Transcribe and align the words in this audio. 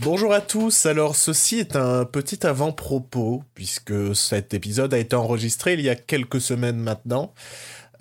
Bonjour 0.00 0.32
à 0.32 0.40
tous, 0.40 0.86
alors 0.86 1.16
ceci 1.16 1.58
est 1.58 1.74
un 1.74 2.04
petit 2.04 2.46
avant-propos, 2.46 3.42
puisque 3.54 4.14
cet 4.14 4.54
épisode 4.54 4.94
a 4.94 4.98
été 4.98 5.16
enregistré 5.16 5.72
il 5.72 5.80
y 5.80 5.88
a 5.88 5.96
quelques 5.96 6.40
semaines 6.40 6.78
maintenant. 6.78 7.34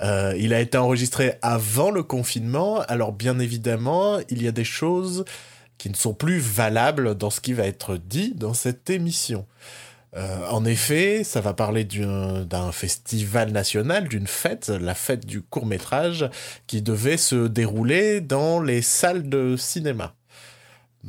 Euh, 0.01 0.35
il 0.37 0.53
a 0.53 0.59
été 0.59 0.77
enregistré 0.77 1.39
avant 1.41 1.89
le 1.89 2.03
confinement, 2.03 2.81
alors 2.81 3.13
bien 3.13 3.39
évidemment, 3.39 4.19
il 4.29 4.43
y 4.43 4.47
a 4.47 4.51
des 4.51 4.63
choses 4.63 5.25
qui 5.79 5.89
ne 5.89 5.95
sont 5.95 6.13
plus 6.13 6.37
valables 6.37 7.15
dans 7.15 7.31
ce 7.31 7.41
qui 7.41 7.53
va 7.53 7.65
être 7.65 7.97
dit 7.97 8.35
dans 8.35 8.53
cette 8.53 8.91
émission. 8.91 9.47
Euh, 10.15 10.47
en 10.51 10.65
effet, 10.65 11.23
ça 11.23 11.41
va 11.41 11.55
parler 11.55 11.83
d'un 11.83 12.71
festival 12.71 13.51
national, 13.51 14.07
d'une 14.07 14.27
fête, 14.27 14.69
la 14.69 14.93
fête 14.93 15.25
du 15.25 15.41
court 15.41 15.65
métrage, 15.65 16.29
qui 16.67 16.83
devait 16.83 17.17
se 17.17 17.47
dérouler 17.47 18.21
dans 18.21 18.61
les 18.61 18.83
salles 18.83 19.27
de 19.29 19.55
cinéma. 19.57 20.13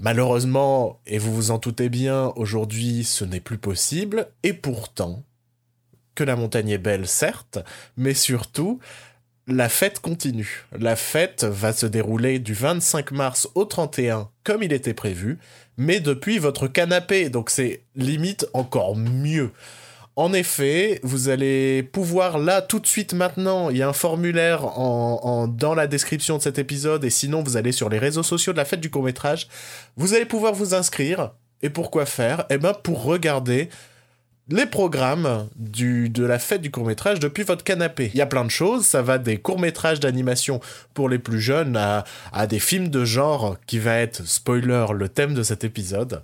Malheureusement, 0.00 1.00
et 1.08 1.18
vous 1.18 1.34
vous 1.34 1.50
en 1.50 1.58
doutez 1.58 1.88
bien, 1.88 2.32
aujourd'hui 2.36 3.02
ce 3.02 3.24
n'est 3.24 3.40
plus 3.40 3.58
possible, 3.58 4.28
et 4.44 4.52
pourtant, 4.52 5.24
que 6.14 6.22
la 6.22 6.36
montagne 6.36 6.70
est 6.70 6.78
belle, 6.78 7.08
certes, 7.08 7.58
mais 7.96 8.14
surtout, 8.14 8.78
la 9.48 9.68
fête 9.68 9.98
continue. 9.98 10.66
La 10.78 10.94
fête 10.94 11.42
va 11.42 11.72
se 11.72 11.86
dérouler 11.86 12.38
du 12.38 12.54
25 12.54 13.10
mars 13.10 13.48
au 13.56 13.64
31 13.64 14.30
comme 14.44 14.62
il 14.62 14.72
était 14.72 14.94
prévu, 14.94 15.38
mais 15.76 15.98
depuis 15.98 16.38
votre 16.38 16.68
canapé, 16.68 17.28
donc 17.28 17.50
c'est 17.50 17.82
limite 17.96 18.46
encore 18.52 18.94
mieux. 18.94 19.50
En 20.18 20.32
effet, 20.32 20.98
vous 21.04 21.28
allez 21.28 21.84
pouvoir 21.84 22.38
là 22.38 22.60
tout 22.60 22.80
de 22.80 22.88
suite 22.88 23.12
maintenant, 23.12 23.70
il 23.70 23.76
y 23.76 23.82
a 23.82 23.88
un 23.88 23.92
formulaire 23.92 24.64
en, 24.64 25.46
dans 25.46 25.76
la 25.76 25.86
description 25.86 26.38
de 26.38 26.42
cet 26.42 26.58
épisode 26.58 27.04
et 27.04 27.10
sinon 27.10 27.44
vous 27.44 27.56
allez 27.56 27.70
sur 27.70 27.88
les 27.88 28.00
réseaux 28.00 28.24
sociaux 28.24 28.52
de 28.52 28.56
la 28.56 28.64
fête 28.64 28.80
du 28.80 28.90
court 28.90 29.04
métrage, 29.04 29.46
vous 29.96 30.14
allez 30.14 30.24
pouvoir 30.24 30.54
vous 30.54 30.74
inscrire. 30.74 31.30
Et 31.62 31.70
pourquoi 31.70 32.04
faire? 32.04 32.46
Eh 32.50 32.58
ben 32.58 32.74
pour 32.74 33.04
regarder 33.04 33.68
les 34.48 34.66
programmes 34.66 35.48
du, 35.54 36.08
de 36.08 36.24
la 36.24 36.40
fête 36.40 36.62
du 36.62 36.72
court-métrage 36.72 37.20
depuis 37.20 37.44
votre 37.44 37.62
canapé. 37.62 38.10
Il 38.12 38.18
y 38.18 38.22
a 38.22 38.26
plein 38.26 38.44
de 38.44 38.50
choses, 38.50 38.86
ça 38.86 39.02
va 39.02 39.18
des 39.18 39.38
courts-métrages 39.38 40.00
d'animation 40.00 40.58
pour 40.94 41.08
les 41.08 41.20
plus 41.20 41.40
jeunes 41.40 41.76
à, 41.76 42.02
à, 42.32 42.48
des 42.48 42.58
films 42.58 42.88
de 42.88 43.04
genre 43.04 43.56
qui 43.68 43.78
va 43.78 43.98
être, 43.98 44.26
spoiler, 44.26 44.86
le 44.92 45.08
thème 45.08 45.34
de 45.34 45.44
cet 45.44 45.62
épisode. 45.62 46.22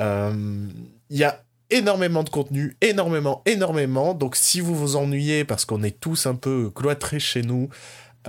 Euh, 0.00 0.66
il 1.10 1.16
y 1.16 1.22
a 1.22 1.40
énormément 1.70 2.22
de 2.22 2.30
contenu, 2.30 2.76
énormément, 2.80 3.42
énormément. 3.46 4.14
Donc 4.14 4.36
si 4.36 4.60
vous 4.60 4.74
vous 4.74 4.96
ennuyez 4.96 5.44
parce 5.44 5.64
qu'on 5.64 5.82
est 5.82 5.98
tous 5.98 6.26
un 6.26 6.34
peu 6.34 6.70
cloîtrés 6.74 7.20
chez 7.20 7.42
nous, 7.42 7.68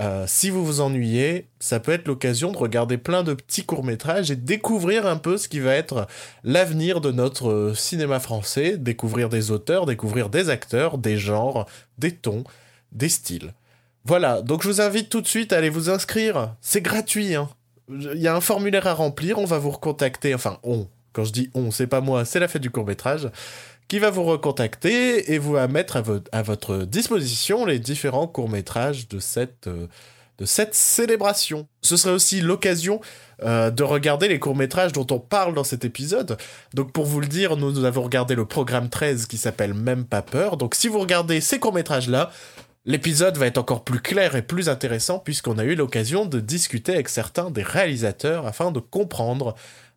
euh, 0.00 0.24
si 0.26 0.48
vous 0.48 0.64
vous 0.64 0.80
ennuyez, 0.80 1.48
ça 1.60 1.78
peut 1.78 1.92
être 1.92 2.08
l'occasion 2.08 2.50
de 2.50 2.56
regarder 2.56 2.96
plein 2.96 3.22
de 3.22 3.34
petits 3.34 3.64
courts-métrages 3.64 4.30
et 4.30 4.36
découvrir 4.36 5.06
un 5.06 5.18
peu 5.18 5.36
ce 5.36 5.48
qui 5.48 5.60
va 5.60 5.74
être 5.74 6.06
l'avenir 6.44 7.02
de 7.02 7.10
notre 7.10 7.50
euh, 7.50 7.74
cinéma 7.74 8.18
français, 8.18 8.78
découvrir 8.78 9.28
des 9.28 9.50
auteurs, 9.50 9.84
découvrir 9.84 10.30
des 10.30 10.48
acteurs, 10.48 10.96
des 10.96 11.18
genres, 11.18 11.66
des 11.98 12.12
tons, 12.12 12.44
des 12.92 13.10
styles. 13.10 13.52
Voilà, 14.04 14.40
donc 14.40 14.62
je 14.62 14.68
vous 14.68 14.80
invite 14.80 15.10
tout 15.10 15.20
de 15.20 15.28
suite 15.28 15.52
à 15.52 15.58
aller 15.58 15.68
vous 15.68 15.90
inscrire. 15.90 16.54
C'est 16.60 16.80
gratuit, 16.80 17.34
hein. 17.34 17.50
Il 17.88 18.20
y 18.20 18.28
a 18.28 18.34
un 18.34 18.40
formulaire 18.40 18.86
à 18.86 18.94
remplir, 18.94 19.38
on 19.38 19.44
va 19.44 19.58
vous 19.58 19.70
recontacter, 19.70 20.34
enfin 20.34 20.58
on, 20.62 20.86
quand 21.12 21.24
je 21.24 21.32
dis 21.32 21.50
on, 21.54 21.70
c'est 21.70 21.86
pas 21.86 22.00
moi, 22.00 22.24
c'est 22.24 22.40
la 22.40 22.48
fête 22.48 22.62
du 22.62 22.70
court-métrage 22.70 23.30
qui 23.88 23.98
va 23.98 24.10
vous 24.10 24.24
recontacter 24.24 25.32
et 25.34 25.38
vous 25.38 25.52
va 25.52 25.68
mettre 25.68 26.02
à, 26.32 26.42
votre 26.42 26.84
disposition 26.84 27.66
les 27.66 27.78
différents 27.78 28.26
courts-métrages 28.26 29.06
de 29.08 29.18
cette, 29.18 29.66
euh, 29.66 29.86
de 30.38 30.46
cette 30.46 30.74
célébration. 30.74 31.68
Ce 31.82 31.98
serait 31.98 32.14
aussi 32.14 32.40
l'occasion 32.40 33.02
euh, 33.42 33.70
de 33.70 33.82
regarder 33.82 34.28
les 34.28 34.38
courts-métrages 34.38 34.92
dont 34.92 35.06
on 35.10 35.18
parle 35.18 35.52
dans 35.52 35.64
cet 35.64 35.84
épisode. 35.84 36.38
Donc 36.72 36.92
pour 36.92 37.04
vous 37.04 37.20
le 37.20 37.26
dire, 37.26 37.58
nous, 37.58 37.84
avons 37.84 38.02
regardé 38.02 38.34
le 38.34 38.46
programme 38.46 38.88
13 38.88 39.26
qui 39.26 39.36
s'appelle 39.36 39.74
Même 39.74 40.06
pas 40.06 40.22
peur. 40.22 40.56
Donc 40.56 40.74
si 40.74 40.88
vous 40.88 40.98
regardez 40.98 41.40
ces 41.40 41.58
courts-métrages-là, 41.58 42.30
L'épisode 42.84 43.36
va 43.36 43.46
être 43.46 43.58
encore 43.58 43.84
plus 43.84 44.00
clair 44.00 44.34
et 44.34 44.42
plus 44.42 44.68
intéressant 44.68 45.20
puisqu'on 45.20 45.56
a 45.58 45.62
eu 45.62 45.76
l'occasion 45.76 46.26
de 46.26 46.40
discuter 46.40 46.94
avec 46.94 47.08
certains 47.08 47.48
des 47.48 47.62
réalisateurs 47.62 48.44
afin 48.44 48.72
de 48.72 48.80
comprendre 48.80 49.54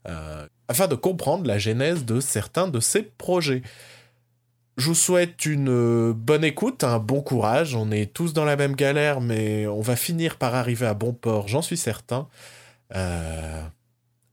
euh, 0.07 0.45
afin 0.67 0.87
de 0.87 0.95
comprendre 0.95 1.45
la 1.47 1.57
genèse 1.57 2.05
de 2.05 2.19
certains 2.19 2.67
de 2.67 2.79
ces 2.79 3.03
projets. 3.03 3.61
Je 4.77 4.87
vous 4.87 4.95
souhaite 4.95 5.45
une 5.45 5.69
euh, 5.69 6.13
bonne 6.13 6.43
écoute, 6.43 6.83
un 6.83 6.99
bon 6.99 7.21
courage. 7.21 7.75
On 7.75 7.91
est 7.91 8.13
tous 8.13 8.33
dans 8.33 8.43
la 8.43 8.57
même 8.57 8.75
galère, 8.75 9.21
mais 9.21 9.67
on 9.67 9.79
va 9.79 9.95
finir 9.95 10.37
par 10.37 10.53
arriver 10.53 10.85
à 10.85 10.93
bon 10.93 11.13
port, 11.13 11.47
j'en 11.47 11.61
suis 11.61 11.77
certain. 11.77 12.27
Euh, 12.93 13.61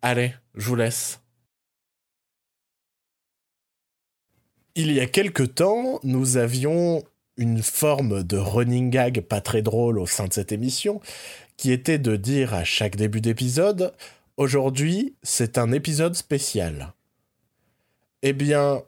allez, 0.03 0.34
je 0.56 0.69
vous 0.69 0.76
laisse. 0.76 1.21
Il 4.75 4.91
y 4.91 5.00
a 5.00 5.06
quelque 5.06 5.42
temps, 5.42 6.00
nous 6.03 6.38
avions 6.38 7.04
une 7.37 7.62
forme 7.62 8.22
de 8.22 8.37
running 8.37 8.91
gag 8.91 9.21
pas 9.21 9.41
très 9.41 9.62
drôle 9.62 9.98
au 9.98 10.06
sein 10.06 10.26
de 10.26 10.32
cette 10.32 10.50
émission, 10.50 11.00
qui 11.56 11.72
était 11.72 11.98
de 11.98 12.16
dire 12.16 12.54
à 12.54 12.65
chaque 12.65 12.97
début 12.97 13.21
d'épisode 13.21 13.92
Aujourd'hui, 14.38 15.15
c'est 15.22 15.59
un 15.59 15.72
épisode 15.72 16.15
spécial. 16.15 16.94
Eh 18.22 18.32
bien, 18.32 18.82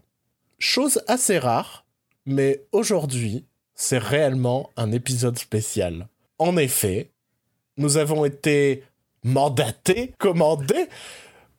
chose 0.59 1.03
assez 1.06 1.38
rare, 1.38 1.84
mais 2.25 2.65
aujourd'hui, 2.72 3.44
c'est 3.75 3.99
réellement 3.99 4.71
un 4.77 4.91
épisode 4.91 5.38
spécial. 5.38 6.09
En 6.38 6.56
effet, 6.56 7.10
nous 7.77 7.99
avons 7.99 8.25
été 8.25 8.84
mandatés, 9.22 10.15
commandés 10.19 10.88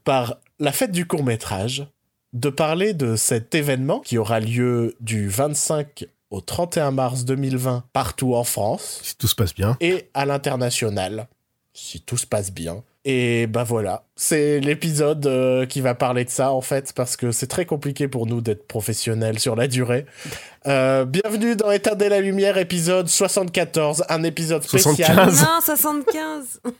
par 0.03 0.37
la 0.59 0.71
fête 0.71 0.91
du 0.91 1.05
court 1.05 1.23
métrage 1.23 1.87
de 2.33 2.49
parler 2.49 2.93
de 2.93 3.15
cet 3.15 3.53
événement 3.53 3.99
qui 3.99 4.17
aura 4.17 4.39
lieu 4.39 4.95
du 4.99 5.29
25 5.29 6.05
au 6.31 6.41
31 6.41 6.89
mars 6.89 7.23
2020 7.23 7.83
partout 7.93 8.33
en 8.33 8.43
France. 8.43 8.99
Si 9.03 9.15
tout 9.15 9.27
se 9.27 9.35
passe 9.35 9.53
bien. 9.53 9.77
Et 9.79 10.09
à 10.15 10.25
l'international, 10.25 11.27
si 11.75 12.01
tout 12.01 12.17
se 12.17 12.25
passe 12.25 12.51
bien. 12.51 12.83
Et 13.03 13.45
bah 13.45 13.63
voilà, 13.63 14.03
c'est 14.15 14.59
l'épisode 14.59 15.27
euh, 15.27 15.67
qui 15.67 15.81
va 15.81 15.93
parler 15.93 16.25
de 16.25 16.29
ça 16.31 16.51
en 16.51 16.61
fait, 16.61 16.91
parce 16.93 17.15
que 17.17 17.31
c'est 17.31 17.45
très 17.45 17.65
compliqué 17.65 18.07
pour 18.07 18.25
nous 18.25 18.41
d'être 18.41 18.67
professionnels 18.67 19.37
sur 19.37 19.55
la 19.55 19.67
durée. 19.67 20.05
Euh, 20.67 21.05
bienvenue 21.05 21.55
dans 21.55 21.69
Éteindre 21.69 22.07
la 22.07 22.19
lumière, 22.19 22.57
épisode 22.57 23.07
74, 23.07 24.03
un 24.09 24.23
épisode 24.23 24.63
spécial. 24.63 24.95
75. 24.95 25.41
Non, 25.43 25.61
75 25.63 26.61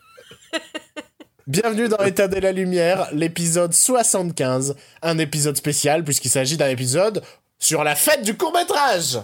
Bienvenue 1.46 1.88
dans 1.88 2.04
Éteindre 2.04 2.40
la 2.40 2.52
lumière, 2.52 3.08
l'épisode 3.12 3.74
75, 3.74 4.76
un 5.04 5.20
épisode 5.20 5.56
spécial 5.56 6.04
puisqu'il 6.04 6.32
s'agit 6.32 6.58
d'un 6.58 6.70
épisode 6.70 7.22
sur 7.60 7.84
la 7.84 7.94
fête 7.94 8.24
du 8.24 8.36
court 8.36 8.54
métrage. 8.54 9.20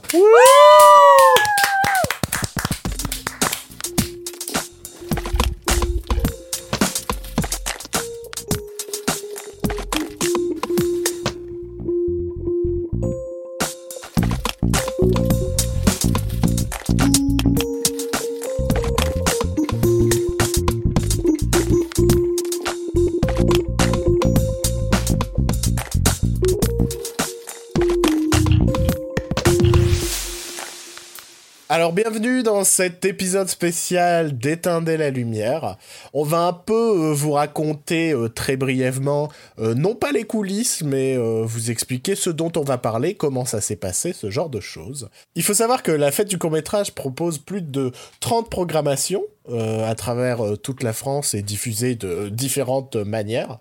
Alors 31.92 32.10
bienvenue 32.10 32.42
dans 32.42 32.64
cet 32.64 33.04
épisode 33.04 33.50
spécial 33.50 34.38
d'Éteindre 34.38 34.94
la 34.94 35.10
lumière. 35.10 35.76
On 36.14 36.24
va 36.24 36.44
un 36.44 36.54
peu 36.54 36.74
euh, 36.74 37.14
vous 37.14 37.34
raconter 37.34 38.14
euh, 38.14 38.30
très 38.30 38.56
brièvement, 38.56 39.28
euh, 39.60 39.74
non 39.74 39.96
pas 39.96 40.14
les 40.14 40.24
coulisses, 40.24 40.84
mais 40.84 41.18
vous 41.18 41.70
expliquer 41.70 42.16
ce 42.16 42.30
dont 42.30 42.52
on 42.56 42.62
va 42.62 42.78
parler, 42.78 43.16
comment 43.16 43.44
ça 43.44 43.60
s'est 43.60 43.76
passé, 43.76 44.14
ce 44.14 44.30
genre 44.30 44.50
de 44.50 44.62
choses. 44.62 45.10
Il 45.36 45.44
faut 45.44 45.54
savoir 45.54 45.84
que 45.84 45.92
la 45.92 46.12
fête 46.12 46.30
du 46.30 46.38
court 46.38 46.52
métrage 46.52 46.94
propose 46.94 47.40
plus 47.40 47.62
de 47.62 47.92
30 48.22 48.50
programmations 48.50 49.24
à 49.50 49.96
travers 49.96 50.40
toute 50.62 50.84
la 50.84 50.94
France 50.94 51.34
et 51.34 51.42
diffusé 51.42 51.96
de 51.96 52.30
différentes 52.30 52.96
manières. 52.96 53.60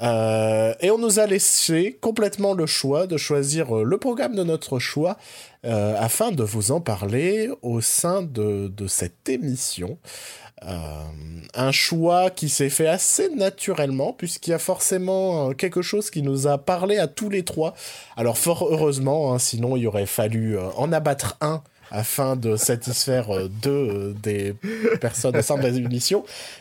Et 0.00 0.90
on 0.90 0.98
nous 0.98 1.18
a 1.18 1.26
laissé 1.26 1.98
complètement 2.00 2.52
le 2.52 2.66
choix 2.66 3.06
de 3.06 3.16
choisir 3.16 3.74
le 3.74 3.98
programme 3.98 4.36
de 4.36 4.44
notre 4.44 4.78
choix 4.78 5.16
afin 5.64 6.30
de 6.30 6.42
vous 6.42 6.72
en 6.72 6.80
parler 6.80 7.50
au 7.62 7.80
sein 7.80 8.22
de, 8.22 8.70
cette 8.86 9.28
émission. 9.28 9.98
un 10.62 11.72
choix 11.72 12.30
qui 12.30 12.48
s'est 12.48 12.70
fait 12.70 12.86
assez 12.86 13.28
naturellement 13.30 14.12
puisqu'il 14.12 14.50
y 14.50 14.54
a 14.54 14.58
forcément 14.58 15.52
quelque 15.52 15.82
chose 15.82 16.10
qui 16.10 16.22
nous 16.22 16.46
a 16.46 16.58
parlé 16.58 16.98
à 16.98 17.06
tous 17.06 17.30
les 17.30 17.44
trois. 17.44 17.74
Alors 18.16 18.38
fort 18.38 18.66
heureusement, 18.70 19.32
hein, 19.32 19.38
sinon 19.38 19.76
il 19.76 19.86
aurait 19.86 20.06
fallu 20.06 20.58
en 20.58 20.92
abattre 20.92 21.36
un 21.40 21.62
afin 21.90 22.36
de 22.36 22.56
satisfaire 22.56 23.34
euh, 23.34 23.48
deux 23.48 23.70
euh, 23.70 24.14
des 24.22 24.54
personnes 25.00 25.36
au 25.36 25.42
sein 25.42 25.56
de 25.56 25.62
la. 25.62 25.70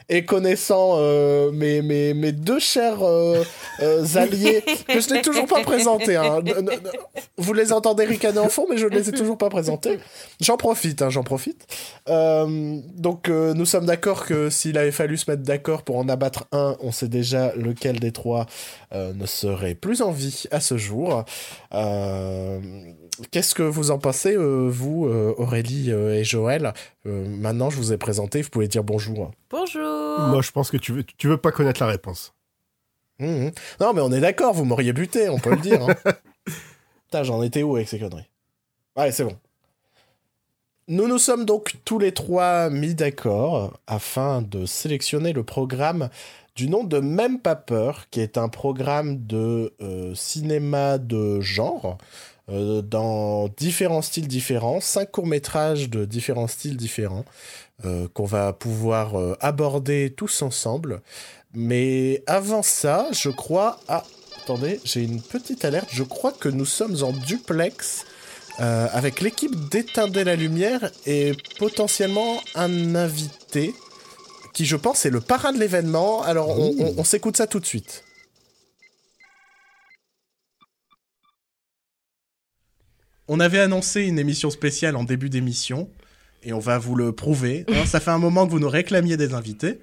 Et 0.10 0.26
connaissant 0.26 0.96
euh, 0.98 1.52
mes, 1.52 1.82
mes, 1.82 2.14
mes, 2.14 2.32
deux 2.32 2.60
chers 2.60 3.00
alliés, 4.16 4.64
que 4.88 5.00
je 5.00 5.14
n'ai 5.14 5.22
toujours 5.22 5.48
pas 5.48 5.62
présentés. 5.62 6.16
Hein. 6.16 6.42
Vous 7.38 7.54
les 7.54 7.74
entendez 7.74 8.06
ricaner 8.06 8.40
en 8.40 8.50
fond, 8.50 8.66
mais 8.70 8.78
je 8.78 8.86
ne 8.86 8.92
les 8.92 9.10
ai 9.10 9.12
toujours 9.12 9.38
pas 9.38 9.50
présentés. 9.50 10.00
J'en 10.40 10.58
profite, 10.58 11.02
hein, 11.02 11.10
j'en 11.10 11.24
profite. 11.24 11.66
donc 12.08 13.30
nous 13.30 13.66
sommes 13.66 13.86
d'accord 13.86 14.26
que 14.26 14.50
s'il 14.50 14.78
avait 14.78 14.92
fallu 14.92 15.18
se 15.18 15.30
mettre 15.30 15.44
d'accord 15.44 15.84
pour 15.84 15.98
en 15.98 16.10
abattre 16.10 16.46
un, 16.52 16.76
on 16.82 16.92
sait 16.92 17.08
déjà 17.08 17.54
lequel 17.56 18.00
des 18.00 18.12
trois 18.12 18.46
ne 18.94 19.26
serait 19.26 19.76
plus 19.76 20.02
en 20.02 20.12
vie 20.12 20.44
à 20.52 20.60
ce 20.60 20.78
jour. 20.78 21.26
Qu'est-ce 23.32 23.54
que 23.54 23.64
vous 23.64 23.92
en 23.92 24.00
pensez, 24.00 24.36
euh, 24.36 24.68
vous, 24.70 25.06
euh, 25.06 25.36
Aurélie 25.38 25.92
euh, 25.92 26.16
et 26.16 26.24
Joël? 26.24 26.74
Maintenant, 27.06 27.70
je 27.70 27.78
vous 27.78 27.94
ai 27.94 27.98
présenté, 27.98 28.42
vous 28.42 28.50
pouvez 28.50 28.68
dire 28.68 28.84
bonjour. 28.84 29.32
Bonjour 29.50 30.20
Moi, 30.30 30.42
je 30.42 30.52
pense 30.52 30.72
que 30.72 30.78
tu 30.78 30.94
veux, 30.94 31.04
tu 31.04 31.28
veux 31.28 31.38
pas 31.38 31.52
connaître 31.52 31.82
la 31.82 31.88
réponse. 31.88 32.34
Mmh, 33.20 33.28
mmh. 33.28 33.52
Non, 33.82 33.94
mais 33.94 34.02
on 34.02 34.12
est 34.12 34.20
d'accord, 34.20 34.54
vous 34.54 34.66
m'auriez 34.66 34.94
buté, 34.94 35.30
on 35.30 35.38
peut 35.38 35.52
le 35.52 35.62
dire. 35.62 35.88
Hein. 35.88 35.96
Putain, 37.06 37.24
j'en 37.24 37.44
étais 37.44 37.62
où 37.62 37.76
avec 37.76 37.88
ces 37.88 38.00
conneries? 38.00 38.30
Ouais, 38.98 39.12
c'est 39.12 39.24
bon. 39.24 39.38
Nous 40.88 41.08
nous 41.08 41.20
sommes 41.20 41.46
donc 41.46 41.76
tous 41.86 42.00
les 42.00 42.12
trois 42.12 42.70
mis 42.70 42.96
d'accord 42.96 43.80
afin 43.88 44.42
de 44.42 44.66
sélectionner 44.66 45.32
le 45.32 45.44
programme 45.44 46.10
du 46.56 46.70
nom 46.70 46.84
de 46.84 47.00
Même 47.00 47.40
pas 47.40 47.56
peur, 47.56 48.10
qui 48.12 48.20
est 48.20 48.38
un 48.38 48.50
programme 48.50 49.26
de 49.26 49.74
cinéma 50.14 50.98
de 50.98 51.40
genre, 51.40 51.98
euh, 52.50 52.82
dans 52.82 53.48
différents 53.58 54.02
styles 54.02 54.28
différents, 54.28 54.82
cinq 54.82 55.12
courts-métrages 55.12 55.90
de 55.90 56.04
différents 56.04 56.48
styles 56.48 56.76
différents 56.76 57.24
euh, 57.86 58.10
qu'on 58.14 58.26
va 58.26 58.52
pouvoir 58.52 59.18
euh, 59.18 59.38
aborder 59.40 60.14
tous 60.16 60.42
ensemble. 60.42 61.02
Mais 61.54 62.22
avant 62.28 62.62
ça, 62.62 63.08
je 63.14 63.30
crois... 63.30 63.80
Ah, 63.88 64.04
attendez, 64.44 64.82
j'ai 64.84 65.04
une 65.04 65.22
petite 65.22 65.64
alerte. 65.64 65.88
Je 65.94 66.04
crois 66.04 66.34
que 66.34 66.50
nous 66.50 66.66
sommes 66.66 67.02
en 67.04 67.14
duplex 67.14 68.06
avec 68.60 69.22
l'équipe 69.22 69.70
d'Éteindre 69.70 70.22
la 70.22 70.36
lumière 70.36 70.92
et 71.08 71.32
potentiellement 71.58 72.40
un 72.54 72.94
invité 72.94 73.74
qui, 74.54 74.66
je 74.66 74.76
pense, 74.76 75.08
est 75.08 75.10
le 75.10 75.22
parrain 75.22 75.54
de 75.54 75.58
l'événement. 75.58 76.22
Alors, 76.22 76.60
on 76.60 77.04
s'écoute 77.04 77.36
ça 77.36 77.48
tout 77.48 77.60
de 77.60 77.66
suite. 77.66 78.04
On 83.28 83.40
avait 83.40 83.60
annoncé 83.60 84.02
une 84.02 84.20
émission 84.20 84.50
spéciale 84.50 84.96
en 84.96 85.04
début 85.04 85.30
d'émission, 85.30 85.90
et 86.44 86.54
on 86.54 86.60
va 86.60 86.78
vous 86.78 86.96
le 86.96 87.12
prouver. 87.14 87.66
Hein. 87.70 87.86
ça 87.86 88.00
fait 88.00 88.12
un 88.12 88.18
moment 88.18 88.46
que 88.46 88.52
vous 88.52 88.60
nous 88.60 88.70
réclamiez 88.70 89.18
des 89.18 89.34
invités. 89.34 89.80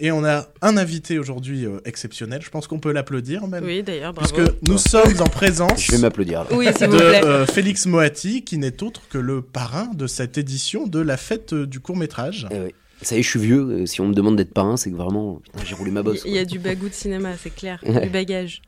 Et 0.00 0.12
on 0.12 0.24
a 0.24 0.46
un 0.62 0.76
invité 0.76 1.18
aujourd'hui 1.18 1.66
euh, 1.66 1.80
exceptionnel. 1.84 2.40
Je 2.40 2.50
pense 2.50 2.68
qu'on 2.68 2.78
peut 2.78 2.92
l'applaudir 2.92 3.48
même. 3.48 3.64
Oui, 3.64 3.82
d'ailleurs, 3.82 4.12
bravo. 4.12 4.32
Puisque 4.32 4.52
nous 4.62 4.78
sommes 4.78 5.20
en 5.20 5.26
présence 5.26 5.82
Je 5.82 5.90
vais 5.90 5.98
m'applaudir. 5.98 6.46
Oui, 6.52 6.66
de 6.66 6.94
euh, 6.94 7.46
Félix 7.46 7.84
Moati, 7.86 8.44
qui 8.44 8.58
n'est 8.58 8.84
autre 8.84 9.02
que 9.10 9.18
le 9.18 9.42
parrain 9.42 9.86
de 9.94 10.06
cette 10.06 10.38
édition 10.38 10.86
de 10.86 11.00
la 11.00 11.16
fête 11.16 11.52
euh, 11.52 11.66
du 11.66 11.80
court 11.80 11.96
métrage. 11.96 12.46
Eh 12.52 12.74
ça 13.02 13.16
y 13.16 13.20
est, 13.20 13.22
je 13.22 13.28
suis 13.28 13.40
vieux. 13.40 13.86
Si 13.86 14.00
on 14.00 14.08
me 14.08 14.14
demande 14.14 14.36
d'être 14.36 14.52
parrain, 14.52 14.76
c'est 14.76 14.90
que 14.90 14.96
vraiment, 14.96 15.40
j'ai 15.64 15.74
roulé 15.74 15.90
ma 15.90 16.02
bosse. 16.02 16.22
Il 16.24 16.32
y, 16.32 16.38
a 16.38 16.44
du 16.44 16.58
bagou 16.58 16.88
de 16.88 16.94
cinéma, 16.94 17.30
c'est 17.40 17.54
clair. 17.54 17.80
Du 17.84 18.08
bagage. 18.08 18.60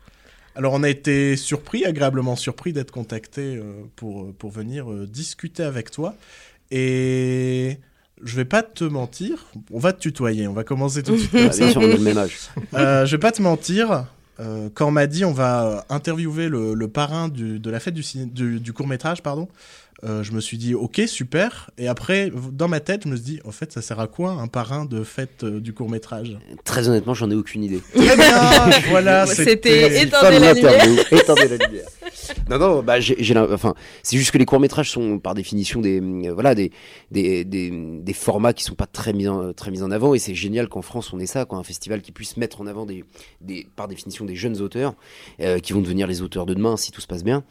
Alors 0.56 0.72
on 0.72 0.82
a 0.82 0.88
été 0.88 1.36
surpris, 1.36 1.84
agréablement 1.84 2.36
surpris 2.36 2.72
d'être 2.72 2.90
contacté 2.90 3.56
euh, 3.56 3.82
pour, 3.96 4.22
euh, 4.22 4.34
pour 4.36 4.50
venir 4.50 4.90
euh, 4.90 5.06
discuter 5.06 5.62
avec 5.62 5.90
toi. 5.90 6.14
Et 6.70 7.78
je 8.22 8.36
vais 8.36 8.44
pas 8.44 8.62
te 8.62 8.84
mentir, 8.84 9.46
on 9.70 9.78
va 9.78 9.92
te 9.92 10.00
tutoyer, 10.00 10.48
on 10.48 10.52
va 10.52 10.64
commencer 10.64 11.02
tout 11.02 11.12
de 11.12 11.18
suite. 11.18 11.32
Bien 11.32 11.52
sûr, 11.52 11.80
on 11.80 11.86
le 11.86 11.98
même 11.98 12.18
âge. 12.18 12.50
je 12.72 13.10
vais 13.10 13.18
pas 13.18 13.32
te 13.32 13.42
mentir, 13.42 14.06
quand 14.74 14.88
on 14.88 14.90
m'a 14.90 15.06
dit 15.06 15.24
on 15.24 15.32
va 15.32 15.84
interviewer 15.88 16.48
le, 16.48 16.88
parrain 16.88 17.28
de 17.28 17.70
la 17.70 17.80
fête 17.80 17.94
du, 17.94 18.60
du 18.60 18.72
court 18.72 18.86
métrage, 18.86 19.22
pardon, 19.22 19.48
euh, 20.02 20.22
je 20.22 20.32
me 20.32 20.40
suis 20.40 20.56
dit 20.56 20.74
ok 20.74 21.02
super 21.06 21.70
et 21.76 21.86
après 21.86 22.32
dans 22.52 22.68
ma 22.68 22.80
tête 22.80 23.02
je 23.04 23.08
me 23.10 23.16
suis 23.16 23.24
dit 23.24 23.40
en 23.44 23.50
fait 23.50 23.70
ça 23.70 23.82
sert 23.82 24.00
à 24.00 24.06
quoi 24.06 24.30
un 24.32 24.46
parrain 24.46 24.86
de 24.86 25.04
fête 25.04 25.44
euh, 25.44 25.60
du 25.60 25.74
court 25.74 25.90
métrage 25.90 26.38
Très 26.64 26.88
honnêtement 26.88 27.12
j'en 27.12 27.30
ai 27.30 27.34
aucune 27.34 27.62
idée. 27.64 27.82
Très 27.94 28.16
bien 28.16 28.70
voilà 28.90 29.26
c'était 29.26 30.02
éteindre 30.02 30.40
la 30.40 30.54
lumière. 30.54 31.04
la 31.10 31.66
lumière. 31.66 31.86
non 32.48 32.58
non 32.58 32.82
bah 32.82 32.98
j'ai 32.98 33.36
enfin 33.36 33.74
c'est 34.02 34.16
juste 34.16 34.30
que 34.30 34.38
les 34.38 34.46
courts 34.46 34.60
métrages 34.60 34.90
sont 34.90 35.18
par 35.18 35.34
définition 35.34 35.82
des 35.82 36.00
euh, 36.00 36.32
voilà 36.32 36.54
des 36.54 36.72
des, 37.10 37.44
des 37.44 37.70
des, 37.70 38.12
formats 38.14 38.54
qui 38.54 38.64
sont 38.64 38.74
pas 38.74 38.86
très 38.86 39.12
mis 39.12 39.28
en, 39.28 39.52
très 39.52 39.70
mis 39.70 39.82
en 39.82 39.90
avant 39.90 40.14
et 40.14 40.18
c'est 40.18 40.34
génial 40.34 40.68
qu'en 40.68 40.82
France 40.82 41.12
on 41.12 41.18
ait 41.20 41.26
ça 41.26 41.44
quoi 41.44 41.58
un 41.58 41.62
festival 41.64 42.00
qui 42.00 42.12
puisse 42.12 42.38
mettre 42.38 42.62
en 42.62 42.66
avant 42.66 42.86
des, 42.86 43.04
des 43.42 43.66
par 43.76 43.86
définition 43.86 44.24
des 44.24 44.34
jeunes 44.34 44.62
auteurs 44.62 44.94
qui 45.62 45.72
vont 45.74 45.82
devenir 45.82 46.06
les 46.06 46.22
auteurs 46.22 46.46
de 46.46 46.54
demain 46.54 46.78
si 46.78 46.90
tout 46.90 47.02
se 47.02 47.06
passe 47.06 47.22
bien. 47.22 47.44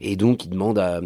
Et 0.00 0.16
donc, 0.16 0.44
il 0.44 0.50
demande 0.50 0.78
à, 0.78 1.00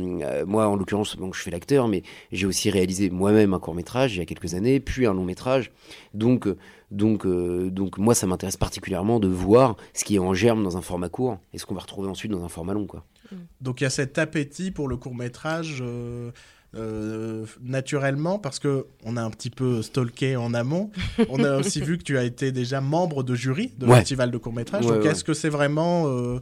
moi, 0.47 0.67
en 0.67 0.77
l'occurrence, 0.77 0.90
donc 0.91 1.35
je 1.35 1.41
fais 1.41 1.51
l'acteur, 1.51 1.89
mais 1.89 2.03
j'ai 2.33 2.47
aussi 2.47 2.71
réalisé 2.71 3.11
moi-même 3.11 3.55
un 3.55 3.59
court 3.59 3.75
métrage 3.75 4.15
il 4.15 4.19
y 4.19 4.23
a 4.23 4.27
quelques 4.27 4.55
années, 4.55 4.81
puis 4.81 5.07
un 5.07 5.15
long 5.15 5.25
métrage. 5.25 5.73
Donc, 6.15 6.49
donc, 6.91 7.25
euh, 7.25 7.71
donc 7.71 7.99
moi, 7.99 8.15
ça 8.15 8.27
m'intéresse 8.27 8.57
particulièrement 8.57 9.21
de 9.21 9.29
voir 9.29 9.77
ce 9.95 10.05
qui 10.05 10.17
est 10.17 10.19
en 10.19 10.35
germe 10.35 10.63
dans 10.63 10.77
un 10.77 10.83
format 10.83 11.09
court 11.09 11.39
et 11.53 11.59
ce 11.59 11.67
qu'on 11.67 11.75
va 11.75 11.81
retrouver 11.81 12.09
ensuite 12.09 12.33
dans 12.33 12.45
un 12.45 12.49
format 12.49 12.75
long, 12.75 12.87
quoi. 12.87 13.05
Donc, 13.61 13.81
il 13.81 13.85
y 13.85 13.87
a 13.87 13.91
cet 13.91 14.19
appétit 14.19 14.71
pour 14.73 14.89
le 14.89 14.97
court 14.97 15.15
métrage. 15.15 15.79
Euh, 15.81 16.33
euh, 16.77 17.47
naturellement 17.61 18.39
parce 18.39 18.61
que 18.61 18.87
on 19.05 19.17
a 19.17 19.23
un 19.23 19.31
petit 19.31 19.51
peu 19.51 19.83
stalké 19.83 20.37
en 20.37 20.55
amont. 20.55 20.93
on 21.29 21.43
a 21.43 21.57
aussi 21.57 21.81
vu 21.81 21.99
que 21.99 22.05
tu 22.05 22.17
as 22.17 22.23
été 22.23 22.53
déjà 22.53 22.81
membre 22.81 23.25
de 23.25 23.35
jury 23.35 23.73
de 23.77 23.89
festival 23.89 24.31
de 24.31 24.39
court 24.39 24.53
métrage. 24.53 24.87
donc 24.87 25.05
est-ce 25.05 25.25
que 25.25 25.35
c'est 25.35 25.49
vraiment 25.49 26.05
euh, 26.07 26.39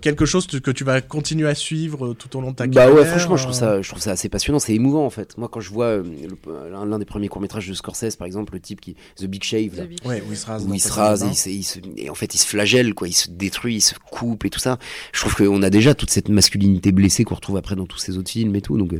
quelque 0.00 0.26
chose 0.26 0.46
que 0.46 0.70
tu 0.70 0.84
vas 0.84 1.00
continuer 1.00 1.48
à 1.48 1.54
suivre 1.54 2.06
euh, 2.08 2.14
tout 2.14 2.36
au 2.36 2.40
long 2.40 2.50
de 2.50 2.56
ta 2.56 2.66
carrière 2.66 2.94
Bah 2.94 3.00
ouais, 3.00 3.06
franchement, 3.06 3.36
je 3.36 3.44
trouve 3.44 3.54
ça, 3.54 3.72
euh 3.72 3.82
je 3.82 3.88
trouve 3.88 4.02
ça 4.02 4.12
assez 4.12 4.28
passionnant. 4.28 4.58
C'est 4.58 4.74
émouvant 4.74 5.04
en 5.06 5.10
fait. 5.10 5.38
Moi, 5.38 5.48
quand 5.48 5.60
je 5.60 5.70
vois 5.70 6.02
l'un 6.46 6.98
des 6.98 7.04
premiers 7.04 7.28
courts 7.28 7.40
métrages 7.40 7.68
de 7.68 7.74
Scorsese, 7.74 8.16
par 8.16 8.26
exemple, 8.26 8.54
le 8.54 8.60
type 8.60 8.80
qui 8.80 8.96
The 9.16 9.26
Big 9.26 9.44
Shave, 9.44 9.76
là, 9.76 9.84
Ouais, 10.04 10.22
où 10.28 10.32
il 10.32 10.36
se 10.36 10.46
rase, 10.46 10.66
où 10.66 10.74
il 10.74 10.80
se 10.80 10.92
rase 10.92 11.22
et, 11.46 11.52
il 11.52 11.62
se, 11.62 11.78
et, 11.96 12.10
en 12.10 12.14
fait 12.14 12.34
il 12.34 12.38
se 12.38 12.46
flagelle, 12.46 12.94
quoi. 12.94 13.08
Il 13.08 13.12
se 13.12 13.30
détruit, 13.30 13.76
il 13.76 13.80
se 13.80 13.94
coupe 14.10 14.44
et 14.44 14.50
tout 14.50 14.60
ça. 14.60 14.78
Je 15.12 15.20
trouve 15.20 15.34
qu'on 15.36 15.62
a 15.62 15.70
déjà 15.70 15.94
toute 15.94 16.10
cette 16.10 16.28
masculinité 16.28 16.92
blessée 16.92 17.24
qu'on 17.24 17.36
retrouve 17.36 17.56
après 17.56 17.76
dans 17.76 17.86
tous 17.86 17.98
ces 17.98 18.18
autres 18.18 18.30
films 18.30 18.56
et 18.56 18.60
tout. 18.60 18.76
Donc 18.76 18.94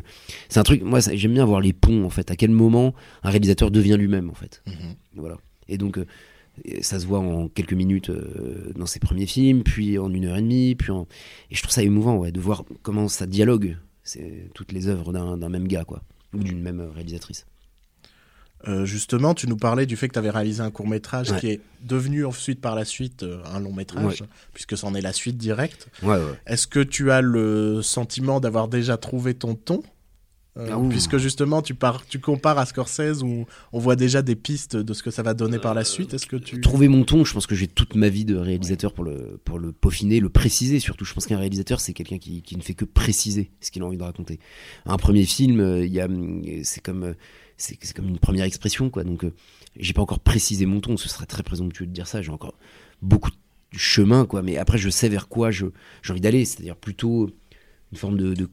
c'est 0.49 0.61
un 0.61 0.65
truc. 0.65 0.83
Moi, 0.83 1.01
j'aime 1.01 1.35
bien 1.35 1.45
voir 1.45 1.61
les 1.61 1.73
ponts 1.73 2.05
en 2.05 2.11
fait. 2.11 2.31
À 2.31 2.37
quel 2.37 2.51
moment 2.51 2.95
un 3.23 3.31
réalisateur 3.31 3.71
devient 3.71 3.97
lui-même 3.99 4.31
en 4.31 4.35
fait. 4.35 4.63
Mhm. 4.67 4.95
Voilà. 5.17 5.37
Et 5.69 5.77
donc 5.77 5.99
ça 6.83 7.01
se 7.01 7.07
voit 7.07 7.19
en 7.19 7.49
quelques 7.49 7.73
minutes 7.73 8.11
euh, 8.11 8.73
dans 8.77 8.87
ses 8.87 9.01
premiers 9.01 9.27
films, 9.27 9.63
puis 9.63 9.99
en 9.99 10.13
une 10.13 10.27
heure 10.27 10.37
et 10.37 10.43
demie, 10.43 10.75
puis 10.75 10.93
et 11.51 11.55
je 11.55 11.63
trouve 11.63 11.73
ça 11.73 11.83
émouvant 11.83 12.17
ouais, 12.17 12.33
de 12.33 12.41
voir 12.41 12.65
comment 12.83 13.09
ça 13.09 13.27
dialogue 13.27 13.77
c'est 14.09 14.51
toutes 14.55 14.73
les 14.73 14.89
œuvres 14.89 15.13
d'un 15.13 15.49
même 15.49 15.69
gars 15.69 15.85
quoi, 15.85 16.03
ou 16.33 16.39
d'une 16.39 16.61
même 16.61 16.81
réalisatrice. 16.81 17.47
Euh, 18.67 18.85
justement, 18.85 19.35
tu 19.35 19.47
nous 19.47 19.57
parlais 19.57 19.87
du 19.87 19.97
fait 19.97 20.09
que 20.09 20.15
tu 20.15 20.19
avais 20.19 20.31
réalisé 20.31 20.63
un 20.63 20.73
court 20.73 20.89
métrage 20.89 21.33
qui 21.37 21.49
est 21.49 21.61
devenu 21.83 22.25
ensuite 22.25 22.61
par 22.61 22.75
la 22.75 22.85
suite 22.85 23.23
euh, 23.23 23.41
un 23.55 23.61
long 23.61 23.73
métrage, 23.73 24.25
puisque 24.53 24.77
c'en 24.77 24.95
est 24.95 25.01
la 25.01 25.13
suite 25.13 25.37
directe. 25.37 25.89
Est-ce 26.47 26.67
que 26.67 26.81
tu 26.81 27.13
as 27.13 27.21
le 27.21 27.83
sentiment 27.83 28.41
d'avoir 28.41 28.67
déjà 28.67 28.97
trouvé 28.97 29.35
ton 29.35 29.55
ton 29.55 29.83
euh, 30.59 30.71
ah 30.73 30.81
puisque 30.91 31.19
justement 31.19 31.63
tu, 31.63 31.75
pars, 31.75 32.05
tu 32.05 32.19
compares 32.19 32.59
à 32.59 32.67
Scorsese 32.67 33.23
où 33.23 33.47
on 33.73 33.79
voit 33.79 33.95
déjà 33.95 34.23
des 34.23 34.35
pistes 34.35 34.77
de 34.77 34.93
ce 34.93 35.05
que 35.05 35.11
ça 35.11 35.23
va 35.23 35.33
donner 35.35 35.59
par 35.59 35.73
la 35.73 35.83
euh, 35.83 35.85
suite. 35.85 36.15
Est-ce 36.15 36.27
que 36.27 36.37
tu 36.37 36.61
trouver 36.61 36.89
mon 36.89 37.05
ton 37.05 37.25
Je 37.25 37.33
pense 37.33 37.47
que 37.47 37.55
j'ai 37.55 37.69
toute 37.69 37.95
ma 37.95 38.09
vie 38.09 38.25
de 38.25 38.35
réalisateur 38.35 38.93
pour 38.93 39.05
le 39.05 39.39
pour 39.45 39.61
le 39.61 39.71
peaufiner, 39.71 40.19
le 40.19 40.31
préciser 40.31 40.81
surtout. 40.81 41.05
Je 41.05 41.15
pense 41.15 41.27
qu'un 41.27 41.39
réalisateur 41.39 41.81
c'est 41.81 41.93
quelqu'un 41.93 42.19
qui, 42.19 42.43
qui, 42.43 42.57
ne 42.57 42.63
fait 42.63 42.75
que 42.75 42.85
préciser 42.85 43.53
ce 43.61 43.71
qu'il 43.71 43.83
a 43.83 43.87
envie 43.87 43.99
de 43.99 44.03
raconter. 44.03 44.41
Un 44.85 44.97
premier 44.97 45.25
film, 45.25 45.61
euh, 45.61 45.87
il 45.87 45.93
y 45.93 46.01
a 46.01 46.09
c'est 46.65 46.83
comme 46.83 47.15
c'est 47.57 47.93
comme 47.95 48.09
une 48.09 48.19
première 48.19 48.45
expression 48.45 48.91
quoi. 48.91 49.05
Donc 49.05 49.25
j'ai 49.77 49.93
pas 49.93 50.03
encore 50.03 50.21
précisé 50.21 50.67
mon 50.67 50.81
ton. 50.81 50.97
Ce 50.97 51.09
serait 51.09 51.27
très 51.27 51.45
présomptueux 51.45 51.87
de 51.87 51.93
dire 51.93 52.09
ça. 52.09 52.21
J'ai 52.21 52.33
encore 52.33 52.55
beaucoup 53.01 53.31
de 53.31 53.37
chemin 53.79 54.27
quoi. 54.27 54.43
Mais 54.43 54.57
après 54.57 54.79
je 54.79 54.91
sais 54.91 55.09
vers 55.09 55.29
quoi 55.29 55.53
je 55.53 55.67
j'ai 56.03 56.13
envie 56.13 56.21
d'aller. 56.21 56.45
C'est-à-dire 56.45 56.75
plutôt 56.75 57.31
une 57.93 57.99
forme 57.99 58.19
de, 58.19 58.47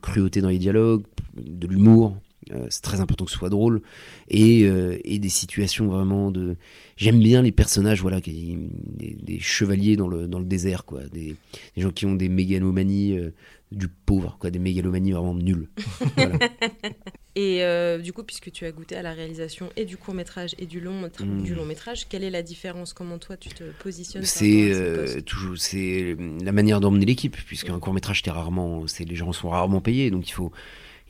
cruauté 0.00 0.40
dans 0.40 0.48
les 0.48 0.58
dialogues, 0.58 1.02
de 1.36 1.66
l'humour. 1.66 2.16
Euh, 2.52 2.66
c'est 2.70 2.82
très 2.82 3.00
important 3.00 3.26
que 3.26 3.30
ce 3.30 3.36
soit 3.36 3.50
drôle 3.50 3.82
et, 4.28 4.64
euh, 4.64 4.96
et 5.04 5.18
des 5.18 5.28
situations 5.28 5.88
vraiment 5.88 6.30
de. 6.30 6.56
J'aime 6.96 7.18
bien 7.18 7.42
les 7.42 7.52
personnages, 7.52 8.00
voilà, 8.00 8.20
des, 8.20 9.38
chevaliers 9.38 9.96
dans 9.96 10.08
le 10.08 10.44
désert, 10.44 10.84
quoi, 10.84 11.02
des, 11.12 11.36
des 11.76 11.82
gens 11.82 11.90
qui 11.90 12.06
ont 12.06 12.14
des 12.14 12.28
mégalomanies 12.28 13.18
euh, 13.18 13.30
du 13.70 13.88
pauvre, 13.88 14.36
quoi, 14.40 14.50
des 14.50 14.58
mégalomanies 14.58 15.12
vraiment 15.12 15.34
nulles. 15.34 15.68
Et 17.34 17.62
euh, 17.62 17.98
du 17.98 18.12
coup, 18.12 18.24
puisque 18.24 18.50
tu 18.50 18.64
as 18.64 18.72
goûté 18.72 18.96
à 18.96 19.02
la 19.02 19.12
réalisation 19.12 19.68
et 19.76 19.84
du 19.84 19.96
court 19.96 20.14
métrage 20.14 20.56
et 20.58 20.66
du 20.66 20.80
long, 20.80 21.08
hmm. 21.20 21.42
du 21.42 21.54
long 21.54 21.64
métrage, 21.64 22.08
quelle 22.08 22.24
est 22.24 22.30
la 22.30 22.42
différence? 22.42 22.92
Comment 22.92 23.18
toi 23.18 23.36
tu 23.36 23.50
te 23.50 23.62
positionnes 23.80 24.24
C'est 24.24 24.72
euh, 24.72 25.20
toujours 25.20 25.56
c'est 25.56 26.16
la 26.42 26.50
manière 26.50 26.80
d'emmener 26.80 27.06
l'équipe, 27.06 27.36
puisqu'un 27.36 27.78
court 27.78 27.94
métrage, 27.94 28.22
es 28.26 28.30
rarement, 28.30 28.88
c'est 28.88 29.04
les 29.04 29.14
gens 29.14 29.32
sont 29.32 29.50
rarement 29.50 29.80
payés, 29.80 30.10
donc 30.10 30.28
il 30.28 30.32
faut 30.32 30.50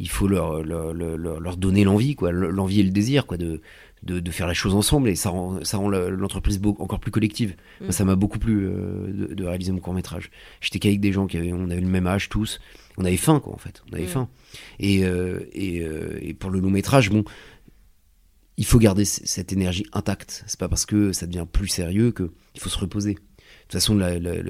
il 0.00 0.08
faut 0.08 0.28
leur, 0.28 0.62
leur, 0.62 0.94
leur, 0.94 1.40
leur 1.40 1.56
donner 1.56 1.82
l'envie, 1.82 2.14
quoi, 2.14 2.30
l'envie 2.30 2.80
et 2.80 2.84
le 2.84 2.90
désir, 2.90 3.26
quoi, 3.26 3.36
de, 3.36 3.60
de, 4.02 4.20
de, 4.20 4.30
faire 4.30 4.46
la 4.46 4.54
chose 4.54 4.74
ensemble 4.74 5.08
et 5.08 5.14
ça 5.14 5.30
rend, 5.30 5.64
ça 5.64 5.78
rend 5.78 5.88
l'entreprise 5.88 6.60
encore 6.78 7.00
plus 7.00 7.10
collective. 7.10 7.54
Moi, 7.80 7.92
ça 7.92 8.04
m'a 8.04 8.16
beaucoup 8.16 8.38
plu 8.38 8.66
euh, 8.66 9.06
de, 9.08 9.34
de, 9.34 9.44
réaliser 9.44 9.72
mon 9.72 9.80
court 9.80 9.94
métrage. 9.94 10.30
J'étais 10.60 10.78
qu'avec 10.78 11.00
des 11.00 11.12
gens 11.12 11.26
qui 11.26 11.36
avaient, 11.36 11.52
on 11.52 11.70
avait 11.70 11.80
le 11.80 11.88
même 11.88 12.06
âge 12.06 12.28
tous. 12.28 12.60
On 12.96 13.04
avait 13.04 13.16
faim, 13.16 13.40
quoi, 13.40 13.52
en 13.54 13.58
fait. 13.58 13.82
On 13.90 13.94
avait 13.94 14.06
faim. 14.06 14.28
Et, 14.80 15.04
euh, 15.04 15.40
et, 15.52 15.82
euh, 15.82 16.18
et, 16.20 16.34
pour 16.34 16.50
le 16.50 16.60
long 16.60 16.70
métrage, 16.70 17.10
bon, 17.10 17.24
il 18.56 18.64
faut 18.64 18.78
garder 18.78 19.04
cette 19.04 19.52
énergie 19.52 19.86
intacte. 19.92 20.44
C'est 20.46 20.58
pas 20.58 20.68
parce 20.68 20.84
que 20.84 21.12
ça 21.12 21.26
devient 21.26 21.46
plus 21.50 21.68
sérieux 21.68 22.10
que 22.10 22.32
il 22.54 22.60
faut 22.60 22.68
se 22.68 22.78
reposer. 22.78 23.16
De 23.68 23.72
toute 23.72 23.80
façon, 23.82 24.00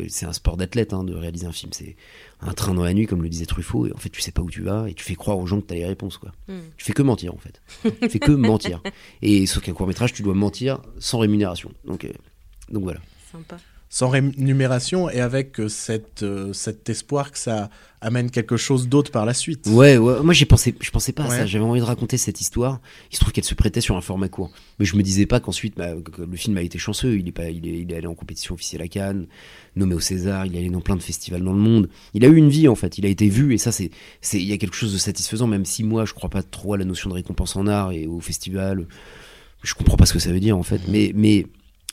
c'est 0.08 0.26
un 0.26 0.32
sport 0.32 0.56
d'athlète 0.56 0.92
hein, 0.92 1.02
de 1.02 1.12
réaliser 1.12 1.46
un 1.46 1.52
film. 1.52 1.72
C'est 1.72 1.96
un 2.40 2.52
train 2.52 2.72
dans 2.72 2.84
la 2.84 2.94
nuit, 2.94 3.06
comme 3.06 3.20
le 3.20 3.28
disait 3.28 3.46
Truffaut. 3.46 3.88
Et 3.88 3.92
en 3.92 3.96
fait, 3.96 4.10
tu 4.10 4.20
sais 4.20 4.30
pas 4.30 4.42
où 4.42 4.50
tu 4.50 4.62
vas 4.62 4.88
et 4.88 4.94
tu 4.94 5.02
fais 5.02 5.16
croire 5.16 5.38
aux 5.38 5.46
gens 5.46 5.60
que 5.60 5.66
tu 5.66 5.74
as 5.74 5.76
les 5.76 5.86
réponses. 5.86 6.18
Quoi. 6.18 6.30
Mm. 6.46 6.58
Tu 6.76 6.84
fais 6.84 6.92
que 6.92 7.02
mentir, 7.02 7.34
en 7.34 7.38
fait. 7.38 7.60
tu 8.00 8.08
fais 8.10 8.20
que 8.20 8.30
mentir. 8.30 8.80
Et 9.20 9.46
sauf 9.46 9.64
qu'un 9.64 9.72
court 9.72 9.88
métrage, 9.88 10.12
tu 10.12 10.22
dois 10.22 10.34
mentir 10.34 10.80
sans 11.00 11.18
rémunération. 11.18 11.72
Donc, 11.84 12.04
euh, 12.04 12.12
donc 12.70 12.84
voilà. 12.84 13.00
Sympa 13.32 13.58
sans 13.90 14.08
rémunération 14.08 15.08
et 15.08 15.20
avec 15.20 15.58
euh, 15.60 15.68
cette, 15.68 16.22
euh, 16.22 16.52
cet 16.52 16.90
espoir 16.90 17.32
que 17.32 17.38
ça 17.38 17.70
amène 18.00 18.30
quelque 18.30 18.56
chose 18.56 18.88
d'autre 18.88 19.10
par 19.10 19.24
la 19.24 19.34
suite. 19.34 19.66
Ouais, 19.66 19.96
ouais. 19.96 20.22
moi 20.22 20.34
j'ai 20.34 20.44
pensé, 20.44 20.74
je 20.78 20.90
pensais 20.90 21.12
pas 21.12 21.24
à 21.24 21.30
ça. 21.30 21.46
J'avais 21.46 21.64
envie 21.64 21.80
de 21.80 21.84
raconter 21.84 22.16
cette 22.16 22.40
histoire. 22.40 22.80
Il 23.10 23.16
se 23.16 23.20
trouve 23.20 23.32
qu'elle 23.32 23.44
se 23.44 23.54
prêtait 23.54 23.80
sur 23.80 23.96
un 23.96 24.00
format 24.00 24.28
court, 24.28 24.50
mais 24.78 24.84
je 24.84 24.94
me 24.94 25.02
disais 25.02 25.26
pas 25.26 25.40
qu'ensuite, 25.40 25.76
bah, 25.76 25.94
le 25.94 26.36
film 26.36 26.56
a 26.58 26.62
été 26.62 26.78
chanceux. 26.78 27.18
Il 27.18 27.26
est 27.26 27.32
pas, 27.32 27.48
il 27.50 27.66
est, 27.66 27.80
il 27.80 27.92
est 27.92 27.96
allé 27.96 28.06
en 28.06 28.14
compétition 28.14 28.54
officielle 28.54 28.82
à 28.82 28.88
Cannes, 28.88 29.26
nommé 29.74 29.94
au 29.94 30.00
César. 30.00 30.46
Il 30.46 30.54
est 30.54 30.58
allé 30.58 30.70
dans 30.70 30.80
plein 30.80 30.96
de 30.96 31.02
festivals 31.02 31.42
dans 31.42 31.54
le 31.54 31.58
monde. 31.58 31.88
Il 32.14 32.24
a 32.24 32.28
eu 32.28 32.36
une 32.36 32.50
vie 32.50 32.68
en 32.68 32.76
fait. 32.76 32.98
Il 32.98 33.06
a 33.06 33.08
été 33.08 33.28
vu 33.28 33.54
et 33.54 33.58
ça 33.58 33.72
c'est, 33.72 33.90
c'est, 34.20 34.38
il 34.38 34.46
y 34.46 34.52
a 34.52 34.58
quelque 34.58 34.76
chose 34.76 34.92
de 34.92 34.98
satisfaisant. 34.98 35.46
Même 35.46 35.64
si 35.64 35.82
moi 35.82 36.04
je 36.04 36.12
crois 36.12 36.30
pas 36.30 36.42
trop 36.42 36.74
à 36.74 36.78
la 36.78 36.84
notion 36.84 37.08
de 37.08 37.14
récompense 37.14 37.56
en 37.56 37.66
art 37.66 37.92
et 37.92 38.06
au 38.06 38.20
festival. 38.20 38.86
Je 39.62 39.74
comprends 39.74 39.96
pas 39.96 40.06
ce 40.06 40.12
que 40.12 40.20
ça 40.20 40.30
veut 40.30 40.40
dire 40.40 40.56
en 40.56 40.62
fait. 40.62 40.82
Mais, 40.88 41.10
mais, 41.16 41.46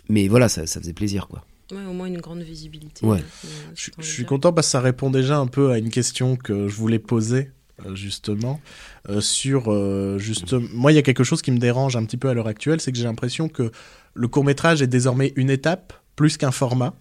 mais 0.10 0.28
voilà, 0.28 0.50
ça, 0.50 0.68
ça 0.68 0.80
faisait 0.80 0.94
plaisir 0.94 1.28
quoi. 1.28 1.44
Ouais, 1.72 1.86
au 1.89 1.93
moins 1.93 2.07
une 2.07 2.22
grande 2.22 2.41
visibilité. 2.41 3.05
Ouais. 3.05 3.19
Euh, 3.19 3.48
je, 3.75 4.05
suis 4.05 4.25
content 4.25 4.53
parce 4.53 4.67
que 4.67 4.72
ça 4.72 4.81
répond 4.81 5.10
déjà 5.10 5.38
un 5.38 5.48
peu 5.48 5.72
à 5.72 5.79
une 5.79 5.89
question 5.89 6.36
que 6.36 6.67
je 6.67 6.75
voulais 6.75 7.00
poser 7.00 7.50
euh, 7.86 7.95
justement 7.95 8.62
euh, 9.10 9.19
sur 9.19 9.63
juste 10.19 10.53
moi 10.53 10.91
il 10.91 10.95
y 10.95 10.98
a 10.98 11.01
quelque 11.01 11.24
chose 11.24 11.41
qui 11.41 11.51
me 11.51 11.57
dérange 11.57 11.95
un 11.95 12.05
petit 12.05 12.17
peu 12.17 12.29
à 12.29 12.34
l'heure 12.34 12.48
actuelle 12.48 12.79
c'est 12.79 12.91
que 12.91 12.98
j'ai 12.98 13.03
l'impression 13.03 13.50
que 13.50 13.72
le 14.13 14.27
court 14.27 14.45
métrage 14.45 14.81
est 14.81 14.88
désormais 14.88 15.34
une 15.36 15.50
étape 15.50 15.93
plus 16.15 16.38
qu'un 16.38 16.51
format 16.51 16.93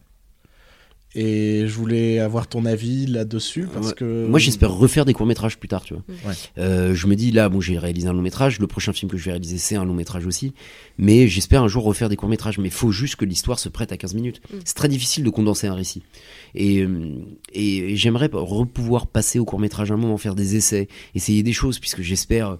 et 1.14 1.66
je 1.66 1.74
voulais 1.74 2.18
avoir 2.18 2.48
ton 2.48 2.64
avis 2.64 3.06
là-dessus 3.06 3.68
parce 3.72 3.94
que 3.94 4.26
moi 4.26 4.38
j'espère 4.38 4.72
refaire 4.72 5.04
des 5.04 5.12
courts 5.12 5.26
métrages 5.26 5.58
plus 5.58 5.68
tard, 5.68 5.82
tu 5.82 5.94
vois. 5.94 6.02
Euh, 6.58 6.94
je 6.94 7.06
me 7.06 7.14
dis 7.14 7.30
là, 7.30 7.48
bon, 7.48 7.60
j'ai 7.60 7.78
réalisé 7.78 8.08
un 8.08 8.12
long 8.12 8.22
métrage. 8.22 8.58
Le 8.58 8.66
prochain 8.66 8.92
film 8.92 9.10
que 9.10 9.16
je 9.16 9.24
vais 9.24 9.30
réaliser, 9.32 9.58
c'est 9.58 9.76
un 9.76 9.84
long 9.84 9.94
métrage 9.94 10.26
aussi. 10.26 10.52
Mais 10.98 11.28
j'espère 11.28 11.62
un 11.62 11.68
jour 11.68 11.84
refaire 11.84 12.08
des 12.08 12.16
courts 12.16 12.28
métrages. 12.28 12.58
Mais 12.58 12.68
il 12.68 12.74
faut 12.74 12.90
juste 12.90 13.16
que 13.16 13.24
l'histoire 13.24 13.58
se 13.58 13.68
prête 13.68 13.92
à 13.92 13.96
15 13.96 14.14
minutes. 14.14 14.40
Mm. 14.52 14.56
C'est 14.64 14.74
très 14.74 14.88
difficile 14.88 15.24
de 15.24 15.30
condenser 15.30 15.66
un 15.66 15.74
récit. 15.74 16.02
Et, 16.54 16.80
euh, 16.80 17.10
et, 17.52 17.96
j'aimerais 17.96 18.28
pouvoir 18.28 19.06
passer 19.06 19.38
au 19.38 19.44
court 19.44 19.60
métrage 19.60 19.92
un 19.92 19.96
moment, 19.96 20.18
faire 20.18 20.34
des 20.34 20.56
essais, 20.56 20.88
essayer 21.14 21.42
des 21.42 21.52
choses, 21.52 21.78
puisque 21.78 22.02
j'espère 22.02 22.58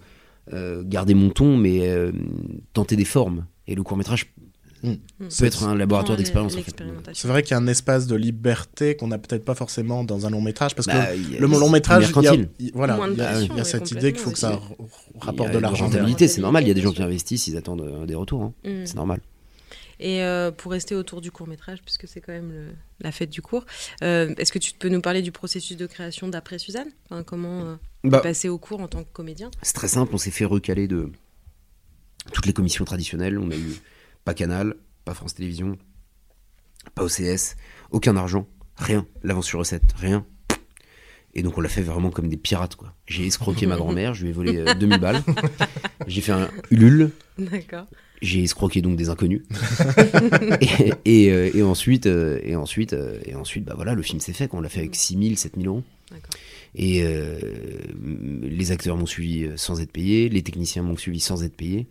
euh, 0.52 0.82
garder 0.84 1.14
mon 1.14 1.30
ton, 1.30 1.56
mais 1.56 1.82
tenter 2.72 2.96
des 2.96 3.04
formes. 3.04 3.46
Et 3.66 3.74
le 3.74 3.82
court 3.82 3.96
métrage 3.96 4.26
Mm. 4.84 5.30
Ça 5.30 5.40
peut 5.40 5.46
être 5.46 5.64
un 5.64 5.74
laboratoire 5.74 6.16
d'expérience. 6.16 6.56
En 6.56 6.62
fait. 6.62 6.82
C'est 7.12 7.28
vrai 7.28 7.42
qu'il 7.42 7.52
y 7.52 7.54
a 7.54 7.58
un 7.58 7.66
espace 7.66 8.06
de 8.06 8.14
liberté 8.14 8.96
qu'on 8.96 9.08
n'a 9.08 9.18
peut-être 9.18 9.44
pas 9.44 9.54
forcément 9.54 10.04
dans 10.04 10.26
un 10.26 10.30
long 10.30 10.42
métrage 10.42 10.74
parce 10.74 10.86
que 10.86 10.92
bah, 10.92 11.08
le 11.14 11.46
long 11.46 11.70
métrage, 11.70 12.12
il 12.16 12.22
y 12.22 12.28
a, 12.28 12.36
voilà, 12.74 12.98
il 13.10 13.56
y 13.56 13.60
a, 13.60 13.64
cette 13.64 13.90
idée 13.90 14.12
qu'il 14.12 14.20
faut 14.20 14.30
que 14.30 14.38
ça 14.38 14.60
rapporte 15.20 15.52
de 15.52 15.58
l'argent. 15.58 15.90
c'est 15.90 16.38
normal. 16.38 16.64
Il 16.64 16.68
y 16.68 16.70
a 16.70 16.74
des 16.74 16.82
gens 16.82 16.92
qui 16.92 17.02
investissent, 17.02 17.46
ils 17.46 17.56
attendent 17.56 17.82
euh, 17.82 18.06
des 18.06 18.14
retours. 18.14 18.42
Hein. 18.42 18.52
Mm. 18.64 18.86
C'est 18.86 18.96
normal. 18.96 19.20
Et 20.00 20.22
euh, 20.22 20.50
pour 20.50 20.72
rester 20.72 20.96
autour 20.96 21.20
du 21.20 21.30
court 21.30 21.46
métrage, 21.46 21.80
puisque 21.82 22.08
c'est 22.08 22.20
quand 22.20 22.32
même 22.32 22.74
la 23.00 23.12
fête 23.12 23.30
du 23.30 23.40
cours, 23.40 23.64
euh, 24.02 24.34
est-ce 24.38 24.52
que 24.52 24.58
tu 24.58 24.72
peux 24.74 24.88
nous 24.88 25.00
parler 25.00 25.22
du 25.22 25.30
processus 25.30 25.76
de 25.76 25.86
création 25.86 26.26
d'après 26.28 26.58
Suzanne? 26.58 26.88
Comment 27.26 27.78
bah, 28.02 28.18
passer 28.18 28.48
au 28.48 28.58
cours 28.58 28.80
en 28.80 28.88
tant 28.88 29.04
que 29.04 29.12
comédien? 29.12 29.50
C'est 29.62 29.74
très 29.74 29.88
simple, 29.88 30.12
on 30.12 30.18
s'est 30.18 30.32
fait 30.32 30.44
recaler 30.44 30.88
de 30.88 31.10
toutes 32.32 32.46
les 32.46 32.52
commissions 32.52 32.84
traditionnelles. 32.84 33.38
On 33.38 33.50
a 33.50 33.56
eu 33.56 33.76
pas 34.24 34.34
Canal, 34.34 34.76
pas 35.04 35.14
France 35.14 35.34
Télévisions, 35.34 35.76
pas 36.94 37.04
OCS, 37.04 37.56
aucun 37.90 38.16
argent, 38.16 38.46
rien, 38.76 39.06
l'avance 39.22 39.46
sur 39.46 39.58
recette, 39.58 39.92
rien. 39.96 40.26
Et 41.36 41.42
donc 41.42 41.58
on 41.58 41.60
l'a 41.60 41.68
fait 41.68 41.82
vraiment 41.82 42.10
comme 42.10 42.28
des 42.28 42.36
pirates 42.36 42.76
quoi. 42.76 42.94
J'ai 43.06 43.26
escroqué 43.26 43.66
ma 43.66 43.76
grand-mère, 43.76 44.14
je 44.14 44.22
lui 44.22 44.30
ai 44.30 44.32
volé 44.32 44.64
2000 44.78 44.94
euh, 44.94 44.98
balles. 44.98 45.22
J'ai 46.06 46.20
fait 46.20 46.32
un 46.32 46.48
Ulule. 46.70 47.10
D'accord. 47.38 47.86
J'ai 48.22 48.44
escroqué 48.44 48.80
donc 48.82 48.96
des 48.96 49.08
inconnus. 49.08 49.42
et, 51.04 51.32
euh, 51.32 51.66
ensuite, 51.66 52.06
euh, 52.06 52.38
et 52.44 52.54
ensuite, 52.54 52.94
et 53.24 53.34
ensuite, 53.34 53.64
bah 53.64 53.74
voilà, 53.74 53.94
le 53.94 54.02
film 54.02 54.20
s'est 54.20 54.32
fait. 54.32 54.48
On 54.52 54.60
l'a 54.60 54.68
fait 54.68 54.78
avec 54.78 54.94
6000, 54.94 55.36
7000 55.36 55.66
euros. 55.66 55.82
Et 56.76 57.04
les 58.42 58.72
acteurs 58.72 58.96
m'ont 58.96 59.06
suivi 59.06 59.48
sans 59.56 59.80
être 59.80 59.92
payés, 59.92 60.28
les 60.28 60.42
techniciens 60.42 60.82
m'ont 60.82 60.96
suivi 60.96 61.20
sans 61.20 61.42
être 61.42 61.56
payés. 61.56 61.88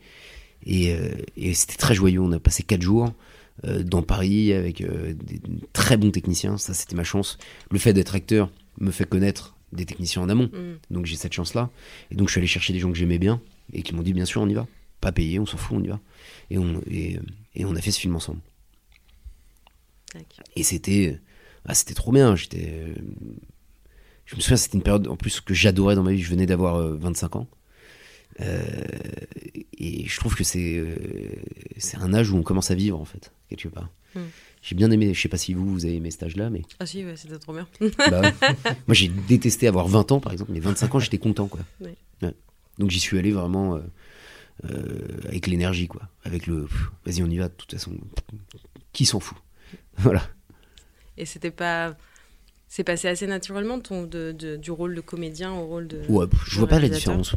Euh, 0.67 1.12
et, 1.36 1.53
c'était 1.53 1.77
très 1.77 1.96
joyeux. 1.96 2.22
On 2.22 2.32
a 2.32 2.39
passé 2.39 2.63
quatre 2.63 2.82
jours 2.82 3.12
euh, 3.65 3.84
dans 3.84 4.01
Paris 4.01 4.53
avec 4.53 4.82
euh, 4.82 5.13
des 5.13 5.41
très 5.74 5.98
bons 5.98 6.12
techniciens. 6.12 6.58
Ça, 6.58 6.74
c'était 6.74 6.96
ma 6.96 7.03
chance. 7.03 7.38
Le 7.72 7.79
fait 7.79 7.93
d'être 7.93 8.15
acteur 8.15 8.50
me 8.79 8.91
fait 8.91 9.08
connaître 9.08 9.55
des 9.72 9.86
techniciens 9.86 10.22
en 10.22 10.29
amont. 10.29 10.50
Mm. 10.53 10.93
Donc 10.93 11.05
j'ai 11.05 11.15
cette 11.15 11.34
chance-là. 11.34 11.70
Et 12.12 12.15
donc 12.15 12.27
je 12.27 12.34
suis 12.34 12.39
allé 12.39 12.48
chercher 12.48 12.74
des 12.74 12.79
gens 12.79 12.91
que 12.91 12.98
j'aimais 12.98 13.20
bien 13.20 13.41
et 13.72 13.82
qui 13.82 13.93
m'ont 13.96 14.03
dit 14.03 14.13
bien 14.13 14.25
sûr 14.25 14.41
on 14.41 14.48
y 14.48 14.53
va. 14.53 14.67
Pas 15.01 15.12
payé, 15.12 15.39
on 15.39 15.46
s'en 15.46 15.58
fout, 15.58 15.77
on 15.77 15.84
y 15.84 15.88
va. 15.88 16.00
Et 16.50 16.58
on, 16.58 16.82
et, 16.89 17.20
on 17.65 17.75
a 17.75 17.82
fait 17.82 17.91
ce 17.91 18.00
film 18.00 18.15
ensemble. 18.15 18.39
Et 20.55 20.63
c'était 20.63 21.20
ah, 21.65 21.74
c'était 21.74 21.96
trop 21.96 22.12
bien. 22.12 22.36
J'étais 22.36 22.93
je 24.25 24.38
me 24.38 24.41
souviens, 24.41 24.58
c'était 24.58 24.77
une 24.77 24.84
période 24.84 25.08
en 25.08 25.17
plus 25.17 25.41
que 25.41 25.53
j'adorais 25.53 25.96
dans 25.96 26.03
ma 26.03 26.12
vie. 26.13 26.22
Je 26.22 26.29
venais 26.29 26.46
d'avoir 26.46 26.77
25 26.77 27.36
ans. 27.36 27.48
Euh, 28.42 28.66
et 29.78 30.06
je 30.08 30.20
trouve 30.20 30.36
que 30.36 30.44
c'est 30.44 30.78
euh, 30.78 30.96
c'est 31.78 31.98
un 31.98 32.13
âge 32.13 32.32
où 32.32 32.38
on 32.38 32.44
commence 32.44 32.72
à 32.72 32.75
vivre 32.75 33.00
en 33.00 33.06
fait 33.06 33.32
quelque 33.50 33.68
part. 33.68 33.90
Hmm. 34.16 34.22
J'ai 34.62 34.75
bien 34.75 34.90
aimé, 34.92 35.13
je 35.13 35.22
sais 35.22 35.30
pas 35.30 35.38
si 35.38 35.54
vous, 35.54 35.70
vous 35.72 35.86
avez 35.86 35.96
aimé 35.96 36.10
cet 36.10 36.24
âge-là, 36.24 36.50
mais. 36.50 36.62
Ah 36.80 36.86
si, 36.86 37.04
ouais, 37.04 37.18
c'était 37.18 37.38
trop 37.38 37.54
bien. 37.54 37.68
Bah 37.98 38.22
Moi, 38.88 38.94
j'ai 38.94 39.10
détesté 39.10 39.68
avoir 39.68 39.90
20 39.90 40.13
ans, 40.13 40.20
par 40.22 40.32
exemple, 40.32 40.52
mais 40.54 40.62
25 40.62 40.96
ans, 40.96 41.00
j'étais 41.00 41.18
content, 41.18 41.48
quoi. 41.48 41.60
Donc, 42.80 42.90
j'y 42.90 43.02
suis 43.02 43.20
allé 43.20 43.32
vraiment 43.32 43.80
euh, 44.66 44.98
avec 45.28 45.48
l'énergie, 45.48 45.88
quoi. 45.88 46.04
Avec 46.24 46.48
le. 46.48 46.68
Vas-y, 47.06 47.24
on 47.24 47.28
y 47.28 47.38
va, 47.38 47.50
de 47.50 47.54
toute 47.54 47.72
façon. 47.72 47.92
Qui 48.94 49.06
s'en 49.06 49.20
fout? 49.20 49.38
Voilà. 49.98 50.24
Et 51.18 51.25
c'était 51.25 51.52
pas. 51.52 51.96
C'est 52.68 52.84
passé 52.84 53.08
assez 53.08 53.28
naturellement 53.28 53.80
ton, 53.80 54.04
de, 54.04 54.32
du 54.32 54.72
rôle 54.72 54.96
de 54.96 55.02
comédien 55.02 55.54
au 55.54 55.68
rôle 55.68 55.88
de. 55.88 56.02
Ouais, 56.08 56.25
je 56.48 56.58
vois 56.58 56.68
pas 56.68 56.80
la 56.80 56.90
différence. 56.90 57.36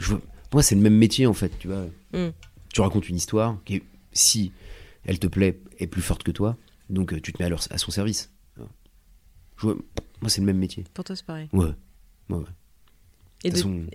Ouais. 0.00 0.16
Moi, 0.52 0.62
c'est 0.62 0.74
le 0.74 0.80
même 0.80 0.96
métier 0.96 1.26
en 1.26 1.34
fait, 1.34 1.52
tu 1.58 1.68
vois. 1.68 1.86
Mm. 2.12 2.32
Tu 2.72 2.80
racontes 2.80 3.08
une 3.08 3.16
histoire 3.16 3.58
qui, 3.64 3.82
si 4.12 4.52
elle 5.04 5.18
te 5.18 5.26
plaît, 5.26 5.58
est 5.78 5.86
plus 5.86 6.02
forte 6.02 6.22
que 6.22 6.30
toi, 6.30 6.56
donc 6.90 7.12
euh, 7.12 7.20
tu 7.20 7.32
te 7.32 7.42
mets 7.42 7.50
à, 7.50 7.56
à 7.70 7.78
son 7.78 7.90
service. 7.90 8.30
moi, 9.62 9.74
c'est 10.28 10.40
le 10.40 10.46
même 10.46 10.58
métier. 10.58 10.84
Pour 10.94 11.04
toi, 11.04 11.16
c'est 11.16 11.26
pareil. 11.26 11.48
Ouais. 11.52 11.72
ouais, 12.30 12.44
Et, 13.44 13.50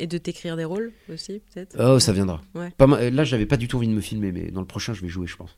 de, 0.07 0.17
t'écrire 0.17 0.55
des 0.55 0.65
rôles 0.65 0.91
aussi, 1.11 1.41
peut-être? 1.53 1.75
Oh, 1.79 1.99
ça 1.99 2.13
viendra. 2.13 2.41
Pas 2.77 3.09
Là, 3.09 3.23
j'avais 3.23 3.45
pas 3.45 3.57
du 3.57 3.67
tout 3.67 3.77
envie 3.77 3.87
de 3.87 3.93
me 3.93 4.01
filmer, 4.01 4.31
mais 4.31 4.51
dans 4.51 4.61
le 4.61 4.67
prochain, 4.67 4.93
je 4.93 5.01
vais 5.01 5.09
jouer, 5.09 5.27
je 5.27 5.35
pense. 5.35 5.57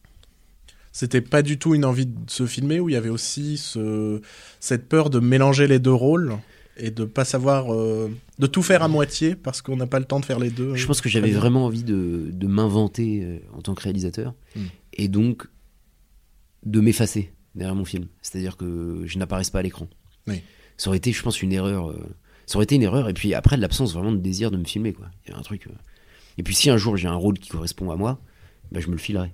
C'était 0.92 1.22
pas 1.22 1.42
du 1.42 1.58
tout 1.58 1.74
une 1.74 1.86
envie 1.86 2.06
de 2.06 2.30
se 2.30 2.46
filmer, 2.46 2.80
ou 2.80 2.90
il 2.90 2.94
y 2.94 2.96
avait 2.96 3.10
aussi 3.10 3.58
ce... 3.58 4.22
cette 4.60 4.88
peur 4.88 5.10
de 5.10 5.20
mélanger 5.20 5.68
les 5.68 5.80
deux 5.80 5.94
rôles? 5.94 6.38
Et 6.77 6.92
de 6.92 7.06
pas 7.06 7.25
savoir 7.25 7.74
euh, 7.74 8.12
de 8.39 8.48
tout 8.48 8.63
faire 8.63 8.84
à 8.84 8.88
moitié 8.88 9.36
parce 9.36 9.62
qu'on 9.62 9.75
n'a 9.75 9.88
pas 9.88 10.00
le 10.00 10.06
temps 10.06 10.20
de 10.20 10.25
faire 10.25 10.39
les 10.39 10.50
deux. 10.50 10.75
Je 10.75 10.88
pense 10.88 11.01
que 11.01 11.10
j'avais 11.10 11.32
vraiment 11.32 11.65
envie 11.65 11.84
de, 11.84 12.30
de 12.32 12.48
m'inventer 12.48 13.24
euh, 13.24 13.39
en 13.53 13.62
tant 13.62 13.75
que 13.75 13.84
réalisateur 13.84 14.34
hmm. 14.56 14.65
et 14.94 15.08
donc 15.08 15.48
de 16.65 16.80
m'effacer 16.80 17.32
derrière 17.56 17.75
mon 17.75 17.86
film. 17.86 18.08
C'est-à-dire 18.22 18.58
que 18.58 19.03
je 19.06 19.18
n'apparaisse 19.18 19.50
pas 19.50 19.60
à 19.60 19.63
l'écran. 19.63 19.88
Ça 20.75 20.89
aurait 20.89 20.98
été, 20.98 21.12
je 21.12 21.22
pense, 21.22 21.42
une 21.44 21.53
erreur. 21.53 21.92
Euh, 21.92 22.15
ça 22.48 22.56
aurait 22.56 22.63
été 22.63 22.75
une 22.75 22.82
erreur 22.82 23.08
et 23.08 23.13
puis 23.13 23.34
après 23.36 23.58
l'absence 23.58 23.94
vraiment 23.94 24.12
de 24.12 24.18
désir 24.18 24.50
de 24.50 24.58
me 24.58 24.65
filmer 24.65 24.92
quoi. 24.92 25.06
Il 25.25 25.32
y 25.32 25.34
a 25.34 25.38
un 25.38 25.42
truc. 25.42 25.68
Et 26.38 26.44
puis 26.44 26.56
si 26.56 26.70
un 26.70 26.77
jour 26.77 26.98
j'ai 26.98 27.08
un 27.08 27.15
rôle 27.15 27.38
qui 27.38 27.50
correspond 27.50 27.92
à 27.92 27.96
moi, 27.96 28.20
bah, 28.72 28.80
je 28.80 28.88
me 28.88 28.94
le 28.94 28.98
filerai. 28.98 29.32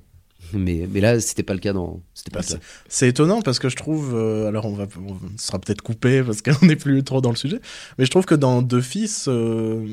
Mais, 0.54 0.88
mais 0.92 1.00
là, 1.00 1.20
c'était 1.20 1.44
pas 1.44 1.54
le 1.54 1.60
cas 1.60 1.74
dans. 1.74 2.02
C'était 2.14 2.32
pas 2.32 2.42
C'est 2.88 3.08
étonnant 3.08 3.42
parce 3.42 3.60
que 3.60 3.70
je 3.70 3.76
trouve. 3.76 4.16
Euh, 4.16 4.48
alors, 4.48 4.66
on 4.66 4.74
va, 4.74 4.88
on 4.98 5.16
sera 5.38 5.60
peut-être 5.60 5.82
coupé 5.82 6.24
parce 6.24 6.42
qu'on 6.42 6.66
n'est 6.66 6.76
plus 6.76 7.04
trop 7.04 7.22
dans 7.22 7.30
le 7.30 7.36
sujet. 7.36 7.60
Mais 7.98 8.06
je 8.06 8.12
trouve 8.12 8.26
que 8.26 8.36
dans 8.36 8.62
Deux 8.62 8.82
Fils, 8.82 9.26
euh, 9.28 9.86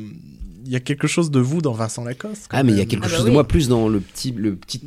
il 0.65 0.71
y 0.71 0.77
a 0.77 0.81
quelque 0.81 1.07
chose 1.07 1.31
de 1.31 1.41
vous 1.41 1.61
dans 1.61 1.73
Vincent 1.73 2.05
Lacoste. 2.05 2.47
Ah, 2.51 2.63
mais 2.63 2.73
il 2.73 2.79
y 2.79 2.81
a 2.81 2.87
quelque 2.87 3.05
ah 3.05 3.09
bah 3.09 3.17
chose 3.17 3.25
de 3.27 3.31
moi 3.31 3.47
plus 3.47 3.69
dans 3.69 3.89
le 3.89 4.01
petit, 4.01 4.33
le 4.33 4.57
petit 4.57 4.81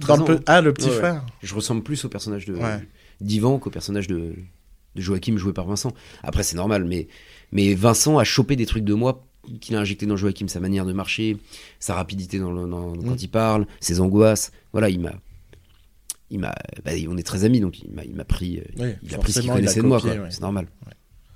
Ah, 0.47 0.61
le 0.61 0.73
petit 0.73 0.89
frère. 0.89 1.25
Je 1.43 1.53
ressemble 1.53 1.83
plus 1.83 2.03
au 2.05 2.09
personnage 2.09 2.45
de 2.45 2.57
d'Ivan 3.21 3.59
qu'au 3.59 3.69
personnage 3.69 4.07
de, 4.07 4.33
de 4.95 5.01
Joachim 5.01 5.37
joué 5.37 5.51
par 5.51 5.67
Vincent. 5.67 5.93
Après, 6.23 6.41
c'est 6.41 6.55
normal, 6.55 6.85
mais, 6.85 7.09
mais 7.51 7.73
Vincent 7.73 8.17
a 8.17 8.23
chopé 8.23 8.55
des 8.55 8.65
trucs 8.65 8.85
de 8.85 8.93
moi 8.93 9.25
qu'il 9.59 9.75
a 9.75 9.79
injecté 9.79 10.05
dans 10.05 10.15
Joachim, 10.15 10.47
sa 10.47 10.59
manière 10.59 10.85
de 10.85 10.93
marcher, 10.93 11.37
sa 11.79 11.95
rapidité 11.95 12.39
dans, 12.39 12.53
quand 12.53 12.95
mm. 12.95 13.17
il 13.19 13.29
parle, 13.29 13.67
ses 13.79 13.99
angoisses. 13.99 14.51
Voilà, 14.71 14.89
il 14.89 14.99
m'a. 14.99 15.13
Il 16.31 16.39
m'a, 16.39 16.55
bah, 16.85 16.91
on 17.07 17.17
est 17.17 17.23
très 17.23 17.43
amis, 17.43 17.59
donc 17.59 17.81
il 17.81 17.91
m'a, 17.91 18.03
il 18.03 18.15
m'a 18.15 18.25
pris, 18.25 18.59
euh, 18.59 18.93
il 19.03 19.15
a 19.15 19.17
pris 19.17 19.31
ce 19.31 19.41
qu'il 19.41 19.51
connaissait 19.51 19.81
de 19.81 19.87
moi, 19.87 19.99
c'est 20.29 20.41
normal. 20.41 20.67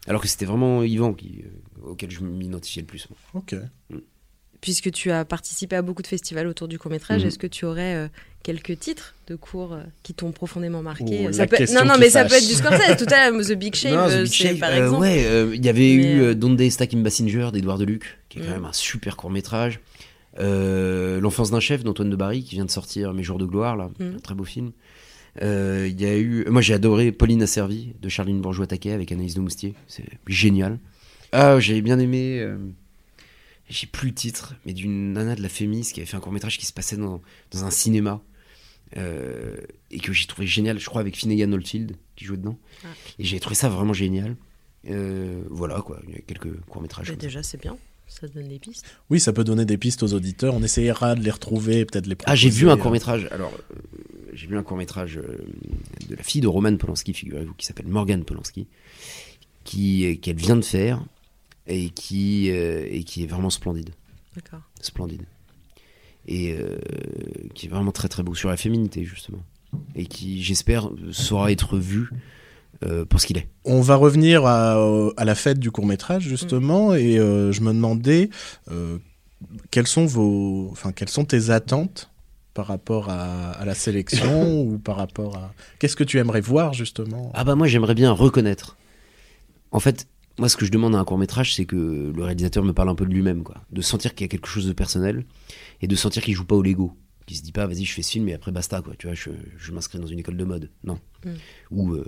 Alors 0.07 0.21
que 0.21 0.27
c'était 0.27 0.45
vraiment 0.45 0.83
Yvan 0.83 1.13
qui, 1.13 1.43
euh, 1.45 1.91
auquel 1.91 2.11
je 2.11 2.21
m'identifiais 2.21 2.81
le 2.81 2.87
plus. 2.87 3.07
Ok. 3.33 3.55
Mm. 3.89 3.99
Puisque 4.59 4.91
tu 4.91 5.11
as 5.11 5.23
participé 5.23 5.77
à 5.77 5.81
beaucoup 5.81 6.01
de 6.01 6.07
festivals 6.07 6.47
autour 6.47 6.67
du 6.67 6.77
court 6.77 6.91
métrage, 6.91 7.23
mm. 7.23 7.27
est-ce 7.27 7.39
que 7.39 7.47
tu 7.47 7.63
aurais 7.63 8.09
quelques 8.43 8.77
titres 8.77 9.15
de 9.27 9.35
cours 9.35 9.73
euh, 9.73 9.81
qui 10.03 10.13
t'ont 10.13 10.31
profondément 10.31 10.83
marqué. 10.83 11.31
ça 11.31 11.47
peut... 11.47 11.57
Non, 11.73 11.85
non, 11.85 11.95
mais 11.97 12.09
ça 12.09 12.25
peut 12.25 12.35
être 12.35 12.47
du 12.47 12.53
Scorsese. 12.53 12.97
Tout 12.97 13.11
à 13.11 13.29
l'heure, 13.29 13.41
The 13.41 13.53
Big 13.53 13.73
Shave, 13.73 13.93
euh, 13.93 14.59
par 14.59 14.69
euh, 14.69 14.83
exemple. 14.83 15.01
ouais, 15.01 15.55
il 15.55 15.65
y 15.65 15.69
avait 15.69 15.93
eu 15.93 16.35
Donde 16.35 16.69
Stack 16.69 16.93
in 16.93 16.99
Bassinger 16.99 17.49
d'Edouard 17.51 17.79
Deluc, 17.79 18.19
qui 18.29 18.39
est 18.39 18.41
quand 18.41 18.49
mm. 18.49 18.53
même 18.53 18.65
un 18.65 18.73
super 18.73 19.15
court 19.15 19.31
métrage. 19.31 19.79
L'enfance 20.37 21.51
d'un 21.51 21.59
chef 21.59 21.83
d'Antoine 21.83 22.09
de 22.09 22.15
Barry, 22.15 22.43
qui 22.43 22.55
vient 22.55 22.65
de 22.65 22.71
sortir 22.71 23.13
Mes 23.13 23.23
jours 23.23 23.37
de 23.37 23.45
gloire, 23.45 23.75
là, 23.75 23.89
mm. 23.99 24.15
un 24.15 24.19
très 24.19 24.35
beau 24.35 24.43
film. 24.43 24.71
Il 25.41 26.01
y 26.01 26.05
a 26.05 26.17
eu, 26.17 26.45
moi 26.49 26.61
j'ai 26.61 26.73
adoré 26.73 27.11
Pauline 27.11 27.41
Asservie 27.41 27.93
de 28.01 28.09
Charline 28.09 28.41
Bourgeois-Taquet 28.41 28.91
avec 28.91 29.11
Anaïs 29.11 29.33
de 29.33 29.41
Moustier, 29.41 29.73
c'est 29.87 30.05
génial. 30.27 30.79
Ah, 31.31 31.59
j'ai 31.59 31.81
bien 31.81 31.97
aimé 31.99 32.47
j'ai 33.69 33.87
plus 33.87 34.09
le 34.09 34.13
titre, 34.13 34.55
mais 34.65 34.73
d'une 34.73 35.13
nana 35.13 35.35
de 35.35 35.41
la 35.41 35.49
Fémis 35.49 35.89
qui 35.93 35.99
avait 35.99 36.05
fait 36.05 36.17
un 36.17 36.19
court 36.19 36.31
métrage 36.31 36.57
qui 36.57 36.65
se 36.65 36.73
passait 36.73 36.97
dans, 36.97 37.21
dans 37.51 37.65
un 37.65 37.71
cinéma. 37.71 38.21
Euh, 38.95 39.57
et 39.89 39.99
que 39.99 40.13
j'ai 40.13 40.27
trouvé 40.27 40.45
génial, 40.45 40.79
je 40.79 40.85
crois, 40.85 41.01
avec 41.01 41.17
Finnegan 41.17 41.51
Oldfield 41.51 41.95
qui 42.15 42.25
jouait 42.25 42.37
dedans. 42.37 42.59
Ah. 42.83 42.89
Et 43.17 43.23
j'ai 43.23 43.39
trouvé 43.39 43.55
ça 43.55 43.67
vraiment 43.67 43.93
génial. 43.93 44.35
Euh, 44.89 45.41
voilà, 45.49 45.81
quoi, 45.81 45.99
il 46.07 46.13
y 46.13 46.17
a 46.17 46.21
quelques 46.21 46.59
courts-métrages. 46.65 47.09
déjà, 47.17 47.41
c'est 47.41 47.59
bien. 47.59 47.75
Ça 48.07 48.27
donne 48.27 48.47
des 48.47 48.59
pistes. 48.59 48.85
Oui, 49.09 49.19
ça 49.19 49.33
peut 49.33 49.43
donner 49.43 49.65
des 49.65 49.77
pistes 49.77 50.03
aux 50.03 50.13
auditeurs. 50.13 50.53
On 50.53 50.63
essayera 50.63 51.15
de 51.15 51.21
les 51.21 51.31
retrouver, 51.31 51.85
peut-être 51.85 52.05
les 52.05 52.15
Ah, 52.25 52.35
j'ai 52.35 52.49
vu 52.49 52.69
un 52.69 52.77
court-métrage. 52.77 53.27
Alors, 53.31 53.51
euh, 53.53 53.75
j'ai 54.33 54.47
vu 54.47 54.57
un 54.57 54.63
court-métrage 54.63 55.15
de 56.09 56.15
la 56.15 56.23
fille 56.23 56.41
de 56.41 56.47
Roman 56.47 56.75
Polanski, 56.77 57.13
figurez-vous, 57.13 57.53
qui 57.53 57.65
s'appelle 57.65 57.87
Morgan 57.87 58.23
Polanski, 58.23 58.67
qui 59.63 60.19
qu'elle 60.19 60.37
vient 60.37 60.55
de 60.55 60.61
faire 60.65 61.03
et 61.67 61.89
qui, 61.89 62.47
et 62.49 63.03
qui 63.03 63.23
est 63.23 63.27
vraiment 63.27 63.49
splendide. 63.49 63.91
D'accord. 64.35 64.61
Splendide 64.81 65.23
et 66.27 66.53
euh, 66.53 66.77
qui 67.53 67.65
est 67.65 67.69
vraiment 67.69 67.91
très 67.91 68.07
très 68.07 68.23
beau 68.23 68.35
sur 68.35 68.49
la 68.49 68.57
féminité 68.57 69.03
justement 69.03 69.43
et 69.95 70.05
qui 70.05 70.43
j'espère 70.43 70.89
saura 71.11 71.51
être 71.51 71.77
vu 71.77 72.09
euh, 72.85 73.05
pour 73.05 73.21
ce 73.21 73.27
qu'il 73.27 73.37
est. 73.37 73.47
On 73.65 73.81
va 73.81 73.95
revenir 73.95 74.45
à, 74.45 74.75
à, 75.17 75.25
la 75.25 75.35
fête 75.35 75.59
du 75.59 75.71
court 75.71 75.85
métrage 75.85 76.23
justement 76.23 76.91
mm. 76.91 76.97
et 76.97 77.19
euh, 77.19 77.51
je 77.51 77.61
me 77.61 77.73
demandais 77.73 78.29
quelles 79.71 79.87
sont 79.87 80.05
vos, 80.05 80.69
enfin 80.71 80.91
quelles 80.91 81.09
sont 81.09 81.25
tes 81.25 81.49
attentes 81.49 82.09
par 82.53 82.67
rapport 82.67 83.09
à, 83.09 83.51
à 83.51 83.65
la 83.65 83.75
sélection 83.75 84.61
ou 84.65 84.77
par 84.77 84.97
rapport 84.97 85.37
à 85.37 85.53
qu'est-ce 85.79 85.95
que 85.95 86.03
tu 86.03 86.19
aimerais 86.19 86.41
voir 86.41 86.73
justement? 86.73 87.31
Ah 87.33 87.43
bah 87.43 87.55
moi 87.55 87.67
j'aimerais 87.67 87.95
bien 87.95 88.11
reconnaître. 88.11 88.77
En 89.71 89.79
fait, 89.79 90.07
moi, 90.39 90.49
ce 90.49 90.57
que 90.57 90.65
je 90.65 90.71
demande 90.71 90.95
à 90.95 90.99
un 90.99 91.03
court 91.03 91.17
métrage, 91.17 91.55
c'est 91.55 91.65
que 91.65 92.11
le 92.15 92.23
réalisateur 92.23 92.63
me 92.63 92.73
parle 92.73 92.89
un 92.89 92.95
peu 92.95 93.05
de 93.05 93.11
lui-même, 93.11 93.43
quoi. 93.43 93.57
De 93.71 93.81
sentir 93.81 94.15
qu'il 94.15 94.25
y 94.25 94.27
a 94.27 94.29
quelque 94.29 94.47
chose 94.47 94.65
de 94.65 94.73
personnel 94.73 95.25
et 95.81 95.87
de 95.87 95.95
sentir 95.95 96.23
qu'il 96.23 96.33
joue 96.33 96.45
pas 96.45 96.55
au 96.55 96.63
Lego. 96.63 96.97
Qu'il 97.27 97.37
se 97.37 97.43
dit 97.43 97.51
pas, 97.51 97.67
vas-y, 97.67 97.85
je 97.85 97.93
fais 97.93 98.01
ce 98.01 98.11
film 98.11 98.27
et 98.29 98.33
après 98.33 98.51
basta, 98.51 98.81
quoi. 98.81 98.95
Tu 98.97 99.07
vois, 99.07 99.15
je, 99.15 99.29
je 99.57 99.71
m'inscris 99.71 99.99
dans 99.99 100.07
une 100.07 100.19
école 100.19 100.37
de 100.37 100.43
mode. 100.43 100.71
Non. 100.83 100.99
Mm. 101.23 101.29
Ou 101.71 101.93
euh, 101.93 102.05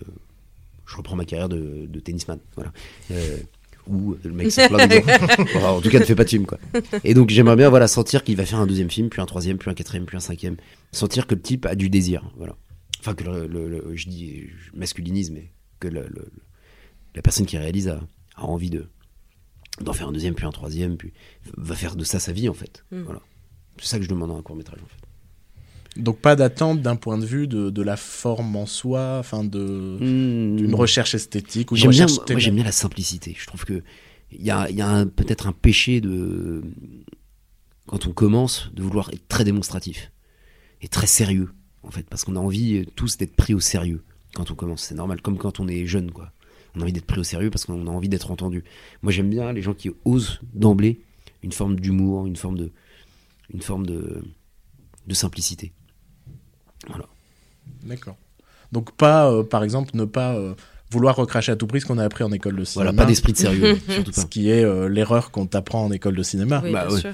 je 0.85 0.95
reprends 0.97 1.15
ma 1.15 1.25
carrière 1.25 1.49
de, 1.49 1.85
de 1.87 1.99
tennisman. 1.99 2.39
Voilà. 2.55 2.71
Euh, 3.11 3.37
ou 3.87 4.15
le 4.23 4.31
mec 4.31 4.51
s'en 4.51 4.63
en 4.63 5.81
tout 5.81 5.89
cas, 5.89 5.99
ne 5.99 6.05
fais 6.05 6.15
pas 6.15 6.23
de 6.23 6.29
film, 6.29 6.45
quoi. 6.47 6.57
Et 7.03 7.13
donc, 7.13 7.29
j'aimerais 7.29 7.55
bien, 7.55 7.69
voilà, 7.69 7.87
sentir 7.87 8.23
qu'il 8.23 8.35
va 8.35 8.45
faire 8.45 8.59
un 8.59 8.65
deuxième 8.65 8.89
film, 8.89 9.09
puis 9.09 9.21
un 9.21 9.27
troisième, 9.27 9.59
puis 9.59 9.69
un 9.69 9.75
quatrième, 9.75 10.05
puis 10.05 10.17
un 10.17 10.21
cinquième. 10.21 10.57
Sentir 10.91 11.27
que 11.27 11.35
le 11.35 11.41
type 11.41 11.67
a 11.67 11.75
du 11.75 11.89
désir, 11.89 12.23
voilà. 12.37 12.55
Enfin, 12.99 13.13
que 13.13 13.23
le, 13.23 13.91
je 13.93 14.07
dis 14.09 14.47
je 14.47 14.71
masculinise, 14.77 15.29
mais 15.29 15.51
que 15.79 15.87
le, 15.87 16.07
la 17.13 17.21
personne 17.21 17.45
qui 17.45 17.57
réalise 17.57 17.87
a, 17.87 18.01
a 18.35 18.43
envie 18.43 18.71
de 18.71 18.87
d'en 19.81 19.93
faire 19.93 20.07
un 20.07 20.11
deuxième, 20.13 20.33
puis 20.33 20.45
un 20.45 20.51
troisième, 20.51 20.97
puis 20.97 21.13
va 21.57 21.75
faire 21.75 21.95
de 21.95 22.03
ça 22.03 22.19
sa 22.19 22.31
vie 22.31 22.49
en 22.49 22.53
fait. 22.53 22.83
Hmm. 22.91 23.03
Voilà. 23.03 23.21
C'est 23.77 23.87
ça 23.87 23.97
que 23.97 24.05
je 24.05 24.09
demande 24.09 24.31
à 24.31 24.33
un 24.33 24.41
court 24.41 24.55
métrage 24.55 24.79
en 24.81 24.87
fait. 24.87 25.04
Donc 25.95 26.19
pas 26.19 26.35
d'attente 26.35 26.81
d'un 26.81 26.95
point 26.95 27.17
de 27.17 27.25
vue 27.25 27.47
de, 27.47 27.69
de, 27.69 27.81
la 27.81 27.95
forme 27.95 28.55
en 28.55 28.65
soi, 28.65 29.17
enfin 29.19 29.43
de 29.43 29.97
hmm. 29.99 30.57
d'une 30.57 30.75
recherche 30.75 31.15
esthétique 31.15 31.71
ou 31.71 31.75
j'aime 31.75 31.91
bien, 31.91 32.05
moi 32.07 32.39
j'aime 32.39 32.55
bien 32.55 32.63
la 32.63 32.71
simplicité. 32.73 33.35
Je 33.37 33.45
trouve 33.47 33.63
que 33.63 33.81
il 34.31 34.45
y 34.45 34.51
a, 34.51 34.69
y 34.69 34.81
a 34.81 35.05
peut-être 35.05 35.47
un 35.47 35.53
péché 35.53 36.01
de 36.01 36.63
quand 37.85 38.07
on 38.07 38.11
commence 38.11 38.71
de 38.73 38.83
vouloir 38.83 39.09
être 39.13 39.27
très 39.29 39.45
démonstratif 39.45 40.11
et 40.81 40.89
très 40.89 41.07
sérieux 41.07 41.51
en 41.83 41.91
fait 41.91 42.05
parce 42.09 42.25
qu'on 42.25 42.35
a 42.35 42.39
envie 42.39 42.85
tous 42.95 43.17
d'être 43.17 43.35
pris 43.35 43.53
au 43.53 43.59
sérieux 43.61 44.03
quand 44.33 44.51
on 44.51 44.55
commence. 44.55 44.81
C'est 44.83 44.95
normal 44.95 45.21
comme 45.21 45.37
quand 45.37 45.61
on 45.61 45.67
est 45.67 45.85
jeune 45.85 46.11
quoi 46.11 46.33
on 46.75 46.81
a 46.81 46.83
envie 46.83 46.93
d'être 46.93 47.05
pris 47.05 47.19
au 47.19 47.23
sérieux 47.23 47.49
parce 47.49 47.65
qu'on 47.65 47.87
a 47.87 47.89
envie 47.89 48.09
d'être 48.09 48.31
entendu. 48.31 48.63
Moi, 49.01 49.11
j'aime 49.11 49.29
bien 49.29 49.51
les 49.53 49.61
gens 49.61 49.73
qui 49.73 49.91
osent 50.03 50.39
d'emblée 50.53 51.01
une 51.43 51.51
forme 51.51 51.79
d'humour, 51.79 52.25
une 52.25 52.35
forme 52.35 52.57
de, 52.57 52.71
une 53.53 53.61
forme 53.61 53.85
de, 53.85 54.23
de 55.07 55.13
simplicité. 55.13 55.73
D'accord. 57.83 58.17
Donc 58.71 58.91
pas, 58.95 59.31
euh, 59.31 59.43
par 59.43 59.63
exemple, 59.63 59.91
ne 59.93 60.05
pas 60.05 60.35
euh, 60.35 60.53
vouloir 60.91 61.15
recracher 61.15 61.51
à 61.51 61.55
tout 61.55 61.67
prix 61.67 61.81
ce 61.81 61.85
qu'on 61.85 61.97
a 61.97 62.03
appris 62.03 62.23
en 62.23 62.31
école 62.31 62.55
de 62.55 62.63
cinéma. 62.63 62.91
Voilà, 62.91 63.03
pas 63.03 63.07
d'esprit 63.07 63.33
de 63.33 63.37
sérieux, 63.37 63.77
surtout 63.89 64.11
pas. 64.11 64.21
Ce 64.21 64.25
qui 64.25 64.49
est 64.49 64.63
euh, 64.63 64.89
l'erreur 64.89 65.31
qu'on 65.31 65.45
t'apprend 65.45 65.85
en 65.85 65.91
école 65.91 66.15
de 66.15 66.23
cinéma. 66.23 66.61
Oui, 66.63 66.71
bah, 66.71 66.87
bien 66.87 66.97
sûr. 66.97 67.13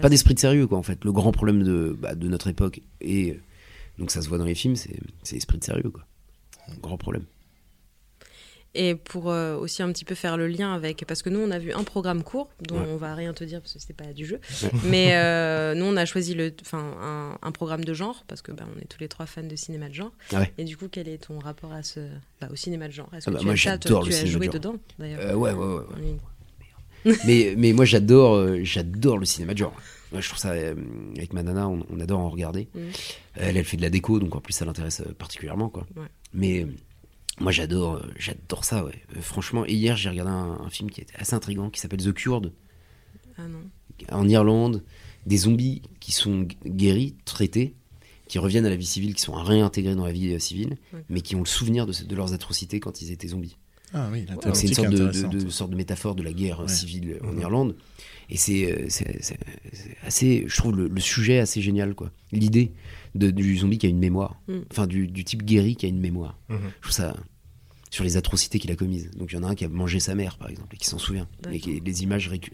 Pas 0.00 0.08
d'esprit 0.08 0.34
de 0.34 0.40
sérieux, 0.40 0.66
quoi, 0.66 0.78
en 0.78 0.82
fait. 0.82 1.04
Le 1.04 1.12
grand 1.12 1.32
problème 1.32 1.62
de, 1.62 1.96
bah, 2.00 2.14
de 2.14 2.28
notre 2.28 2.48
époque, 2.48 2.80
et 3.00 3.40
donc 3.98 4.10
ça 4.10 4.22
se 4.22 4.28
voit 4.28 4.38
dans 4.38 4.44
les 4.44 4.54
films, 4.54 4.76
c'est 4.76 4.98
l'esprit 5.32 5.58
de 5.58 5.64
sérieux, 5.64 5.90
quoi. 5.90 6.04
Un 6.68 6.80
grand 6.80 6.96
problème. 6.96 7.24
Et 8.76 8.96
pour 8.96 9.30
euh, 9.30 9.56
aussi 9.56 9.82
un 9.82 9.92
petit 9.92 10.04
peu 10.04 10.16
faire 10.16 10.36
le 10.36 10.48
lien 10.48 10.74
avec, 10.74 11.04
parce 11.06 11.22
que 11.22 11.30
nous 11.30 11.38
on 11.38 11.50
a 11.52 11.60
vu 11.60 11.72
un 11.72 11.84
programme 11.84 12.24
court 12.24 12.48
dont 12.60 12.78
on 12.78 12.96
va 12.96 13.14
rien 13.14 13.32
te 13.32 13.44
dire 13.44 13.60
parce 13.60 13.74
que 13.74 13.78
c'était 13.78 13.94
pas 13.94 14.12
du 14.12 14.26
jeu, 14.26 14.40
mais 14.84 15.14
euh, 15.14 15.74
nous 15.74 15.84
on 15.84 15.96
a 15.96 16.04
choisi 16.04 16.34
le, 16.34 16.52
enfin 16.60 17.36
un, 17.40 17.52
programme 17.52 17.84
de 17.84 17.94
genre 17.94 18.24
parce 18.26 18.42
que 18.42 18.50
bah, 18.50 18.64
on 18.74 18.80
est 18.80 18.86
tous 18.86 18.98
les 18.98 19.06
trois 19.06 19.26
fans 19.26 19.44
de 19.44 19.54
cinéma 19.54 19.88
de 19.88 19.94
genre. 19.94 20.10
Ah 20.32 20.44
et 20.58 20.64
du 20.64 20.76
coup 20.76 20.88
quel 20.90 21.06
est 21.08 21.18
ton 21.18 21.38
rapport 21.38 21.72
à 21.72 21.84
ce, 21.84 22.00
bah, 22.40 22.48
au 22.50 22.56
cinéma 22.56 22.88
de 22.88 22.92
genre? 22.92 23.08
Est-ce 23.16 23.28
ah 23.28 23.30
que 23.30 23.34
bah, 23.34 23.40
tu, 23.40 23.46
moi, 23.46 23.54
as, 23.54 23.78
tu 23.78 23.94
as 23.94 24.26
joué 24.26 24.48
dedans 24.48 24.76
d'ailleurs? 24.98 25.20
Euh, 25.20 25.34
Ouais 25.34 25.52
ouais 25.52 25.76
ouais. 27.04 27.16
mais 27.26 27.54
mais 27.56 27.72
moi 27.72 27.84
j'adore 27.84 28.44
j'adore 28.64 29.18
le 29.18 29.24
cinéma 29.24 29.52
de 29.52 29.58
genre. 29.58 29.74
Moi, 30.10 30.20
je 30.20 30.28
trouve 30.28 30.38
ça 30.38 30.50
avec 30.50 31.32
ma 31.32 31.42
nana 31.42 31.68
on, 31.68 32.00
adore 32.00 32.20
en 32.20 32.30
regarder. 32.30 32.68
Mm. 32.74 32.80
Elle 33.34 33.56
elle 33.56 33.64
fait 33.64 33.76
de 33.76 33.82
la 33.82 33.90
déco 33.90 34.18
donc 34.18 34.34
en 34.34 34.40
plus 34.40 34.52
ça 34.52 34.64
l'intéresse 34.64 35.02
particulièrement 35.16 35.68
quoi. 35.68 35.86
Mais 36.32 36.66
moi 37.40 37.52
j'adore, 37.52 37.96
euh, 37.96 38.06
j'adore 38.16 38.64
ça, 38.64 38.84
ouais. 38.84 39.02
Euh, 39.16 39.20
franchement, 39.20 39.64
et 39.66 39.72
hier 39.72 39.96
j'ai 39.96 40.08
regardé 40.08 40.30
un, 40.30 40.70
film 40.70 40.90
qui 40.90 41.00
était 41.00 41.16
assez 41.16 41.34
intrigant 41.34 41.70
qui 41.70 41.80
s'appelle 41.80 42.02
The 42.02 42.12
Cured. 42.12 42.52
Ah 43.36 43.48
non. 43.48 43.58
En 44.12 44.28
Irlande, 44.28 44.82
des 45.26 45.38
zombies 45.38 45.82
qui 46.00 46.12
sont 46.12 46.46
guéris, 46.64 47.16
traités, 47.24 47.74
qui 48.28 48.38
reviennent 48.38 48.66
à 48.66 48.70
la 48.70 48.76
vie 48.76 48.86
civile, 48.86 49.14
qui 49.14 49.22
sont 49.22 49.32
réintégrés 49.32 49.94
dans 49.94 50.06
la 50.06 50.12
vie 50.12 50.32
euh, 50.32 50.38
civile, 50.38 50.76
mais 51.08 51.20
qui 51.20 51.34
ont 51.36 51.40
le 51.40 51.46
souvenir 51.46 51.86
de, 51.86 52.14
leurs 52.14 52.32
atrocités 52.32 52.80
quand 52.80 53.02
ils 53.02 53.10
étaient 53.10 53.28
zombies. 53.28 53.56
Ah 53.92 54.08
oui, 54.10 54.26
c'est 54.54 54.66
une 54.66 54.74
sorte 54.74 54.90
de, 54.90 55.48
sorte 55.50 55.70
de, 55.70 55.76
métaphore 55.76 56.16
de 56.16 56.24
la 56.24 56.32
guerre 56.32 56.68
civile 56.68 57.18
en. 57.22 57.38
Irlande. 57.38 57.76
Et 58.28 58.36
c'est 58.36 58.88
assez, 60.04 60.44
je 60.48 60.56
trouve 60.56 60.76
le, 60.76 61.00
sujet 61.00 61.38
assez 61.38 61.62
génial, 61.62 61.94
quoi. 61.94 62.10
L'idée 62.32 62.72
du 63.14 63.56
zombie 63.58 63.78
qui 63.78 63.86
a 63.86 63.88
une 63.88 63.98
mémoire. 63.98 64.40
Mm. 64.48 64.58
Enfin, 64.70 64.86
du, 64.86 65.24
type 65.24 65.44
guéri 65.44 65.76
qui 65.76 65.86
a 65.86 65.88
une 65.88 66.00
mémoire. 66.00 66.38
Mm-hmm. 66.50 66.58
Je 66.76 66.82
trouve 66.82 66.92
ça 66.92 67.16
sur 67.90 68.04
les 68.04 68.16
atrocités 68.16 68.58
qu'il 68.58 68.72
a 68.72 68.76
commises. 68.76 69.10
Donc 69.12 69.30
il 69.32 69.36
y 69.36 69.38
en 69.38 69.44
a 69.44 69.48
un 69.48 69.54
qui 69.54 69.64
a 69.64 69.68
mangé 69.68 70.00
sa 70.00 70.14
mère, 70.14 70.36
par 70.36 70.50
exemple, 70.50 70.74
et 70.74 70.78
qui 70.78 70.86
s'en 70.86 70.98
souvient. 70.98 71.28
Et 71.52 71.60
qui, 71.60 71.80
les 71.80 72.02
images 72.02 72.28
récu... 72.28 72.52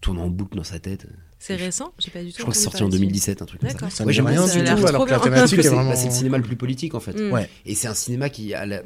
tournent 0.00 0.18
en 0.18 0.28
boucle 0.28 0.56
dans 0.56 0.64
sa 0.64 0.78
tête. 0.78 1.06
C'est 1.38 1.56
récent 1.56 1.92
J'ai 1.98 2.10
pas 2.10 2.22
du 2.22 2.30
tout. 2.30 2.36
Je 2.38 2.42
crois 2.42 2.52
que 2.52 2.58
c'est 2.58 2.64
sorti 2.64 2.82
en 2.82 2.88
2017, 2.88 3.42
un 3.42 3.46
truc 3.46 3.60
comme 3.60 3.70
ça. 3.70 3.90
ça 3.90 4.04
ouais, 4.04 4.12
j'aime 4.12 4.26
rien 4.26 4.46
du 4.46 4.52
tout, 4.52 4.86
alors 4.86 5.04
que 5.06 5.10
la 5.10 5.20
thématique 5.20 5.58
est 5.58 5.68
vraiment. 5.68 5.94
c'est 5.96 6.06
le 6.06 6.12
cinéma 6.12 6.38
le 6.38 6.42
plus 6.42 6.56
politique, 6.56 6.94
en 6.94 7.00
fait. 7.00 7.18
Mm. 7.18 7.32
Ouais. 7.32 7.48
Et 7.64 7.74
c'est 7.74 7.88
un 7.88 7.94
cinéma 7.94 8.28
qui 8.28 8.54
a 8.54 8.66
la, 8.66 8.82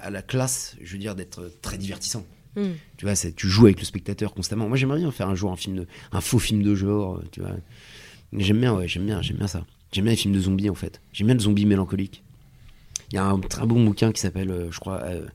a 0.00 0.10
la 0.10 0.22
classe, 0.22 0.76
je 0.80 0.92
veux 0.92 0.98
dire, 0.98 1.14
d'être 1.14 1.52
très 1.62 1.78
divertissant. 1.78 2.24
Mm. 2.56 2.70
Tu 2.96 3.06
vois, 3.06 3.14
tu 3.14 3.48
joues 3.48 3.66
avec 3.66 3.78
le 3.78 3.84
spectateur 3.84 4.34
constamment. 4.34 4.68
Moi, 4.68 4.76
j'aimerais 4.76 4.98
bien 4.98 5.10
faire 5.12 5.28
un 5.28 5.34
jour 5.34 5.52
un 5.52 5.56
film, 5.56 5.76
de, 5.76 5.86
un 6.12 6.20
faux 6.20 6.38
film 6.38 6.62
de 6.62 6.74
genre, 6.74 7.22
tu 7.30 7.40
vois. 7.40 7.56
J'aime 8.32 8.60
bien, 8.60 8.74
ouais, 8.74 8.86
j'aime 8.86 9.06
bien, 9.06 9.22
j'aime 9.22 9.38
bien 9.38 9.48
ça. 9.48 9.66
J'aime 9.92 10.04
bien 10.04 10.12
les 10.12 10.16
films 10.16 10.34
de 10.34 10.40
zombies 10.40 10.70
en 10.70 10.74
fait. 10.74 11.00
J'aime 11.12 11.26
bien 11.26 11.34
le 11.34 11.40
zombie 11.40 11.66
mélancolique. 11.66 12.22
Il 13.10 13.16
y 13.16 13.18
a 13.18 13.24
un 13.24 13.40
très 13.40 13.66
bon 13.66 13.84
bouquin 13.84 14.12
qui 14.12 14.20
s'appelle, 14.20 14.50
euh, 14.50 14.70
je 14.70 14.78
crois, 14.78 15.02
euh, 15.02 15.26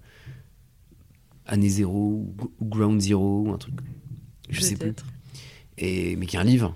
Année 1.45 1.67
Zéro 1.67 2.33
ou 2.59 2.65
Ground 2.65 3.01
Zero 3.01 3.41
ou 3.41 3.51
un 3.51 3.57
truc. 3.57 3.75
Je 4.49 4.61
sais 4.61 4.75
plus. 4.75 4.93
Et, 5.77 6.15
mais 6.15 6.25
qui 6.25 6.37
est 6.37 6.39
un 6.39 6.45
livre 6.45 6.75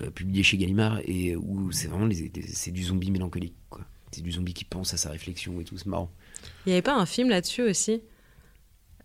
euh, 0.00 0.10
publié 0.10 0.44
chez 0.44 0.56
Gallimard 0.56 1.00
et 1.04 1.34
où 1.34 1.72
c'est 1.72 1.88
vraiment 1.88 2.08
c'est 2.48 2.70
du 2.70 2.84
zombie 2.84 3.10
mélancolique. 3.10 3.56
quoi. 3.68 3.84
C'est 4.12 4.22
du 4.22 4.30
zombie 4.30 4.54
qui 4.54 4.64
pense 4.64 4.94
à 4.94 4.96
sa 4.96 5.10
réflexion 5.10 5.60
et 5.60 5.64
tout, 5.64 5.76
c'est 5.76 5.86
marrant. 5.86 6.12
Il 6.64 6.68
n'y 6.68 6.72
avait 6.74 6.82
pas 6.82 6.96
un 6.96 7.06
film 7.06 7.28
là-dessus 7.28 7.62
aussi? 7.62 8.02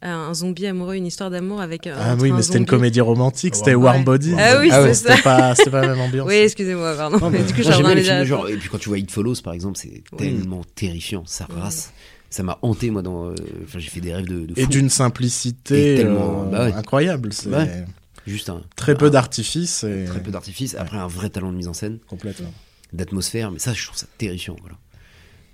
Un 0.01 0.33
zombie 0.33 0.65
amoureux, 0.67 0.95
une 0.95 1.05
histoire 1.07 1.29
d'amour 1.29 1.61
avec. 1.61 1.87
un- 1.87 1.95
Ah 1.97 2.13
entre 2.13 2.23
oui, 2.23 2.31
un 2.31 2.35
mais 2.35 2.41
c'était 2.41 2.57
une 2.57 2.65
comédie 2.65 3.01
romantique, 3.01 3.55
c'était 3.55 3.75
Ouais. 3.75 3.83
Warm 3.83 4.03
Body. 4.03 4.33
Ah 4.37 4.59
oui, 4.59 4.69
ouais, 4.71 4.93
ça. 4.93 4.93
C'était 5.15 5.21
pas, 5.21 5.53
c'était 5.55 5.69
pas 5.69 5.81
la 5.81 5.87
même 5.89 5.99
ambiance. 6.01 6.27
Oui, 6.29 6.35
excusez-moi, 6.35 6.95
pardon. 6.95 7.19
Non, 7.19 7.29
mais 7.29 7.43
du 7.43 7.53
coup, 7.53 7.61
train 7.61 7.93
les 7.95 8.03
films 8.03 8.23
genre. 8.23 8.49
Et 8.49 8.57
puis 8.57 8.69
quand 8.69 8.77
tu 8.79 8.89
vois 8.89 8.97
It 8.97 9.11
Follows, 9.11 9.35
par 9.43 9.53
exemple, 9.53 9.77
c'est 9.77 10.03
tellement 10.17 10.61
terrifiant, 10.75 11.23
ça 11.25 11.45
Oui. 11.49 11.59
race. 11.61 11.91
Ça 12.29 12.43
m'a 12.43 12.57
hanté, 12.61 12.89
moi, 12.91 13.01
dans. 13.01 13.27
euh, 13.27 13.35
Enfin, 13.65 13.79
j'ai 13.79 13.89
fait 13.89 13.99
des 13.99 14.13
rêves 14.13 14.25
de, 14.27 14.45
de 14.45 14.53
Et 14.55 14.65
d'une 14.65 14.89
simplicité 14.89 15.93
Et 15.93 15.97
tellement- 15.97 16.43
euh, 16.43 16.51
bah 16.51 16.65
ouais. 16.65 16.73
incroyable. 16.73 17.33
C'est 17.33 17.49
Ouais. 17.49 17.85
Juste 18.25 18.49
un. 18.49 18.61
très 18.75 18.95
peu 18.95 19.09
d'artifice 19.09 19.83
et 19.83 20.05
Très 20.05 20.21
peu 20.21 20.31
d'artifice. 20.31 20.75
Après, 20.79 20.97
un 20.97 21.07
vrai 21.07 21.29
talent 21.29 21.51
de 21.51 21.57
mise 21.57 21.67
en 21.67 21.73
scène, 21.73 21.97
complètement. 22.07 22.51
d'atmosphère. 22.93 23.51
Mais 23.51 23.59
ça, 23.59 23.73
je 23.73 23.85
trouve 23.85 23.97
ça 23.97 24.05
terrifiant, 24.17 24.55
voilà. 24.61 24.75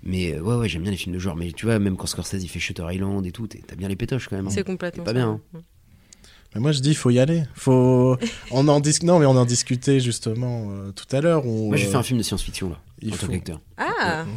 Mais 0.02 0.34
euh, 0.34 0.40
ouais, 0.40 0.54
ouais, 0.56 0.68
j'aime 0.68 0.82
bien 0.82 0.90
les 0.90 0.96
films 0.96 1.14
de 1.14 1.18
genre. 1.18 1.36
Mais 1.36 1.52
tu 1.52 1.66
vois, 1.66 1.78
même 1.78 1.96
quand 1.96 2.06
Scorsese 2.06 2.42
il 2.42 2.48
fait 2.48 2.60
Shutter 2.60 2.84
Island 2.90 3.26
et 3.26 3.32
tout, 3.32 3.46
t'as 3.48 3.74
bien 3.76 3.88
les 3.88 3.96
pétoches 3.96 4.28
quand 4.28 4.36
même. 4.36 4.46
hein. 4.46 4.50
C'est 4.50 4.64
complètement. 4.64 5.04
pas 5.04 5.10
ça. 5.10 5.14
bien, 5.14 5.40
Mais 6.54 6.60
moi 6.60 6.72
je 6.72 6.80
dis 6.80 6.90
il 6.90 6.96
faut 6.96 7.10
y 7.10 7.18
aller. 7.18 7.42
Faut 7.54 8.16
on 8.50 8.68
en 8.68 8.80
dis... 8.80 8.96
non 9.04 9.18
mais 9.18 9.26
on 9.26 9.36
en 9.36 9.44
discutait 9.44 10.00
justement 10.00 10.68
euh, 10.70 10.92
tout 10.92 11.04
à 11.14 11.20
l'heure 11.20 11.46
où, 11.46 11.68
Moi, 11.68 11.76
j'ai 11.76 11.86
euh, 11.86 11.90
fait 11.90 11.96
un 11.96 12.02
film 12.02 12.18
de 12.18 12.22
science-fiction, 12.24 12.70
là, 12.70 12.80
il 13.02 13.12
en 13.12 13.16
tant 13.16 13.26
faut- 13.26 13.32
qu'acteur. 13.32 13.60
Ah 13.76 14.24
Mm. 14.24 14.28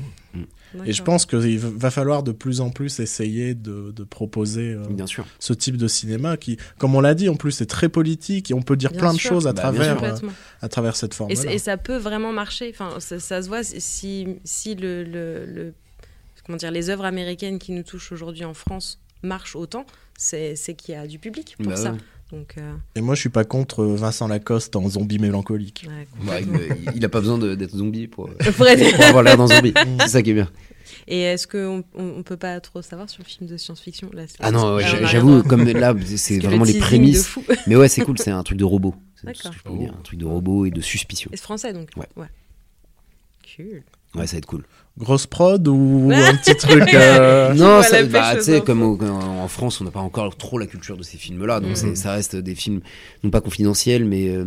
Et 0.86 0.94
je 0.94 1.04
pense 1.04 1.26
qu'il 1.26 1.60
va 1.60 1.92
falloir 1.92 2.24
de 2.24 2.32
plus 2.32 2.62
en 2.62 2.70
plus 2.70 3.00
essayer 3.00 3.54
de, 3.56 3.92
de 3.92 4.04
proposer 4.04 4.74
euh, 4.74 4.86
Bien 4.90 5.08
sûr. 5.08 5.26
ce 5.40 5.54
type 5.54 5.78
de 5.78 5.88
cinéma 5.88 6.38
qui, 6.38 6.58
comme 6.78 6.96
on 6.96 7.02
l'a 7.02 7.14
dit 7.14 7.30
en 7.30 7.36
plus, 7.36 7.62
est 7.62 7.66
très 7.66 7.90
politique 7.90 8.52
et 8.52 8.54
on 8.54 8.62
peut 8.62 8.76
dire 8.78 8.92
Bien 8.92 9.00
plein 9.00 9.14
de 9.14 9.20
choses 9.20 9.48
à 9.48 9.54
Bah, 9.54 9.62
travers, 9.62 10.04
euh, 10.04 10.16
à 10.62 10.70
travers 10.70 10.96
cette 10.96 11.14
forme. 11.14 11.32
Et, 11.32 11.36
et 11.54 11.58
ça 11.60 11.78
peut 11.78 11.98
vraiment 11.98 12.32
marcher. 12.32 12.70
Enfin, 12.74 13.00
ça, 13.00 13.20
ça 13.20 13.42
se 13.42 13.48
voit 13.48 13.64
si, 13.64 14.28
si 14.44 14.76
le, 14.76 15.04
le- 15.04 15.46
le- 15.46 15.74
comment 16.46 16.58
dire, 16.58 16.72
les 16.72 16.90
œuvres 16.90 17.06
américaines 17.06 17.60
qui 17.60 17.72
nous 17.72 17.84
touchent 17.84 18.12
aujourd'hui 18.12 18.46
en 18.46 18.54
France 18.54 19.00
marchent 19.24 19.56
autant, 19.56 19.86
c'est 20.18 20.56
c'est 20.56 20.74
qu'il 20.74 20.96
y 20.96 20.98
a 20.98 21.06
du 21.06 21.20
public 21.20 21.56
pour 21.58 21.68
Bah 21.72 21.76
ça. 21.76 21.92
ouais. 21.92 21.98
Donc, 22.32 22.56
euh, 22.58 22.74
Et 22.96 23.02
moi 23.02 23.14
je 23.16 23.20
suis 23.20 23.30
pas 23.30 23.44
contre 23.44 23.84
Vincent 23.84 24.28
Lacoste 24.28 24.76
en 24.76 24.88
zombie 24.90 25.20
mélancolique. 25.20 25.86
ouais, 25.88 26.08
Bah, 26.26 26.40
il, 26.40 26.94
il 26.96 27.06
a 27.06 27.10
pas 27.10 27.20
besoin 27.20 27.38
d'être 27.38 27.76
zombie 27.76 28.08
pour, 28.08 28.30
Pour 28.58 28.68
être- 28.68 28.96
pour 28.96 29.06
avoir 29.06 29.24
l'air 29.24 29.38
d'un 29.38 29.48
zombie. 29.48 29.74
C'est 30.02 30.08
ça 30.08 30.22
qui 30.22 30.30
est 30.32 30.36
bien. 30.36 30.50
Et 31.08 31.22
est-ce 31.22 31.48
qu'on 31.48 31.84
on, 31.96 32.24
peut 32.24 32.38
pas 32.38 32.60
trop 32.62 32.82
savoir 32.82 33.10
sur 33.10 33.22
le 33.24 33.28
film 33.28 33.50
de 33.50 33.58
science-fiction 33.58 34.10
Ah 34.40 34.52
non, 34.52 34.76
ouais, 34.76 34.84
j'avoue, 35.08 35.44
comme 35.48 35.66
là, 35.66 35.94
c'est 36.16 36.40
vraiment 36.40 36.64
le 36.64 36.72
les 36.72 36.80
prémices. 36.80 37.36
Mais 37.68 37.76
ouais, 37.76 37.90
c'est 37.90 38.04
cool, 38.04 38.18
c'est 38.18 38.32
un 38.32 38.44
truc 38.44 38.58
de 38.58 38.64
robot. 38.64 38.96
C'est 39.16 39.28
tout 39.28 39.34
ce 39.34 39.44
D'accord. 39.44 39.52
que 39.52 39.58
je 39.58 39.64
peux 39.64 39.70
vous 39.72 39.78
dire. 39.80 39.94
Un 39.98 40.02
truc 40.04 40.20
de 40.20 40.26
robot 40.26 40.66
et 40.66 40.72
de 40.72 40.82
suspicion. 40.82 41.30
Et 41.34 41.38
c'est 41.38 41.44
français 41.44 41.74
donc. 41.74 41.90
Ouais. 42.16 42.28
Cool. 43.56 43.84
Ouais, 44.16 44.28
ça 44.28 44.34
va 44.34 44.38
être 44.40 44.46
cool. 44.46 44.64
Grosse 44.98 45.26
prod 45.26 45.66
ou 45.70 46.12
un 46.14 46.36
petit 46.36 46.56
truc 46.58 46.94
euh, 46.94 47.54
non, 47.54 47.82
bah, 48.10 48.36
tu 48.36 48.44
sais, 48.44 48.62
comme 48.62 48.84
au- 48.84 49.00
en 49.02 49.48
France, 49.48 49.80
on 49.80 49.86
n'a 49.86 49.92
pas 49.92 50.02
encore 50.02 50.36
trop 50.36 50.58
la 50.60 50.68
culture 50.68 50.98
de 50.98 51.04
ces 51.04 51.18
films-là, 51.18 51.60
donc 51.62 51.78
c'est- 51.78 51.96
ça 51.96 52.12
reste 52.12 52.36
des 52.36 52.56
films 52.56 52.82
non 53.24 53.30
pas 53.30 53.40
confidentiels, 53.40 54.04
mais 54.04 54.28
euh, 54.30 54.46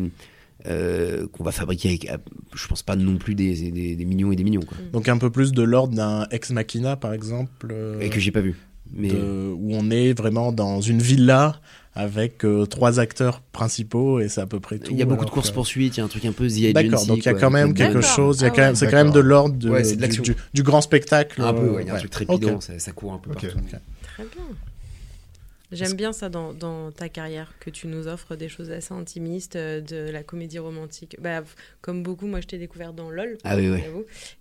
euh, 0.67 1.27
qu'on 1.33 1.45
va 1.45 1.53
fabriquer 1.53 1.89
avec, 1.89 2.09
je 2.55 2.67
pense 2.69 2.83
pas 2.83 2.97
non 2.97 3.17
plus 3.17 3.35
des, 3.35 3.71
des- 3.71 3.97
des 3.97 4.05
millions 4.05 4.33
et 4.33 4.37
des 4.37 4.45
millions, 4.45 4.63
quoi. 4.63 4.77
donc 4.93 5.09
un 5.09 5.19
peu 5.19 5.31
plus 5.31 5.53
de 5.53 5.63
l'ordre 5.63 5.95
d'un 5.95 6.27
Ex 6.31 6.51
Machina 6.51 6.97
par 6.97 7.13
exemple. 7.15 7.69
euh, 7.71 8.01
Et 8.01 8.11
que 8.11 8.21
j'ai 8.21 8.31
pas 8.31 8.41
vu. 8.41 8.55
Mais 8.93 9.09
de- 9.09 9.51
où 9.57 9.71
on 9.75 9.91
est 9.91 10.13
vraiment 10.17 10.53
dans 10.53 10.81
une 10.81 11.01
villa 11.01 11.57
avec 11.97 12.45
euh, 12.45 12.67
trois 12.67 12.99
acteurs 12.99 13.41
principaux 13.53 14.19
et 14.21 14.29
c'est 14.29 14.41
à 14.41 14.47
peu 14.47 14.59
près 14.61 14.79
tout. 14.79 14.91
il 14.93 14.99
y 14.99 15.03
a 15.03 15.05
beaucoup 15.07 15.25
de 15.25 15.31
courses 15.31 15.53
poursuites, 15.53 15.97
il 15.97 15.99
y 15.99 16.01
a 16.01 16.05
un 16.05 16.09
truc 16.09 16.25
un 16.25 16.33
peu 16.33 16.49
The. 16.49 16.73
D'accord, 16.73 17.07
donc 17.07 17.19
il 17.19 17.25
y 17.25 17.29
a 17.29 17.33
quoi, 17.33 17.41
quand 17.41 17.51
même 17.51 17.73
quelque 17.75 18.01
chose, 18.01 18.39
il 18.41 18.43
y 18.43 18.47
a 18.47 18.49
Ah 18.49 18.51
quand 18.51 18.63
même, 18.63 18.71
ouais. 18.71 18.75
c'est 18.77 18.87
quand 18.91 18.97
même 18.97 19.13
de 19.13 19.21
l'ordre 19.21 19.55
de- 19.55 19.71
Ouais, 19.71 19.85
c'est 19.85 19.93
de 19.93 19.97
du, 19.97 20.03
l'action. 20.03 20.23
du- 20.25 20.37
du 20.53 20.63
grand 20.65 20.81
spectacle. 20.81 21.41
Un 21.41 21.53
peu, 21.55 21.61
euh, 21.61 21.71
ouais, 21.75 21.83
il 21.83 21.87
y 21.87 21.91
a 21.91 21.93
un 21.93 21.95
ouais. 21.95 22.01
truc 22.01 22.11
trépidant, 22.11 22.55
Ok. 22.55 22.63
ça, 22.65 22.79
ça 22.79 22.93
court 22.93 23.13
un 23.13 23.19
peu 23.19 23.31
partout. 23.31 23.47
Très 23.47 23.61
bien. 23.61 23.79
J'aime 25.75 25.95
bien 25.95 26.13
ça 26.13 26.29
dans, 26.29 26.53
dans 26.53 26.91
ta 26.93 27.09
carrière, 27.09 27.53
que 27.61 27.71
tu 27.71 27.87
nous 27.87 28.07
offres 28.07 28.37
des 28.37 28.49
choses 28.49 28.71
assez 28.71 28.95
intimistes, 28.95 29.57
euh, 29.57 29.81
de 29.81 30.11
la 30.11 30.23
comédie 30.23 30.59
romantique. 30.59 31.17
Bah, 31.21 31.43
comme 31.81 32.03
beaucoup, 32.03 32.27
moi 32.27 32.41
je 32.41 32.47
t'ai 32.47 32.59
découvert 32.59 32.93
dans 32.93 33.11
LOL. 33.11 33.39
Ah 33.45 33.57
oui, 33.57 33.69
oui. 33.69 33.81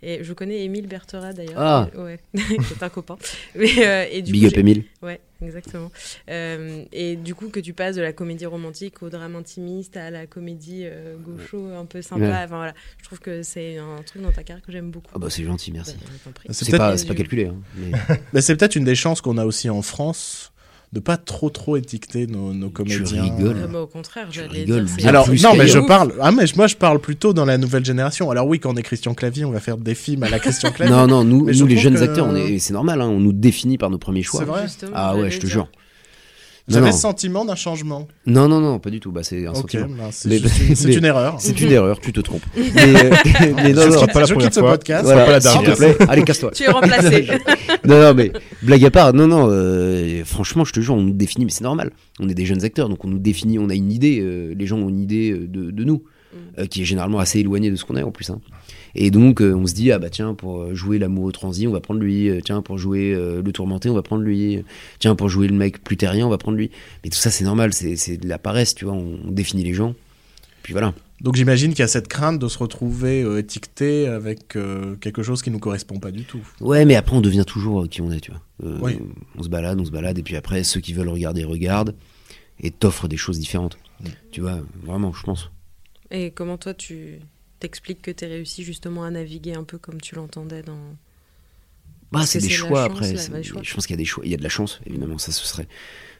Et 0.01 0.23
je 0.23 0.33
connais 0.33 0.63
Émile 0.63 0.87
Bertera 0.87 1.33
d'ailleurs. 1.33 1.59
Ah. 1.59 1.89
Euh, 1.95 2.03
Ouais, 2.03 2.19
c'est 2.67 2.83
un 2.83 2.89
copain. 2.89 3.17
Mais, 3.55 3.85
euh, 3.85 4.05
et 4.11 4.21
du 4.21 4.31
Big 4.31 4.43
coup, 4.43 4.47
up 4.49 4.57
Emile. 4.57 4.83
Ouais, 5.01 5.19
exactement. 5.41 5.91
Euh, 6.29 6.83
et 6.91 7.15
du 7.15 7.35
coup, 7.35 7.49
que 7.49 7.59
tu 7.59 7.73
passes 7.73 7.95
de 7.95 8.01
la 8.01 8.13
comédie 8.13 8.45
romantique 8.45 9.01
au 9.01 9.09
drame 9.09 9.35
intimiste 9.35 9.97
à 9.97 10.09
la 10.09 10.25
comédie 10.27 10.83
euh, 10.83 11.15
gaucho 11.17 11.67
un 11.73 11.85
peu 11.85 12.01
sympa. 12.01 12.25
Ouais. 12.25 12.31
Enfin, 12.31 12.57
voilà. 12.57 12.73
Je 12.99 13.05
trouve 13.05 13.19
que 13.19 13.43
c'est 13.43 13.77
un 13.77 14.01
truc 14.05 14.21
dans 14.21 14.31
ta 14.31 14.43
carrière 14.43 14.65
que 14.65 14.71
j'aime 14.71 14.91
beaucoup. 14.91 15.11
Ah 15.13 15.19
bah 15.19 15.29
c'est 15.29 15.43
gentil, 15.43 15.71
merci. 15.71 15.95
Bah. 16.25 16.31
C'est 16.51 16.77
pas, 16.77 17.15
calculé. 17.15 17.45
Hein, 17.45 17.55
mais 17.75 17.91
Mais 18.33 18.41
c'est 18.41 18.55
peut-être 18.55 18.75
une 18.75 18.85
des 18.85 18.95
chances 18.95 19.21
qu'on 19.21 19.37
a 19.37 19.45
aussi 19.45 19.69
en 19.69 19.81
France 19.81 20.52
de 20.93 20.99
pas 20.99 21.17
trop 21.17 21.49
trop 21.49 21.75
étiqueter 21.75 22.27
nos, 22.27 22.53
nos 22.53 22.69
comédiens. 22.69 23.23
rigoles. 23.23 23.57
Ah 23.63 23.67
bah, 23.67 23.81
au 23.81 23.87
contraire, 23.87 24.27
Tu 24.29 24.39
j'allais 24.39 24.63
dire. 24.63 24.85
Alors 25.07 25.25
plus 25.25 25.43
non, 25.43 25.55
mais 25.57 25.67
je 25.67 25.79
parle. 25.79 26.13
Ah 26.21 26.31
mais 26.31 26.45
moi 26.55 26.67
je 26.67 26.75
parle 26.75 26.99
plutôt 26.99 27.33
dans 27.33 27.45
la 27.45 27.57
nouvelle 27.57 27.83
génération. 27.83 28.29
Alors 28.29 28.45
oui, 28.47 28.59
quand 28.59 28.71
on 28.71 28.75
est 28.77 28.83
Christian 28.83 29.15
Clavier, 29.15 29.43
on 29.43 29.51
va 29.51 29.59
faire 29.59 29.77
des 29.77 29.95
films 29.95 30.21
à 30.23 30.29
la 30.29 30.37
Christian 30.39 30.71
Clavier. 30.75 30.95
non, 30.95 31.07
non, 31.07 31.23
nous, 31.23 31.45
Mais 31.45 31.53
je 31.53 31.61
nous 31.63 31.67
les 31.67 31.77
jeunes 31.77 31.95
que- 31.95 32.01
acteurs, 32.03 32.27
on 32.29 32.35
est, 32.35 32.59
c'est 32.59 32.73
normal, 32.73 33.01
hein, 33.01 33.07
on 33.07 33.19
nous 33.19 33.33
définit 33.33 33.79
par 33.79 33.89
nos 33.89 33.97
premiers 33.97 34.21
choix. 34.21 34.41
C'est 34.41 34.45
vrai 34.45 34.65
Ah 34.93 35.15
ouais, 35.15 35.31
je 35.31 35.39
te 35.39 35.47
jure. 35.47 35.67
Vous 36.67 36.75
Non, 36.75 36.77
avez 36.77 36.91
non. 36.91 36.95
le 36.95 36.99
sentiment 37.01 37.43
d'un 37.43 37.55
changement. 37.55 38.07
Non, 38.25 38.47
non, 38.47 38.61
non, 38.61 38.79
pas 38.79 38.89
du 38.89 39.01
tout. 39.01 39.11
Bah, 39.11 39.21
c'est 39.21 39.45
un 39.45 39.49
Ok, 39.49 39.71
sentiment. 39.71 39.87
ben, 39.97 40.07
c'est 40.11 40.29
Mais- 40.29 40.37
juste 40.39 40.85
une, 40.85 41.03
erreur. 41.03 41.35
C'est 41.39 41.59
une 41.59 41.71
erreur, 41.71 41.99
tu 41.99 42.13
te 42.13 42.21
trompes. 42.21 42.41
Mais, 42.55 42.63
mais 43.53 43.73
non, 43.73 43.81
je 43.81 43.89
non, 43.89 43.99
quitte, 43.99 44.13
pas 44.13 44.19
la 44.21 44.25
je 44.27 44.35
quitte 44.35 44.53
ce 44.53 44.59
podcast. 44.61 45.03
voilà, 45.03 45.25
pas 45.25 45.31
la 45.33 45.41
s'il 45.41 45.59
te 45.59 45.65
dernière. 45.65 45.77
plaît, 45.97 46.07
allez, 46.07 46.23
casse-toi. 46.23 46.51
Tu 46.51 46.63
es 46.63 46.69
remplacé. 46.69 47.27
non, 47.85 47.99
non, 48.01 48.13
mais 48.13 48.31
blague 48.61 48.85
à 48.85 48.91
part, 48.91 49.13
non, 49.13 49.27
non, 49.27 49.47
euh, 49.51 50.23
franchement, 50.23 50.63
je 50.63 50.71
te 50.71 50.79
jure, 50.79 50.95
on 50.95 51.01
nous 51.01 51.13
définit, 51.13 51.43
mais 51.43 51.51
c'est 51.51 51.65
normal. 51.65 51.91
On 52.21 52.29
est 52.29 52.33
des 52.33 52.45
jeunes 52.45 52.63
acteurs, 52.63 52.87
donc 52.87 53.03
on 53.03 53.09
nous 53.09 53.19
définit, 53.19 53.59
on 53.59 53.69
a 53.69 53.75
une 53.75 53.91
idée, 53.91 54.19
euh, 54.21 54.53
les 54.57 54.65
gens 54.65 54.77
ont 54.77 54.87
une 54.89 54.99
idée 55.01 55.31
euh, 55.31 55.47
de, 55.47 55.69
de 55.71 55.83
nous. 55.83 56.03
Euh, 56.57 56.65
qui 56.65 56.81
est 56.81 56.85
généralement 56.85 57.19
assez 57.19 57.39
éloignée 57.39 57.71
de 57.71 57.75
ce 57.75 57.85
qu'on 57.85 57.95
est 57.95 58.03
en 58.03 58.11
plus. 58.11 58.29
hein. 58.29 58.39
Et 58.95 59.09
donc, 59.09 59.41
euh, 59.41 59.53
on 59.55 59.65
se 59.65 59.73
dit, 59.73 59.91
ah 59.91 59.97
bah 59.99 60.09
tiens, 60.09 60.33
pour 60.35 60.61
euh, 60.61 60.75
jouer 60.75 60.99
l'amoureux 60.99 61.31
transi, 61.31 61.67
on 61.67 61.71
va 61.71 61.79
prendre 61.79 61.99
lui. 61.99 62.29
Tiens, 62.45 62.61
pour 62.61 62.77
jouer 62.77 63.13
euh, 63.13 63.41
le 63.41 63.51
tourmenté, 63.51 63.89
on 63.89 63.95
va 63.95 64.03
prendre 64.03 64.23
lui. 64.23 64.63
Tiens, 64.99 65.15
pour 65.15 65.29
jouer 65.29 65.47
le 65.47 65.55
mec 65.55 65.83
plus 65.83 65.97
terrien, 65.97 66.27
on 66.27 66.29
va 66.29 66.37
prendre 66.37 66.57
lui. 66.57 66.69
Mais 67.03 67.09
tout 67.09 67.17
ça, 67.17 67.31
c'est 67.31 67.43
normal, 67.43 67.73
c'est 67.73 68.17
de 68.17 68.27
la 68.29 68.37
paresse, 68.37 68.75
tu 68.75 68.85
vois, 68.85 68.93
on, 68.93 69.17
on 69.25 69.31
définit 69.31 69.63
les 69.63 69.73
gens. 69.73 69.95
Puis 70.61 70.73
voilà. 70.73 70.93
Donc 71.21 71.35
j'imagine 71.35 71.71
qu'il 71.71 71.79
y 71.79 71.83
a 71.83 71.87
cette 71.87 72.07
crainte 72.07 72.37
de 72.39 72.47
se 72.49 72.57
retrouver 72.57 73.21
euh, 73.23 73.39
étiqueté 73.39 74.07
avec 74.07 74.55
euh, 74.55 74.95
quelque 74.97 75.23
chose 75.23 75.41
qui 75.41 75.51
nous 75.51 75.59
correspond 75.59 75.97
pas 75.99 76.11
du 76.11 76.23
tout. 76.25 76.41
Ouais, 76.61 76.85
mais 76.85 76.95
après, 76.95 77.15
on 77.15 77.21
devient 77.21 77.45
toujours 77.47 77.87
qui 77.89 78.01
on 78.01 78.11
est, 78.11 78.19
tu 78.19 78.31
vois. 78.31 78.41
Euh, 78.65 78.77
Oui. 78.81 78.99
On 79.37 79.43
se 79.43 79.49
balade, 79.49 79.79
on 79.79 79.85
se 79.85 79.91
balade, 79.91 80.17
et 80.19 80.23
puis 80.23 80.35
après, 80.35 80.63
ceux 80.63 80.79
qui 80.81 80.93
veulent 80.93 81.09
regarder, 81.09 81.43
regardent, 81.45 81.95
et 82.59 82.71
t'offrent 82.71 83.07
des 83.07 83.17
choses 83.17 83.39
différentes. 83.39 83.77
Mm. 84.01 84.07
Tu 84.31 84.41
vois, 84.41 84.59
vraiment, 84.85 85.11
je 85.13 85.23
pense. 85.23 85.49
Et 86.13 86.31
comment 86.31 86.57
toi, 86.57 86.73
tu 86.73 87.19
t'expliques 87.59 88.01
que 88.01 88.11
tu 88.11 88.25
réussi 88.25 88.63
justement 88.63 89.03
à 89.03 89.09
naviguer 89.09 89.55
un 89.55 89.63
peu 89.63 89.77
comme 89.77 89.99
tu 89.99 90.15
l'entendais 90.15 90.61
dans. 90.61 90.95
Bah, 92.11 92.25
c'est 92.25 92.39
des 92.39 92.49
choix 92.49 92.87
chance, 92.87 93.03
après. 93.03 93.43
choix. 93.43 93.61
Je 93.63 93.73
pense 93.73 93.87
qu'il 93.87 93.95
y 93.95 93.97
a 93.97 93.97
des 93.97 94.05
choix. 94.05 94.23
Il 94.23 94.31
y 94.31 94.35
a 94.35 94.37
de 94.37 94.43
la 94.43 94.49
chance, 94.49 94.79
évidemment. 94.85 95.17
Ça, 95.17 95.31
ce 95.31 95.45
serait 95.45 95.67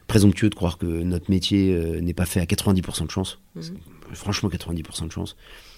présomptueux 0.08 0.50
de 0.50 0.54
croire 0.54 0.76
que 0.76 0.86
notre 0.86 1.30
métier 1.30 1.72
euh, 1.72 2.00
n'est 2.00 2.12
pas 2.12 2.26
fait 2.26 2.40
à 2.40 2.44
90% 2.44 3.06
de 3.06 3.10
chance. 3.10 3.38
Mhm. 3.54 3.78
Franchement, 4.12 4.50
90% 4.50 5.06
de 5.06 5.12
chance. 5.12 5.36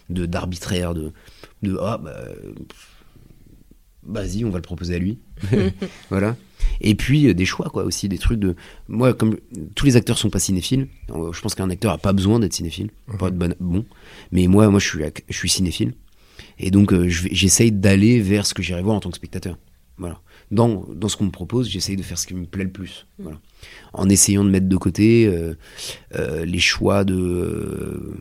De 0.08 0.24
d'arbitraire, 0.24 0.94
de, 0.94 1.12
de 1.62 1.76
ah 1.80 1.98
bah 1.98 2.24
pff, 2.68 2.95
vas-y, 4.06 4.44
on 4.44 4.50
va 4.50 4.58
le 4.58 4.62
proposer 4.62 4.94
à 4.94 4.98
lui. 4.98 5.18
voilà. 6.10 6.36
Et 6.80 6.94
puis 6.94 7.28
euh, 7.28 7.34
des 7.34 7.44
choix 7.44 7.68
quoi 7.70 7.84
aussi, 7.84 8.08
des 8.08 8.18
trucs 8.18 8.38
de 8.40 8.54
moi 8.88 9.14
comme 9.14 9.36
tous 9.74 9.86
les 9.86 9.96
acteurs 9.96 10.18
sont 10.18 10.30
pas 10.30 10.38
cinéphiles. 10.38 10.88
euh, 11.10 11.32
Je 11.32 11.40
pense 11.40 11.54
qu'un 11.54 11.70
acteur 11.70 11.92
a 11.92 11.98
pas 11.98 12.12
besoin 12.12 12.38
d'être 12.38 12.52
cinéphile 12.54 12.90
pour 13.18 13.28
être 13.28 13.36
bon, 13.36 13.54
bon. 13.60 13.84
Mais 14.32 14.46
moi, 14.46 14.68
moi 14.68 14.80
je 14.80 14.86
suis 14.86 15.04
je 15.28 15.36
suis 15.36 15.48
cinéphile. 15.48 15.94
Et 16.58 16.70
donc, 16.70 16.92
euh, 16.92 17.06
j'essaye 17.08 17.70
d'aller 17.72 18.20
vers 18.20 18.46
ce 18.46 18.54
que 18.54 18.62
j'irai 18.62 18.82
voir 18.82 18.96
en 18.96 19.00
tant 19.00 19.10
que 19.10 19.16
spectateur. 19.16 19.58
Voilà. 19.98 20.20
Dans, 20.50 20.86
dans 20.94 21.08
ce 21.08 21.16
qu'on 21.16 21.24
me 21.24 21.30
propose, 21.30 21.68
j'essaye 21.68 21.96
de 21.96 22.02
faire 22.02 22.18
ce 22.18 22.26
qui 22.26 22.34
me 22.34 22.46
plaît 22.46 22.64
le 22.64 22.70
plus. 22.70 23.06
Voilà. 23.18 23.38
En 23.92 24.08
essayant 24.08 24.44
de 24.44 24.50
mettre 24.50 24.68
de 24.68 24.76
côté 24.76 25.26
euh, 25.26 25.54
euh, 26.14 26.44
les 26.44 26.58
choix 26.58 27.04
de, 27.04 27.14
euh, 27.14 28.14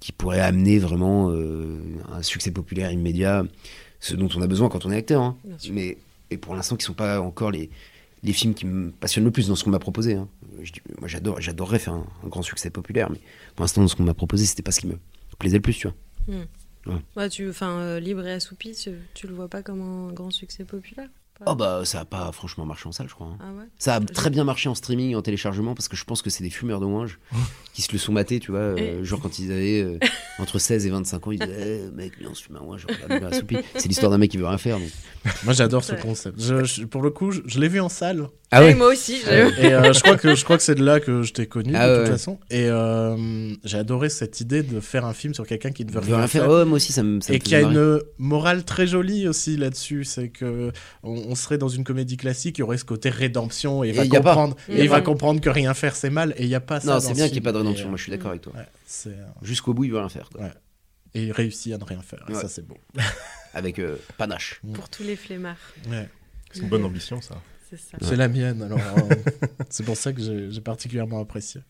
qui 0.00 0.12
pourraient 0.12 0.40
amener 0.40 0.78
vraiment 0.78 1.30
euh, 1.30 1.78
un 2.12 2.22
succès 2.22 2.50
populaire 2.50 2.90
immédiat, 2.92 3.44
ce 4.00 4.14
dont 4.14 4.28
on 4.36 4.42
a 4.42 4.46
besoin 4.46 4.68
quand 4.68 4.84
on 4.86 4.90
est 4.90 4.96
acteur. 4.96 5.22
hein. 5.22 5.36
Mais 5.72 5.98
et 6.30 6.36
pour 6.36 6.54
l'instant, 6.54 6.76
qui 6.76 6.84
sont 6.84 6.92
pas 6.94 7.20
encore 7.20 7.50
les, 7.50 7.70
les 8.22 8.32
films 8.32 8.54
qui 8.54 8.66
me 8.66 8.90
passionnent 8.90 9.24
le 9.24 9.30
plus 9.30 9.48
dans 9.48 9.54
ce 9.56 9.64
qu'on 9.64 9.70
m'a 9.70 9.78
proposé. 9.78 10.14
hein. 10.14 10.28
Je 10.62 10.72
moi, 10.98 11.06
j'adore, 11.08 11.40
j'adorerais 11.40 11.78
faire 11.78 11.94
un, 11.94 12.06
un 12.24 12.28
grand 12.28 12.42
succès 12.42 12.70
populaire, 12.70 13.10
mais 13.10 13.20
pour 13.54 13.62
l'instant, 13.62 13.82
dans 13.82 13.88
ce 13.88 13.94
qu'on 13.96 14.02
m'a 14.04 14.14
proposé, 14.14 14.44
c'était 14.46 14.62
pas 14.62 14.72
ce 14.72 14.80
qui 14.80 14.86
me 14.88 14.98
plaisait 15.38 15.58
le 15.58 15.62
plus, 15.62 15.74
tu 15.74 15.88
vois. 15.88 15.96
Ouais, 17.16 17.28
tu, 17.28 17.48
enfin, 17.50 17.80
euh, 17.80 18.00
libre 18.00 18.24
et 18.26 18.32
assoupi, 18.32 18.72
tu, 18.72 18.92
tu 19.14 19.26
le 19.26 19.34
vois 19.34 19.48
pas 19.48 19.62
comme 19.62 19.80
un 19.82 20.12
grand 20.12 20.30
succès 20.30 20.64
populaire? 20.64 21.08
Oh 21.44 21.54
bah 21.54 21.82
ça 21.84 22.00
a 22.00 22.04
pas 22.04 22.30
franchement 22.32 22.64
marché 22.64 22.88
en 22.88 22.92
salle, 22.92 23.08
je 23.08 23.14
crois. 23.14 23.26
hein. 23.26 23.38
Ah 23.40 23.52
ouais 23.58 23.64
Ça 23.78 23.96
a 23.96 24.00
très 24.00 24.30
bien 24.30 24.44
marché 24.44 24.68
en 24.68 24.74
streaming 24.74 25.10
et 25.10 25.16
en 25.16 25.22
téléchargement 25.22 25.74
parce 25.74 25.88
que 25.88 25.96
je 25.96 26.04
pense 26.04 26.22
que 26.22 26.30
c'est 26.30 26.42
des 26.44 26.50
fumeurs 26.50 26.80
de 26.80 26.86
ouinge 26.86 27.18
qui 27.74 27.82
se 27.82 27.92
le 27.92 27.98
sont 27.98 28.12
matés, 28.12 28.40
tu 28.40 28.52
vois. 28.52 28.60
euh, 28.60 29.00
Et- 29.00 29.04
genre 29.04 29.20
quand 29.20 29.38
ils 29.38 29.52
avaient 29.52 29.82
euh, 29.82 29.98
entre 30.38 30.58
16 30.58 30.86
et 30.86 30.90
25 30.90 31.26
ans, 31.26 31.32
ils 31.32 31.38
disaient 31.38 31.82
Eh, 31.88 31.94
mec, 31.94 32.12
viens, 32.18 32.30
on 32.30 32.34
se 32.34 32.42
fume 32.42 32.56
un 32.56 32.64
ouinge. 32.64 32.86
C'est 33.76 33.88
l'histoire 33.88 34.10
d'un 34.10 34.18
mec 34.18 34.30
qui 34.30 34.38
veut 34.38 34.46
rien 34.46 34.58
faire. 34.58 34.78
donc. 34.78 34.88
Moi, 35.44 35.52
j'adore 35.54 35.84
ce 35.84 35.94
concept. 35.94 36.40
Je- 36.40 36.64
je- 36.64 36.84
pour 36.84 37.02
le 37.02 37.10
coup, 37.10 37.32
je, 37.32 37.40
je 37.46 37.58
l'ai 37.60 37.68
vu 37.68 37.80
en 37.80 37.88
salle. 37.88 38.28
Ah 38.52 38.62
Et 38.62 38.66
ouais 38.66 38.74
moi 38.74 38.86
aussi. 38.92 39.16
je- 39.24 39.28
Et 39.60 39.74
euh, 39.74 39.92
je 39.92 40.00
crois 40.00 40.16
que 40.16 40.34
je 40.36 40.44
crois 40.44 40.56
que 40.56 40.62
c'est 40.62 40.76
de 40.76 40.84
là 40.84 41.00
que 41.00 41.22
je 41.22 41.32
t'ai 41.32 41.46
connu 41.46 41.72
Ah 41.74 41.86
de 41.88 41.92
ouais, 41.92 41.98
toute 41.98 42.06
ouais. 42.06 42.12
façon. 42.12 42.38
Et 42.50 42.66
euh, 42.68 43.52
j'ai 43.64 43.78
adoré 43.78 44.08
cette 44.08 44.40
idée 44.40 44.62
de 44.62 44.78
faire 44.80 45.04
un 45.04 45.12
film 45.14 45.34
sur 45.34 45.46
quelqu'un 45.46 45.72
qui 45.72 45.84
ne 45.84 45.90
veut 45.90 45.98
rien 45.98 46.26
faire. 46.28 46.44
faire. 46.44 46.50
Ouais, 46.50 46.64
moi 46.64 46.76
aussi, 46.76 46.92
ça 46.92 47.02
me. 47.02 47.20
Ça 47.20 47.32
et 47.34 47.40
qui 47.40 47.54
a 47.56 47.62
marrer. 47.62 47.74
une 47.74 48.00
morale 48.18 48.64
très 48.64 48.86
jolie 48.86 49.26
aussi 49.26 49.56
là-dessus, 49.56 50.04
c'est 50.04 50.28
que 50.28 50.70
on, 51.02 51.25
on 51.26 51.34
serait 51.34 51.58
dans 51.58 51.68
une 51.68 51.84
comédie 51.84 52.16
classique, 52.16 52.58
il 52.58 52.60
y 52.60 52.64
aurait 52.64 52.78
ce 52.78 52.84
côté 52.84 53.10
rédemption 53.10 53.84
et 53.84 53.88
il 53.88 53.90
Et 53.90 53.92
va 53.94 54.04
il 54.04 54.08
comprendre 54.10 54.56
et 54.68 54.82
il 54.84 54.88
va 54.88 55.00
que 55.40 55.48
rien 55.50 55.74
faire 55.74 55.94
c'est 55.96 56.10
mal 56.10 56.34
et 56.36 56.44
il 56.44 56.48
y 56.48 56.54
a 56.54 56.60
pas 56.60 56.80
ça. 56.80 56.94
Non, 56.94 57.00
c'est 57.00 57.08
ce 57.08 57.14
bien 57.14 57.24
qu'il 57.26 57.34
n'y 57.34 57.38
ait 57.38 57.40
pas 57.42 57.52
de 57.52 57.58
rédemption. 57.58 57.86
Et, 57.86 57.88
Moi, 57.88 57.96
je 57.96 58.02
suis 58.02 58.10
d'accord 58.12 58.30
avec 58.30 58.42
toi. 58.42 58.52
ouais, 58.54 59.12
Jusqu'au 59.42 59.74
bout, 59.74 59.84
il 59.84 59.90
veut 59.92 59.98
rien 59.98 60.08
faire. 60.08 60.28
quoi. 60.30 60.46
et 61.14 61.24
il 61.24 61.32
réussit 61.32 61.72
à 61.72 61.78
ne 61.78 61.84
rien 61.84 62.02
faire. 62.02 62.24
Et 62.28 62.32
Ouais. 62.34 62.40
ça 62.40 62.48
c'est 62.48 62.66
beau. 62.66 62.76
Avec 63.54 63.78
euh, 63.78 63.96
panache. 64.18 64.60
Pour 64.74 64.88
tous 64.90 65.02
les 65.02 65.16
flemmards. 65.16 65.56
Ouais. 65.88 66.08
C'est 66.52 66.60
une 66.60 66.68
bonne 66.68 66.84
ambition, 66.84 67.20
ça. 67.22 67.40
C'est 68.02 68.16
la 68.16 68.28
mienne 68.28 68.62
alors. 68.62 68.78
euh, 68.78 69.14
c'est 69.70 69.82
pour 69.84 69.96
ça 69.96 70.12
que 70.12 70.50
j'ai 70.50 70.60
particulièrement 70.60 71.20
apprécié. 71.20 71.62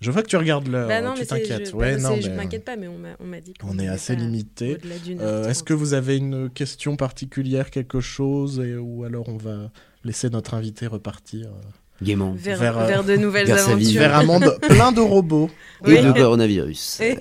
Je 0.00 0.10
vois 0.10 0.22
que 0.22 0.28
tu 0.28 0.36
regardes 0.36 0.68
l'heure. 0.68 0.88
Bah 0.88 1.14
tu 1.16 1.26
t'inquiètes. 1.26 1.70
je, 1.70 1.74
Ouais, 1.74 1.96
bah, 1.96 2.02
non, 2.02 2.14
c'est- 2.16 2.22
je 2.22 2.28
mais, 2.30 2.36
m'inquiète 2.36 2.64
pas, 2.64 2.76
mais 2.76 2.86
on 2.88 2.98
m'a 2.98 3.16
on 3.18 3.24
m'a 3.24 3.40
dit 3.40 3.54
qu'on 3.54 3.68
On 3.70 3.78
est 3.78 3.88
assez 3.88 4.14
limité. 4.14 4.76
Euh, 5.20 5.48
Est-ce 5.48 5.62
que 5.62 5.72
vous 5.74 5.94
avez 5.94 6.16
une 6.18 6.50
question 6.50 6.96
particulière, 6.96 7.70
quelque 7.70 8.00
chose, 8.00 8.60
et, 8.60 8.76
ou 8.76 9.04
alors 9.04 9.28
on 9.28 9.36
va 9.38 9.70
laisser 10.04 10.28
notre 10.28 10.52
invité 10.54 10.86
repartir 10.86 11.46
euh, 11.46 12.04
Gaiement. 12.04 12.34
vers, 12.36 12.58
vers, 12.58 12.78
euh, 12.78 12.86
vers 12.86 13.04
de 13.04 13.16
nouvelles 13.16 13.46
vers 13.46 13.66
aventures 13.70 13.98
vers 14.00 14.16
un 14.18 14.22
monde 14.24 14.58
plein 14.68 14.92
de 14.92 15.00
robots 15.00 15.48
Oui. 15.86 15.94
Et 15.96 16.02
de 16.02 16.12
coronavirus. 16.12 17.00
Et- 17.00 17.18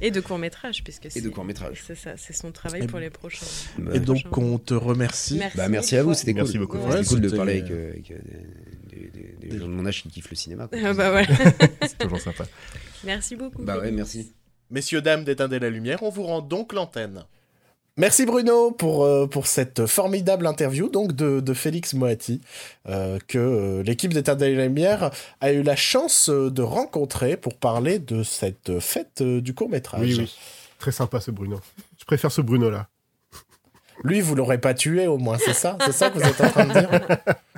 et 0.00 0.10
de 0.10 0.20
court 0.20 0.38
métrage 0.38 0.82
puisque 0.82 1.08
c'est 1.10 1.20
de 1.20 1.28
court-métrage. 1.28 1.82
C'est 1.86 1.94
ça, 1.94 2.12
c'est 2.16 2.34
son 2.34 2.52
travail 2.52 2.84
Et- 2.84 2.86
pour 2.86 2.98
les 3.00 3.10
prochains. 3.10 3.44
Bah, 3.78 3.90
Et 3.94 4.00
donc 4.00 4.22
on 4.38 4.58
te 4.58 4.72
remercie. 4.72 5.36
Merci. 5.38 5.56
Bah, 5.58 5.68
merci 5.68 5.94
à 5.96 6.02
vous, 6.02 6.14
c'était 6.14 6.32
cool. 6.32 6.42
Merci 6.42 6.58
beaucoup. 6.58 6.78
C'était 6.90 7.04
cool 7.04 7.20
de 7.20 7.28
parler 7.36 7.58
avec, 7.60 7.70
euh, 7.70 7.90
avec, 7.90 8.10
euh, 8.12 8.16
des, 8.94 9.10
des- 9.10 9.36
des- 9.40 9.48
des 9.48 9.58
gens 9.58 9.66
de 9.68 9.72
mon 9.72 9.86
âge 9.86 10.02
qui 10.02 10.08
kiffent 10.08 10.30
le 10.30 10.36
cinéma. 10.36 10.68
quoi. 10.68 10.78
Ah 10.84 10.92
bah 10.94 11.10
voilà. 11.10 11.26
C'est 11.82 11.98
toujours 11.98 12.20
sympa. 12.20 12.44
Merci 13.04 13.36
beaucoup. 13.36 13.62
Bah 13.62 13.78
ouais, 13.78 13.90
merci. 13.90 14.32
Messieurs, 14.70 15.02
dames 15.02 15.24
d'éteindre 15.24 15.56
la 15.58 15.70
lumière, 15.70 16.02
on 16.02 16.10
vous 16.10 16.22
rend 16.24 16.40
donc 16.40 16.72
l'antenne. 16.72 17.24
Merci 17.96 18.26
Bruno 18.26 18.72
pour, 18.72 19.04
euh, 19.04 19.28
pour 19.28 19.46
cette 19.46 19.86
formidable 19.86 20.48
interview 20.48 20.88
donc 20.88 21.12
de, 21.12 21.38
de 21.38 21.54
Félix 21.54 21.94
Moati 21.94 22.40
euh, 22.88 23.20
que 23.28 23.38
euh, 23.38 23.82
l'équipe 23.84 24.12
d'éteindre 24.12 24.42
la 24.44 24.50
lumière 24.66 25.12
a 25.40 25.52
eu 25.52 25.62
la 25.62 25.76
chance 25.76 26.28
de 26.28 26.62
rencontrer 26.62 27.36
pour 27.36 27.54
parler 27.56 28.00
de 28.00 28.24
cette 28.24 28.80
fête 28.80 29.22
du 29.22 29.54
court 29.54 29.68
métrage. 29.68 30.00
Oui, 30.00 30.16
oui. 30.18 30.34
Très 30.80 30.90
sympa 30.90 31.20
ce 31.20 31.30
Bruno. 31.30 31.60
Je 32.00 32.04
préfère 32.04 32.32
ce 32.32 32.40
Bruno-là. 32.40 32.88
Lui, 34.02 34.20
vous 34.20 34.34
l'aurez 34.34 34.58
pas 34.58 34.74
tué 34.74 35.06
au 35.06 35.18
moins, 35.18 35.38
c'est 35.38 35.54
ça 35.54 35.78
C'est 35.84 35.92
ça 35.92 36.10
que 36.10 36.18
vous 36.18 36.28
êtes 36.28 36.40
en 36.40 36.48
train 36.50 36.64
de 36.66 36.72
dire? 36.72 36.90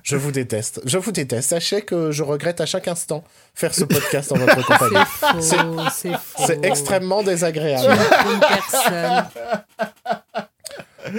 Je 0.03 0.17
vous 0.17 0.31
déteste. 0.31 0.81
Je 0.85 0.99
vous 0.99 1.11
déteste. 1.11 1.51
Sachez 1.51 1.83
que 1.83 2.13
je 2.13 2.23
regrette 2.23 2.61
à 2.61 2.67
chaque 2.67 2.87
instant 2.87 3.25
faire 3.55 3.75
ce 3.75 3.83
podcast 3.83 4.31
en 4.31 4.37
votre 4.37 4.65
compagnie. 4.65 5.05
C'est 5.41 6.65
extrêmement 6.65 7.25
désagréable. 7.25 7.93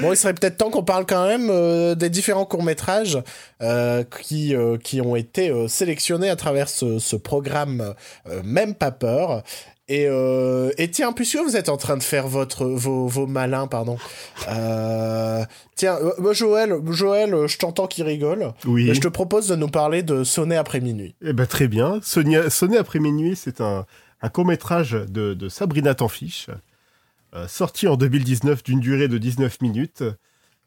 Bon, 0.02 0.12
il 0.12 0.18
serait 0.18 0.34
peut-être 0.34 0.58
temps 0.58 0.70
qu'on 0.70 0.84
parle 0.84 1.06
quand 1.06 1.26
même 1.28 1.50
euh, 1.50 1.96
des 1.96 2.10
différents 2.10 2.46
courts-métrages 2.46 3.20
euh, 3.62 4.04
qui, 4.22 4.56
euh, 4.56 4.78
qui 4.78 5.02
ont 5.02 5.16
été 5.16 5.52
sélectionnés 5.68 6.30
à 6.30 6.36
travers 6.36 6.70
ce, 6.70 7.00
ce 7.00 7.16
programme 7.16 7.94
Même 8.44 8.76
pas 8.76 8.92
peur. 8.92 9.44
Et, 9.90 10.06
euh, 10.08 10.72
et 10.78 10.92
tiens, 10.92 11.14
puisque 11.14 11.38
vous 11.38 11.56
êtes 11.56 11.70
en 11.70 11.78
train 11.78 11.96
de 11.96 12.04
faire 12.04 12.28
votre, 12.28 12.66
vos, 12.66 13.08
vos 13.08 13.26
malins, 13.26 13.68
pardon. 13.68 13.98
euh, 14.50 15.46
tiens, 15.76 15.98
euh, 16.02 16.34
Joël, 16.34 16.76
Joël, 16.90 17.48
je 17.48 17.58
t'entends 17.58 17.88
qui 17.88 18.04
rigole. 18.04 18.52
Oui. 18.66 18.94
Je 18.94 19.00
te 19.00 19.08
propose 19.08 19.48
de 19.48 19.56
nous 19.56 19.70
parler 19.70 20.04
de 20.04 20.24
Sonner 20.26 20.58
après 20.58 20.82
minuit. 20.82 21.16
Eh 21.24 21.32
ben, 21.32 21.46
très 21.46 21.68
bien. 21.70 22.00
Sonia, 22.04 22.50
Sonner 22.50 22.78
après 22.78 23.00
minuit, 23.00 23.36
c'est 23.38 23.62
un, 23.62 23.86
un 24.22 24.30
court-métrage 24.30 24.92
de, 24.92 25.34
de 25.34 25.48
Sabrina 25.50 25.96
Tanfiche, 25.96 26.48
euh, 27.34 27.48
sorti 27.48 27.88
en 27.88 27.96
2019 27.96 28.64
d'une 28.64 28.82
durée 28.82 29.08
de 29.08 29.18
19 29.18 29.62
minutes. 29.62 30.04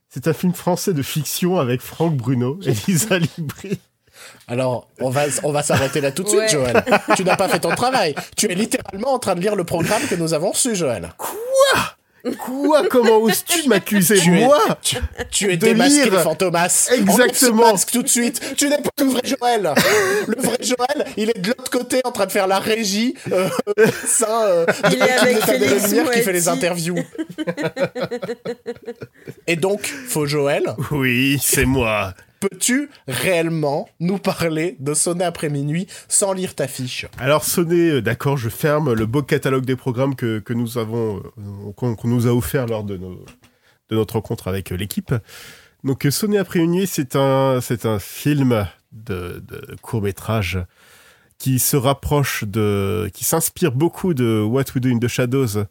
C'est 0.09 0.29
un 0.29 0.33
film 0.33 0.55
français 0.55 0.95
de 0.95 1.03
fiction 1.03 1.59
avec 1.59 1.83
Franck 1.83 2.17
Bruno 2.17 2.59
et 2.65 2.73
Lisa 2.89 3.19
Libri. 3.37 3.79
Alors, 4.49 4.89
on 5.01 5.11
va, 5.11 5.23
on 5.45 5.53
va 5.53 5.63
s'arrêter 5.63 6.01
là 6.01 6.11
tout 6.13 6.23
de 6.25 6.29
suite, 6.29 6.41
Ouais. 6.41 6.49
Joël. 6.49 6.85
Tu 7.17 7.25
n'as 7.25 7.37
pas 7.37 7.49
fait 7.49 7.61
ton 7.61 7.75
travail. 7.75 8.15
Tu 8.37 8.51
es 8.51 8.55
littéralement 8.55 9.15
en 9.15 9.19
train 9.19 9.35
de 9.35 9.41
lire 9.41 9.55
le 9.57 9.65
programme 9.65 10.03
que 10.09 10.15
nous 10.17 10.35
avons 10.35 10.51
reçu, 10.51 10.75
Joël. 10.75 11.11
Quoi? 11.19 12.83
Comment 12.91 13.17
oses-tu 13.17 13.67
m'accuser 13.67 14.19
es- 14.19 14.31
Moi? 14.45 14.59
Tu 15.31 15.51
es 15.51 15.57
De 15.57 15.65
démasqué, 15.69 16.11
lire. 16.11 16.21
Fantomas. 16.21 16.91
Exactement. 16.95 17.33
Ce 17.69 17.73
masque 17.73 17.91
tout 17.93 18.03
de 18.03 18.09
suite. 18.09 18.57
Tu 18.59 18.69
n'es 18.69 18.77
pas 18.77 18.91
le 18.99 19.05
vrai 19.07 19.23
Joël. 19.25 19.73
Le 20.27 20.37
vrai 20.43 20.59
Joël, 20.61 21.07
il 21.17 21.31
est 21.31 21.39
de 21.39 21.49
l'autre 21.49 21.71
côté 21.71 22.03
en 22.05 22.13
train 22.13 22.27
de 22.27 22.33
faire 22.33 22.47
la 22.47 22.59
régie. 22.59 23.15
Euh, 23.33 23.49
ça, 24.05 24.45
euh, 24.49 24.67
de 24.67 24.73
Il 24.97 25.03
est 25.03 25.13
avec 25.13 25.37
de 25.37 25.41
Félix 25.43 25.87
Lumière 25.89 26.11
qui 26.11 26.21
fait 26.21 26.33
les 26.35 26.49
interviews. 26.49 26.99
Et 29.47 29.57
donc, 29.57 29.87
faux 29.87 30.27
Joël, 30.27 30.65
Oui, 30.91 31.39
c'est 31.43 31.65
moi. 31.65 32.13
Peux-tu 32.41 32.89
réellement 33.07 33.89
nous 34.01 34.19
parler 34.19 34.77
de 34.81 34.95
sonner 34.95 35.25
après 35.25 35.51
minuit 35.51 35.87
sans 36.09 36.33
lire 36.33 36.55
ta 36.55 36.67
fiche? 36.67 37.07
Alors 37.19 37.45
Sonné, 37.45 37.91
euh, 37.91 38.03
d'accord, 38.03 38.39
je 38.39 38.49
ferme 38.49 38.95
le 38.95 39.07
beau 39.07 39.23
catalogue 39.23 39.65
des 39.65 39.77
programmes 39.77 40.17
que, 40.17 40.43
nous 40.53 40.79
avons, 40.79 41.19
euh, 41.19 41.73
qu'on 41.73 41.97
nous 42.05 42.27
a 42.27 42.35
offert 42.35 42.67
lors 42.67 42.83
de, 42.83 42.99
notre 43.91 44.15
rencontre 44.15 44.49
avec 44.49 44.73
euh, 44.73 44.77
l'équipe. 44.77 45.15
Donc 45.85 46.07
Sonné 46.11 46.39
après 46.39 46.61
une 46.61 46.73
nuit, 46.73 46.87
c'est 46.87 47.15
un, 47.15 47.61
film 48.01 48.67
de, 48.93 49.43
court 49.83 50.03
métrage 50.03 50.59
qui 51.39 51.59
se 51.59 51.77
rapproche 51.77 52.45
de, 52.45 53.11
qui 53.15 53.25
s'inspire 53.25 53.73
beaucoup 53.73 54.13
de 54.13 54.43
What 54.43 54.65
We 54.75 54.81
Do 54.81 54.91
in 54.91 54.99
the 54.99 55.09
Shadows 55.09 55.65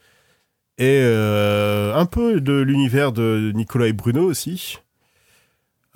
et 0.80 1.02
un 1.04 2.06
peu 2.06 2.42
de 2.42 2.54
l'univers 2.54 3.12
de 3.12 3.52
Nicolas 3.54 3.88
et 3.88 3.94
Bruno 3.94 4.24
aussi. 4.24 4.80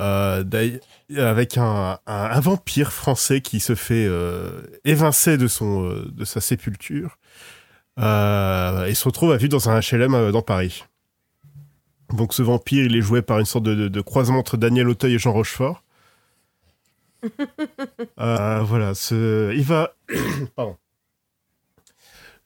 Euh, 0.04 0.44
avec 1.18 1.58
un, 1.58 1.98
un- 2.08 2.26
un 2.38 2.40
vampire 2.40 2.92
français 2.92 3.42
qui 3.42 3.60
se 3.60 3.76
fait 3.76 4.06
euh, 4.08 4.62
évincer 4.84 5.38
de, 5.38 5.48
son, 5.48 5.86
euh, 5.86 6.06
de 6.12 6.26
sa 6.26 6.42
sépulture 6.42 7.18
euh, 8.00 8.86
et 8.86 8.96
se 8.96 9.06
retrouve 9.06 9.32
à 9.32 9.38
vivre 9.38 9.52
dans 9.52 9.70
un 9.70 9.80
HLM 9.80 10.32
dans 10.32 10.42
Paris. 10.42 10.84
Donc 12.14 12.34
ce 12.34 12.42
vampire, 12.42 12.86
il 12.86 12.96
est 12.96 13.02
joué 13.02 13.22
par 13.22 13.40
une 13.40 13.46
sorte 13.46 13.64
de, 13.64 13.76
de- 13.76 13.88
de 13.88 14.02
croisement 14.02 14.40
entre 14.40 14.58
Daniel 14.58 14.90
Auteuil 14.90 15.14
et 15.16 15.20
Jean 15.20 15.32
Rochefort. 15.34 15.84
Voilà, 18.18 18.94
ce, 18.96 19.54
il 19.56 19.64
va... 19.64 19.94
Pardon. 20.56 20.76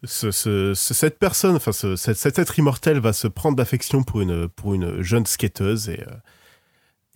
Ce- 0.04 0.30
ce- 0.32 0.74
ce- 0.76 0.94
cette 0.94 1.18
personne, 1.18 1.56
enfin 1.56 1.72
ce- 1.72 1.96
cet, 1.96 2.18
cet 2.18 2.38
être 2.40 2.60
immortel 2.60 3.00
va 3.00 3.14
se 3.14 3.28
prendre 3.28 3.58
d'affection 3.58 4.04
pour 4.04 4.22
une, 4.22 4.48
pour 4.48 4.76
une 4.76 5.02
jeune 5.02 5.26
skateuse 5.26 5.90
et, 5.90 6.04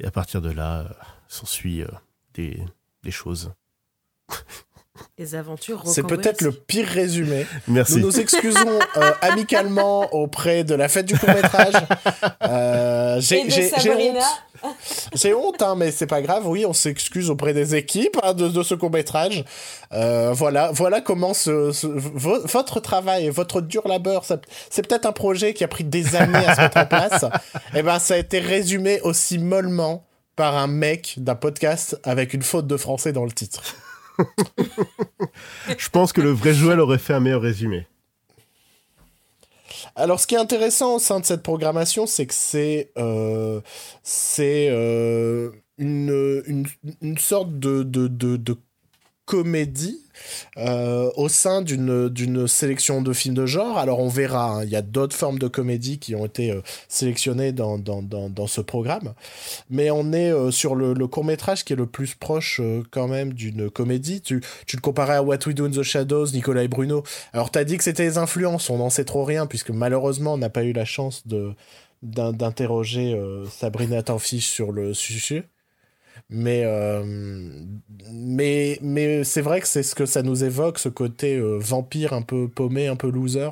et 0.02 0.06
à 0.08 0.12
partir 0.12 0.42
de 0.42 0.50
là, 0.50 0.80
euh, 0.80 0.90
s'ensuit 1.28 1.84
euh, 1.84 1.88
des, 2.34 2.60
des 3.04 3.12
choses. 3.12 3.54
Les 5.18 5.36
aventures 5.36 5.84
C'est 5.86 6.04
peut-être 6.06 6.42
le 6.42 6.52
pire 6.52 6.86
résumé. 6.88 7.46
Merci. 7.68 7.94
Nous 7.96 8.08
nous 8.08 8.20
excusons 8.20 8.80
euh, 8.98 9.12
amicalement 9.22 10.14
auprès 10.14 10.64
de 10.66 10.76
la 10.76 10.90
fête 10.90 11.06
du 11.06 11.18
court-métrage. 11.18 11.74
Euh, 12.44 13.20
j'ai- 13.22 13.38
honte. 14.64 14.70
J'ai 15.16 15.34
honte, 15.34 15.62
hein, 15.62 15.76
mais 15.78 15.92
c'est 15.92 16.08
pas 16.08 16.22
grave. 16.22 16.46
Oui, 16.48 16.66
on 16.66 16.74
s'excuse 16.74 17.30
auprès 17.30 17.54
des 17.54 17.74
équipes 17.76 18.18
hein, 18.22 18.34
de, 18.34 18.48
de 18.50 18.64
ce 18.64 18.76
court-métrage. 18.76 19.44
Euh, 19.94 20.34
voilà, 20.34 20.72
voilà 20.74 21.00
comment 21.02 21.34
ce, 21.34 21.72
ce- 21.72 21.88
vo- 21.88 22.46
votre 22.46 22.80
travail 22.82 23.30
votre 23.30 23.62
dur 23.62 23.88
labeur, 23.88 24.24
c'est 24.70 24.88
peut-être 24.88 25.06
un 25.06 25.14
projet 25.14 25.54
qui 25.54 25.64
a 25.64 25.68
pris 25.68 25.84
des 25.86 26.16
années 26.16 26.46
à 26.46 26.56
se 26.56 26.62
mettre 26.62 26.78
en 26.78 26.86
place. 26.86 27.26
Et 27.76 27.82
ben, 27.82 27.98
ça 28.00 28.16
a 28.16 28.18
été 28.18 28.40
résumé 28.40 29.00
aussi 29.02 29.40
mollement 29.40 30.06
par 30.36 30.56
un 30.58 30.68
mec 30.68 31.16
d'un 31.18 31.36
podcast 31.36 31.98
avec 32.04 32.34
une 32.34 32.42
faute 32.44 32.68
de 32.68 32.78
français 32.78 33.14
dans 33.14 33.26
le 33.26 33.32
titre. 33.32 33.64
Je 35.78 35.90
pense 35.90 36.14
que 36.14 36.22
le 36.22 36.32
vrai 36.32 36.54
Joël 36.54 36.80
aurait 36.80 36.98
fait 36.98 37.14
un 37.14 37.20
meilleur 37.20 37.42
résumé. 37.42 37.88
Alors, 39.96 40.20
ce 40.20 40.28
qui 40.28 40.36
est 40.36 40.40
intéressant 40.40 40.96
au 40.96 41.00
sein 41.00 41.20
de 41.20 41.26
cette 41.26 41.44
programmation, 41.44 42.06
c'est 42.06 42.26
que 42.26 42.34
c'est 42.34 42.92
euh, 42.98 43.62
euh, 44.40 45.52
une, 45.78 46.44
une, 46.46 46.66
une 47.02 47.18
sorte 47.18 47.60
de, 47.60 47.84
de, 47.84 48.08
de, 48.08 48.58
comédie 49.26 50.02
au 50.58 51.30
sein 51.30 51.62
d'une 51.62 52.48
sélection 52.48 53.02
de 53.02 53.14
films 53.14 53.36
de 53.36 53.46
genre. 53.46 53.78
Alors 53.78 54.00
on 54.00 54.08
verra, 54.08 54.52
hein, 54.52 54.64
il 54.64 54.70
y 54.70 54.76
a 54.76 54.82
d'autres 54.82 55.16
formes 55.16 55.40
de 55.40 55.48
comédie 55.48 56.00
qui 56.00 56.16
ont 56.16 56.26
été 56.26 56.52
euh, 56.52 56.62
sélectionnées 56.88 57.52
dans, 57.52 57.78
dans, 57.78 58.02
dans, 58.02 58.30
dans, 58.30 58.48
ce 58.48 58.62
programme, 58.62 59.14
mais 59.70 59.92
on 59.92 60.14
est 60.14 60.32
euh, 60.32 60.52
sur 60.52 60.76
le, 60.76 60.94
le, 60.94 61.08
court 61.08 61.24
métrage 61.24 61.64
qui 61.64 61.74
est 61.74 61.76
le 61.76 61.86
plus 61.86 62.16
proche 62.16 62.62
quand 62.92 63.08
même 63.08 63.34
d'une 63.34 63.70
comédie. 63.70 64.22
Tu, 64.22 64.42
tu 64.66 64.76
le 64.76 64.82
comparais 64.82 65.16
à 65.16 65.24
What 65.24 65.40
We 65.46 65.56
Do 65.56 65.66
in 65.66 65.72
the 65.72 65.84
Shadows, 65.84 66.28
Nicolas 66.34 66.64
et 66.64 66.68
Bruno. 66.68 67.04
Alors 67.34 67.52
tu 67.52 67.60
as 67.60 67.64
dit 67.64 67.78
que 67.78 67.84
c'était 67.84 68.04
les 68.04 68.18
influences, 68.18 68.70
on 68.70 68.78
n'en 68.78 68.90
sait 68.90 69.06
trop 69.06 69.24
rien 69.24 69.46
puisque 69.46 69.72
malheureusement 69.72 70.34
on 70.34 70.38
n'a 70.38 70.50
pas 70.50 70.64
eu 70.64 70.74
la 70.74 70.86
chance 70.86 71.28
de 71.28 71.54
d'interroger 72.04 73.16
Sabrina 73.52 74.02
Tanfiche 74.02 74.50
sur 74.50 74.72
le 74.72 74.96
sujet. 74.96 75.44
Mais, 76.32 76.64
euh, 76.64 77.04
mais, 78.10 78.80
mais 78.82 79.24
c'est 79.26 79.42
vrai 79.42 79.60
que 79.62 79.68
c'est 79.68 79.84
ce 79.84 79.96
que 79.96 80.06
ça 80.06 80.24
nous 80.24 80.44
évoque, 80.46 80.80
ce 80.80 80.90
côté 80.90 81.36
euh, 81.36 81.58
vampire 81.60 82.14
un 82.14 82.22
peu 82.22 82.48
paumé, 82.48 82.88
un 82.88 82.96
peu 82.96 83.10
loser, 83.10 83.50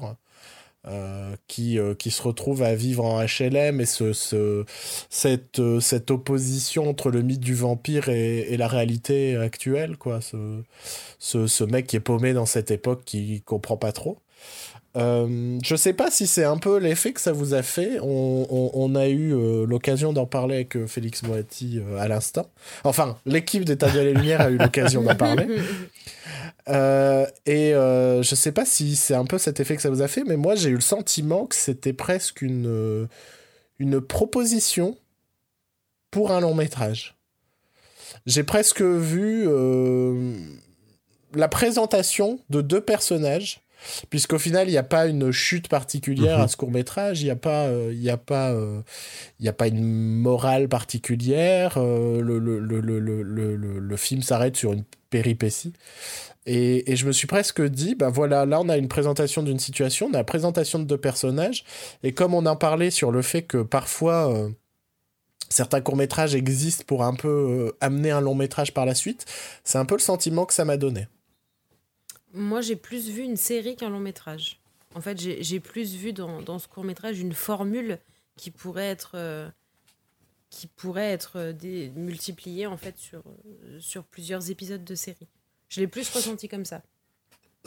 euh, 0.88 1.36
qui, 1.48 1.78
qui 1.98 2.10
se 2.10 2.22
retrouve 2.22 2.64
à 2.64 2.74
vivre 2.76 3.04
en 3.04 3.22
HLM 3.22 3.82
et 3.82 3.86
ce, 3.86 4.14
ce, 4.14 4.64
cette, 5.10 5.62
cette 5.82 6.10
opposition 6.10 6.90
entre 6.90 7.12
le 7.12 7.22
mythe 7.22 7.42
du 7.42 7.54
vampire 7.54 8.08
et, 8.08 8.40
et 8.54 8.58
la 8.58 8.68
réalité 8.70 9.36
actuelle, 9.36 9.98
quoi. 9.98 10.22
Ce, 10.22 10.64
ce, 11.20 11.48
ce, 11.48 11.64
mec 11.66 11.86
qui 11.86 11.98
est 11.98 12.00
paumé 12.00 12.32
dans 12.34 12.46
cette 12.46 12.72
époque 12.72 13.04
qui 13.06 13.42
comprend 13.42 13.76
pas 13.78 13.92
trop. 13.92 14.20
Euh, 15.00 15.60
je 15.64 15.76
sais 15.76 15.94
pas 15.94 16.12
si 16.12 16.28
c'est 16.28 16.44
un 16.44 16.58
peu 16.58 16.78
l'effet 16.78 17.14
que 17.14 17.22
ça 17.22 17.32
vous 17.32 17.54
a 17.54 17.62
fait. 17.62 18.00
On, 18.02 18.96
a 18.96 19.08
eu 19.08 19.34
euh, 19.34 19.66
l'occasion 19.66 20.14
d'en 20.14 20.26
parler 20.26 20.56
avec 20.56 20.76
euh, 20.76 20.88
Félix 20.88 21.24
Moati 21.24 21.80
à 21.98 22.08
l'instant. 22.08 22.50
Enfin, 22.84 23.18
l'équipe 23.26 23.64
d'État 23.66 23.90
de 23.90 24.00
la 24.00 24.12
Lumière 24.12 24.42
a 24.42 24.50
eu 24.50 24.58
l'occasion 24.58 25.02
d'en 25.04 25.16
parler. 25.16 25.48
et 27.46 27.72
je 27.72 28.36
sais 28.36 28.52
pas 28.52 28.66
si 28.66 28.96
c'est 28.96 29.16
un 29.16 29.26
peu 29.26 29.38
cet 29.38 29.60
effet 29.60 29.76
que 29.76 29.82
ça 29.82 29.90
vous 29.90 30.02
a 30.02 30.08
fait, 30.08 30.24
mais 30.24 30.38
moi 30.38 30.56
j'ai 30.56 30.70
eu 30.70 30.76
le 30.76 30.82
sentiment 30.82 31.46
que 31.46 31.56
c'était 31.56 31.94
presque 31.94 32.42
une, 32.42 33.08
une 33.80 34.02
proposition 34.02 34.98
pour 36.12 36.32
un 36.32 36.42
long 36.42 36.54
métrage. 36.54 37.16
J'ai 38.26 38.44
presque 38.44 38.82
vu 38.82 39.48
la 41.34 41.48
présentation 41.48 42.40
de 42.50 42.62
deux 42.62 42.82
personnages 42.82 43.62
puisqu'au 44.10 44.40
final 44.40 44.68
il 44.68 44.72
n'y 44.72 44.78
a 44.78 44.84
pas 44.84 45.08
une 45.08 45.32
chute 45.32 45.68
particulière 45.68 46.38
mhm. 46.38 46.44
à 46.44 46.48
ce 46.48 46.58
court 46.58 46.72
métrage 46.72 47.22
il 47.22 47.26
n'y 47.26 47.32
a 47.32 47.36
pas 47.36 47.66
euh, 47.66 47.92
il 47.94 48.02
y 48.02 48.10
a 48.10 48.18
pas 48.18 48.52
euh, 48.52 48.82
il 49.40 49.46
y 49.46 49.50
a 49.50 49.54
pas 49.54 49.68
une 49.68 49.84
morale 49.84 50.68
particulière 50.68 51.76
euh, 51.78 52.22
le, 52.22 52.40
le, 52.40 52.60
le, 52.60 52.80
le, 53.80 53.98
film 53.98 54.22
s'arrête 54.22 54.56
sur 54.56 54.74
une 54.74 54.84
péripétie 55.10 55.74
et, 56.46 56.92
et, 56.92 56.96
je 56.96 57.06
me 57.06 57.12
suis 57.12 57.28
presque 57.28 57.62
dit 57.62 57.96
ben 57.96 58.10
voilà 58.10 58.46
là 58.46 58.60
on 58.62 58.70
a 58.70 58.78
une 58.78 58.88
présentation 58.88 59.44
d'une 59.44 59.60
situation 59.60 60.08
on 60.08 60.14
a 60.14 60.18
la 60.18 60.24
présentation 60.24 60.80
de 60.80 60.86
deux 60.86 60.98
personnages 60.98 61.64
et 62.04 62.12
comme 62.12 62.34
on 62.34 62.46
en 62.46 62.56
parlait 62.56 62.92
sur 62.92 63.12
le 63.12 63.22
fait 63.22 63.44
que 63.44 63.62
parfois 63.62 64.50
certains 65.50 65.82
courts-métrages 65.82 66.36
existent 66.36 66.84
pour 66.88 67.04
un 67.04 67.14
peu 67.14 67.74
amener 67.82 68.12
un 68.12 68.22
long 68.22 68.36
métrage 68.36 68.74
par 68.74 68.86
la 68.86 68.96
suite, 68.96 69.26
c'est 69.64 69.78
un 69.78 69.86
peu 69.86 69.96
le 69.96 70.02
sentiment 70.02 70.46
que 70.46 70.54
ça 70.54 70.66
m'a 70.66 70.78
donné. 70.78 71.08
Moi, 72.34 72.62
j'ai 72.62 72.76
plus 72.76 73.10
vu 73.10 73.24
une 73.24 73.38
série 73.38 73.76
qu'un 73.76 73.90
long 73.90 74.00
métrage. 74.00 74.60
En 74.96 75.02
fait, 75.02 75.20
j'ai 75.20 75.60
plus 75.60 75.96
vu 75.96 76.14
dans, 76.14 76.42
dans 76.42 76.60
ce 76.60 76.68
court 76.68 76.84
métrage 76.84 77.20
une 77.20 77.34
formule 77.34 78.00
qui 78.36 78.52
pourrait 78.52 78.88
être, 78.88 79.12
euh, 79.16 79.50
qui 80.50 80.68
pourrait 80.68 81.12
être 81.12 81.38
euh, 81.38 81.90
multipliée 81.96 82.66
en 82.66 82.78
fait 82.78 82.98
sur, 82.98 83.22
euh, 83.28 83.80
sur 83.80 84.04
plusieurs 84.06 84.50
épisodes 84.50 84.84
de 84.84 84.96
série. 84.96 85.28
Je 85.68 85.82
l'ai 85.82 85.88
plus 85.88 86.10
ressenti 86.10 86.48
comme 86.48 86.66
ça 86.66 86.82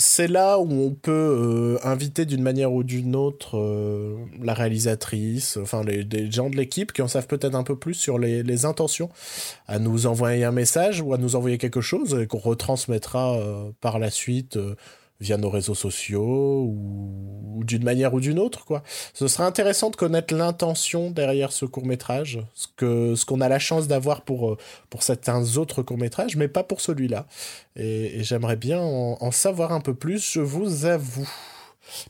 c'est 0.02 0.26
là 0.26 0.58
où 0.58 0.68
on 0.70 0.90
peut 0.90 1.12
euh, 1.12 1.78
inviter 1.84 2.26
d'une 2.26 2.42
manière 2.42 2.72
ou 2.72 2.82
d'une 2.82 3.14
autre 3.14 3.56
euh, 3.56 4.16
la 4.42 4.52
réalisatrice, 4.52 5.56
enfin 5.56 5.82
les, 5.84 6.30
gens 6.30 6.50
de 6.50 6.56
l'équipe 6.56 6.92
qui 6.92 7.02
en 7.02 7.08
savent 7.08 7.28
peut-être 7.28 7.54
un 7.54 7.62
peu 7.62 7.76
plus 7.76 7.94
sur 7.94 8.18
les, 8.18 8.64
intentions, 8.64 9.08
à 9.66 9.78
nous 9.78 10.06
envoyer 10.06 10.44
un 10.44 10.52
message 10.52 11.00
ou 11.00 11.14
à 11.14 11.18
nous 11.18 11.36
envoyer 11.36 11.56
quelque 11.56 11.80
chose 11.80 12.26
qu'on 12.28 12.38
retransmettra 12.38 13.36
euh, 13.36 13.70
par 13.80 13.98
la 13.98 14.10
suite 14.10 14.58
via 15.22 15.36
nos 15.36 15.48
réseaux 15.48 15.74
sociaux 15.74 16.66
ou, 16.68 17.62
d'une 17.64 17.84
manière 17.84 18.12
ou 18.12 18.20
d'une 18.20 18.38
autre 18.38 18.64
quoi. 18.64 18.82
Ce 19.14 19.28
serait 19.28 19.44
intéressant 19.44 19.90
de 19.90 19.96
connaître 19.96 20.34
l'intention 20.34 21.10
derrière 21.10 21.52
ce 21.52 21.64
court 21.64 21.86
métrage, 21.86 22.40
ce 22.54 22.66
que 22.76 23.14
ce 23.14 23.24
qu'on 23.24 23.40
a 23.40 23.48
la 23.48 23.58
chance 23.58 23.86
d'avoir 23.88 24.22
pour 24.22 24.56
pour 24.90 25.02
certains 25.02 25.56
autres 25.56 25.82
courts 25.82 25.98
métrages, 25.98 26.36
mais 26.36 26.48
pas 26.48 26.64
pour 26.64 26.80
celui-là. 26.80 27.26
Et, 27.76 28.22
j'aimerais 28.22 28.56
bien 28.56 28.80
en, 28.80 29.30
savoir 29.30 29.72
un 29.72 29.80
peu 29.80 29.94
plus, 29.94 30.32
je 30.32 30.40
vous 30.40 30.84
avoue 30.84 31.28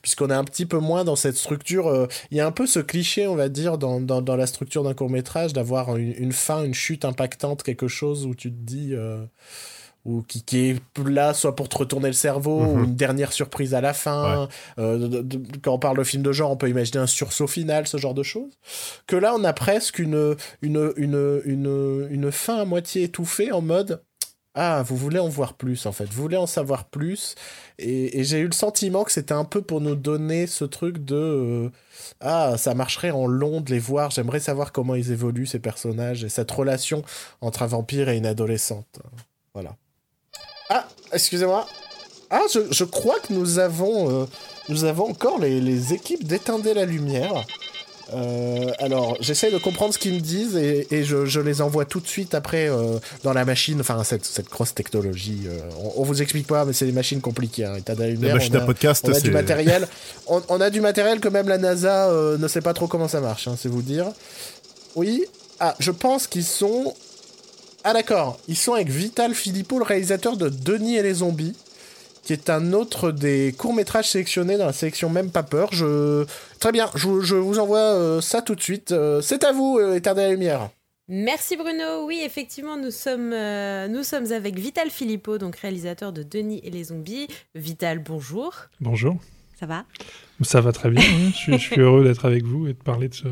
puisqu'on 0.01 0.29
est 0.29 0.35
un 0.35 0.44
petit 0.44 0.66
peu 0.66 0.79
moins 0.79 1.05
dans 1.05 1.16
cette 1.16 1.37
structure. 1.37 1.88
Euh, 1.88 2.07
il 2.31 2.37
y 2.37 2.40
a 2.40 2.46
un 2.46 2.53
peu 2.53 2.66
ce 2.66 2.79
cliché, 2.79 3.27
on 3.27 3.35
va 3.35 3.48
dire, 3.48 3.79
dans, 3.79 4.01
dans, 4.01 4.37
la 4.37 4.46
structure 4.46 4.83
d'un 4.83 4.94
court 4.94 5.11
métrage, 5.11 5.53
d'avoir 5.53 5.96
une, 5.96 6.33
fin, 6.33 6.64
une 6.64 6.75
chute 6.75 7.05
impactante, 7.05 7.62
quelque 7.62 7.88
chose 7.88 8.27
où 8.27 8.35
tu 8.35 8.51
te 8.51 8.57
dis, 8.57 8.90
euh, 8.92 9.25
ou 10.04 10.22
qui, 10.22 10.42
qui, 10.42 10.70
est 10.70 10.78
là 11.06 11.32
soit 11.32 11.54
pour 11.54 11.68
te 11.68 11.78
retourner 11.78 12.08
le 12.08 12.14
cerveau 12.14 12.60
ou 12.60 12.76
mhm. 12.76 12.84
une 12.84 12.96
dernière 12.96 13.32
surprise 13.32 13.74
à 13.74 13.80
la 13.80 13.92
fin 13.92 14.48
euh, 14.78 15.22
quand 15.62 15.74
on 15.74 15.78
parle 15.78 15.98
de 15.98 16.04
film 16.04 16.22
de 16.22 16.32
genre 16.32 16.50
on 16.50 16.56
peut 16.56 16.68
imaginer 16.68 16.98
un 16.98 17.06
sursaut 17.06 17.46
final 17.46 17.86
ce 17.86 17.96
genre 17.98 18.14
de 18.14 18.22
choses 18.22 18.52
que 19.06 19.16
là 19.16 19.34
on 19.36 19.44
a 19.44 19.52
presque 19.52 19.98
une 19.98 20.36
une, 20.60 20.92
une, 20.96 21.42
une, 21.44 22.08
une 22.10 22.32
fin 22.32 22.58
à 22.58 22.64
moitié 22.64 23.04
étouffée 23.04 23.52
en 23.52 23.62
mode 23.62 24.02
ah, 24.54 24.82
vous 24.82 24.96
voulez 24.96 25.18
en 25.18 25.28
voir 25.28 25.54
plus 25.54 25.86
en 25.86 25.92
fait, 25.92 26.04
vous 26.04 26.20
voulez 26.20 26.36
en 26.36 26.46
savoir 26.46 26.84
plus. 26.84 27.36
Et, 27.78 28.22
j'ai 28.24 28.40
eu 28.40 28.46
le 28.46 28.52
sentiment 28.52 29.02
que 29.04 29.12
c'était 29.12 29.32
un 29.32 29.44
peu 29.44 29.62
pour 29.62 29.80
nous 29.80 29.94
donner 29.94 30.46
ce 30.46 30.64
truc 30.64 31.02
de 31.04 31.16
euh, 31.16 31.70
Ah, 32.20 32.56
ça 32.58 32.74
marcherait 32.74 33.10
en 33.10 33.26
long 33.26 33.62
de 33.62 33.70
les 33.70 33.78
voir, 33.78 34.10
j'aimerais 34.10 34.40
savoir 34.40 34.72
comment 34.72 34.94
ils 34.94 35.10
évoluent 35.10 35.46
ces 35.46 35.58
personnages 35.58 36.24
et 36.24 36.28
cette 36.28 36.50
relation 36.50 37.02
entre 37.40 37.62
un 37.62 37.66
vampire 37.66 38.10
et 38.10 38.18
une 38.18 38.26
adolescente. 38.26 39.00
Voilà. 39.54 39.76
Ah, 40.74 40.88
excusez-moi. 41.12 41.68
Ah, 42.30 42.40
je, 42.50 42.85
crois 42.85 43.20
que 43.20 43.32
nous 43.32 43.58
avons, 43.58 44.22
euh, 44.22 44.26
nous 44.70 44.85
avons 44.85 45.11
encore 45.11 45.38
les, 45.38 45.61
les 45.61 45.92
équipes 45.92 46.24
d'éteindre 46.24 46.72
la 46.72 46.87
lumière. 46.87 47.44
Euh, 48.14 48.70
alors, 48.78 49.16
j'essaie 49.20 49.50
de 49.50 49.58
comprendre 49.58 49.94
ce 49.94 49.98
qu'ils 49.98 50.14
me 50.14 50.20
disent 50.20 50.56
et, 50.56 51.04
je, 51.04 51.24
je, 51.24 51.40
les 51.40 51.62
envoie 51.62 51.85
tout 51.85 52.00
de 52.00 52.06
suite 52.06 52.35
après 52.35 52.68
euh, 52.68 52.98
dans 53.22 53.32
la 53.32 53.44
machine. 53.44 53.80
Enfin, 53.80 54.02
cette, 54.04 54.24
cette 54.24 54.48
grosse 54.48 54.74
technologie. 54.74 55.42
Euh, 55.46 55.58
on, 55.96 56.02
vous 56.02 56.22
explique 56.22 56.46
pas, 56.46 56.64
mais 56.64 56.72
c'est 56.72 56.87
des 56.87 56.92
machines 56.92 57.20
compliquées. 57.20 57.64
Hein. 57.64 57.76
État 57.76 57.94
lumière, 57.94 58.37
on 58.37 58.54
a, 58.54 58.61
podcast, 58.61 59.04
on 59.08 59.14
a 59.14 59.20
du 59.20 59.30
matériel. 59.30 59.87
On, 60.26 60.61
a 60.61 60.70
du 60.70 60.80
matériel 60.80 61.20
que 61.20 61.28
même 61.28 61.48
la 61.48 61.58
NASA 61.58 62.11
ne 62.38 62.48
sait 62.48 62.61
pas 62.61 62.72
trop 62.72 62.87
comment 62.87 63.08
ça 63.08 63.20
marche, 63.20 63.48
hein, 63.48 63.54
c'est 63.58 63.68
vous 63.68 63.82
dire. 63.82 64.06
Oui. 64.94 65.24
Ah, 65.61 65.74
je 65.78 65.90
pense 65.90 66.26
qu'ils 66.26 66.44
sont. 66.44 66.94
Ah 67.84 67.92
d'accord, 67.92 68.38
ils 68.48 68.56
sont 68.56 68.74
avec 68.74 68.88
Vital 68.88 69.34
Filippo, 69.34 69.78
le 69.78 69.84
réalisateur 69.84 70.36
de 70.36 70.48
Denis 70.48 70.96
et 70.96 71.02
les 71.02 71.14
zombies 71.14 71.56
qui 72.22 72.32
est 72.32 72.50
un 72.50 72.72
autre 72.72 73.10
des 73.10 73.54
courts-métrages 73.56 74.10
sélectionnés 74.10 74.56
dans 74.56 74.66
la 74.66 74.72
sélection 74.72 75.10
Même 75.10 75.30
pas 75.30 75.42
peur. 75.42 75.72
Je... 75.72 76.24
Très 76.60 76.72
bien, 76.72 76.88
je, 76.94 77.08
vous 77.08 77.58
envoie 77.58 77.78
euh, 77.78 78.20
ça 78.20 78.42
tout 78.42 78.54
de 78.54 78.60
suite. 78.60 78.92
Euh, 78.92 79.20
c'est 79.20 79.44
à 79.44 79.52
vous, 79.52 79.78
euh, 79.78 79.96
Éternel 79.96 80.32
Lumière. 80.32 80.70
Merci 81.08 81.56
Bruno. 81.56 82.06
Oui, 82.06 82.22
effectivement, 82.24 82.76
nous 82.76 82.92
sommes, 82.92 83.34
nous 83.90 84.02
sommes 84.04 84.32
avec 84.32 84.56
Vital 84.58 84.88
Filippo, 84.88 85.36
donc 85.36 85.56
réalisateur 85.56 86.12
de 86.12 86.22
Denis 86.22 86.60
et 86.62 86.70
les 86.70 86.84
zombies. 86.84 87.26
Vital, 87.54 87.98
bonjour. 87.98 88.54
Bonjour. 88.80 89.16
Ça 89.58 89.66
va? 89.66 89.84
Ça 90.42 90.60
va 90.60 90.72
très 90.72 90.90
bien. 90.90 91.02
je, 91.46 91.56
suis, 91.56 91.80
heureux 91.80 92.04
d'être 92.04 92.24
avec 92.24 92.44
vous 92.44 92.68
et 92.68 92.72
de 92.72 92.78
parler 92.78 93.08
de 93.08 93.14
ce, 93.14 93.28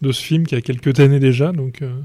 de 0.00 0.12
ce 0.12 0.22
film 0.22 0.46
qui 0.46 0.54
a 0.54 0.60
quelques 0.60 1.00
années 1.00 1.18
déjà, 1.18 1.52
donc 1.52 1.82
euh, 1.82 2.00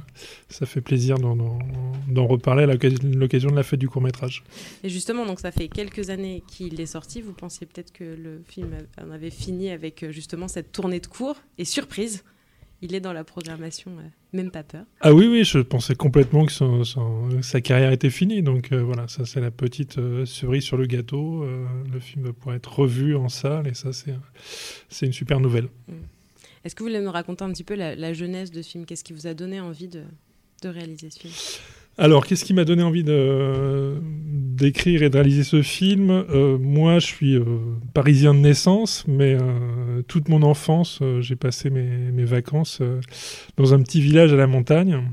ça 0.50 0.66
fait 0.66 0.82
plaisir 0.82 1.18
d'en 1.20 2.28
reparler 2.28 2.64
à 2.64 2.68
l'occasion 2.68 3.50
de 3.50 3.56
la 3.56 3.64
fête 3.64 3.80
du 3.80 3.88
court 3.88 4.02
métrage. 4.02 4.44
Et 4.84 4.90
justement, 4.90 5.26
donc 5.26 5.40
ça 5.40 5.52
fait 5.52 5.68
quelques 5.68 6.10
années 6.10 6.44
qu'il 6.48 6.82
est 6.82 6.88
sorti. 6.88 7.22
Vous 7.22 7.34
pensiez 7.34 7.68
peut-être 7.68 7.92
que 7.92 8.04
le 8.04 8.42
film 8.48 8.70
en 9.00 9.12
avait 9.12 9.30
fini 9.30 9.70
avec 9.70 10.04
euh, 10.04 10.12
justement 10.12 10.48
cette 10.48 10.72
tournée 10.72 11.00
de 11.00 11.08
cours 11.08 11.36
et 11.58 11.66
surprise. 11.66 12.24
Il 12.82 12.96
est 12.96 13.00
dans 13.00 13.14
la 13.14 13.24
programmation, 13.24 13.92
euh, 13.92 14.02
même 14.34 14.52
pas 14.52 14.64
peur. 14.64 14.84
Ah 15.00 15.14
oui, 15.14 15.28
oui, 15.28 15.46
je 15.46 15.60
pensais 15.60 15.96
complètement 15.96 16.46
que 16.46 16.52
sa 17.42 17.62
carrière 17.62 17.92
était 17.92 18.10
finie. 18.10 18.42
Donc 18.42 18.74
voilà, 18.74 19.08
ça 19.08 19.24
c'est 19.26 19.40
la 19.40 19.52
petite 19.52 20.00
cerise 20.26 20.64
sur 20.64 20.76
le 20.76 20.86
gâteau. 20.86 21.46
le 21.46 22.00
film 22.00 22.26
va 22.26 22.34
pouvoir 22.34 22.56
être 22.56 22.80
revu 22.80 23.16
en 23.16 23.30
salle 23.30 23.68
et 23.68 23.74
ça 23.74 23.92
c'est 23.94 25.06
une 25.06 25.14
super 25.14 25.40
nouvelle. 25.40 25.70
Mm. 25.88 25.94
Est-ce 26.63 26.76
que 26.76 26.84
vous 26.84 26.89
voulez 26.89 27.02
me 27.02 27.10
raconter 27.10 27.43
un 27.43 27.52
petit 27.52 27.63
peu 27.63 27.76
la, 27.76 28.13
jeunesse 28.13 28.52
de 28.52 28.62
ce 28.62 28.69
film? 28.69 28.86
Qu'est-ce 28.86 29.04
qui 29.04 29.13
vous 29.13 29.28
a 29.28 29.34
donné 29.34 29.60
envie 29.60 29.89
de, 29.89 30.04
réaliser 30.63 31.10
ce 31.10 31.19
film? 31.19 31.34
Alors, 31.97 32.26
qu'est-ce 32.26 32.45
qui 32.45 32.54
m'a 32.54 32.63
donné 32.63 32.84
envie 32.84 33.04
d'écrire 33.04 35.04
et 35.04 35.10
de 35.10 35.15
réaliser 35.15 35.43
ce 35.43 35.62
film? 35.62 36.10
Euh, 36.10 36.58
Moi, 36.58 36.99
je 36.99 37.06
suis 37.06 37.36
euh, 37.36 37.43
parisien 37.93 38.34
de 38.34 38.39
naissance, 38.39 39.03
mais 39.07 39.36
euh, 39.36 40.01
toute 40.07 40.30
mon 40.30 40.41
enfance, 40.41 41.01
j'ai 41.20 41.36
passé 41.36 41.70
mes 41.70 42.24
vacances 42.24 42.82
dans 43.57 43.74
un 43.74 43.84
petit 43.84 44.01
village 44.01 44.34
à 44.34 44.38
la 44.38 44.47
montagne. 44.47 45.03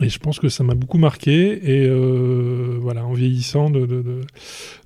Et 0.00 0.08
je 0.08 0.18
pense 0.18 0.38
que 0.38 0.48
ça 0.48 0.64
m'a 0.64 0.74
beaucoup 0.74 0.98
marqué. 0.98 1.60
Et 1.70 1.86
euh, 1.86 2.78
voilà, 2.80 3.04
en 3.04 3.12
vieillissant, 3.12 3.70
de, 3.70 3.84
de, 3.84 4.22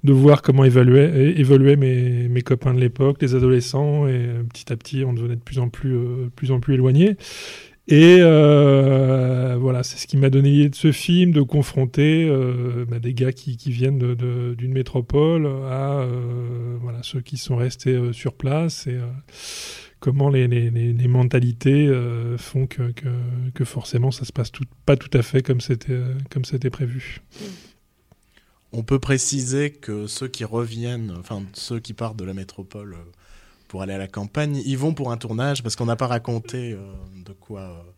de, 0.03 0.12
voir 0.12 0.43
comment 0.43 0.65
évoluaient, 0.65 1.35
évoluaient 1.39 1.77
mes, 1.77 2.29
mes 2.29 2.43
copains 2.43 2.75
de 2.75 2.81
l'époque, 2.81 3.23
les 3.23 3.35
adolescents, 3.35 4.09
et 4.09 4.12
euh, 4.12 4.43
petit 4.43 4.73
à 4.73 4.77
petit, 4.77 5.05
on 5.05 5.12
devenait 5.12 5.37
de 5.37 5.41
plus 5.41 5.59
en 5.61 5.69
plus, 5.69 5.95
euh, 5.95 6.31
plus, 6.35 6.51
en 6.51 6.61
plus 6.61 6.75
éloignés. 6.75 7.17
Et 7.87 8.21
voilà, 8.21 9.83
c'est 9.83 9.99
ce 9.99 10.07
qui 10.07 10.17
m'a 10.17 10.31
donné 10.31 10.51
l'idée 10.51 10.69
de 10.71 10.75
ce 10.75 10.91
film, 10.91 11.33
de 11.33 11.43
confronter 11.43 12.27
bah, 12.89 12.99
des 12.99 13.12
gars 13.12 13.33
qui, 13.33 13.59
qui 13.59 13.71
viennent 13.71 13.99
d'une 13.99 14.73
métropole 14.73 15.47
à 15.71 16.07
voilà, 16.81 17.01
ceux 17.03 17.21
qui 17.21 17.37
sont 17.37 17.57
restés 17.57 17.99
sur 18.12 18.33
place 18.33 18.87
et 18.87 18.97
comment 20.05 20.28
les, 20.28 21.09
mentalités 21.09 21.86
euh, 21.86 22.36
font 22.36 22.66
que, 22.66 23.64
forcément 23.64 24.11
ça 24.11 24.26
se 24.26 24.32
passe 24.32 24.52
pas 24.84 24.98
tout 24.98 25.09
à 25.16 25.22
fait 25.22 25.42
comme 25.42 25.62
c'était 25.62 25.98
comme 26.28 26.44
c'était 26.44 26.68
prévu. 26.68 27.22
On 28.72 28.82
peut 28.82 28.98
préciser 28.98 29.70
que 29.70 30.07
ceux 30.07 30.28
qui 30.28 30.44
reviennent, 30.44 31.14
enfin 31.18 31.42
ceux 31.55 31.80
qui 31.80 31.94
partent 31.94 32.18
de 32.18 32.24
la 32.26 32.34
métropole 32.34 32.92
euh, 32.92 33.12
pour 33.66 33.80
aller 33.80 33.94
à 33.94 33.98
la 33.98 34.07
campagne, 34.07 34.61
ils 34.66 34.76
vont 34.76 34.92
pour 34.92 35.11
un 35.11 35.16
tournage 35.16 35.62
parce 35.62 35.74
qu'on 35.74 35.86
n'a 35.86 35.96
pas 35.96 36.07
raconté 36.07 36.72
euh, 36.72 36.82
de 37.24 37.32
quoi. 37.32 37.93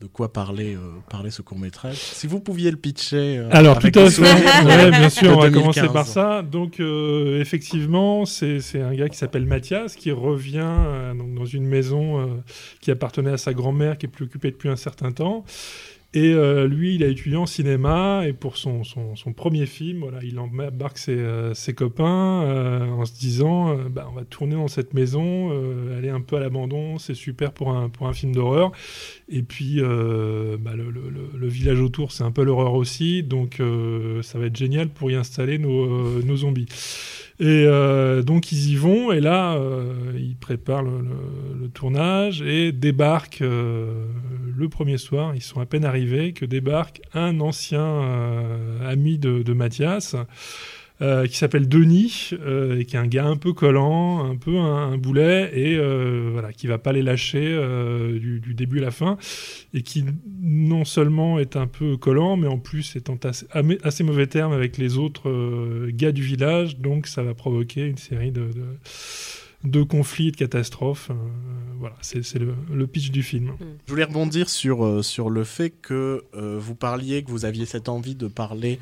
De 0.00 0.06
quoi 0.06 0.32
parler, 0.32 0.76
euh, 0.76 0.78
parler 1.10 1.30
ce 1.30 1.42
court 1.42 1.58
métrage. 1.58 1.96
Si 1.96 2.28
vous 2.28 2.38
pouviez 2.38 2.70
le 2.70 2.76
pitcher. 2.76 3.38
Euh, 3.38 3.48
Alors 3.50 3.80
tout 3.80 3.90
à 3.96 4.08
fait. 4.08 4.22
ouais, 4.64 4.90
bien 4.90 5.10
sûr, 5.10 5.36
on 5.36 5.40
va 5.40 5.50
commencer 5.50 5.88
par 5.92 6.06
ça. 6.06 6.42
Donc 6.42 6.78
euh, 6.78 7.40
effectivement, 7.40 8.24
c'est 8.24 8.60
un 8.80 8.94
gars 8.94 9.08
qui 9.08 9.18
s'appelle 9.18 9.44
Mathias 9.44 9.96
qui 9.96 10.12
revient 10.12 10.60
euh, 10.62 11.14
donc, 11.14 11.34
dans 11.34 11.46
une 11.46 11.64
maison 11.64 12.20
euh, 12.20 12.26
qui 12.80 12.92
appartenait 12.92 13.32
à 13.32 13.38
sa 13.38 13.52
grand-mère 13.52 13.98
qui 13.98 14.06
est 14.06 14.08
plus 14.08 14.26
occupée 14.26 14.52
depuis 14.52 14.68
un 14.68 14.76
certain 14.76 15.10
temps. 15.10 15.44
Et 16.14 16.32
euh, 16.32 16.66
lui, 16.66 16.94
il 16.94 17.04
a 17.04 17.06
étudié 17.08 17.36
en 17.36 17.44
cinéma 17.44 18.22
et 18.26 18.32
pour 18.32 18.56
son, 18.56 18.82
son, 18.82 19.14
son 19.14 19.34
premier 19.34 19.66
film, 19.66 20.00
voilà, 20.00 20.20
il 20.22 20.38
embarque 20.38 20.96
ses, 20.96 21.12
euh, 21.12 21.52
ses 21.52 21.74
copains 21.74 22.44
euh, 22.44 22.86
en 22.86 23.04
se 23.04 23.12
disant 23.12 23.76
euh, 23.76 23.88
bah, 23.90 24.08
on 24.10 24.14
va 24.14 24.24
tourner 24.24 24.54
dans 24.54 24.68
cette 24.68 24.94
maison, 24.94 25.50
euh, 25.52 25.98
elle 25.98 26.06
est 26.06 26.10
un 26.10 26.22
peu 26.22 26.36
à 26.36 26.40
l'abandon, 26.40 26.96
c'est 26.96 27.12
super 27.12 27.52
pour 27.52 27.72
un, 27.72 27.90
pour 27.90 28.08
un 28.08 28.14
film 28.14 28.34
d'horreur. 28.34 28.72
Et 29.30 29.42
puis 29.42 29.76
euh, 29.78 30.56
bah, 30.58 30.74
le, 30.74 30.90
le, 30.90 31.02
le, 31.36 31.48
village 31.48 31.80
autour, 31.80 32.12
c'est 32.12 32.24
un 32.24 32.30
peu 32.30 32.42
l'horreur 32.42 32.74
aussi, 32.74 33.22
donc 33.22 33.60
ça 34.22 34.38
va 34.38 34.46
être 34.46 34.56
génial 34.56 34.88
pour 34.88 35.10
y 35.10 35.14
installer 35.14 35.58
nos, 35.58 36.22
nos 36.22 36.36
zombies. 36.36 36.66
Et 37.40 37.66
euh, 37.66 38.22
donc 38.22 38.50
ils 38.50 38.70
y 38.70 38.74
vont, 38.74 39.12
et 39.12 39.20
là, 39.20 39.54
euh, 39.54 40.12
ils 40.16 40.34
préparent 40.34 40.82
le, 40.82 41.04
le, 41.60 41.68
tournage 41.68 42.42
et 42.42 42.72
débarquent 42.72 43.42
euh, 43.42 44.06
le 44.56 44.68
premier 44.68 44.98
soir. 44.98 45.36
Ils 45.36 45.42
sont 45.42 45.60
à 45.60 45.66
peine 45.66 45.84
arrivés 45.84 46.32
que 46.32 46.44
débarque 46.44 47.00
un 47.14 47.38
ancien 47.38 47.80
euh, 47.80 48.90
ami 48.90 49.18
de, 49.18 49.44
de 49.44 49.52
Mathias. 49.52 50.16
Euh, 51.00 51.28
qui 51.28 51.36
s'appelle 51.36 51.68
Denis, 51.68 52.30
euh, 52.32 52.80
et 52.80 52.84
qui 52.84 52.96
est 52.96 52.98
un 52.98 53.06
gars 53.06 53.26
un 53.26 53.36
peu 53.36 53.52
collant, 53.52 54.28
un 54.28 54.34
peu 54.34 54.56
un, 54.58 54.90
un 54.90 54.98
boulet, 54.98 55.48
et 55.54 55.76
euh, 55.76 56.30
voilà, 56.32 56.52
qui 56.52 56.66
va 56.66 56.78
pas 56.78 56.92
les 56.92 57.02
lâcher 57.02 57.46
euh, 57.52 58.18
du, 58.18 58.40
du, 58.40 58.52
début 58.52 58.78
à 58.78 58.86
la 58.86 58.90
fin, 58.90 59.16
et 59.74 59.82
qui 59.82 60.04
non 60.42 60.84
seulement 60.84 61.38
est 61.38 61.54
un 61.54 61.68
peu 61.68 61.96
collant, 61.96 62.36
mais 62.36 62.48
en 62.48 62.58
plus 62.58 62.96
est 62.96 63.10
en 63.10 63.18
assez, 63.22 63.46
assez 63.84 64.02
mauvais 64.02 64.26
termes 64.26 64.52
avec 64.52 64.76
les 64.76 64.98
autres 64.98 65.28
euh, 65.28 65.88
gars 65.92 66.10
du 66.10 66.22
village, 66.22 66.78
donc 66.78 67.06
ça 67.06 67.22
va 67.22 67.32
provoquer 67.32 67.86
une 67.86 67.98
série 67.98 68.32
de, 68.32 68.48
de 68.52 68.64
de 69.64 69.82
conflits, 69.82 70.30
de 70.30 70.36
catastrophes. 70.36 71.10
Euh, 71.10 71.14
voilà, 71.78 71.96
c'est 72.00 72.38
le, 72.38 72.54
le, 72.72 72.86
pitch 72.86 73.10
du 73.10 73.22
film. 73.22 73.52
Je 73.86 73.92
voulais 73.92 74.04
rebondir 74.04 74.48
sur, 74.48 75.04
sur 75.04 75.30
le 75.30 75.44
fait 75.44 75.70
que 75.70 76.24
euh, 76.34 76.58
vous 76.60 76.74
parliez, 76.74 77.22
que 77.22 77.30
vous 77.30 77.44
aviez 77.44 77.66
cette 77.66 77.88
envie 77.88 78.14
de 78.14 78.28
parler 78.28 78.78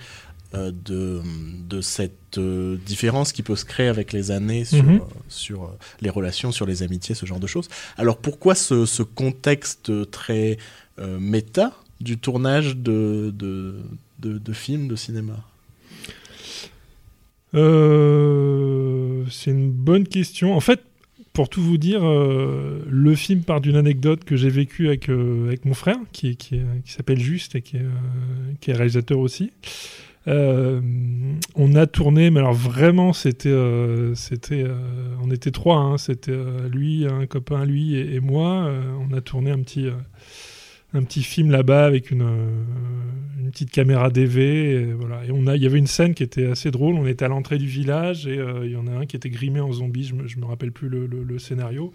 de, 0.56 1.22
de 1.68 1.80
cette 1.80 2.38
euh, 2.38 2.76
différence 2.86 3.32
qui 3.32 3.42
peut 3.42 3.56
se 3.56 3.64
créer 3.64 3.88
avec 3.88 4.12
les 4.12 4.30
années 4.30 4.64
sur, 4.64 4.84
sur 5.28 5.64
euh, 5.64 5.68
les 6.00 6.10
relations, 6.10 6.52
sur 6.52 6.66
les 6.66 6.82
amitiés, 6.82 7.14
ce 7.14 7.26
genre 7.26 7.40
de 7.40 7.46
choses. 7.46 7.68
Alors 7.96 8.18
pourquoi 8.18 8.54
ce, 8.54 8.86
ce 8.86 9.02
contexte 9.02 10.10
très 10.10 10.58
euh, 10.98 11.18
méta 11.18 11.72
du 12.00 12.18
tournage 12.18 12.76
de, 12.76 13.32
de, 13.32 14.52
films 14.52 14.88
de 14.88 14.96
cinéma? 14.96 15.36
Euh, 17.54 19.24
C'est 19.30 19.50
une 19.50 19.70
bonne 19.70 20.06
question. 20.06 20.54
En 20.54 20.60
fait, 20.60 20.80
pour 21.32 21.48
tout 21.48 21.62
vous 21.62 21.78
dire, 21.78 22.00
euh, 22.02 22.82
le 22.88 23.14
film 23.14 23.42
part 23.42 23.60
d'une 23.60 23.76
anecdote 23.76 24.24
que 24.24 24.36
j'ai 24.36 24.48
vécue 24.48 24.88
avec, 24.88 25.10
euh, 25.10 25.46
avec 25.48 25.64
mon 25.64 25.74
frère, 25.74 25.98
qui, 26.12 26.36
qui, 26.36 26.60
qui 26.84 26.92
s'appelle 26.92 27.20
Juste 27.20 27.54
et 27.54 27.62
euh, 27.74 27.90
qui 28.60 28.70
est 28.70 28.74
réalisateur 28.74 29.18
aussi. 29.18 29.52
Euh, 30.28 30.80
on 31.54 31.74
a 31.74 31.86
tourné, 31.86 32.30
mais 32.30 32.40
alors 32.40 32.54
vraiment, 32.54 33.12
c'était, 33.12 33.48
euh, 33.48 34.14
c'était, 34.14 34.64
euh, 34.64 34.74
on 35.22 35.30
était 35.30 35.50
trois. 35.50 35.78
Hein, 35.78 35.98
c'était 35.98 36.32
euh, 36.32 36.68
lui, 36.68 37.06
un 37.06 37.26
copain, 37.26 37.64
lui 37.64 37.96
et, 37.96 38.20
moi. 38.20 38.66
Euh, 38.66 38.82
on 39.08 39.12
a 39.14 39.20
tourné 39.20 39.50
un 39.50 39.60
petit, 39.60 39.88
un 40.92 41.02
petit 41.04 41.22
film 41.22 41.50
là-bas 41.50 41.86
avec 41.86 42.10
une, 42.10 42.26
une 43.38 43.50
petite 43.50 43.70
caméra 43.70 44.10
DV. 44.10 44.42
Et, 44.42 44.84
voilà. 44.92 45.24
Et 45.24 45.30
on 45.32 45.46
a, 45.46 45.56
il 45.56 45.62
y 45.62 45.66
avait 45.66 45.78
une 45.78 45.86
scène 45.86 46.14
qui 46.14 46.22
était 46.22 46.46
assez 46.46 46.70
drôle. 46.70 46.96
On 46.96 47.06
était 47.06 47.24
à 47.24 47.28
l'entrée 47.28 47.58
du 47.58 47.66
village 47.66 48.26
et 48.26 48.40
il 48.64 48.70
y 48.70 48.76
en 48.76 48.86
a 48.86 48.92
un 48.92 49.06
qui 49.06 49.16
était 49.16 49.30
grimé 49.30 49.60
en 49.60 49.72
zombie. 49.72 50.04
Je 50.04 50.14
me, 50.14 50.26
je 50.26 50.38
me 50.38 50.44
rappelle 50.44 50.72
plus 50.72 50.88
le, 50.88 51.06
le, 51.06 51.22
le 51.22 51.38
scénario. 51.38 51.92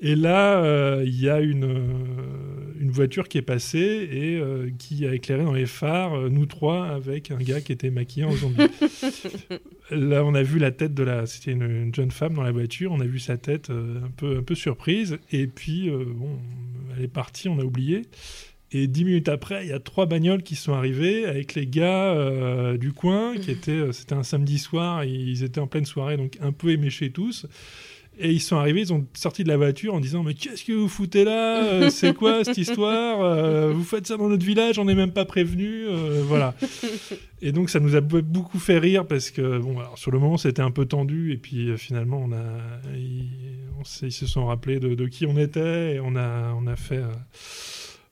Et 0.00 0.14
là, 0.14 0.62
euh, 0.62 1.02
il 1.04 1.20
y 1.20 1.28
a 1.28 1.40
une, 1.40 1.64
euh, 1.64 2.78
une 2.78 2.90
voiture 2.90 3.28
qui 3.28 3.38
est 3.38 3.42
passée 3.42 4.08
et 4.12 4.36
euh, 4.36 4.70
qui 4.78 5.06
a 5.06 5.14
éclairé 5.14 5.42
dans 5.42 5.52
les 5.52 5.66
phares, 5.66 6.30
nous 6.30 6.46
trois, 6.46 6.86
avec 6.86 7.30
un 7.30 7.38
gars 7.38 7.60
qui 7.60 7.72
était 7.72 7.90
maquillé 7.90 8.24
en 8.24 8.32
zombie. 8.32 8.68
là, 9.90 10.24
on 10.24 10.34
a 10.34 10.42
vu 10.42 10.58
la 10.58 10.70
tête 10.70 10.94
de 10.94 11.02
la. 11.02 11.26
C'était 11.26 11.52
une, 11.52 11.62
une, 11.62 11.94
jeune 11.94 12.12
femme 12.12 12.34
dans 12.34 12.42
la 12.42 12.52
voiture, 12.52 12.92
on 12.92 13.00
a 13.00 13.06
vu 13.06 13.18
sa 13.18 13.36
tête 13.36 13.70
euh, 13.70 14.04
un, 14.04 14.10
peu, 14.10 14.38
un 14.38 14.42
peu 14.42 14.54
surprise. 14.54 15.18
Et 15.32 15.48
puis, 15.48 15.90
bon, 15.90 16.38
elle 16.96 17.04
est 17.04 17.08
partie, 17.08 17.48
on 17.48 17.58
a 17.58 17.64
oublié. 17.64 18.02
Et 18.70 18.86
dix 18.86 19.04
minutes 19.04 19.30
après, 19.30 19.64
il 19.64 19.70
y 19.70 19.72
a 19.72 19.80
trois 19.80 20.04
bagnoles 20.04 20.42
qui 20.42 20.54
sont 20.54 20.74
arrivées 20.74 21.24
avec 21.24 21.54
les 21.54 21.66
gars 21.66 22.12
euh, 22.12 22.76
du 22.76 22.92
coin, 22.92 23.34
qui 23.36 23.50
étaient, 23.50 23.92
c'était 23.92 24.14
un 24.14 24.22
samedi 24.22 24.58
soir, 24.58 25.04
ils 25.04 25.42
étaient 25.42 25.60
en 25.60 25.66
pleine 25.66 25.86
soirée, 25.86 26.16
donc 26.16 26.36
un 26.40 26.52
peu 26.52 26.70
éméchés 26.70 27.10
tous. 27.10 27.46
Et 28.20 28.32
ils 28.32 28.40
sont 28.40 28.56
arrivés, 28.56 28.80
ils 28.80 28.92
ont 28.92 29.06
sorti 29.14 29.44
de 29.44 29.48
la 29.48 29.56
voiture 29.56 29.94
en 29.94 30.00
disant 30.00 30.22
Mais 30.22 30.34
qu'est-ce 30.34 30.64
que 30.64 30.72
vous 30.72 30.88
foutez 30.88 31.24
là? 31.24 31.62
Euh, 31.62 31.90
C'est 31.90 32.14
quoi 32.14 32.42
cette 32.44 32.58
histoire? 32.58 33.22
Euh, 33.22 33.72
Vous 33.72 33.84
faites 33.84 34.06
ça 34.06 34.16
dans 34.16 34.28
notre 34.28 34.44
village, 34.44 34.78
on 34.78 34.84
n'est 34.84 34.94
même 34.94 35.12
pas 35.12 35.24
prévenu. 35.24 35.86
Euh, 35.86 36.22
voilà. 36.24 36.54
Et 37.42 37.52
donc 37.52 37.70
ça 37.70 37.78
nous 37.78 37.94
a 37.94 38.00
beaucoup 38.00 38.58
fait 38.58 38.78
rire 38.78 39.06
parce 39.06 39.30
que, 39.30 39.58
bon, 39.58 39.78
alors, 39.78 39.96
sur 39.96 40.10
le 40.10 40.18
moment 40.18 40.36
c'était 40.36 40.62
un 40.62 40.72
peu 40.72 40.86
tendu. 40.86 41.32
Et 41.32 41.36
puis 41.36 41.76
finalement, 41.78 42.20
on 42.24 42.32
a, 42.32 42.96
ils, 42.96 43.28
on 43.78 43.82
ils 44.04 44.12
se 44.12 44.26
sont 44.26 44.46
rappelés 44.46 44.80
de, 44.80 44.94
de, 44.94 45.06
qui 45.06 45.24
on 45.26 45.38
était 45.38 45.94
et 45.94 46.00
on 46.00 46.16
a, 46.16 46.52
on 46.60 46.66
a 46.66 46.74
fait 46.74 47.02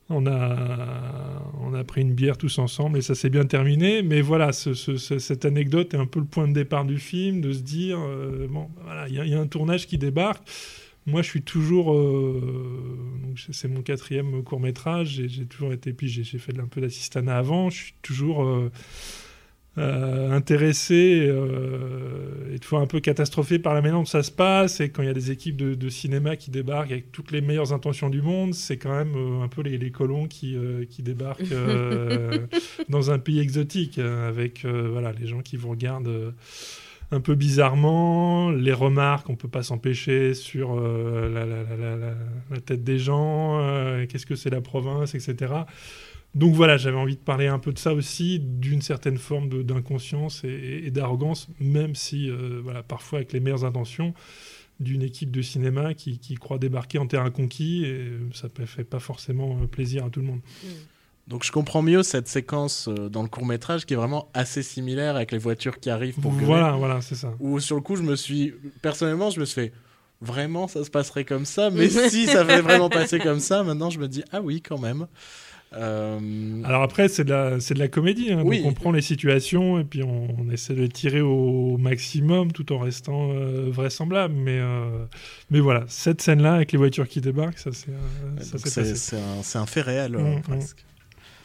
on 0.09 0.27
a, 0.27 1.85
pris 1.85 2.01
une 2.01 2.15
bière 2.15 2.37
tous 2.37 2.59
ensemble 2.59 2.99
et 2.99 3.03
ça 3.03 3.15
s'est 3.15 3.31
bien 3.31 3.45
terminé. 3.45 4.03
Mais 4.03 4.21
voilà, 4.21 4.53
ce, 4.53 4.75
ce, 4.75 4.97
cette 4.97 5.45
anecdote 5.45 5.95
est 5.95 5.99
un 5.99 6.07
peu 6.07 6.21
le 6.21 6.27
point 6.27 6.49
de 6.49 6.53
départ 6.53 6.85
du 6.85 6.99
film, 6.99 7.41
de 7.41 7.53
se 7.53 7.61
dire, 7.61 7.99
euh, 8.01 8.47
bon, 8.49 8.69
voilà, 8.85 9.09
il 9.09 9.15
y, 9.15 9.35
a 9.35 9.41
un 9.41 9.47
tournage 9.47 9.87
qui 9.87 9.99
débarque. 9.99 10.47
Moi, 11.07 11.23
je 11.23 11.29
suis 11.29 11.43
toujours, 11.43 11.95
euh, 11.95 13.35
c'est 13.53 13.69
mon 13.69 13.83
quatrième 13.83 14.43
court 14.43 14.59
métrage. 14.59 15.23
J'ai 15.27 15.47
toujours 15.47 15.73
été, 15.73 15.93
puis 15.93 16.09
j'ai 16.09 16.25
fait 16.39 16.59
un 16.59 16.67
peu 16.67 16.81
d'assistanat 16.81 17.37
avant. 17.37 17.71
Je 17.71 17.77
suis 17.77 17.95
toujours 18.03 18.45
euh, 18.45 18.73
euh, 19.79 20.31
intéressé 20.33 21.27
euh, 21.29 22.55
et 22.55 22.59
de 22.59 22.65
fois 22.65 22.81
un 22.81 22.87
peu 22.87 23.01
catastrophé 23.01 23.59
par 23.59 23.75
la 23.75 23.83
manière 23.83 23.99
dont 23.99 24.05
ça 24.05 24.23
se 24.23 24.31
passe. 24.31 24.81
Et 24.81 24.89
quand 24.91 25.03
il 25.03 25.07
y 25.07 25.11
a 25.11 25.15
des 25.15 25.31
équipes 25.31 25.57
de, 25.57 25.75
de, 25.75 25.89
cinéma 25.89 26.37
qui 26.37 26.51
débarquent 26.51 26.93
avec 26.93 27.13
toutes 27.13 27.31
les 27.31 27.41
meilleures 27.41 27.73
intentions 27.73 28.11
du 28.11 28.23
monde, 28.23 28.55
c'est 28.55 28.79
quand 28.79 28.97
même 28.97 29.15
euh, 29.17 29.43
un 29.43 29.49
peu 29.49 29.63
les, 29.63 29.79
les 29.79 29.91
colons 29.91 30.27
qui, 30.27 30.57
euh, 30.57 30.85
qui 30.89 31.03
débarquent 31.03 31.53
euh, 31.53 32.47
dans 32.89 33.11
un 33.11 33.19
pays 33.19 33.41
exotique 33.41 33.99
avec 33.99 34.65
voilà, 34.65 35.13
les 35.13 35.27
gens 35.27 35.41
qui 35.41 35.57
vous 35.57 35.71
regardent 35.71 36.33
un 37.11 37.21
peu 37.21 37.35
bizarrement, 37.35 38.51
les 38.51 38.73
remarques, 38.73 39.31
on 39.31 39.37
peut 39.37 39.49
pas 39.49 39.63
s'empêcher 39.63 40.35
sur 40.35 40.75
euh, 40.75 41.31
la, 41.33 41.47
la, 41.47 41.63
la, 41.77 42.15
la, 42.51 42.61
tête 42.61 42.83
des 42.83 42.99
gens, 42.99 43.61
euh, 43.61 44.07
qu'est-ce 44.07 44.27
que 44.27 44.35
c'est 44.35 44.51
la 44.51 44.61
province, 44.61 45.15
etc. 45.15 45.53
Donc 46.35 46.55
voilà, 46.55 46.77
j'avais 46.77 46.99
envie 46.99 47.17
de 47.17 47.21
parler 47.21 47.47
un 47.47 47.59
peu 47.59 47.73
de 47.73 47.79
ça 47.79 47.95
aussi, 47.95 48.41
d'une 48.41 48.83
certaine 48.83 49.17
forme 49.17 49.63
d'inconscience 49.63 50.45
et, 50.45 50.83
et 50.85 50.91
d'arrogance, 50.91 51.49
même 51.61 51.95
si, 51.95 52.29
euh, 52.29 52.61
voilà, 52.63 52.83
parfois 52.83 53.21
avec 53.21 53.33
les 53.33 53.41
meilleures 53.41 53.65
intentions, 53.65 54.13
d'une 54.81 55.03
équipe 55.03 55.31
de 55.31 55.41
cinéma 55.41 55.95
qui, 55.95 56.19
qui, 56.19 56.35
croit 56.35 56.59
débarquer 56.59 56.99
en 56.99 57.07
terrain 57.07 57.31
conquis, 57.31 57.85
et 57.87 58.13
ça 58.35 58.49
ne 58.59 58.67
fait 58.67 58.85
pas 58.85 58.99
forcément 58.99 59.59
euh, 59.63 59.67
plaisir 59.67 60.05
à 60.05 60.11
tout 60.11 60.21
le 60.21 60.27
monde. 60.27 60.41
Mmh. 60.63 60.69
Donc 61.29 61.43
je 61.43 61.51
comprends 61.51 61.83
mieux 61.83 62.03
cette 62.03 62.29
séquence 62.29 62.89
euh, 62.89 63.09
dans 63.09 63.23
le 63.23 63.29
court 63.29 63.47
métrage 63.47 63.85
qui 63.85 63.95
est 63.95 63.97
vraiment 63.97 64.29
assez 64.33 64.63
similaire 64.63 65.17
avec 65.17 65.33
les 65.33 65.39
voitures 65.39 65.81
qui 65.81 65.91
arrivent 65.91 66.21
pour 66.21 66.31
Voilà, 66.31 66.69
gueuler, 66.69 66.79
voilà, 66.79 67.01
c'est 67.01 67.17
ça. 67.17 67.35
Où 67.41 67.59
sur 67.59 67.77
le 67.77 67.83
coup, 67.83 67.97
je 67.97 68.03
me 68.03 68.15
suis 68.15 68.55
personnellement, 68.81 69.31
je 69.31 69.41
me 69.41 69.45
suis 69.45 69.55
fait 69.55 69.73
vraiment 70.23 70.67
ça 70.67 70.83
se 70.85 70.91
passerait 70.91 71.25
comme 71.25 71.45
ça, 71.45 71.71
mais 71.71 71.89
si 72.11 72.27
ça 72.27 72.41
avait 72.41 72.61
vraiment 72.61 72.89
passé 72.89 73.19
comme 73.19 73.41
ça, 73.41 73.63
maintenant 73.65 73.91
je 73.91 73.99
me 73.99 74.09
dis 74.09 74.23
ah 74.33 74.41
oui 74.41 74.63
quand 74.63 74.79
même. 74.79 75.07
Euh, 75.77 76.19
Alors 76.65 76.83
après, 76.83 77.09
c'est 77.09 77.25
de 77.25 77.31
la, 77.31 77.61
c'est 77.61 77.75
de 77.75 77.79
la 77.79 77.89
comédie. 77.89 78.33
hein, 78.33 78.43
Oui. 78.45 78.59
Donc 78.63 78.71
on 78.71 78.73
prend 78.73 78.93
les 78.93 79.03
situations 79.03 79.79
et 79.79 79.85
puis 79.85 80.03
on, 80.03 80.29
on 80.41 80.51
essaie 80.51 80.75
de 80.75 80.87
tirer 80.87 81.21
au 81.21 81.77
maximum 81.77 82.53
tout 82.53 82.73
en 82.73 82.79
restant 82.79 83.31
euh, 83.33 83.69
vraisemblable. 83.71 84.35
Mais, 84.35 84.59
euh, 84.59 85.05
mais 85.51 85.61
voilà, 85.61 85.85
cette 85.89 86.23
scène-là 86.23 86.55
avec 86.55 86.73
les 86.73 86.79
voitures 86.79 87.07
qui 87.09 87.21
débarquent, 87.21 87.59
ça 87.59 87.71
c'est 87.73 87.91
ça 88.59 88.85
c'est 88.95 89.59
un, 89.59 89.63
un 89.63 89.67
fait 89.67 89.83
réel, 89.83 90.15
euh, 90.17 90.19
Mm, 90.49 90.55
mm. 90.57 90.61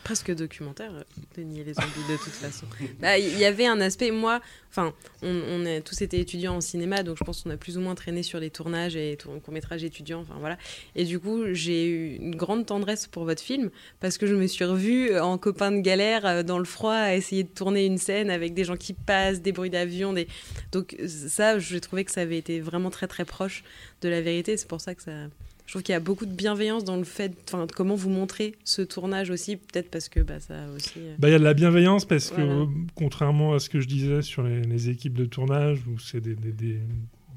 Presque. 0.03 0.31
Documentaire, 0.31 0.91
euh, 0.93 1.03
de 1.37 1.43
nier 1.43 1.63
les 1.63 1.73
zombies 1.73 2.07
de 2.09 2.17
toute 2.17 2.33
façon. 2.33 2.65
Bah, 2.99 3.17
Il 3.17 3.37
y 3.37 3.45
avait 3.45 3.65
un 3.65 3.81
aspect, 3.81 4.11
moi, 4.11 4.41
enfin, 4.69 4.93
on, 5.21 5.27
on 5.27 5.65
est 5.65 5.81
tous 5.81 6.01
été 6.01 6.19
étudiants 6.19 6.55
en 6.55 6.61
cinéma, 6.61 7.03
donc 7.03 7.17
je 7.17 7.23
pense 7.23 7.41
qu'on 7.41 7.49
a 7.49 7.57
plus 7.57 7.77
ou 7.77 7.81
moins 7.81 7.95
traîné 7.95 8.23
sur 8.23 8.39
les 8.39 8.49
tournages 8.49 8.95
et 8.95 9.17
courts-métrages 9.43 9.83
étudiants, 9.83 10.21
enfin 10.21 10.35
voilà. 10.39 10.57
Et 10.95 11.03
du 11.03 11.19
coup, 11.19 11.53
j'ai 11.53 11.87
eu 11.87 12.15
une 12.15 12.35
grande 12.35 12.65
tendresse 12.65 13.07
pour 13.07 13.25
votre 13.25 13.41
film, 13.41 13.69
parce 13.99 14.17
que 14.17 14.27
je 14.27 14.35
me 14.35 14.47
suis 14.47 14.65
revue 14.65 15.17
en 15.19 15.37
copain 15.37 15.71
de 15.71 15.79
galère, 15.81 16.25
euh, 16.25 16.43
dans 16.43 16.59
le 16.59 16.65
froid, 16.65 16.93
à 16.93 17.15
essayer 17.15 17.43
de 17.43 17.49
tourner 17.49 17.85
une 17.85 17.97
scène 17.97 18.29
avec 18.29 18.53
des 18.53 18.63
gens 18.63 18.77
qui 18.77 18.93
passent, 18.93 19.41
des 19.41 19.51
bruits 19.51 19.69
d'avion, 19.69 20.13
des... 20.13 20.27
donc 20.71 20.95
ça, 21.07 21.59
j'ai 21.59 21.81
trouvé 21.81 22.05
que 22.05 22.11
ça 22.11 22.21
avait 22.21 22.37
été 22.37 22.59
vraiment 22.59 22.89
très 22.89 23.07
très 23.07 23.25
proche 23.25 23.63
de 24.01 24.09
la 24.09 24.21
vérité, 24.21 24.57
c'est 24.57 24.67
pour 24.67 24.81
ça 24.81 24.95
que 24.95 25.03
ça... 25.03 25.27
Je 25.71 25.75
trouve 25.77 25.83
qu'il 25.83 25.93
y 25.93 25.95
a 25.95 26.01
beaucoup 26.01 26.25
de 26.25 26.33
bienveillance 26.33 26.83
dans 26.83 26.97
le 26.97 27.05
fait, 27.05 27.31
enfin, 27.47 27.65
de 27.65 27.71
comment 27.71 27.95
vous 27.95 28.09
montrez 28.09 28.55
ce 28.65 28.81
tournage 28.81 29.29
aussi, 29.29 29.55
peut-être 29.55 29.89
parce 29.89 30.09
que 30.09 30.19
bah, 30.19 30.41
ça 30.41 30.65
aussi. 30.75 30.91
euh, 30.97 31.15
Bah, 31.17 31.29
Il 31.29 31.31
y 31.31 31.35
a 31.35 31.39
de 31.39 31.45
la 31.45 31.53
bienveillance 31.53 32.03
parce 32.03 32.29
que, 32.29 32.41
Voilà. 32.41 32.67
contrairement 32.93 33.53
à 33.53 33.59
ce 33.59 33.69
que 33.69 33.79
je 33.79 33.87
disais 33.87 34.21
sur 34.21 34.43
les, 34.43 34.63
les 34.63 34.89
équipes 34.89 35.13
de 35.13 35.23
tournage, 35.23 35.79
où 35.87 35.97
c'est 35.97 36.19
des- 36.19 36.35
des- 36.35 36.77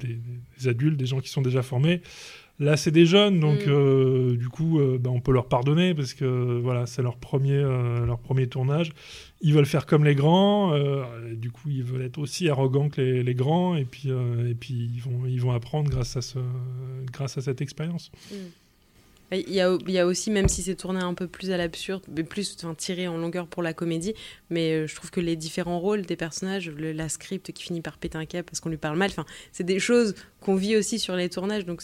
des 0.01 0.69
adultes, 0.69 0.97
des 0.97 1.07
gens 1.07 1.21
qui 1.21 1.29
sont 1.29 1.43
déjà 1.43 1.63
formés, 1.63 2.03
là 2.61 2.77
c'est 2.77 2.91
des 2.91 3.07
jeunes, 3.07 3.41
donc 3.41 3.67
Mm. 3.67 3.71
euh, 3.71 4.37
du 4.37 4.49
coup 4.49 4.79
euh, 4.79 4.99
bah, 4.99 5.11
on 5.11 5.21
peut 5.21 5.33
leur 5.33 5.49
pardonner 5.49 5.95
parce 5.95 6.15
que 6.15 6.61
voilà, 6.61 6.87
c'est 6.87 7.03
leur, 7.03 7.17
premier, 7.17 7.57
euh, 7.57 8.07
leur 8.07 8.19
premier 8.19 8.47
tournage. 8.47 8.93
Ils 9.41 9.53
veulent 9.53 9.67
faire 9.67 9.85
comme 9.87 10.05
les 10.05 10.15
grands, 10.15 10.73
du 11.35 11.51
coup 11.51 11.69
ils 11.69 11.83
veulent 11.83 12.03
être 12.03 12.19
aussi 12.19 12.49
arrogants 12.49 12.89
que 12.89 13.01
les, 13.01 13.23
les 13.23 13.35
grands, 13.35 13.77
et 13.77 13.85
puis, 13.85 14.09
et 14.09 14.55
puis 14.55 14.73
ils, 14.95 15.01
vont, 15.01 15.27
ils 15.27 15.41
vont 15.41 15.53
apprendre 15.53 15.91
grâce 15.91 16.17
à, 16.17 16.23
ce, 16.23 16.39
grâce 17.13 17.37
à 17.37 17.43
cette 17.43 17.61
expérience. 17.61 18.11
Il 19.33 19.51
y, 19.53 19.61
a, 19.99 20.07
aussi, 20.07 20.31
même 20.31 20.49
si 20.49 20.63
c'est 20.63 20.77
tourné 20.77 21.01
un 21.01 21.15
peu 21.15 21.27
plus 21.27 21.51
à 21.51 21.57
l'absurde, 21.57 22.03
plus 22.29 22.57
tiré 22.77 23.09
en 23.09 23.17
longueur 23.17 23.49
pour 23.49 23.63
la 23.63 23.73
comédie, 23.73 24.15
mais 24.51 24.73
euh, 24.73 24.87
je 24.87 24.95
trouve 24.95 25.11
que 25.11 25.19
les 25.21 25.35
différents 25.35 25.81
rôles 25.81 26.03
des 26.03 26.15
personnages, 26.15 26.71
le- 26.71 26.93
la 26.93 27.09
script 27.09 27.51
qui 27.53 27.65
finit 27.65 27.81
par 27.81 27.99
péter 27.99 28.17
un 28.17 28.27
câble 28.27 28.45
parce 28.45 28.61
qu'on 28.61 28.69
lui 28.69 28.77
parle 28.77 28.97
mal, 28.97 29.11
enfin, 29.11 29.25
c'est 29.51 29.65
des 29.65 29.81
choses 29.81 30.15
qu'on 30.41 30.55
vit 30.55 30.77
aussi 30.77 30.99
sur 31.01 31.17
les 31.17 31.29
tournages. 31.31 31.65
Donc 31.65 31.83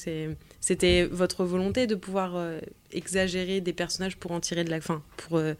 c'était 0.60 1.04
votre 1.06 1.44
volonté 1.44 1.86
de 1.88 1.96
pouvoir 1.96 2.36
euh, 2.36 2.60
exagérer 2.92 3.60
des 3.60 3.72
personnages 3.72 4.16
pour 4.16 4.30
en 4.32 4.38
tirer 4.40 4.62
de 4.62 4.70
la 4.70 4.80
fin, 4.80 5.02
euh, 5.32 5.54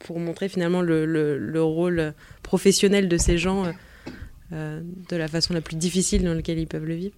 pour 0.00 0.18
montrer 0.18 0.48
finalement 0.50 0.82
le, 0.82 1.06
le- 1.06 1.38
le 1.38 1.62
rôle 1.62 2.12
professionnel 2.42 3.08
de 3.08 3.16
ces 3.16 3.38
gens 3.38 3.72
de 4.50 5.16
la 5.16 5.28
façon 5.28 5.54
la 5.54 5.60
plus 5.60 5.76
difficile 5.76 6.24
dans 6.24 6.34
laquelle 6.34 6.58
ils 6.58 6.66
peuvent 6.66 6.84
le 6.84 6.94
vivre. 6.94 7.14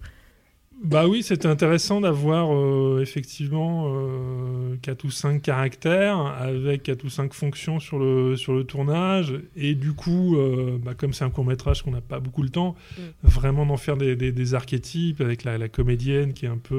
Bah 0.83 1.07
oui, 1.07 1.23
c'était 1.23 1.47
intéressant 1.47 2.01
d'avoir 2.01 2.53
euh, 2.53 2.99
effectivement 3.01 3.85
euh, 3.95 4.75
4 4.81 5.05
ou 5.05 5.11
5 5.11 5.41
caractères 5.41 6.17
avec 6.19 6.83
4 6.83 7.05
ou 7.05 7.09
5 7.09 7.33
fonctions 7.33 7.79
sur 7.79 7.97
le, 7.99 8.35
sur 8.35 8.53
le 8.53 8.65
tournage. 8.65 9.33
Et 9.55 9.75
du 9.75 9.93
coup, 9.93 10.35
euh, 10.37 10.77
bah, 10.83 10.93
comme 10.93 11.13
c'est 11.13 11.23
un 11.23 11.29
court 11.29 11.45
métrage 11.45 11.83
qu'on 11.83 11.91
n'a 11.91 12.01
pas 12.01 12.19
beaucoup 12.19 12.43
le 12.43 12.49
temps, 12.49 12.75
Mm. 12.97 13.01
vraiment 13.23 13.65
d'en 13.65 13.77
faire 13.77 13.95
des, 13.95 14.17
des- 14.17 14.33
des 14.33 14.53
archétypes 14.55 15.21
avec 15.21 15.45
la, 15.45 15.57
la 15.57 15.69
comédienne 15.69 16.33
qui 16.33 16.45
est 16.45 16.49
un 16.49 16.57
peu. 16.57 16.75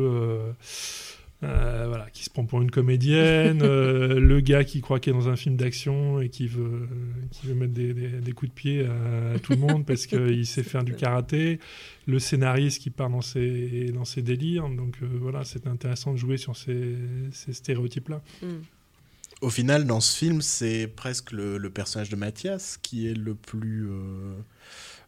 Euh, 1.45 1.85
voilà, 1.89 2.09
qui 2.11 2.25
se 2.25 2.31
prend 2.31 2.45
pour 2.45 2.61
une 2.63 2.71
comédienne, 2.71 3.61
euh, 3.63 4.19
le 4.21 4.41
gars 4.41 4.65
qui 4.65 4.81
croit 4.81 4.99
qu'il 5.01 5.13
est 5.13 5.17
dans 5.17 5.29
un 5.29 5.37
film 5.37 5.57
d'action 5.57 6.21
et 6.21 6.29
qui 6.29 6.47
veut, 6.49 6.89
qui 7.31 7.47
veut 7.47 7.55
mettre 7.55 7.73
des, 7.75 7.93
des- 7.95 8.09
des 8.21 8.33
coups 8.33 8.51
de 8.51 8.55
pied 8.55 8.87
à, 8.87 9.33
à 9.35 9.39
tout 9.39 9.53
le 9.53 9.59
monde 9.59 9.85
parce 9.87 10.07
qu'il 10.07 10.47
sait 10.47 10.63
faire 10.63 10.83
du 10.85 10.95
karaté, 10.95 11.61
le 12.07 12.19
scénariste 12.19 12.81
qui 12.83 12.91
part 12.91 13.11
dans 13.11 13.21
ses, 13.21 13.91
dans 13.93 14.05
ses 14.05 14.23
délires. 14.23 14.69
Donc 14.69 14.97
euh, 15.03 15.07
voilà, 15.21 15.45
c'est 15.45 15.67
intéressant 15.67 16.13
de 16.13 16.19
jouer 16.19 16.37
sur 16.37 16.57
ces, 16.57 16.95
ces 17.33 17.53
stéréotypes-là. 17.53 18.23
Mm. 18.43 18.47
Au 19.41 19.51
final, 19.51 19.85
dans 19.87 20.01
ce 20.01 20.17
film, 20.17 20.41
c'est 20.41 20.87
presque 20.87 21.33
le, 21.33 21.59
le 21.59 21.71
personnage 21.71 22.09
de 22.09 22.17
Mathias 22.17 22.79
qui 22.81 23.09
est 23.09 23.15
le 23.15 23.35
plus, 23.35 23.87
euh, 23.91 24.33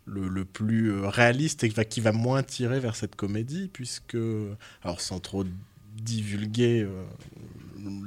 le, 0.04 0.28
le 0.28 0.44
plus 0.44 0.92
réaliste 1.00 1.64
et 1.64 1.68
qui 1.70 1.74
va, 1.74 1.84
qui 1.86 2.00
va 2.02 2.12
moins 2.12 2.42
tirer 2.42 2.78
vers 2.80 2.96
cette 2.96 3.16
comédie, 3.16 3.70
puisque, 3.72 4.16
alors 4.82 5.00
sans 5.00 5.20
trop 5.20 5.44
divulguer 6.02 6.82
euh, 6.82 7.04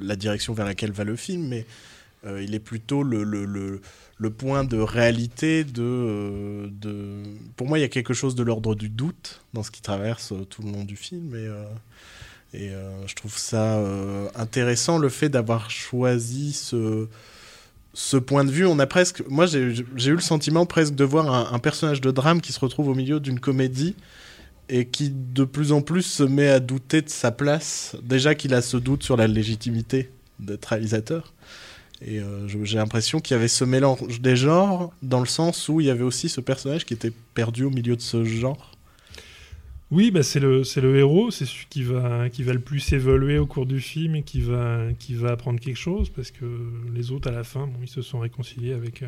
la 0.02 0.16
direction 0.16 0.54
vers 0.54 0.66
laquelle 0.66 0.92
va 0.92 1.04
le 1.04 1.16
film, 1.16 1.48
mais 1.48 1.66
euh, 2.26 2.42
il 2.44 2.54
est 2.54 2.60
plutôt 2.60 3.04
le, 3.04 3.24
le, 3.24 3.46
le, 4.18 4.30
point 4.30 4.64
de 4.64 4.78
réalité 4.78 5.64
de, 5.64 5.82
euh, 5.82 6.68
de... 6.72 7.24
Pour 7.56 7.68
moi, 7.68 7.80
il 7.80 7.82
y 7.82 7.86
a 7.86 7.90
quelque 7.90 8.14
chose 8.14 8.36
de 8.36 8.44
l'ordre 8.44 8.76
du 8.76 8.90
doute 8.90 9.42
dans 9.54 9.64
ce 9.64 9.72
qui 9.72 9.82
traverse 9.82 10.34
tout 10.50 10.62
le 10.62 10.72
long 10.72 10.84
du 10.84 10.96
film, 10.96 11.36
et... 11.36 11.48
et 12.58 12.72
je 13.06 13.16
trouve 13.16 13.38
ça 13.38 13.80
intéressant 14.36 14.98
le 14.98 15.10
fait 15.10 15.30
d'avoir 15.30 15.70
choisi 15.70 16.54
ce, 16.54 17.08
ce 17.94 18.18
point 18.18 18.44
de 18.44 18.52
vue. 18.52 18.66
On 18.66 18.80
a 18.80 18.88
presque, 18.88 19.24
moi 19.30 19.46
j'ai 19.46 19.60
eu 19.60 20.16
le 20.16 20.20
sentiment 20.20 20.66
presque 20.66 20.96
de 20.96 21.04
voir 21.04 21.54
un 21.54 21.60
personnage 21.60 22.02
de 22.02 22.12
drame 22.12 22.42
qui 22.42 22.52
se 22.52 22.60
retrouve 22.60 22.90
au 22.90 22.96
milieu 22.96 23.20
d'une 23.20 23.40
comédie 23.40 23.96
et 24.70 24.86
qui 24.86 25.10
de 25.10 25.44
plus 25.44 25.72
en 25.72 25.82
plus 25.82 26.04
se 26.04 26.24
met 26.24 26.48
à 26.48 26.60
douter 26.60 27.02
de 27.02 27.10
sa 27.10 27.32
place. 27.32 27.96
Déjà 28.04 28.36
qu'il 28.36 28.54
a 28.54 28.62
ce 28.62 28.78
doute 28.78 29.04
sur 29.04 29.18
la 29.18 29.28
légitimité 29.28 30.10
d'être 30.40 30.66
réalisateur. 30.68 31.34
Et 32.06 32.20
euh, 32.20 32.48
j'ai 32.64 32.78
l'impression 32.78 33.20
qu'il 33.20 33.36
y 33.36 33.38
avait 33.38 33.50
ce 33.50 33.66
mélange 33.66 34.22
des 34.22 34.36
genres 34.38 34.94
dans 35.02 35.20
le 35.20 35.26
sens 35.26 35.68
où 35.68 35.82
il 35.82 35.88
y 35.88 35.90
avait 35.90 36.04
aussi 36.04 36.30
ce 36.30 36.40
personnage 36.40 36.86
qui 36.86 36.94
était 36.94 37.12
perdu 37.34 37.66
au 37.66 37.70
milieu 37.70 37.96
de 37.98 38.02
ce 38.02 38.24
genre. 38.24 38.72
Oui, 39.92 40.12
bah 40.12 40.22
c'est 40.22 40.40
le, 40.40 40.64
héros, 40.96 41.32
c'est 41.32 41.46
celui 41.48 41.66
qui 41.70 41.82
va, 41.84 42.30
qui 42.30 42.44
va 42.44 42.54
le 42.54 42.60
plus 42.60 42.94
évoluer 42.94 43.40
au 43.40 43.48
cours 43.48 43.66
du 43.66 43.82
film 43.82 44.16
et 44.16 44.22
qui 44.22 44.40
va, 44.40 44.84
qui 45.00 45.16
va 45.16 45.32
apprendre 45.32 45.60
quelque 45.60 45.80
chose 45.80 46.10
parce 46.10 46.30
que 46.30 46.46
les 46.94 47.12
autres, 47.12 47.28
à 47.28 47.32
la 47.32 47.44
fin, 47.44 47.66
bon, 47.66 47.80
ils 47.82 47.88
se 47.90 48.04
sont 48.04 48.20
réconciliés 48.20 48.74
avec, 48.74 49.02
euh, 49.02 49.08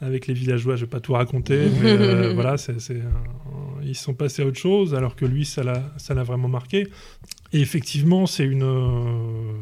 avec 0.00 0.26
les 0.26 0.34
villageois. 0.34 0.74
Je 0.74 0.80
vais 0.84 0.90
pas 0.90 0.98
tout 0.98 1.12
raconter, 1.12 1.68
mais 1.80 1.92
euh, 1.92 2.32
voilà, 2.34 2.56
c'est, 2.58 2.80
c'est 2.80 2.96
un- 3.00 3.71
ils 3.84 3.96
sont 3.96 4.14
passés 4.14 4.42
à 4.42 4.46
autre 4.46 4.58
chose 4.58 4.94
alors 4.94 5.16
que 5.16 5.24
lui, 5.24 5.44
ça 5.44 5.62
l'a, 5.62 6.22
vraiment 6.22 6.48
marqué. 6.48 6.88
Et 7.52 7.60
effectivement, 7.60 8.26
c'est 8.26 8.44
une. 8.44 8.62
euh, 8.62 9.52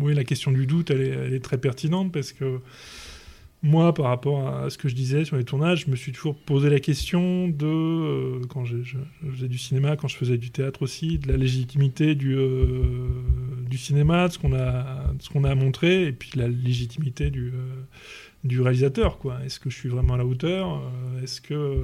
oui, 0.00 0.14
la 0.14 0.24
question 0.24 0.50
du 0.50 0.66
doute, 0.66 0.90
elle 0.90 1.34
est, 1.34 1.40
très 1.40 1.58
pertinente 1.58 2.12
parce 2.12 2.32
que 2.32 2.60
moi, 3.62 3.94
par 3.94 4.06
rapport 4.06 4.46
à 4.46 4.68
ce 4.68 4.76
que 4.76 4.88
je 4.88 4.94
disais 4.94 5.24
sur 5.24 5.36
les 5.36 5.44
tournages, 5.44 5.84
je 5.86 5.90
me 5.90 5.96
suis 5.96 6.12
toujours 6.12 6.36
posé 6.36 6.68
la 6.68 6.80
question 6.80 7.48
de, 7.48 7.64
euh, 7.64 8.40
quand 8.50 8.66
je, 8.66 8.82
je 8.82 8.98
faisais 9.32 9.48
du 9.48 9.56
cinéma, 9.56 9.96
quand 9.96 10.08
je 10.08 10.16
faisais 10.16 10.36
du 10.36 10.50
théâtre 10.50 10.82
aussi, 10.82 11.18
de 11.18 11.28
la 11.28 11.38
légitimité 11.38 12.14
du, 12.14 12.34
euh, 12.36 13.08
du 13.70 13.78
cinéma, 13.78 14.28
de 14.28 14.34
ce 14.34 14.38
qu'on 14.38 14.52
a, 14.52 15.12
de 15.14 15.22
ce 15.22 15.30
qu'on 15.30 15.44
a 15.44 15.50
à 15.50 15.54
montrer, 15.54 16.04
et 16.04 16.12
puis 16.12 16.32
la 16.36 16.48
légitimité 16.48 17.30
du, 17.30 17.52
du 18.44 18.60
réalisateur. 18.60 19.18
quoi. 19.18 19.38
Est-ce 19.44 19.58
que 19.58 19.70
je 19.70 19.76
suis 19.76 19.88
vraiment 19.88 20.14
à 20.14 20.18
la 20.18 20.26
hauteur 20.26 20.74
Euh, 20.76 21.22
Est-ce 21.22 21.40
que 21.40 21.54
euh, 21.54 21.82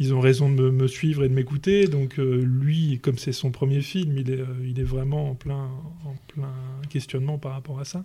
ils 0.00 0.14
ont 0.14 0.20
raison 0.20 0.48
de 0.48 0.54
me, 0.54 0.70
me 0.70 0.86
suivre 0.86 1.24
et 1.24 1.28
de 1.28 1.34
m'écouter? 1.34 1.86
Donc 1.86 2.18
euh, 2.18 2.40
lui, 2.44 3.00
comme 3.02 3.18
c'est 3.18 3.32
son 3.32 3.50
premier 3.50 3.80
film, 3.80 4.16
il 4.16 4.30
est, 4.30 4.40
euh, 4.40 4.46
il 4.64 4.78
est 4.78 4.84
vraiment 4.84 5.30
en 5.30 5.34
plein, 5.34 5.68
en 6.06 6.14
plein 6.32 6.52
questionnement 6.88 7.36
par 7.38 7.52
rapport 7.52 7.80
à 7.80 7.84
ça. 7.84 8.04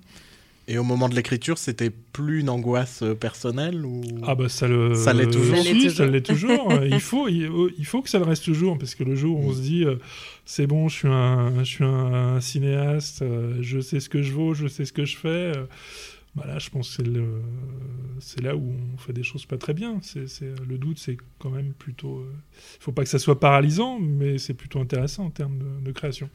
Et 0.69 0.77
au 0.77 0.83
moment 0.85 1.09
de 1.09 1.13
l'écriture, 1.15 1.57
c'était 1.57 1.89
plus 1.89 2.39
une 2.39 2.49
angoisse 2.49 3.03
personnelle 3.19 3.85
ou... 3.85 4.01
Ah 4.25 4.33
bah 4.33 4.47
ça 4.47 4.65
le 4.65 4.95
Ça 4.95 5.11
l'est 5.13 5.29
toujours. 5.29 5.57
Ça 5.57 5.63
l'est 5.63 5.73
toujours. 5.73 5.91
ça 5.91 6.05
l'est 6.05 6.21
toujours. 6.25 6.73
il 6.89 7.01
faut 7.01 7.27
il, 7.27 7.51
il 7.77 7.85
faut 7.85 8.01
que 8.01 8.09
ça 8.09 8.17
le 8.17 8.23
reste 8.23 8.45
toujours 8.45 8.77
parce 8.77 8.95
que 8.95 9.03
le 9.03 9.13
jour 9.13 9.37
où 9.41 9.49
on 9.49 9.53
se 9.53 9.59
dit 9.59 9.83
c'est 10.45 10.65
bon, 10.65 10.87
je 10.87 10.95
suis 10.95 11.07
un 11.09 11.65
je 11.65 11.69
suis 11.69 11.83
un 11.83 12.39
cinéaste, 12.39 13.25
je 13.59 13.79
sais 13.81 13.99
ce 13.99 14.07
que 14.07 14.21
je 14.23 14.31
vaux, 14.31 14.53
je 14.53 14.67
sais 14.67 14.85
ce 14.85 14.93
que 14.93 15.03
je 15.03 15.17
fais. 15.17 15.51
Euh, 16.35 16.39
bah 16.41 16.47
là, 16.47 16.59
je 16.59 16.69
pense 16.69 16.97
que 16.97 17.03
c'est 18.19 18.41
là 18.41 18.55
où 18.55 18.73
on 18.93 18.97
fait 18.97 19.13
des 19.13 19.23
choses 19.23 19.45
pas 19.45 19.57
très 19.57 19.73
bien. 19.73 19.99
C'est 20.01 20.41
le 20.67 20.77
doute, 20.77 20.99
c'est 20.99 21.17
quand 21.39 21.49
même 21.49 21.73
plutôt. 21.73 22.19
euh, 22.19 22.33
Il 22.79 22.83
faut 22.83 22.91
pas 22.91 23.03
que 23.03 23.09
ça 23.09 23.19
soit 23.19 23.39
paralysant, 23.39 23.99
mais 23.99 24.37
c'est 24.37 24.53
plutôt 24.53 24.79
intéressant 24.79 25.25
en 25.25 25.31
termes 25.31 25.81
de, 25.81 25.91
création. 25.91 26.29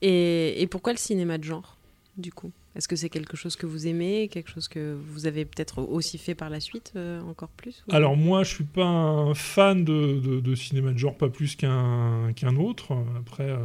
Et 0.00 0.66
pourquoi 0.70 0.92
le 0.92 0.98
cinéma 0.98 1.38
de 1.38 1.44
genre, 1.44 1.76
du 2.16 2.32
coup? 2.32 2.52
Est-ce 2.74 2.88
que 2.88 2.96
c'est 2.96 3.10
quelque 3.10 3.36
chose 3.36 3.54
que 3.56 3.66
vous 3.66 3.86
aimez, 3.86 4.28
quelque 4.28 4.50
chose 4.50 4.66
que 4.66 4.96
vous 5.08 5.26
avez 5.26 5.44
peut-être 5.44 5.82
aussi 5.82 6.16
fait 6.16 6.34
par 6.34 6.48
la 6.48 6.58
suite, 6.58 6.92
euh, 6.96 7.20
encore 7.22 7.50
plus 7.50 7.84
ou- 7.86 7.94
Alors 7.94 8.16
moi, 8.16 8.44
je 8.44 8.54
suis 8.54 8.64
pas 8.64 8.86
un 8.86 9.34
fan 9.34 9.84
de, 9.84 10.18
de- 10.20 10.40
de 10.40 10.54
cinéma 10.54 10.92
de 10.92 10.98
genre, 10.98 11.16
pas 11.16 11.28
plus 11.28 11.54
qu'un 11.54 12.32
qu'un 12.34 12.56
autre. 12.56 12.96
Après, 13.18 13.50
euh, 13.50 13.58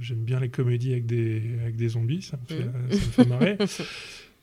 j'aime 0.00 0.24
bien 0.24 0.40
les 0.40 0.48
comédies 0.48 0.92
avec 0.92 1.04
des, 1.06 1.42
avec 1.62 1.76
des 1.76 1.88
zombies, 1.90 2.22
ça 2.22 2.38
me 2.38 2.46
fait, 2.56 2.64
Mhm. 2.64 2.72
ça 2.92 2.96
me 3.06 3.12
fait 3.12 3.26
marrer. 3.26 3.58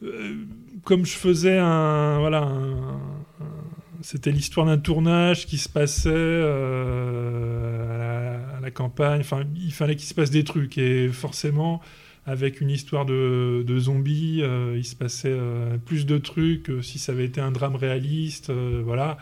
Euh, 0.03 0.43
comme 0.83 1.05
je 1.05 1.13
faisais 1.15 1.57
un... 1.57 2.19
Voilà, 2.19 2.41
un- 2.43 2.95
un- 3.39 3.63
c'était 4.01 4.29
l'histoire 4.29 4.65
d'un 4.65 4.77
tournage 4.77 5.45
qui 5.47 5.57
se 5.57 5.69
passait 5.69 6.09
à, 6.09 7.97
la, 7.97 8.57
à 8.57 8.59
la 8.59 8.71
campagne. 8.71 9.21
Enfin, 9.21 9.43
il 9.55 9.71
fallait 9.71 9.95
qu'il 9.95 10.05
se 10.07 10.13
passe 10.13 10.31
des 10.31 10.43
trucs. 10.43 10.77
Et 10.77 11.07
forcément, 11.09 11.81
avec 12.25 12.61
une 12.61 12.69
histoire 12.69 13.05
de, 13.05 13.63
zombies. 13.79 14.41
euh, 14.41 14.75
il 14.77 14.85
se 14.85 14.95
passait 14.95 15.29
euh, 15.31 15.77
plus 15.77 16.05
de 16.05 16.17
trucs 16.17 16.63
que 16.63 16.81
si 16.81 16.97
ça 16.99 17.11
avait 17.11 17.25
été 17.25 17.41
un 17.41 17.51
drame 17.51 17.75
réaliste. 17.75 18.49
euh, 18.49 18.81
voilà. 18.83 19.17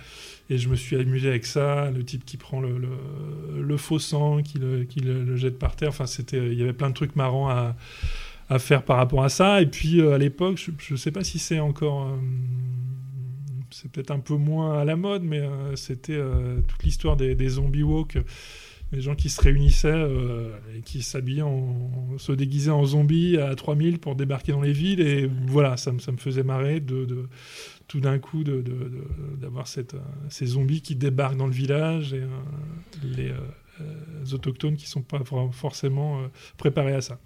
Et 0.49 0.57
je 0.57 0.69
me 0.69 0.75
suis 0.75 0.95
amusé 0.95 1.29
avec 1.29 1.45
ça. 1.45 1.89
Le 1.91 2.03
type 2.03 2.25
qui 2.25 2.37
prend 2.37 2.61
le, 2.61 3.77
faux 3.77 3.99
sang, 3.99 4.41
qui, 4.41 4.59
le, 4.59 5.35
jette 5.35 5.57
par 5.57 5.75
terre. 5.75 5.89
Enfin, 5.89 6.05
c'était, 6.05 6.51
il 6.51 6.59
y 6.59 6.63
avait 6.63 6.73
plein 6.73 6.89
de 6.89 6.93
trucs 6.93 7.15
marrants 7.15 7.49
à, 7.49 7.75
faire 8.59 8.83
par 8.83 8.97
rapport 8.97 9.23
à 9.23 9.29
ça. 9.29 9.61
Et 9.61 9.65
puis 9.65 9.99
euh, 9.99 10.13
à 10.13 10.17
l'époque, 10.17 10.57
je 10.57 10.93
ne 10.93 10.97
sais 10.97 11.11
pas 11.11 11.23
si 11.23 11.39
c'est 11.39 11.59
encore. 11.59 12.07
euh, 12.07 12.17
c'est 13.73 13.91
peut-être 13.91 14.11
un 14.11 14.19
peu 14.19 14.35
moins 14.35 14.79
à 14.79 14.85
la 14.85 14.95
mode, 14.95 15.23
mais 15.23 15.39
euh, 15.39 15.75
c'était 15.75 16.13
euh, 16.13 16.61
toute 16.67 16.83
l'histoire 16.83 17.17
des, 17.17 17.35
des 17.35 17.49
zombie 17.49 17.83
walk. 17.83 18.17
Les 18.93 19.01
gens 19.01 19.15
qui 19.15 19.29
se 19.29 19.41
réunissaient 19.41 19.87
euh, 19.91 20.51
et 20.77 20.81
qui 20.81 21.01
s'habillaient, 21.01 21.41
en, 21.41 21.75
se 22.17 22.31
déguisaient 22.31 22.69
en 22.71 22.85
zombies 22.85 23.37
à 23.37 23.53
3000 23.55 23.97
pour 23.99 24.15
débarquer 24.15 24.51
dans 24.51 24.61
les 24.61 24.71
villes. 24.71 25.01
Et 25.01 25.29
voilà, 25.47 25.77
ça, 25.77 25.91
me- 25.91 25.99
ça 25.99 26.11
me 26.11 26.17
faisait 26.17 26.43
marrer 26.43 26.79
de, 26.79 27.27
tout 27.87 27.99
d'un 27.99 28.19
coup 28.19 28.43
d'avoir 28.43 29.65
euh, 29.77 29.83
ces 30.29 30.45
zombies 30.45 30.81
qui 30.81 30.95
débarquent 30.95 31.37
dans 31.37 31.47
le 31.47 31.53
village 31.53 32.13
et 32.13 32.21
euh, 32.21 32.27
les, 33.03 33.31
autochtones 34.33 34.75
qui 34.77 34.87
sont 34.87 35.01
pas 35.01 35.19
for- 35.25 35.53
forcément 35.53 36.19
préparés 36.57 36.93
à 36.93 37.01
ça. 37.01 37.19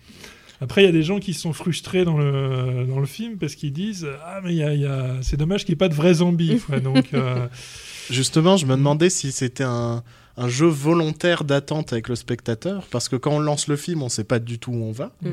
Après, 0.61 0.82
il 0.82 0.86
y 0.86 0.89
a 0.89 0.93
des 0.93 1.03
gens 1.03 1.20
qui 1.20 1.34
sont 1.36 1.53
frustrés 1.53 2.03
dans 2.05 2.18
le, 2.18 2.86
dans 2.88 2.99
le 2.99 3.05
film 3.05 3.38
parce 3.38 3.53
qu'ils 3.55 3.74
disent 3.74 4.07
Ah, 4.24 4.39
mais 4.43 4.53
y 4.55 4.57
y 4.59 4.86
a- 4.86 5.18
c'est 5.22 5.38
dommage 5.38 5.65
qu'il 5.65 5.74
n'y 5.74 5.76
ait 5.76 5.78
pas 5.78 5.89
de 5.89 5.93
vrais 5.93 6.15
zombies. 6.15 6.59
Justement, 8.09 8.55
je 8.57 8.65
me 8.65 8.76
demandais 8.76 9.09
si 9.09 9.32
c'était 9.34 9.65
un, 9.65 10.03
un 10.38 10.47
jeu 10.47 10.67
volontaire 10.67 11.43
d'attente 11.43 11.91
avec 11.93 12.07
le 12.09 12.15
spectateur, 12.15 12.85
parce 12.91 13.09
que 13.09 13.15
quand 13.15 13.31
on 13.31 13.39
lance 13.39 13.67
le 13.67 13.75
film, 13.75 14.03
on 14.03 14.09
sait 14.09 14.23
pas 14.23 14.39
du 14.39 14.59
tout 14.59 14.71
où 14.71 14.83
on 14.83 14.91
va, 14.91 15.11
Mm. 15.23 15.29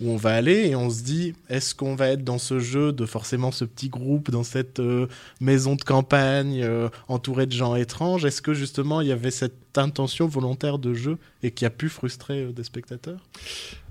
où 0.00 0.10
on 0.10 0.16
va 0.16 0.34
aller, 0.34 0.68
et 0.68 0.74
on 0.76 0.88
se 0.90 1.02
dit, 1.02 1.34
est-ce 1.50 1.74
qu'on 1.74 1.94
va 1.94 2.08
être 2.08 2.24
dans 2.24 2.38
ce 2.38 2.58
jeu 2.58 2.92
de 2.92 3.04
forcément 3.06 3.52
ce 3.52 3.64
petit 3.64 3.88
groupe, 3.88 4.30
dans 4.30 4.44
cette 4.44 4.80
euh, 4.80 5.06
maison 5.40 5.74
de 5.76 5.82
campagne, 5.82 6.62
euh, 6.62 6.88
entouré 7.08 7.46
de 7.46 7.52
gens 7.52 7.76
étranges? 7.76 8.24
Est-ce 8.24 8.40
que 8.42 8.54
justement 8.54 9.00
il 9.02 9.08
y 9.08 9.12
avait 9.12 9.30
cette 9.30 9.76
intention 9.78 10.26
volontaire 10.26 10.78
de 10.78 10.94
jeu 10.94 11.18
et 11.42 11.50
qui 11.50 11.64
a 11.66 11.70
pu 11.70 11.88
frustrer 11.90 12.40
euh, 12.42 12.52
des 12.52 12.64
spectateurs? 12.64 13.20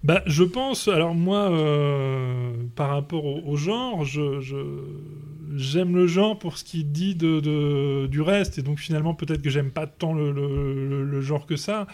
Bah, 0.06 0.22
je 0.28 0.44
pense. 0.44 0.88
Alors 0.88 1.16
moi, 1.16 1.50
euh, 1.52 2.52
par 2.76 2.90
rapport 2.90 3.26
au, 3.26 3.42
au 3.46 3.56
genre, 3.56 4.06
je, 4.06 4.40
j'aime 5.58 5.96
le 5.96 6.06
genre 6.06 6.38
pour 6.38 6.58
ce 6.60 6.64
qu'il 6.64 6.92
dit 6.92 7.16
de, 7.16 7.40
de- 7.40 8.06
du 8.08 8.22
reste, 8.22 8.60
et 8.60 8.62
donc 8.62 8.80
finalement 8.80 9.16
peut-être 9.16 9.42
que 9.42 9.50
j'aime 9.50 9.72
pas 9.72 9.88
tant 9.88 10.14
le, 10.14 10.32
le- 10.32 11.22
genre 11.22 11.48
que 11.48 11.56
ça. 11.56 11.88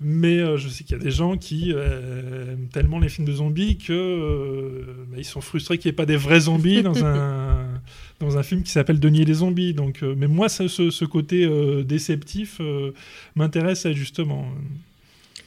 Mais 0.00 0.38
euh, 0.38 0.56
je 0.56 0.68
sais 0.68 0.84
qu'il 0.84 0.96
y 0.96 1.00
a 1.00 1.02
des 1.02 1.10
gens 1.10 1.36
qui 1.36 1.72
euh, 1.74 2.52
aiment 2.54 2.68
tellement 2.72 2.98
les 2.98 3.08
films 3.10 3.26
de 3.28 3.32
zombies 3.34 3.76
que 3.78 4.84
bah, 5.10 5.16
ils 5.18 5.24
sont 5.24 5.40
frustrés 5.42 5.76
qu'il 5.78 5.90
n'y 5.90 5.92
ait 5.94 5.96
pas 5.96 6.06
des 6.06 6.16
vrais 6.16 6.40
zombies 6.40 6.82
dans 6.82 7.04
un 7.04 7.66
dans 8.20 8.38
un 8.38 8.42
film 8.42 8.62
qui 8.62 8.70
s'appelle 8.70 8.98
Denis 9.00 9.24
les 9.26 9.34
zombies. 9.34 9.74
Donc, 9.74 10.00
mais 10.16 10.28
moi, 10.28 10.48
ça- 10.48 10.68
ce, 10.68 10.90
ce 10.90 11.04
côté 11.04 11.46
déceptif 11.84 12.60
m'intéresse 13.36 13.86
justement. 13.92 14.46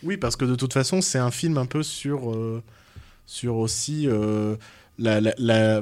Oui, 0.03 0.17
parce 0.17 0.35
que 0.35 0.45
de 0.45 0.55
toute 0.55 0.73
façon, 0.73 1.01
c'est 1.01 1.17
un 1.19 1.31
film 1.31 1.57
un 1.57 1.65
peu 1.65 1.83
sur, 1.83 2.31
euh, 2.31 2.61
sur 3.25 3.55
aussi 3.57 4.07
euh, 4.07 4.55
la. 4.99 5.19
la- 5.21 5.33
la- 5.37 5.81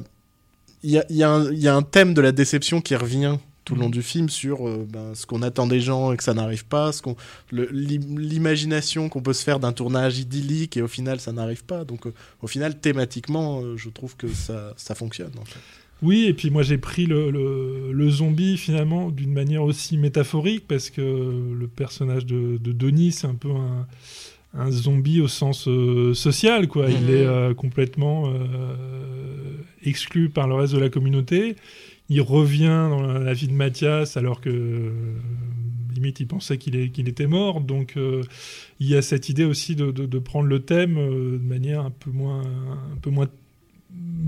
Il 0.84 0.92
y 0.92 1.00
a, 1.00 1.06
il 1.10 1.16
y 1.16 1.24
a 1.24 1.30
un- 1.32 1.52
il 1.52 1.60
y 1.60 1.68
a 1.68 1.76
un 1.76 1.82
thème 1.82 2.14
de 2.14 2.22
la 2.22 2.32
déception 2.32 2.80
qui 2.82 2.96
revient 2.96 3.38
tout 3.66 3.74
le 3.74 3.82
long 3.82 3.90
du 3.90 4.04
film 4.04 4.30
sur 4.30 4.68
euh, 4.68 4.86
ben, 4.88 5.16
ce 5.16 5.26
qu'on 5.26 5.42
attend 5.42 5.66
des 5.66 5.82
gens 5.82 6.12
et 6.12 6.18
que 6.18 6.24
ça 6.24 6.36
n'arrive 6.36 6.66
pas, 6.66 6.92
ce 6.92 7.02
qu'on, 7.02 7.16
l'imagination 7.52 9.10
qu'on 9.10 9.22
peut 9.22 9.34
se 9.34 9.44
faire 9.44 9.60
d'un 9.60 9.74
tournage 9.74 10.20
idyllique 10.20 10.78
et 10.78 10.82
au 10.84 10.88
final 10.88 11.20
ça 11.20 11.32
n'arrive 11.32 11.64
pas. 11.64 11.84
Donc 11.84 12.06
au 12.42 12.48
final, 12.48 12.80
thématiquement, 12.80 13.76
je 13.76 13.90
trouve 13.90 14.16
que 14.16 14.28
ça, 14.28 14.74
ça 14.78 14.94
fonctionne. 14.96 15.32
En 15.42 15.46
fait. 15.46 15.60
Oui, 16.02 16.26
et 16.26 16.34
puis 16.34 16.50
moi 16.52 16.62
j'ai 16.62 16.78
pris 16.78 17.06
le, 17.06 17.32
le- 17.32 17.92
le 17.92 18.10
zombie 18.10 18.58
finalement 18.58 19.10
d'une 19.10 19.32
manière 19.32 19.64
aussi 19.64 19.98
métaphorique 19.98 20.66
parce 20.68 20.90
que 20.90 21.02
le 21.02 21.68
personnage 21.68 22.26
de, 22.26 22.58
de 22.58 22.72
Denis 22.74 23.14
c'est 23.14 23.28
un 23.28 23.36
peu 23.36 23.50
un, 23.52 23.88
un 24.54 24.72
zombie 24.72 25.22
au 25.22 25.28
sens 25.28 25.68
euh, 25.68 26.14
social 26.14 26.68
quoi. 26.68 26.90
Il 26.90 27.04
Mhm. 27.06 27.10
est 27.10 27.26
euh, 27.26 27.54
complètement 27.54 28.26
euh, 28.28 28.76
exclu 29.84 30.30
par 30.30 30.48
le 30.48 30.56
reste 30.56 30.74
de 30.74 30.80
la 30.80 30.90
communauté. 30.90 31.56
Il 32.10 32.22
revient 32.22 32.88
dans 32.90 33.02
la, 33.02 33.20
la 33.20 33.34
vie 33.34 33.48
de 33.48 33.54
Mathias 33.54 34.18
alors 34.18 34.42
que 34.42 34.92
limite 35.96 36.20
il 36.20 36.28
pensait 36.28 36.58
qu'il 36.58 37.08
était 37.10 37.26
mort. 37.28 37.62
Donc 37.62 37.94
euh, 37.96 38.22
il 38.82 38.88
y 38.90 38.96
a 38.96 39.02
cette 39.02 39.30
idée 39.30 39.46
aussi 39.46 39.76
de, 39.76 39.92
de- 39.92 40.06
de 40.06 40.20
prendre 40.20 40.48
le 40.48 40.60
thème 40.60 40.98
euh, 40.98 41.38
de 41.40 41.44
manière 41.44 41.82
un 41.82 41.90
peu 41.92 42.12
moins 42.12 42.42
un 42.42 42.98
peu 43.02 43.10
moins 43.10 43.28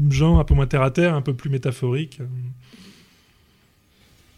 genre 0.09 0.39
un 0.39 0.43
peu 0.43 0.53
moins 0.53 0.67
terre 0.67 0.81
à 0.81 0.91
terre, 0.91 1.13
un 1.15 1.21
peu 1.21 1.33
plus 1.33 1.49
métaphorique. 1.49 2.19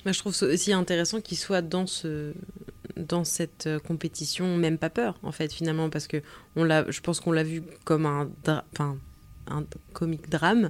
Moi, 0.06 0.14
je 0.14 0.20
trouve 0.20 0.36
aussi 0.44 0.74
intéressant 0.74 1.20
qu'il 1.20 1.38
soit 1.38 1.62
dans, 1.62 1.86
ce, 1.86 2.34
dans 2.96 3.26
cette 3.26 3.68
euh, 3.68 3.80
compétition, 3.80 4.56
même 4.56 4.78
pas 4.78 4.90
peur, 4.90 5.20
en 5.24 5.32
fait, 5.32 5.52
finalement, 5.52 5.90
parce 5.90 6.08
que 6.08 6.22
on 6.56 6.64
l'a, 6.64 6.90
je 6.90 7.02
pense 7.02 7.20
qu'on 7.20 7.34
l'a 7.34 7.44
vu 7.44 7.64
comme 7.84 8.06
un, 8.06 8.30
enfin, 8.74 8.98
un 9.48 9.66
comique 9.94 10.30
drame, 10.30 10.70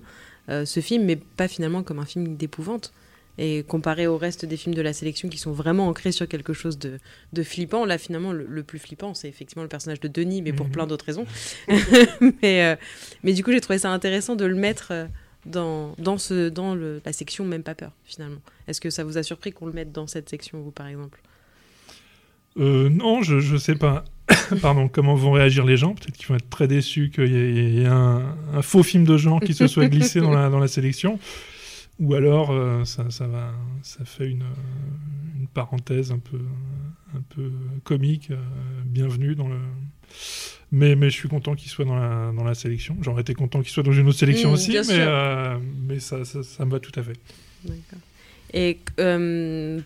euh, 0.50 0.66
ce 0.66 0.80
film, 0.80 1.06
mais 1.06 1.16
pas 1.16 1.48
finalement 1.48 1.84
comme 1.84 2.00
un 2.00 2.06
film 2.06 2.36
d'épouvante. 2.36 2.92
Et 3.38 3.64
comparé 3.64 4.06
au 4.06 4.18
reste 4.18 4.44
des 4.46 4.58
films 4.58 4.76
de 4.76 4.82
la 4.82 4.92
sélection 4.92 5.30
qui 5.30 5.38
sont 5.38 5.54
vraiment 5.54 5.88
ancrés 5.88 6.12
sur 6.12 6.28
quelque 6.28 6.52
chose 6.52 6.78
de, 6.78 7.00
de 7.32 7.44
flippant, 7.44 7.86
là, 7.86 7.98
finalement, 7.98 8.34
le, 8.34 8.46
le 8.46 8.64
plus 8.64 8.80
flippant, 8.80 9.14
c'est 9.14 9.30
effectivement 9.30 9.64
le 9.64 9.70
personnage 9.70 10.02
de 10.02 10.10
Denis, 10.10 10.42
mais 10.42 10.52
pour 10.52 10.66
Mhm. 10.66 10.72
plein 10.74 10.88
d'autres 10.88 11.06
raisons. 11.06 11.26
mais, 12.42 12.64
euh, 12.66 12.76
mais 13.24 13.32
du 13.34 13.44
coup, 13.44 13.52
j'ai 13.52 13.62
trouvé 13.62 13.80
ça 13.80 13.92
intéressant 13.92 14.36
de 14.36 14.44
le 14.46 14.56
mettre 14.56 14.90
euh, 14.92 15.06
dans, 15.46 15.96
dans, 16.00 16.18
ce, 16.18 16.50
dans 16.50 16.76
le, 16.76 17.02
la 17.06 17.14
section 17.14 17.46
Même 17.46 17.64
pas 17.64 17.76
peur, 17.76 17.92
finalement. 18.04 18.42
Est-ce 18.68 18.82
que 18.82 18.90
ça 18.90 19.06
vous 19.06 19.18
a 19.18 19.24
surpris 19.24 19.54
qu'on 19.54 19.68
le 19.68 19.74
mette 19.74 19.94
dans 19.94 20.08
cette 20.08 20.28
section, 20.30 20.60
vous, 20.62 20.72
par 20.72 20.88
exemple? 20.88 21.22
Euh, 22.58 22.90
non, 22.90 23.22
je, 23.22 23.40
je 23.40 23.56
sais 23.56 23.76
pas. 23.76 24.04
Pardon, 24.62 24.90
comment 24.90 25.16
vont 25.16 25.32
réagir 25.32 25.66
les 25.66 25.78
gens? 25.78 25.94
Peut-être 25.96 26.18
qu'ils 26.18 26.28
vont 26.28 26.36
être 26.36 26.50
très 26.50 26.68
déçus 26.68 27.10
qu'il 27.10 27.32
y 27.32 27.38
ait, 27.38 27.52
il 27.52 27.76
y 27.76 27.82
ait 27.84 27.88
un, 27.88 28.36
un 28.54 28.62
faux 28.62 28.84
film 28.84 29.06
de 29.06 29.18
genre 29.18 29.40
qui 29.40 29.54
se 29.54 29.68
soit 29.68 29.88
glissé 29.88 30.20
dans 30.20 30.32
la, 30.32 30.50
dans 30.50 30.60
la 30.60 30.68
sélection. 30.68 31.20
Ou 32.00 32.14
alors, 32.14 32.52
euh, 32.52 32.86
ça, 32.86 33.10
ça, 33.12 33.28
va, 33.28 33.52
ça 33.84 34.06
fait 34.06 34.30
une, 34.30 34.46
une 35.38 35.48
parenthèse 35.48 36.12
un 36.12 36.20
peu, 36.20 36.40
un 37.16 37.22
peu 37.36 37.52
comique. 37.84 38.32
euh, 38.32 38.38
bienvenue 38.86 39.36
dans 39.36 39.50
le. 39.50 39.58
Mais, 40.72 40.96
mais 40.96 41.10
je 41.10 41.16
suis 41.16 41.30
content 41.30 41.56
qu'il 41.56 41.70
soit 41.70 41.86
dans 41.86 41.96
la, 41.96 42.32
dans 42.32 42.44
la 42.44 42.54
sélection. 42.54 42.96
J'aurais 43.02 43.22
été 43.22 43.34
content 43.34 43.62
qu'il 43.62 43.70
soit 43.72 43.84
dans 43.84 43.92
une 43.92 44.08
autre 44.08 44.20
sélection 44.20 44.52
Mmh, 44.52 44.54
aussi, 44.54 44.72
mais, 44.72 44.84
euh, 45.00 45.58
mais 45.88 46.00
ça, 46.00 46.24
ça, 46.26 46.44
ça 46.44 46.66
me 46.66 46.72
va 46.72 46.80
tout 46.80 46.98
à 46.98 47.04
fait. 47.04 47.18
D'accord. 47.64 48.00
Et 48.54 48.80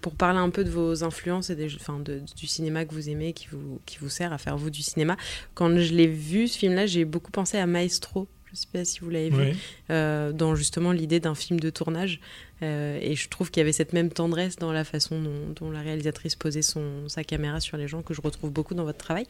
pour 0.01 0.15
parler 0.15 0.39
un 0.39 0.49
peu 0.49 0.63
de 0.63 0.69
vos 0.69 1.03
influences 1.03 1.49
et 1.49 1.55
des, 1.55 1.73
enfin, 1.75 1.99
de- 1.99 2.21
du 2.37 2.47
cinéma 2.47 2.85
que 2.85 2.93
vous 2.93 3.09
aimez, 3.09 3.33
qui 3.33 3.47
vous, 3.51 3.79
qui 3.85 3.97
vous 3.99 4.09
sert 4.09 4.31
à 4.33 4.37
faire 4.37 4.57
vous 4.57 4.69
du 4.69 4.81
cinéma, 4.81 5.17
quand 5.53 5.77
je 5.77 5.93
l'ai 5.93 6.07
vu, 6.07 6.47
ce 6.47 6.57
film-là, 6.59 6.85
j'ai 6.85 7.05
beaucoup 7.05 7.31
pensé 7.31 7.57
à 7.57 7.65
Maestro. 7.65 8.27
Je 8.53 8.57
ne 8.59 8.61
sais 8.61 8.67
pas 8.71 8.85
si 8.85 8.99
vous 8.99 9.09
l'avez 9.09 9.31
vu. 9.31 9.35
Oui. 9.51 9.57
euh, 9.89 10.31
dans 10.31 10.53
justement 10.53 10.91
l'idée 10.91 11.19
d'un 11.19 11.33
film 11.33 11.59
de 11.59 11.71
tournage. 11.71 12.19
Euh, 12.61 12.99
et 13.01 13.15
je 13.15 13.27
trouve 13.27 13.49
qu'il 13.49 13.59
y 13.61 13.63
avait 13.63 13.73
cette 13.73 13.93
même 13.93 14.11
tendresse 14.11 14.57
dans 14.57 14.71
la 14.71 14.83
façon 14.83 15.19
dont, 15.19 15.49
dont 15.55 15.71
la 15.71 15.81
réalisatrice 15.81 16.35
posait 16.35 16.61
son, 16.61 17.09
sa 17.09 17.23
caméra 17.23 17.59
sur 17.59 17.77
les 17.77 17.87
gens 17.87 18.03
que 18.03 18.13
je 18.13 18.21
retrouve 18.21 18.51
beaucoup 18.51 18.75
dans 18.75 18.83
votre 18.83 18.99
travail. 18.99 19.25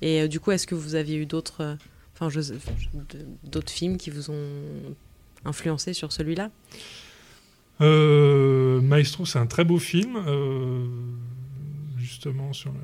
Et 0.00 0.22
euh, 0.22 0.26
du 0.26 0.40
coup, 0.40 0.52
est-ce 0.52 0.66
que 0.66 0.74
vous 0.74 0.94
aviez 0.94 1.18
eu 1.18 1.26
d'autres 1.26 1.76
enfin, 2.14 2.28
d'autres 3.44 3.70
films 3.72 3.98
qui 3.98 4.08
vous 4.08 4.30
ont 4.30 4.94
influencé 5.44 5.92
sur 5.92 6.10
celui-là? 6.10 6.50
Maestro, 7.80 9.26
c'est 9.26 9.38
un 9.38 9.46
très 9.46 9.64
beau 9.64 9.78
film, 9.78 10.16
justement 11.98 12.52
sur 12.52 12.70
le- 12.72 12.78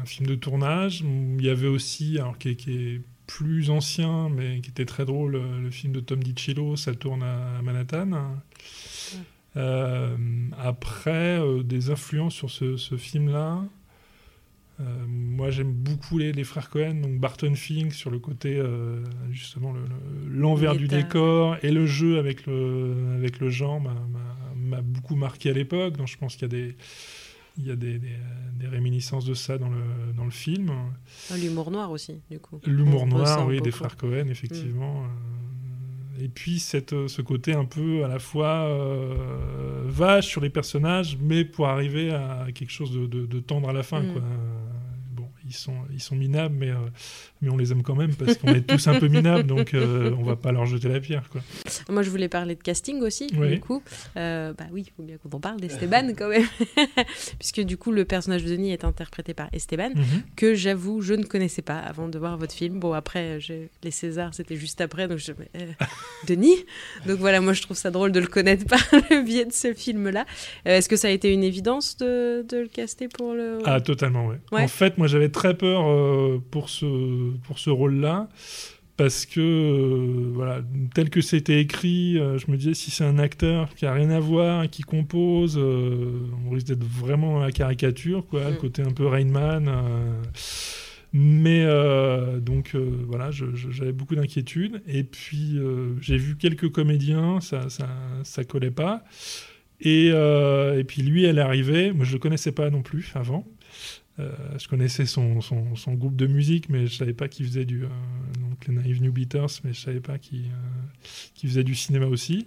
un 0.00 0.06
film 0.06 0.26
de 0.26 0.34
tournage. 0.34 1.02
Il 1.38 1.44
y 1.44 1.50
avait 1.50 1.66
aussi, 1.68 2.18
alors 2.18 2.38
qui 2.38 2.50
est, 2.50 2.56
qui 2.56 2.72
est 2.72 3.00
plus 3.26 3.70
ancien, 3.70 4.28
mais 4.28 4.60
qui 4.60 4.70
était 4.70 4.84
très 4.84 5.04
drôle, 5.04 5.36
euh, 5.36 5.60
le 5.60 5.70
film 5.70 5.92
de 5.92 6.00
Tom 6.00 6.22
DiCillo, 6.22 6.76
ça 6.76 6.94
tourne 6.94 7.22
à 7.22 7.60
Manhattan. 7.62 8.10
Euh, 9.56 10.16
après, 10.58 11.38
euh, 11.40 11.62
des 11.62 11.90
influences 11.90 12.34
sur 12.34 12.50
ce, 12.50 12.76
ce 12.76 12.96
film-là. 12.96 13.62
euh, 14.80 15.04
moi, 15.06 15.50
j'aime 15.50 15.72
beaucoup 15.72 16.18
les, 16.18 16.32
les 16.32 16.42
frères 16.44 16.68
Cohen, 16.70 16.94
donc 17.02 17.20
Barton 17.20 17.54
Fink 17.54 17.92
sur 17.92 18.10
le 18.10 18.18
côté 18.18 18.60
justement 19.30 19.72
le- 19.72 19.80
le- 19.82 20.40
l'envers 20.40 20.72
du 20.76 20.88
décor 21.04 21.56
et 21.62 21.70
le 21.70 21.86
jeu 21.86 22.18
avec 22.18 22.46
le 22.46 23.14
avec 23.16 23.38
le 23.38 23.50
genre 23.50 23.80
m'a 23.80 24.80
beaucoup 24.82 25.14
marqué 25.14 25.50
à 25.50 25.52
l'époque. 25.52 25.96
Donc 25.96 26.08
je 26.08 26.16
pense 26.18 26.34
qu'il 26.34 26.42
y 26.42 26.44
a 26.46 26.48
des 26.48 26.74
il 27.56 27.66
y 27.66 27.70
a 27.70 27.76
des, 27.76 27.98
des, 27.98 28.08
euh, 28.08 28.58
des 28.60 28.66
réminiscences 28.68 29.24
de 29.24 29.34
ça 29.34 29.58
dans 29.58 29.68
le 29.68 29.80
dans 30.16 30.24
le 30.24 30.30
film. 30.30 30.70
Ah, 31.30 31.36
L'humour 31.36 31.70
noir 31.70 31.90
aussi, 31.90 32.20
du 32.30 32.38
coup. 32.38 32.60
L'humour 32.66 33.06
noir, 33.06 33.46
oui, 33.46 33.60
des 33.60 33.70
frères 33.70 33.96
Cohen, 33.96 34.28
effectivement. 34.28 35.04
euh, 35.04 36.24
Et 36.24 36.28
puis 36.28 36.58
cette, 36.60 36.92
euh, 36.92 37.08
ce 37.08 37.22
côté 37.22 37.52
un 37.54 37.64
peu 37.64 38.04
à 38.04 38.08
la 38.08 38.18
fois 38.18 38.68
euh, 38.68 39.82
vache 39.86 40.26
sur 40.28 40.40
les 40.40 40.50
personnages, 40.50 41.18
mais 41.20 41.44
pour 41.44 41.66
arriver 41.68 42.10
à 42.12 42.46
quelque 42.54 42.70
chose 42.72 42.92
de, 42.92 43.06
de- 43.06 43.26
de 43.26 43.40
tendre 43.40 43.68
à 43.68 43.72
la 43.72 43.82
fin. 43.82 44.00
Mm. 44.02 44.12
Quoi. 44.12 44.22
Ils 45.54 45.58
sont, 45.58 45.74
ils 45.92 46.00
sont 46.02 46.16
minables, 46.16 46.54
mais, 46.58 46.70
euh, 46.70 46.74
mais 47.40 47.48
on 47.48 47.56
les 47.56 47.70
aime 47.70 47.82
quand 47.84 47.94
même 47.94 48.12
parce 48.14 48.36
qu'on 48.38 48.52
est 48.52 48.62
tous 48.66 48.88
un 48.88 48.98
peu 48.98 49.06
minables, 49.06 49.44
donc 49.46 49.72
euh, 49.72 50.10
on 50.18 50.24
va 50.24 50.34
pas 50.34 50.50
leur 50.50 50.66
jeter 50.66 50.88
la 50.88 50.98
pierre. 50.98 51.28
Quoi. 51.30 51.42
Moi, 51.88 52.02
je 52.02 52.10
voulais 52.10 52.28
parler 52.28 52.56
de 52.56 52.62
casting 52.62 53.00
aussi, 53.02 53.28
Oui. 53.36 53.50
du 53.50 53.60
coup. 53.60 53.82
Euh, 54.16 54.52
bah 54.52 54.64
oui, 54.72 54.84
il 54.86 54.90
faut 54.96 55.02
bien 55.04 55.16
qu'on 55.18 55.30
en 55.36 55.40
parle 55.40 55.60
d'Esteban 55.60 56.08
quand 56.18 56.28
même. 56.28 56.46
Puisque 57.38 57.60
du 57.60 57.76
coup, 57.76 57.92
le 57.92 58.04
personnage 58.04 58.42
de 58.44 58.48
Denis 58.50 58.72
est 58.72 58.84
interprété 58.84 59.32
par 59.34 59.48
Esteban, 59.52 59.90
Mhm. 59.94 60.22
que 60.36 60.54
j'avoue, 60.54 61.00
je 61.02 61.14
ne 61.14 61.24
connaissais 61.24 61.62
pas 61.62 61.78
avant 61.78 62.08
de 62.08 62.18
voir 62.18 62.36
votre 62.36 62.54
film. 62.54 62.80
Bon, 62.80 62.92
après, 62.92 63.38
les 63.82 63.90
Césars, 63.90 64.34
c'était 64.34 64.56
juste 64.56 64.80
après, 64.80 65.06
donc 65.08 65.18
je 65.18 65.32
euh, 65.32 65.66
Denis 66.26 66.56
Donc 67.06 67.18
voilà, 67.18 67.40
moi, 67.40 67.52
je 67.52 67.62
trouve 67.62 67.76
ça 67.76 67.90
drôle 67.90 68.10
de 68.12 68.20
le 68.20 68.26
connaître 68.26 68.64
par 68.68 68.80
le 68.92 69.22
biais 69.22 69.44
de 69.44 69.52
ce 69.52 69.72
film-là. 69.74 70.24
Est-ce 70.64 70.88
que 70.88 70.96
ça 70.96 71.08
a 71.08 71.10
été 71.10 71.32
une 71.32 71.44
évidence 71.44 71.96
de, 71.98 72.44
de 72.48 72.56
le 72.58 72.68
caster 72.68 73.08
pour 73.08 73.34
le... 73.34 73.58
Ah, 73.64 73.80
totalement, 73.80 74.26
ouais. 74.26 74.38
Ouais. 74.52 74.62
En 74.62 74.68
fait, 74.68 74.96
moi, 74.98 75.06
j'avais 75.06 75.28
très 75.28 75.43
peur 75.52 75.84
euh, 75.86 76.38
pour 76.50 76.70
ce, 76.70 77.32
pour 77.46 77.58
ce 77.58 77.68
rôle-là. 77.68 78.30
Parce 78.96 79.26
que, 79.26 79.40
euh, 79.40 80.30
voilà, 80.32 80.62
tel 80.94 81.10
que 81.10 81.20
c'était 81.20 81.60
écrit, 81.60 82.16
euh, 82.16 82.38
je 82.38 82.48
me 82.48 82.56
disais, 82.56 82.74
si 82.74 82.92
c'est 82.92 83.02
un 83.04 83.18
acteur 83.18 83.74
qui 83.74 83.86
a 83.86 83.92
rien 83.92 84.08
à 84.10 84.20
voir, 84.20 84.70
qui 84.70 84.82
compose, 84.82 85.58
on 85.58 86.50
risque 86.50 86.68
d'être 86.68 86.84
vraiment 86.84 87.40
à 87.42 87.46
la 87.46 87.50
caricature, 87.52 88.24
quoi, 88.24 88.44
le 88.50 88.54
Mm. 88.54 88.58
côté 88.58 88.82
un 88.82 88.92
peu 88.92 89.06
Rainman. 89.08 89.68
mais, 91.12 91.64
euh, 91.64 92.40
donc, 92.40 92.72
euh, 92.74 92.90
voilà, 93.06 93.30
j'avais 93.30 93.92
beaucoup 93.92 94.14
d'inquiétudes. 94.16 94.82
Et 94.88 95.04
puis, 95.04 95.56
euh, 95.58 95.94
j'ai 96.00 96.16
vu 96.16 96.36
quelques 96.36 96.70
comédiens, 96.70 97.40
ça, 97.40 97.68
ça, 97.70 97.88
ça 98.24 98.44
collait 98.44 98.70
pas. 98.72 99.04
Et, 99.80 100.06
et 100.08 100.84
puis 100.84 101.02
lui, 101.02 101.24
elle 101.24 101.38
est 101.38 101.42
arrivée. 101.42 101.92
Moi, 101.92 102.04
je 102.04 102.12
le 102.14 102.18
connaissais 102.18 102.52
pas 102.52 102.70
non 102.70 102.82
plus 102.82 103.12
avant. 103.14 103.44
Euh, 104.20 104.30
je 104.60 104.68
connaissais 104.68 105.06
son, 105.06 105.40
son, 105.40 105.74
son 105.74 105.94
groupe 105.94 106.14
de 106.14 106.26
musique, 106.28 106.68
mais 106.68 106.86
je 106.86 106.94
savais 106.94 107.14
pas 107.14 107.26
qu'il 107.28 107.46
faisait 107.46 107.64
du. 107.64 107.82
euh, 107.84 107.88
donc 108.40 108.66
les 108.68 108.74
Naive 108.74 109.02
New 109.02 109.10
Beaters, 109.12 109.48
mais 109.64 109.72
je 109.72 109.80
savais 109.80 110.00
pas 110.00 110.18
qu'il 110.18 110.42
euh, 110.44 111.06
faisait 111.48 111.64
du 111.64 111.74
cinéma 111.74 112.06
aussi. 112.06 112.46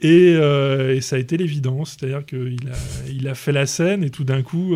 Et, 0.00 0.34
euh, 0.34 0.96
et 0.96 1.00
ça 1.00 1.14
a 1.14 1.18
été 1.20 1.36
l'évidence, 1.36 1.96
c'est-à-dire 1.98 2.26
qu'il 2.26 2.68
a, 2.68 3.08
il 3.08 3.28
a 3.28 3.36
fait 3.36 3.52
la 3.52 3.66
scène 3.66 4.02
et 4.02 4.10
tout 4.10 4.24
d'un 4.24 4.42
coup, 4.42 4.74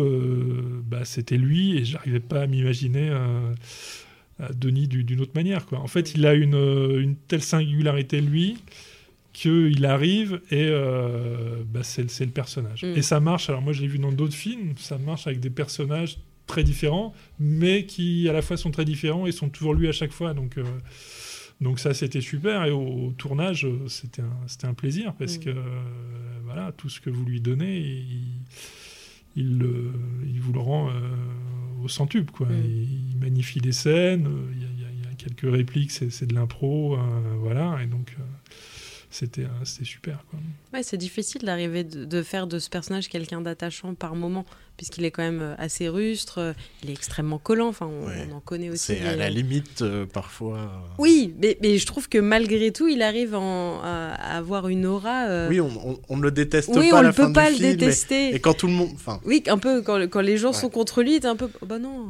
bah, 0.85 1.03
c'était 1.03 1.37
lui 1.37 1.77
et 1.77 1.83
j'arrivais 1.83 2.21
pas 2.21 2.43
à 2.43 2.47
m'imaginer 2.47 3.11
Denis 4.55 4.87
du- 4.87 5.03
d'une 5.03 5.19
autre 5.19 5.33
manière. 5.35 5.65
Quoi. 5.65 5.79
En 5.79 5.87
fait, 5.87 6.13
il 6.15 6.25
a 6.25 6.33
une, 6.33 6.53
une 6.55 7.15
telle 7.27 7.41
singularité, 7.41 8.21
lui, 8.21 8.57
qu'il 9.39 9.85
arrive 9.85 10.41
et 10.49 10.65
euh, 10.67 11.61
bah, 11.71 11.83
c'est 11.83 12.01
le- 12.25 12.31
personnage. 12.31 12.83
Mm. 12.83 12.93
Et 12.97 13.01
ça 13.03 13.19
marche, 13.19 13.49
alors 13.49 13.61
moi 13.61 13.71
je 13.71 13.81
l'ai 13.81 13.87
vu 13.87 13.99
dans 13.99 14.11
d'autres 14.11 14.33
films, 14.33 14.73
ça 14.77 14.97
marche 14.97 15.27
avec 15.27 15.39
des 15.39 15.51
personnages 15.51 16.17
très 16.47 16.63
différents, 16.63 17.13
mais 17.39 17.85
qui 17.85 18.27
à 18.29 18.33
la 18.33 18.41
fois 18.41 18.57
sont 18.57 18.71
très 18.71 18.85
différents 18.85 19.27
et 19.27 19.31
sont 19.31 19.49
toujours 19.49 19.75
lui 19.75 19.87
à 19.87 19.91
chaque 19.91 20.11
fois. 20.11 20.33
Donc, 20.33 20.57
euh, 20.57 20.63
donc 21.61 21.77
ça 21.79 21.93
c'était 21.93 22.21
super 22.21 22.65
et 22.65 22.71
au, 22.71 22.81
au 23.07 23.11
tournage 23.11 23.65
euh, 23.65 23.87
c'était 23.87 24.23
un, 24.23 24.69
un 24.69 24.73
plaisir 24.73 25.13
parce 25.19 25.37
Mm. 25.37 25.41
que 25.43 25.49
euh, 25.51 25.61
voilà, 26.45 26.71
tout 26.71 26.89
ce 26.89 26.99
que 26.99 27.11
vous 27.11 27.23
lui 27.25 27.39
donnez, 27.39 27.77
il, 27.77 28.41
il, 29.35 29.57
le- 29.59 29.91
il 30.25 30.39
vous 30.41 30.53
le 30.53 30.59
rend 30.59 30.89
au 31.83 31.87
centuple. 31.87 32.31
Quoi. 32.31 32.47
Mm. 32.47 32.63
Il, 32.65 33.11
il 33.11 33.17
magnifie 33.19 33.59
les 33.59 33.71
scènes, 33.73 34.27
il 34.53 34.61
y, 34.61 34.65
a- 34.65 34.69
il 34.75 34.81
y 34.81 35.07
a- 35.07 35.15
quelques 35.15 35.51
répliques, 35.51 35.91
c'est, 35.91 36.25
de 36.25 36.33
l'impro, 36.33 36.97
voilà, 37.39 37.79
et 37.83 37.87
donc 37.87 38.15
c'était, 39.19 39.41
euh, 39.43 39.65
c'était 39.65 39.85
super. 39.85 40.23
Quoi. 40.29 40.39
Ouais, 40.73 40.83
c'est 40.83 40.97
difficile 40.97 41.41
d'arriver 41.43 41.83
de, 41.83 42.05
de 42.05 42.23
faire 42.23 42.45
de 42.47 42.59
ce 42.59 42.69
personnage 42.69 43.09
quelqu'un 43.09 43.41
d'attachant 43.41 43.93
par 43.95 44.15
moment, 44.15 44.45
puisqu'il 44.77 45.05
est 45.05 45.11
quand 45.11 45.23
même 45.23 45.41
euh, 45.41 45.55
assez 45.57 45.87
rustre, 45.89 46.37
euh, 46.39 46.53
il 46.83 46.89
est 46.89 46.93
extrêmement 46.93 47.39
collant, 47.39 47.67
enfin 47.69 47.87
on, 47.87 48.05
Ouais. 48.07 48.27
on 48.31 48.35
en 48.35 48.39
connaît 48.41 48.69
aussi. 48.69 48.85
C'est 48.95 49.01
à 49.07 49.15
la 49.15 49.29
limite, 49.29 49.81
euh, 49.81 50.05
parfois. 50.05 50.71
Oui, 50.99 51.33
mais, 51.41 51.57
mais 51.61 51.77
je 51.77 51.85
trouve 51.87 52.07
que 52.09 52.17
malgré 52.19 52.71
tout, 52.71 52.87
il 52.87 53.01
arrive 53.01 53.33
en- 53.35 53.81
à, 53.81 54.13
à 54.13 54.37
avoir 54.37 54.67
une 54.67 54.85
aura. 54.85 55.25
euh, 55.27 55.49
Oui, 55.49 55.59
on, 55.61 55.69
on- 55.89 55.99
on 56.09 56.17
ne 56.17 56.21
le 56.23 56.31
déteste 56.31 56.69
oui, 56.75 56.89
pas 56.89 56.97
on 56.97 56.99
ne 56.99 57.03
la 57.07 57.13
fin 57.13 57.27
peut 57.27 57.33
pas 57.33 57.49
le 57.49 57.55
film, 57.55 57.69
mais- 57.69 57.75
détester. 57.75 58.35
Et 58.35 58.39
quand 58.39 58.53
tout 58.53 58.67
le 58.67 58.73
monde. 58.73 58.89
Enfin, 58.93 59.19
Oui, 59.25 59.41
un 59.47 59.57
peu 59.57 59.81
quand, 59.81 59.99
quand 60.09 60.21
les 60.21 60.37
gens 60.37 60.49
Ouais. 60.51 60.53
sont 60.59 60.69
contre 60.69 61.01
lui, 61.01 61.19
t'es 61.19 61.27
un 61.27 61.35
peu. 61.35 61.49
Oh, 61.61 61.65
bah 61.65 61.79
non. 61.79 62.07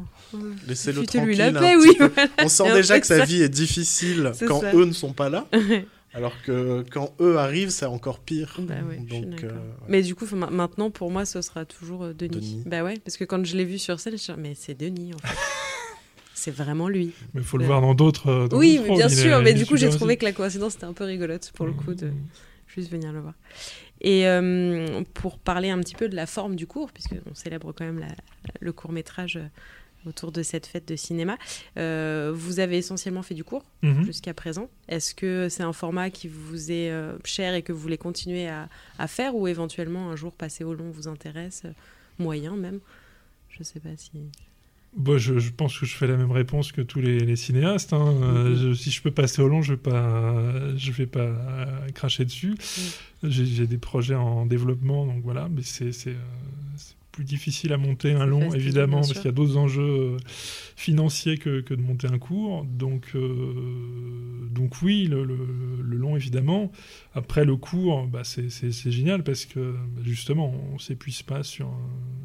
laissez-le 0.67 1.03
tranquille. 1.05 1.37
la 1.37 1.47
un 1.47 1.53
paix, 1.53 1.73
petit 1.77 1.87
oui. 1.89 1.95
voilà. 2.15 2.29
On 2.43 2.49
sent 2.49 2.73
déjà 2.73 2.99
que 2.99 3.07
sa 3.07 3.19
ça. 3.19 3.25
vie 3.25 3.41
est 3.41 3.49
difficile 3.49 4.31
quand 4.47 4.61
ça. 4.61 4.73
eux 4.75 4.85
ne 4.85 4.91
sont 4.93 5.13
pas 5.13 5.29
là. 5.29 5.47
Alors 6.17 6.33
que 6.41 6.83
quand 6.91 7.13
eux 7.21 7.37
arrivent, 7.37 7.69
c'est 7.69 7.85
encore 7.85 8.19
pire. 8.19 8.55
Bah 8.59 8.73
ouais, 8.89 8.97
Donc, 8.97 9.43
euh, 9.43 9.51
Mais 9.87 10.01
du 10.01 10.15
coup, 10.15 10.25
maintenant, 10.35 10.89
pour 10.89 11.11
moi, 11.11 11.25
ce 11.25 11.41
sera 11.41 11.63
toujours 11.65 12.03
euh, 12.05 12.13
Denis. 12.13 12.31
Denis. 12.37 12.63
Bah 12.65 12.83
ouais, 12.83 12.97
parce 13.05 13.15
que 13.17 13.23
quand 13.23 13.45
je 13.45 13.55
l'ai 13.55 13.65
vu 13.65 13.77
sur 13.77 13.99
scène, 13.99 14.13
je 14.13 14.15
me 14.15 14.19
suis 14.19 14.33
dit, 14.33 14.39
mais 14.41 14.53
c'est 14.55 14.73
Denis 14.73 15.13
en 15.13 15.17
fait. 15.19 15.35
c'est 16.33 16.51
vraiment 16.51 16.89
lui. 16.89 17.11
Mais 17.33 17.41
il 17.41 17.43
faut 17.47 17.57
le 17.57 17.63
Ouais. 17.63 17.67
voir 17.67 17.81
dans 17.81 17.93
d'autres. 17.93 18.27
euh, 18.29 18.47
oui, 18.51 18.79
mais 18.83 18.95
bien 18.95 19.07
est- 19.07 19.15
sûr, 19.15 19.41
mais 19.41 19.53
du 19.53 19.65
coup, 19.65 19.77
j'ai 19.77 19.89
trouvé 19.89 20.13
aussi. 20.13 20.17
que 20.19 20.25
la 20.25 20.31
coïncidence 20.33 20.75
était 20.75 20.85
un 20.85 20.93
peu 20.93 21.03
rigolote 21.03 21.51
pour 21.55 21.65
le 21.67 21.73
coup 21.73 21.93
de 21.93 22.07
Mm. 22.07 22.13
juste 22.75 22.89
venir 22.91 23.13
le 23.13 23.19
voir. 23.21 23.33
Et 24.01 24.27
euh, 24.27 25.01
pour 25.13 25.37
parler 25.39 25.69
un 25.69 25.79
petit 25.79 25.95
peu 25.95 26.07
de 26.09 26.15
la 26.15 26.25
forme 26.25 26.55
du 26.55 26.67
cours, 26.67 26.91
puisqu'on 26.91 27.33
célèbre 27.33 27.71
quand 27.73 27.85
même 27.85 27.99
la- 27.99 28.07
le 28.59 28.71
court 28.73 28.91
métrage 28.91 29.39
autour 30.07 30.31
de 30.31 30.41
cette 30.43 30.65
fête 30.65 30.87
de 30.87 30.95
cinéma, 30.95 31.37
euh, 31.77 32.31
vous 32.35 32.59
avez 32.59 32.77
essentiellement 32.77 33.21
fait 33.23 33.35
du 33.35 33.43
cours 33.43 33.63
Mhm. 33.83 34.05
jusqu'à 34.05 34.33
présent. 34.33 34.69
Est-ce 34.87 35.13
que 35.13 35.47
c'est 35.49 35.63
un 35.63 35.73
format 35.73 36.09
qui 36.09 36.27
vous 36.27 36.71
est 36.71 36.89
euh, 36.89 37.17
cher 37.25 37.53
et 37.53 37.61
que 37.61 37.71
vous 37.73 37.79
voulez 37.79 37.97
continuer 37.97 38.47
à, 38.47 38.69
à 38.97 39.07
faire 39.07 39.35
ou 39.35 39.47
éventuellement 39.47 40.09
un 40.09 40.15
jour 40.15 40.33
passer 40.33 40.63
au 40.63 40.73
long 40.73 40.89
vous 40.91 41.07
intéresse, 41.07 41.63
euh, 41.65 41.71
moyen 42.19 42.55
même? 42.55 42.79
Je 43.49 43.63
sais 43.63 43.79
pas 43.79 43.89
si. 43.97 44.11
Bon, 44.95 45.17
je, 45.19 45.37
je 45.37 45.51
pense 45.51 45.77
que 45.77 45.85
je 45.85 45.95
fais 45.95 46.07
la 46.07 46.15
même 46.17 46.31
réponse 46.31 46.71
que 46.71 46.81
tous 46.81 47.01
les, 47.01 47.19
les 47.19 47.35
cinéastes. 47.35 47.93
hein. 47.93 48.13
Mhm. 48.13 48.55
je- 48.55 48.73
si 48.73 48.89
je 48.89 49.01
peux 49.01 49.11
passer 49.11 49.41
au 49.41 49.47
long, 49.47 49.61
je 49.61 49.73
vais 49.73 49.77
pas, 49.79 50.75
je 50.75 50.91
vais 50.91 51.05
pas 51.05 51.29
cracher 51.93 52.25
dessus. 52.25 52.55
J'ai 53.23 53.45
j'ai 53.45 53.67
des 53.67 53.77
projets 53.77 54.15
en 54.15 54.45
développement, 54.45 55.05
donc 55.05 55.21
voilà. 55.23 55.49
Mais 55.49 55.61
c'est 55.63 55.91
plus 57.17 57.25
difficile 57.25 57.73
à 57.73 57.77
monter 57.77 58.11
un 58.13 58.27
long, 58.27 58.41
évidemment, 58.53 58.97
parce 58.97 59.13
qu'il 59.21 59.25
y 59.25 59.29
a 59.29 59.31
d'autres 59.35 59.57
enjeux 59.57 59.81
euh, 59.81 60.17
financiers 60.75 61.39
que, 61.39 61.61
que 61.61 61.73
de 61.73 61.81
monter 61.81 62.05
un 62.07 62.19
cours. 62.19 62.63
Donc, 62.65 63.07
euh, 63.15 64.47
donc 64.51 64.81
oui, 64.83 65.07
le, 65.07 65.23
le- 65.23 65.81
le 65.81 65.97
long, 65.97 66.15
évidemment. 66.15 66.71
Après, 67.15 67.43
le 67.43 67.55
cours, 67.55 68.05
bah, 68.07 68.21
c'est 68.23 68.91
génial 68.91 69.23
parce 69.23 69.45
que 69.45 69.71
bah, 69.71 70.01
justement, 70.05 70.53
on 70.73 70.77
s'épuise 70.77 71.23
pas 71.23 71.41
sur, 71.41 71.71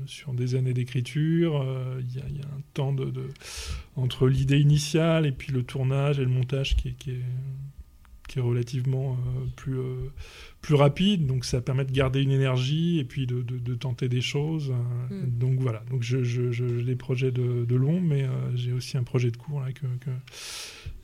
sur 0.05 0.35
des 0.35 0.57
années 0.57 0.75
d'écriture. 0.75 1.63
Euh, 1.63 2.01
Il 2.07 2.15
y, 2.15 2.21
a- 2.21 2.29
il 2.29 2.37
y 2.37 2.43
a 2.43 2.47
un 2.47 2.61
temps 2.75 2.93
de, 2.93 3.07
de- 3.07 3.29
entre 3.97 4.29
l'idée 4.29 4.59
initiale 4.61 5.25
et 5.27 5.33
puis 5.33 5.53
le 5.53 5.63
tournage 5.63 6.19
et 6.19 6.23
le 6.25 6.31
montage 6.31 6.77
qui 6.77 6.89
est, 6.89 6.95
qui 8.33 8.39
est 8.39 8.43
relativement 8.43 9.13
euh, 9.13 9.45
plus, 9.57 9.79
euh, 9.79 10.11
plus 10.63 10.75
rapide. 10.75 11.27
Donc 11.27 11.45
ça 11.45 11.61
permet 11.61 11.85
de 11.85 11.93
garder 11.93 12.23
une 12.23 12.31
énergie 12.31 12.99
et 12.99 13.05
puis 13.05 13.27
de, 13.27 13.43
de- 13.43 13.59
de 13.59 13.75
tenter 13.75 14.09
des 14.09 14.23
choses. 14.23 14.71
euh, 14.71 15.15
Mm. 15.27 15.39
Donc 15.39 15.61
voilà, 15.61 15.83
donc 15.91 16.03
je- 16.03 16.23
je- 16.25 16.51
je- 16.51 16.79
j'ai 16.79 16.85
des 16.85 16.97
projets 16.97 17.31
de, 17.31 17.65
de 17.67 17.75
long, 17.77 18.01
mais 18.01 18.27
j'ai 18.55 18.73
aussi 18.73 18.97
un 18.97 19.03
projet 19.03 19.31
de 19.31 19.37
court 19.37 19.61
là, 19.61 19.71
que, 19.73 19.87
que 20.01 20.11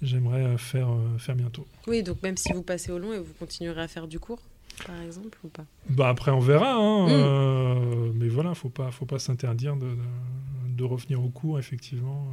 j'aimerais 0.02 0.56
faire, 0.58 0.88
faire 1.18 1.36
bientôt. 1.36 1.66
Oui, 1.86 2.02
donc 2.02 2.22
même 2.22 2.36
si 2.36 2.52
vous 2.52 2.62
passez 2.62 2.90
au 2.92 2.98
long 2.98 3.12
et 3.12 3.18
vous 3.18 3.34
continuerez 3.38 3.82
à 3.82 3.88
faire 3.88 4.08
du 4.08 4.18
cours, 4.18 4.40
par 4.86 5.00
exemple, 5.02 5.38
ou 5.44 5.48
pas? 5.48 5.66
Bah 5.90 6.08
après 6.08 6.30
on 6.30 6.40
verra, 6.40 6.74
hein, 6.74 7.06
Mm. 7.06 7.10
euh, 7.12 8.12
mais 8.14 8.28
voilà, 8.28 8.54
faut 8.54 8.70
pas, 8.70 8.90
faut 8.90 9.06
pas 9.06 9.18
s'interdire 9.18 9.76
de, 9.76 9.86
de- 9.86 10.76
de 10.76 10.84
revenir 10.84 11.22
au 11.22 11.28
cours 11.28 11.58
effectivement 11.58 12.28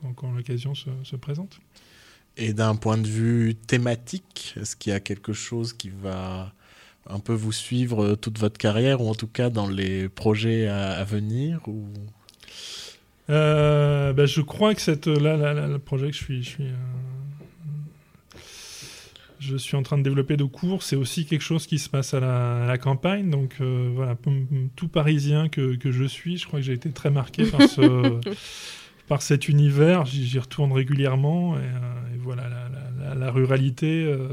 quand, 0.00 0.12
quand 0.14 0.32
l'occasion 0.32 0.74
se, 0.74 0.88
se 1.04 1.14
présente. 1.16 1.60
Et 2.36 2.52
d'un 2.52 2.76
point 2.76 2.98
de 2.98 3.06
vue 3.06 3.54
thématique, 3.54 4.54
est-ce 4.60 4.74
qu'il 4.74 4.92
y 4.92 4.96
a 4.96 5.00
quelque 5.00 5.32
chose 5.32 5.72
qui 5.72 5.90
va 5.90 6.52
un 7.08 7.18
peu 7.18 7.32
vous 7.32 7.52
suivre 7.52 8.14
toute 8.14 8.38
votre 8.38 8.58
carrière, 8.58 9.00
ou 9.00 9.08
en 9.08 9.14
tout 9.14 9.26
cas 9.26 9.50
dans 9.50 9.68
les 9.68 10.08
projets 10.08 10.66
à, 10.66 10.92
à 10.92 11.04
venir 11.04 11.60
ou... 11.66 11.86
Euh, 13.30 14.12
bah, 14.12 14.26
je 14.26 14.40
crois 14.40 14.74
que 14.74 14.80
cette, 14.80 15.06
là, 15.06 15.36
là, 15.36 15.54
là, 15.54 15.66
le 15.68 15.78
projet 15.78 16.10
que 16.10 16.16
je 16.16 16.22
suis, 16.22 16.42
je 16.42 16.48
suis, 16.48 16.64
euh, 16.64 18.38
je 19.38 19.56
suis 19.56 19.76
en 19.76 19.82
train 19.82 19.96
de 19.96 20.02
développer 20.02 20.36
de 20.36 20.44
cours, 20.44 20.82
c'est 20.82 20.96
aussi 20.96 21.24
quelque 21.24 21.42
chose 21.42 21.66
qui 21.66 21.78
se 21.78 21.88
passe 21.88 22.14
à 22.14 22.20
la, 22.20 22.64
à 22.64 22.66
la 22.66 22.78
campagne. 22.78 23.30
Donc 23.30 23.56
euh, 23.60 23.90
voilà, 23.94 24.16
tout 24.76 24.88
parisien 24.88 25.48
que, 25.48 25.76
que 25.76 25.92
je 25.92 26.04
suis, 26.04 26.36
je 26.36 26.46
crois 26.46 26.58
que 26.58 26.66
j'ai 26.66 26.72
été 26.72 26.90
très 26.90 27.10
marqué 27.10 27.46
par 27.46 27.62
ce, 27.62 28.20
par 29.08 29.22
cet 29.22 29.48
univers. 29.48 30.06
J'y 30.06 30.38
retourne 30.38 30.72
régulièrement 30.72 31.56
et, 31.56 31.60
euh, 31.60 32.14
et 32.14 32.18
voilà 32.18 32.44
la, 32.48 32.68
la- 32.68 33.08
la- 33.08 33.14
la 33.14 33.30
ruralité 33.30 34.04
euh, 34.04 34.26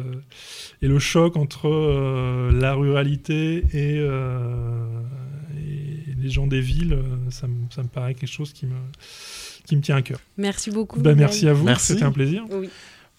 et 0.81 0.87
le 0.87 0.99
choc 0.99 1.35
entre 1.37 1.67
euh, 1.67 2.51
la 2.51 2.73
ruralité 2.73 3.63
et, 3.73 3.97
euh, 3.99 4.85
et 5.57 6.13
les 6.21 6.29
gens 6.29 6.47
des 6.47 6.61
villes, 6.61 6.97
ça, 7.29 7.47
me- 7.47 7.69
ça 7.69 7.83
me 7.83 7.87
paraît 7.87 8.13
quelque 8.13 8.29
chose 8.31 8.53
qui 8.53 8.65
me, 8.65 8.75
qui 9.65 9.75
me 9.75 9.81
tient 9.81 9.95
à 9.97 10.01
cœur. 10.01 10.19
Merci 10.37 10.71
beaucoup. 10.71 10.99
Bah, 11.01 11.15
merci 11.15 11.47
à 11.47 11.53
vous, 11.53 11.67
c'était 11.77 12.03
un 12.03 12.11
plaisir. 12.11 12.43
Oui. 12.51 12.69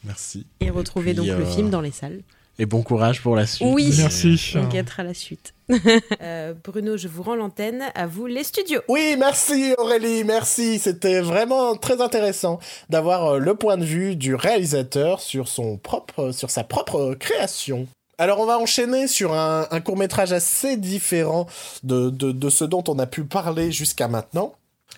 Merci. 0.05 0.47
Et 0.61 0.71
retrouvez 0.71 1.13
puis, 1.15 1.27
donc 1.27 1.39
le 1.39 1.45
film 1.45 1.69
dans 1.69 1.83
les 1.83 1.91
salles. 1.91 2.21
Et 2.61 2.67
bon 2.67 2.83
courage 2.83 3.23
pour 3.23 3.37
la 3.37 3.47
suite. 3.47 3.67
Oui. 3.73 3.91
Merci. 3.97 4.53
On 4.55 4.69
guettera 4.69 5.03
la 5.03 5.15
suite. 5.15 5.55
Euh, 6.21 6.53
Bruno, 6.63 6.99
je 6.99 7.09
vous 7.09 7.23
rends 7.23 7.37
l'antenne. 7.37 7.85
À 7.95 8.07
vous, 8.07 8.27
les 8.27 8.45
studios. 8.45 8.83
Oui, 8.89 9.17
merci 9.19 9.73
Aurélie, 9.79 10.25
merci. 10.25 10.79
C'était 10.79 11.21
vraiment 11.21 11.77
très 11.77 12.03
intéressant 12.03 12.59
d'avoir 12.91 13.25
euh, 13.25 13.39
le 13.39 13.55
point 13.55 13.79
de 13.79 13.85
vue 13.85 14.15
du 14.15 14.35
réalisateur 14.35 15.21
sur 15.21 15.49
son 15.49 15.79
propre, 15.79 16.33
sur 16.33 16.51
sa 16.51 16.65
propre 16.65 17.15
création. 17.19 17.87
Alors 18.19 18.41
on 18.41 18.47
va 18.47 18.59
enchaîner 18.59 19.07
sur 19.07 19.33
un, 19.33 19.67
un 19.71 19.81
court 19.81 19.97
métrage 19.97 20.33
assez 20.33 20.77
différent 20.77 21.47
de, 21.85 22.11
de, 22.11 22.33
de 22.33 22.51
ce 22.51 22.65
dont 22.65 22.85
on 22.89 22.99
a 22.99 23.07
pu 23.07 23.25
parler 23.25 23.73
jusqu'à 23.73 24.09
maintenant. 24.09 24.53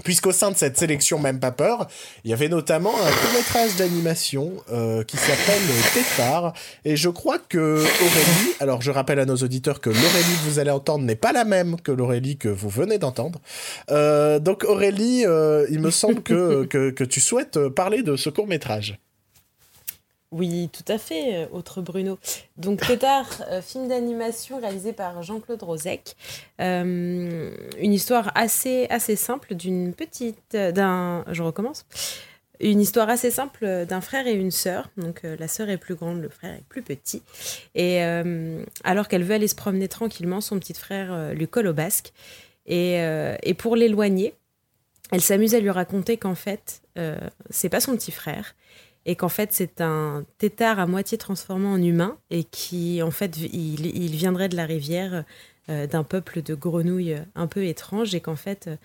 Puisqu'au 0.04 0.32
sein 0.32 0.50
de 0.50 0.56
cette 0.56 0.78
sélection 0.78 1.18
Même 1.18 1.38
pas 1.38 1.50
peur, 1.50 1.86
il 2.24 2.30
y 2.30 2.34
avait 2.34 2.48
notamment 2.48 2.94
un 2.94 3.10
court-métrage 3.10 3.76
d'animation 3.76 4.52
euh, 4.72 5.04
qui 5.04 5.16
s'appelle 5.16 5.62
Tétard. 5.92 6.54
Et 6.84 6.96
je 6.96 7.10
crois 7.10 7.38
que 7.38 7.58
Aurélie, 7.58 8.54
alors 8.60 8.80
je 8.80 8.90
rappelle 8.90 9.20
à 9.20 9.26
nos 9.26 9.36
auditeurs 9.36 9.80
que 9.80 9.90
l'Aurélie 9.90 10.36
que 10.44 10.50
vous 10.50 10.58
allez 10.58 10.70
entendre 10.70 11.04
n'est 11.04 11.14
pas 11.14 11.32
la 11.32 11.44
même 11.44 11.78
que 11.80 11.92
l'Aurélie 11.92 12.38
que 12.38 12.48
vous 12.48 12.70
venez 12.70 12.98
d'entendre. 12.98 13.40
Euh, 13.90 14.38
donc 14.38 14.64
Aurélie, 14.64 15.26
euh, 15.26 15.66
il 15.70 15.80
me 15.80 15.90
semble 15.90 16.22
que, 16.22 16.64
que, 16.64 16.90
que 16.90 17.04
tu 17.04 17.20
souhaites 17.20 17.68
parler 17.68 18.02
de 18.02 18.16
ce 18.16 18.30
court-métrage. 18.30 18.98
Oui, 20.32 20.70
tout 20.72 20.84
à 20.88 20.96
fait, 20.96 21.44
euh, 21.44 21.46
autre 21.52 21.82
Bruno. 21.82 22.18
Donc 22.56 22.80
Tétard, 22.86 23.44
euh, 23.50 23.60
film 23.60 23.86
d'animation 23.86 24.58
réalisé 24.58 24.94
par 24.94 25.22
Jean-Claude 25.22 25.62
Rozek. 25.62 26.16
Euh, 26.60 27.54
une 27.78 27.92
histoire 27.92 28.32
assez, 28.34 28.86
assez 28.88 29.14
simple 29.14 29.54
d'une 29.54 29.92
petite... 29.92 30.56
d'un... 30.56 31.24
Je 31.30 31.42
recommence. 31.42 31.84
Une 32.60 32.80
histoire 32.80 33.10
assez 33.10 33.30
simple 33.30 33.84
d'un 33.86 34.00
frère 34.00 34.26
et 34.26 34.32
une 34.32 34.50
sœur. 34.50 34.88
Donc 34.96 35.20
euh, 35.24 35.36
la 35.38 35.48
sœur 35.48 35.68
est 35.68 35.76
plus 35.76 35.96
grande, 35.96 36.22
le 36.22 36.30
frère 36.30 36.54
est 36.54 36.64
plus 36.66 36.82
petit. 36.82 37.22
Et 37.74 38.00
alors 38.84 39.08
qu'elle 39.08 39.24
veut 39.24 39.34
aller 39.34 39.48
se 39.48 39.54
promener 39.54 39.88
tranquillement, 39.88 40.40
son 40.40 40.58
petit 40.58 40.74
frère 40.74 41.34
lui 41.34 41.46
colle 41.46 41.66
au 41.66 41.74
basque. 41.74 42.12
Et, 42.64 43.02
et 43.42 43.54
pour 43.54 43.76
l'éloigner, 43.76 44.34
elle 45.10 45.20
s'amuse 45.20 45.54
à 45.54 45.60
lui 45.60 45.70
raconter 45.70 46.16
qu'en 46.16 46.36
fait, 46.36 46.80
c'est 47.50 47.68
pas 47.68 47.80
son 47.80 47.96
petit 47.96 48.12
frère 48.12 48.54
et 49.06 49.16
qu'en 49.16 49.28
fait 49.28 49.52
c'est 49.52 49.80
un 49.80 50.24
tétard 50.38 50.78
à 50.78 50.86
moitié 50.86 51.18
transformé 51.18 51.66
en 51.66 51.82
humain 51.82 52.16
et 52.30 52.44
qui 52.44 53.02
en 53.02 53.10
fait 53.10 53.36
il, 53.36 53.86
il 53.86 54.14
viendrait 54.16 54.48
de 54.48 54.56
la 54.56 54.66
rivière 54.66 55.24
euh, 55.68 55.86
d'un 55.86 56.04
peuple 56.04 56.42
de 56.42 56.54
grenouilles 56.54 57.18
un 57.34 57.46
peu 57.46 57.64
étrange 57.64 58.14
et 58.14 58.20
qu'en 58.20 58.36
fait 58.36 58.66
euh, 58.66 58.76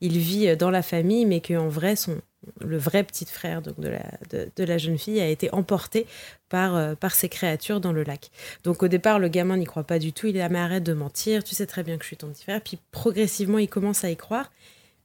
il 0.00 0.18
vit 0.18 0.56
dans 0.56 0.70
la 0.70 0.82
famille 0.82 1.26
mais 1.26 1.40
qu'en 1.40 1.68
vrai 1.68 1.96
son 1.96 2.20
le 2.60 2.76
vrai 2.76 3.04
petit 3.04 3.24
frère 3.24 3.62
donc 3.62 3.78
de, 3.80 3.88
la, 3.88 4.02
de, 4.30 4.64
la 4.64 4.78
jeune 4.78 4.98
fille 4.98 5.20
a 5.20 5.28
été 5.28 5.52
emporté 5.52 6.06
par, 6.48 6.76
euh, 6.76 6.94
par 6.94 7.14
ces 7.14 7.28
créatures 7.28 7.80
dans 7.80 7.92
le 7.92 8.02
lac. 8.02 8.30
Donc 8.64 8.82
au 8.82 8.88
départ 8.88 9.18
le 9.18 9.28
gamin 9.28 9.56
n'y 9.56 9.64
croit 9.64 9.84
pas 9.84 9.98
du 9.98 10.12
tout, 10.12 10.26
il 10.26 10.36
est 10.36 10.40
là 10.40 10.48
mais 10.48 10.58
arrête 10.58 10.82
de 10.82 10.92
mentir, 10.92 11.44
tu 11.44 11.54
sais 11.54 11.66
très 11.66 11.82
bien 11.82 11.96
que 11.96 12.02
je 12.02 12.08
suis 12.08 12.16
ton 12.16 12.28
petit 12.28 12.44
frère, 12.44 12.60
puis 12.60 12.78
progressivement 12.90 13.58
il 13.58 13.68
commence 13.68 14.04
à 14.04 14.10
y 14.10 14.16
croire 14.16 14.50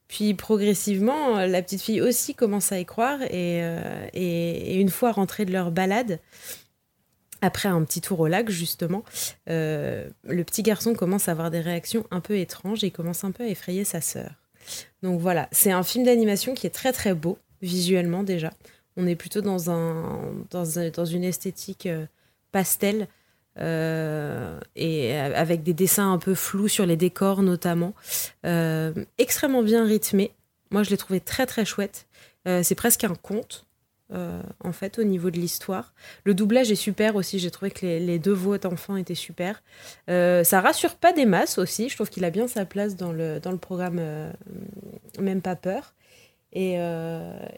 puis 0.09 0.33
progressivement, 0.33 1.37
la 1.45 1.61
petite 1.61 1.81
fille 1.83 2.01
aussi 2.01 2.33
commence 2.33 2.71
à 2.71 2.79
y 2.79 2.85
croire. 2.85 3.21
Et, 3.21 3.61
euh, 3.63 4.07
et, 4.13 4.75
une 4.81 4.89
fois 4.89 5.11
rentrée 5.11 5.45
de 5.45 5.53
leur 5.53 5.71
balade, 5.71 6.19
après 7.41 7.69
un 7.69 7.83
petit 7.83 8.01
tour 8.01 8.19
au 8.19 8.27
lac, 8.27 8.49
justement, 8.49 9.03
euh, 9.49 10.09
le 10.23 10.43
petit 10.43 10.63
garçon 10.63 10.95
commence 10.95 11.29
à 11.29 11.31
avoir 11.31 11.51
des 11.51 11.61
réactions 11.61 12.05
un 12.09 12.21
peu 12.21 12.37
étranges 12.37 12.83
et 12.83 12.89
commence 12.91 13.23
un 13.23 13.31
peu 13.31 13.43
à 13.43 13.47
effrayer 13.47 13.83
sa 13.85 14.01
sœur. 14.01 14.31
Donc 15.03 15.19
voilà, 15.21 15.47
c'est 15.51 15.71
un 15.71 15.83
film 15.83 16.03
d'animation 16.05 16.55
qui 16.55 16.65
est 16.65 16.71
très 16.71 16.91
très 16.91 17.13
beau, 17.13 17.37
visuellement 17.61 18.23
déjà. 18.23 18.51
On 18.97 19.05
est 19.05 19.15
plutôt 19.15 19.41
dans, 19.41 19.69
un- 19.69 20.33
dans 20.51 21.05
une 21.05 21.23
esthétique 21.23 21.85
euh, 21.85 22.07
pastel. 22.51 23.07
Euh, 23.61 24.59
et 24.75 25.15
avec 25.17 25.63
des 25.63 25.73
dessins 25.73 26.11
un 26.11 26.17
peu 26.17 26.33
flous 26.33 26.67
sur 26.67 26.85
les 26.85 26.95
décors 26.95 27.43
notamment. 27.43 27.93
Euh, 28.45 28.93
extrêmement 29.17 29.63
bien 29.63 29.85
rythmé. 29.85 30.31
Moi, 30.71 30.83
je 30.83 30.89
l'ai 30.89 30.97
trouvé 30.97 31.19
très 31.19 31.45
très 31.45 31.65
chouette. 31.65 32.07
Euh, 32.47 32.61
c'est 32.63 32.75
presque 32.75 33.03
un 33.03 33.15
conte, 33.15 33.65
en 34.11 34.71
fait, 34.71 34.97
au 34.97 35.03
niveau 35.03 35.29
de 35.29 35.37
l'histoire. 35.37 35.93
Le 36.23 36.33
doublage 36.33 36.71
est 36.71 36.75
super 36.75 37.15
aussi. 37.15 37.37
J'ai 37.37 37.51
trouvé 37.51 37.69
que 37.69 37.85
les, 37.85 38.17
deux 38.17 38.33
voix 38.33 38.57
d'enfants 38.57 38.95
étaient 38.95 39.13
super. 39.13 39.61
Euh, 40.09 40.43
ça 40.43 40.61
rassure 40.61 40.95
pas 40.95 41.13
des 41.13 41.25
masses 41.25 41.59
aussi. 41.59 41.89
Je 41.89 41.95
trouve 41.95 42.09
qu'il 42.09 42.25
a 42.25 42.31
bien 42.31 42.47
sa 42.47 42.65
place 42.65 42.95
dans 42.95 43.11
le, 43.11 43.39
dans 43.39 43.51
le 43.51 43.57
programme 43.57 44.01
Même 45.19 45.41
pas 45.41 45.55
peur. 45.55 45.93
Et, 46.53 46.77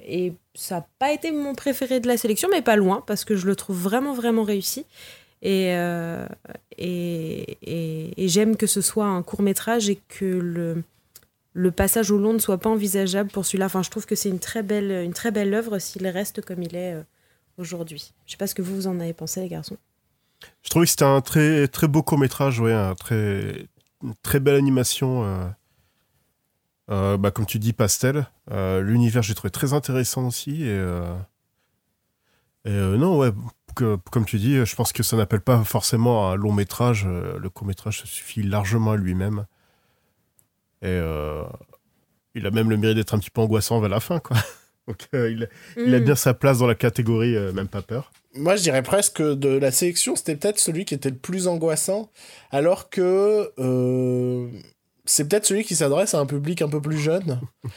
et 0.05 0.33
ça 0.53 0.75
n'a 0.75 0.87
pas 0.99 1.13
été 1.13 1.31
mon 1.31 1.55
préféré 1.55 2.01
de 2.01 2.07
la 2.07 2.17
sélection, 2.17 2.49
mais 2.51 2.61
pas 2.61 2.75
loin, 2.75 3.01
parce 3.07 3.23
que 3.23 3.37
je 3.37 3.47
le 3.47 3.55
trouve 3.55 3.77
vraiment, 3.77 4.13
vraiment 4.13 4.43
réussi. 4.43 4.85
Et, 5.41 5.75
euh, 5.75 6.25
et, 6.77 7.57
et- 8.23 8.27
j'aime 8.27 8.55
que 8.55 8.67
ce 8.67 8.81
soit 8.81 9.07
un 9.07 9.23
court 9.23 9.41
métrage 9.41 9.89
et 9.89 9.99
que 10.07 10.83
le, 11.53 11.71
passage 11.71 12.11
au 12.11 12.19
long 12.19 12.33
ne 12.33 12.39
soit 12.39 12.59
pas 12.59 12.69
envisageable 12.69 13.31
pour 13.31 13.45
celui-là. 13.45 13.65
Enfin, 13.65 13.81
je 13.81 13.89
trouve 13.89 14.05
que 14.05 14.15
c'est 14.15 14.29
une 14.29 14.39
très 14.39 14.61
belle, 14.61 14.91
une 15.03 15.13
très 15.13 15.31
belle 15.31 15.53
œuvre 15.53 15.79
s'il 15.79 16.07
reste 16.07 16.41
comme 16.41 16.61
il 16.61 16.75
est 16.75 16.93
euh, 16.93 17.01
aujourd'hui. 17.57 18.13
Je 18.25 18.31
sais 18.31 18.37
pas 18.37 18.47
ce 18.47 18.53
que 18.55 18.61
vous, 18.61 18.75
vous 18.75 18.87
en 18.87 18.99
avez 18.99 19.13
pensé, 19.13 19.41
les 19.41 19.49
garçons. 19.49 19.77
Je 20.63 20.69
trouvais 20.69 20.85
que 20.85 20.91
c'était 20.91 21.05
un 21.05 21.21
très, 21.21 21.67
très 21.67 21.87
beau 21.87 22.03
court-métrage, 22.03 22.59
ouais, 22.59 22.73
un 22.73 22.95
très, 22.95 23.67
une 24.03 24.13
très 24.21 24.39
belle 24.39 24.55
animation. 24.55 25.23
euh, 26.89 27.17
bah, 27.17 27.31
comme 27.31 27.45
tu 27.45 27.57
dis, 27.59 27.73
pastel. 27.73 28.27
L'univers, 28.49 29.21
j'ai 29.23 29.33
trouvé 29.35 29.51
très 29.51 29.73
intéressant 29.73 30.27
aussi. 30.27 30.63
Et, 30.63 30.79
non, 32.65 33.17
ouais, 33.17 33.31
que- 33.73 33.97
comme 34.11 34.25
tu 34.25 34.37
dis, 34.37 34.65
je 34.65 34.75
pense 34.75 34.93
que 34.93 35.03
ça 35.03 35.17
n'appelle 35.17 35.41
pas 35.41 35.63
forcément 35.63 36.29
un 36.31 36.35
long 36.35 36.51
métrage. 36.53 37.05
Le 37.07 37.49
court-métrage 37.49 38.01
se 38.01 38.07
suffit 38.07 38.43
largement 38.43 38.91
à 38.91 38.97
lui-même. 38.97 39.45
Et 40.81 40.87
euh, 40.87 41.43
il 42.35 42.45
a 42.47 42.51
même 42.51 42.69
le 42.69 42.77
mérite 42.77 42.97
d'être 42.97 43.13
un 43.13 43.19
petit 43.19 43.29
peu 43.29 43.41
angoissant 43.41 43.79
vers 43.79 43.89
la 43.89 43.99
fin, 43.99 44.19
quoi. 44.19 44.37
Donc, 44.87 45.07
euh, 45.13 45.29
il, 45.31 45.47
il 45.77 45.93
a 45.93 45.99
Mm. 45.99 46.03
bien 46.03 46.15
sa 46.15 46.33
place 46.33 46.57
dans 46.57 46.65
la 46.67 46.73
catégorie 46.75 47.35
euh, 47.35 47.51
Même 47.53 47.67
pas 47.67 47.81
peur. 47.83 48.11
Moi, 48.33 48.55
je 48.55 48.63
dirais 48.63 48.81
presque 48.81 49.21
de 49.21 49.49
la 49.49 49.71
sélection, 49.71 50.15
c'était 50.15 50.35
peut-être 50.35 50.59
celui 50.59 50.85
qui 50.85 50.93
était 50.95 51.09
le 51.09 51.17
plus 51.17 51.47
angoissant, 51.47 52.09
alors 52.51 52.89
que 52.89 53.51
euh, 53.59 54.47
c'est 55.11 55.27
peut-être 55.27 55.45
celui 55.45 55.65
qui 55.65 55.75
s'adresse 55.75 56.13
à 56.13 56.19
un 56.19 56.25
public 56.25 56.61
un 56.61 56.69
peu 56.69 56.81
plus 56.81 56.97
jeune. 56.97 57.41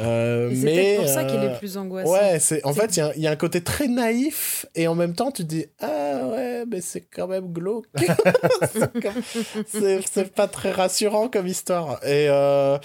Euh, 0.00 0.50
c'est 0.52 0.62
peut-être 0.62 0.96
pour 1.02 1.08
ça 1.08 1.24
qu'il 1.24 1.38
euh, 1.38 1.54
est 1.54 1.58
plus 1.58 1.76
angoissant. 1.76 2.10
Ouais, 2.10 2.40
c'est 2.40 2.66
en 2.66 2.72
fait 2.72 2.96
il 2.96 2.98
y 2.98 3.02
a- 3.02 3.12
il 3.14 3.22
y, 3.22 3.28
a 3.28 3.30
un 3.30 3.36
côté 3.36 3.62
très 3.62 3.86
naïf 3.86 4.66
et 4.74 4.88
en 4.88 4.96
même 4.96 5.14
temps 5.14 5.30
tu 5.30 5.44
dis 5.44 5.66
ah 5.80 6.26
ouais 6.26 6.64
mais 6.66 6.80
c'est 6.80 7.02
quand 7.02 7.28
même 7.28 7.52
glauque. 7.52 7.86
C'est 9.68 10.34
pas 10.34 10.48
très 10.48 10.72
rassurant 10.72 11.28
comme 11.28 11.46
histoire 11.46 12.04
et 12.04 12.26
euh, 12.28 12.78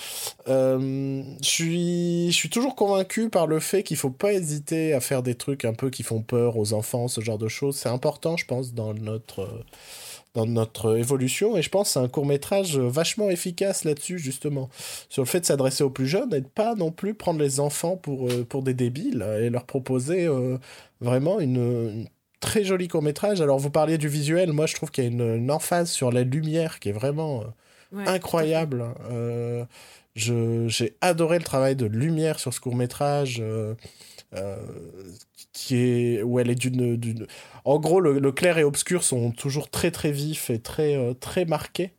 euh, 0.47 1.23
je 1.41 1.47
suis 1.47 2.31
je 2.31 2.35
suis 2.35 2.51
toujours 2.51 2.75
convaincu 2.75 3.29
par 3.29 3.47
le 3.47 3.59
fait 3.59 3.81
qu'il 3.81 3.97
faut 3.97 4.11
pas 4.11 4.33
hésiter 4.33 4.93
à 4.93 4.99
faire 4.99 5.23
des 5.23 5.33
trucs 5.33 5.65
un 5.65 5.73
peu 5.73 5.89
qui 5.89 6.03
font 6.03 6.21
peur 6.21 6.55
aux 6.55 6.73
enfants 6.73 7.07
ce 7.07 7.21
genre 7.21 7.39
de 7.39 7.47
choses 7.47 7.77
c'est 7.77 7.89
important 7.89 8.37
je 8.37 8.45
pense 8.45 8.75
dans 8.75 8.93
notre 8.93 9.47
dans 10.33 10.45
notre 10.45 10.97
évolution 10.97 11.57
et 11.57 11.61
je 11.61 11.69
pense 11.69 11.87
que 11.89 11.93
c'est 11.93 11.99
un 11.99 12.07
court 12.07 12.25
métrage 12.25 12.77
vachement 12.77 13.29
efficace 13.29 13.83
là-dessus 13.83 14.17
justement 14.17 14.69
sur 15.09 15.23
le 15.23 15.27
fait 15.27 15.41
de 15.41 15.45
s'adresser 15.45 15.83
aux 15.83 15.89
plus 15.89 16.07
jeunes 16.07 16.33
et 16.33 16.41
de 16.41 16.47
pas 16.47 16.73
non 16.75 16.91
plus 16.91 17.13
prendre 17.13 17.39
les 17.41 17.59
enfants 17.59 17.97
pour, 17.97 18.29
euh, 18.29 18.45
pour 18.47 18.63
des 18.63 18.73
débiles 18.73 19.25
et 19.41 19.49
leur 19.49 19.65
proposer 19.65 20.25
euh, 20.27 20.57
vraiment 21.01 21.39
une, 21.39 21.57
une 21.57 22.07
très 22.39 22.63
jolie 22.63 22.87
court 22.87 23.01
métrage. 23.01 23.41
Alors 23.41 23.59
vous 23.59 23.71
parliez 23.71 23.97
du 23.97 24.07
visuel, 24.07 24.53
moi 24.53 24.67
je 24.67 24.75
trouve 24.75 24.89
qu'il 24.89 25.03
y 25.03 25.07
a 25.07 25.09
une, 25.09 25.35
une 25.35 25.51
emphase 25.51 25.91
sur 25.91 26.11
la 26.11 26.23
lumière 26.23 26.79
qui 26.79 26.89
est 26.89 26.93
vraiment 26.93 27.41
euh, 27.41 27.45
Ouais, 27.91 28.07
incroyable. 28.07 28.85
Euh, 29.11 29.65
J'ai 30.15 30.95
adoré 31.01 31.37
le 31.39 31.43
travail 31.43 31.75
de 31.75 31.85
lumière 31.85 32.39
sur 32.39 32.53
ce 32.53 32.61
court 32.61 32.75
métrage. 32.75 33.43
Qui 35.53 35.75
est 35.75 36.23
où 36.23 36.39
elle 36.39 36.49
est 36.49 36.55
d'une 36.55 37.27
en 37.65 37.79
gros 37.79 37.99
le, 37.99 38.31
clair 38.31 38.57
et 38.57 38.63
obscur 38.63 39.03
sont 39.03 39.31
toujours 39.31 39.69
très 39.69 39.91
très 39.91 40.11
vifs 40.11 40.49
et 40.49 40.59
très 40.59 40.95
euh, 40.95 41.13
très 41.13 41.45
marqués. 41.45 41.91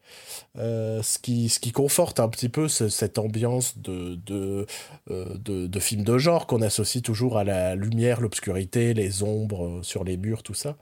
Euh, 0.58 1.02
ce 1.02 1.18
qui 1.18 1.48
ce 1.48 1.60
qui 1.60 1.72
conforte 1.72 2.20
un 2.20 2.28
petit 2.28 2.48
peu 2.48 2.68
ce- 2.68 2.88
cette 2.88 3.18
ambiance 3.18 3.78
de 3.78 4.16
de, 4.26 4.66
euh, 5.10 5.26
de 5.38 5.80
film 5.80 6.04
de 6.04 6.18
genre 6.18 6.46
qu'on 6.46 6.62
associe 6.62 7.02
toujours 7.02 7.38
à 7.38 7.44
la 7.44 7.74
lumière 7.76 8.20
l'obscurité 8.20 8.94
les 8.94 9.22
ombres 9.22 9.66
euh, 9.80 9.82
sur 9.82 10.04
les 10.04 10.16
murs 10.16 10.42
tout 10.42 10.54
ça. 10.54 10.76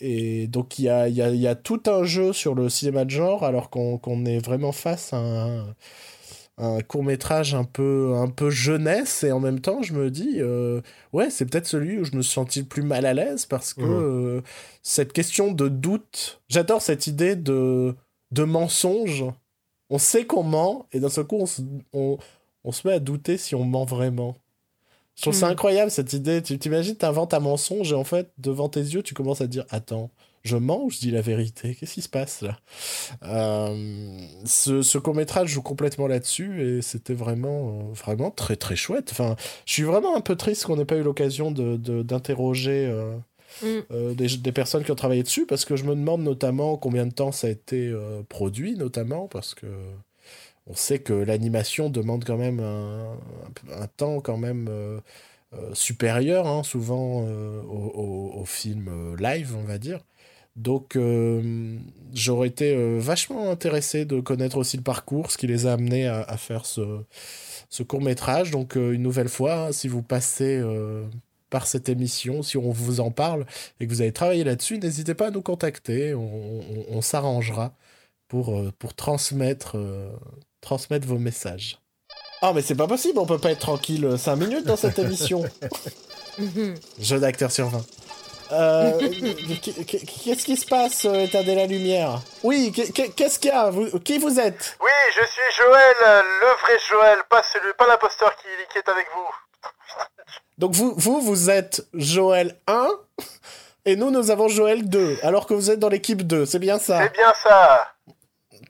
Et 0.00 0.46
donc 0.48 0.78
il 0.78 0.84
y 0.86 0.88
a 0.90 1.08
y 1.08 1.14
y 1.38 1.46
a 1.48 1.54
tout 1.54 1.82
un 1.86 2.04
jeu 2.04 2.32
sur 2.32 2.54
le 2.54 2.68
cinéma 2.70 3.04
de 3.04 3.10
genre 3.10 3.44
alors 3.44 3.70
qu'on 3.70 4.24
est 4.26 4.38
vraiment 4.38 4.72
face 4.72 5.12
à 5.12 5.18
un 5.18 5.74
un 6.62 6.80
court 6.82 7.02
métrage 7.04 7.54
un 7.54 7.64
peu 7.64 8.12
un 8.16 8.28
peu 8.28 8.50
jeunesse 8.50 9.24
et 9.24 9.32
en 9.32 9.40
même 9.40 9.60
temps 9.60 9.82
je 9.82 9.94
me 9.94 10.10
dis 10.10 10.34
euh, 10.40 10.80
ouais 11.12 11.30
c'est 11.30 11.46
peut-être 11.46 11.66
celui 11.66 11.98
où 11.98 12.04
je 12.04 12.14
me 12.14 12.22
suis 12.22 12.32
senti 12.34 12.60
le 12.60 12.66
plus 12.66 12.82
mal 12.82 13.06
à 13.06 13.14
l'aise 13.14 13.46
parce 13.46 13.72
que 13.74 13.80
Mhm. 13.82 13.90
euh, 13.90 14.40
cette 14.82 15.12
question 15.12 15.52
de 15.52 15.68
doute 15.68 16.40
j'adore 16.48 16.82
cette 16.82 17.06
idée 17.06 17.34
de 17.36 17.94
de 18.30 18.44
mensonge 18.44 19.24
on 19.88 19.98
sait 19.98 20.26
qu'on 20.26 20.42
ment 20.44 20.86
et 20.92 21.00
d'un 21.00 21.08
seul 21.08 21.24
coup 21.24 21.36
on 21.40 21.46
se, 21.46 21.62
on, 21.92 22.18
on 22.64 22.72
se 22.72 22.86
met 22.86 22.94
à 22.94 23.00
douter 23.00 23.38
si 23.38 23.54
on 23.54 23.64
ment 23.64 23.84
vraiment 23.84 24.36
je 25.16 25.22
trouve 25.22 25.34
ça 25.34 25.46
Mhm. 25.46 25.52
incroyable 25.52 25.90
cette 25.90 26.12
idée 26.12 26.42
tu 26.42 26.58
t'imagines 26.58 26.96
t'inventes 26.96 27.32
un 27.34 27.40
mensonge 27.40 27.92
et 27.92 27.94
en 27.94 28.04
fait 28.04 28.30
devant 28.38 28.68
tes 28.68 28.80
yeux 28.80 29.02
tu 29.02 29.14
commences 29.14 29.40
à 29.40 29.46
te 29.46 29.50
dire 29.50 29.64
attends 29.70 30.10
je 30.42 30.56
mens 30.56 30.84
ou 30.84 30.90
je 30.90 30.98
dis 30.98 31.10
la 31.10 31.20
vérité 31.20 31.74
Qu'est-ce 31.74 31.94
qui 31.94 32.02
se 32.02 32.08
passe 32.08 32.42
là? 32.42 32.58
Euh, 33.22 34.18
Ce, 34.44 34.98
court 34.98 35.14
métrage 35.14 35.50
joue 35.50 35.62
complètement 35.62 36.06
là-dessus 36.06 36.62
et 36.62 36.82
c'était 36.82 37.14
vraiment, 37.14 37.68
euh, 37.68 37.92
vraiment 37.92 38.30
très 38.30 38.56
très 38.56 38.76
chouette. 38.76 39.08
Enfin, 39.12 39.36
je 39.66 39.72
suis 39.72 39.82
vraiment 39.82 40.16
un 40.16 40.20
peu 40.20 40.36
triste 40.36 40.64
qu'on 40.64 40.76
n'ait 40.76 40.84
pas 40.84 40.96
eu 40.96 41.02
l'occasion 41.02 41.50
d'interroger 41.50 42.86
de, 43.62 43.84
mm. 44.10 44.14
des, 44.14 44.36
des, 44.38 44.52
personnes 44.52 44.84
qui 44.84 44.90
ont 44.90 44.96
travaillé 44.96 45.22
dessus 45.22 45.46
parce 45.46 45.64
que 45.64 45.76
je 45.76 45.84
me 45.84 45.94
demande 45.94 46.22
notamment 46.22 46.76
combien 46.76 47.06
de 47.06 47.12
temps 47.12 47.32
ça 47.32 47.46
a 47.46 47.50
été 47.50 47.94
produit, 48.28 48.76
notamment 48.76 49.28
parce 49.28 49.54
que 49.54 49.66
on 50.66 50.74
sait 50.74 51.00
que 51.00 51.12
l'animation 51.12 51.90
demande 51.90 52.24
quand 52.24 52.36
même 52.36 52.60
un, 52.60 53.16
un, 53.72 53.86
temps 53.88 54.20
quand 54.20 54.36
même 54.36 54.68
euh, 55.52 55.74
supérieur, 55.74 56.46
hein, 56.46 56.62
souvent 56.62 57.24
euh, 57.26 57.60
au, 57.62 58.44
film 58.44 58.86
euh, 58.88 59.16
live, 59.16 59.56
on 59.56 59.64
va 59.64 59.78
dire. 59.78 59.98
Donc 60.56 60.98
j'aurais 62.12 62.48
été 62.48 62.98
vachement 62.98 63.50
intéressé 63.50 64.04
de 64.04 64.20
connaître 64.20 64.56
aussi 64.58 64.76
le 64.76 64.82
parcours, 64.82 65.30
ce 65.30 65.38
qui 65.38 65.46
les 65.46 65.66
a 65.66 65.74
amenés 65.74 66.06
à, 66.06 66.36
faire 66.36 66.66
ce, 66.66 67.02
ce, 67.68 67.82
court 67.82 68.02
métrage. 68.02 68.50
Donc 68.50 68.74
une 68.74 69.02
nouvelle 69.02 69.28
fois, 69.28 69.66
hein, 69.66 69.72
si 69.72 69.88
vous 69.88 70.02
passez 70.02 70.62
par 71.48 71.66
cette 71.66 71.88
émission, 71.88 72.42
si 72.42 72.56
on 72.56 72.70
vous 72.70 73.00
en 73.00 73.10
parle 73.10 73.46
et 73.78 73.86
que 73.86 73.90
vous 73.92 74.00
avez 74.02 74.12
travaillé 74.12 74.44
là-dessus, 74.44 74.78
n'hésitez 74.78 75.14
pas 75.14 75.28
à 75.28 75.30
nous 75.30 75.42
contacter, 75.42 76.14
on, 76.14 77.00
s'arrangera 77.00 77.72
pour, 78.28 78.60
pour 78.78 78.94
transmettre, 78.94 79.76
transmettre 80.60 81.06
vos 81.06 81.18
messages. 81.18 81.80
Oh, 82.42 82.52
mais 82.54 82.62
c'est 82.62 82.74
pas 82.74 82.86
possible, 82.86 83.18
on 83.18 83.26
peut 83.26 83.38
pas 83.38 83.50
être 83.50 83.60
tranquille 83.60 84.14
5 84.16 84.36
minutes 84.36 84.64
dans 84.64 84.76
cette 84.76 84.98
émission. 84.98 85.44
Jeu 86.98 87.20
d'acteur 87.20 87.52
sur 87.52 87.68
20. 87.68 87.84
Euh, 88.52 88.98
qu'est-ce 88.98 90.44
qui 90.44 90.56
se 90.56 90.66
passe, 90.66 91.04
euh, 91.04 91.24
éteindre 91.24 91.54
la 91.54 91.66
lumière? 91.66 92.18
Oui, 92.42 92.72
qu'est-ce 92.72 93.38
qu'il 93.38 93.50
y 93.50 93.54
a? 93.54 93.70
Qui 94.04 94.18
vous 94.18 94.40
êtes? 94.40 94.76
Oui, 94.80 94.90
je 95.14 95.24
suis 95.24 95.52
Joël, 95.56 95.96
le 96.40 96.60
vrai 96.60 96.78
Joël, 96.88 97.18
pas 97.28 97.42
celui, 97.42 97.72
pas 97.74 97.86
l'imposteur 97.86 98.34
qui, 98.36 98.48
qui 98.72 98.78
est 98.78 98.88
avec 98.88 99.06
vous. 99.14 100.04
Donc 100.58 100.72
vous, 100.72 100.94
vous, 100.96 101.20
vous 101.20 101.50
êtes 101.50 101.86
Joël 101.94 102.56
1 102.66 102.88
et 103.86 103.96
nous, 103.96 104.10
nous 104.10 104.30
avons 104.30 104.48
Joël 104.48 104.88
2, 104.88 105.20
alors 105.22 105.46
que 105.46 105.54
vous 105.54 105.70
êtes 105.70 105.78
dans 105.78 105.88
l'équipe 105.88 106.22
2, 106.26 106.44
c'est 106.44 106.58
bien 106.58 106.78
ça? 106.78 107.02
C'est 107.02 107.12
bien 107.12 107.32
ça. 107.42 107.94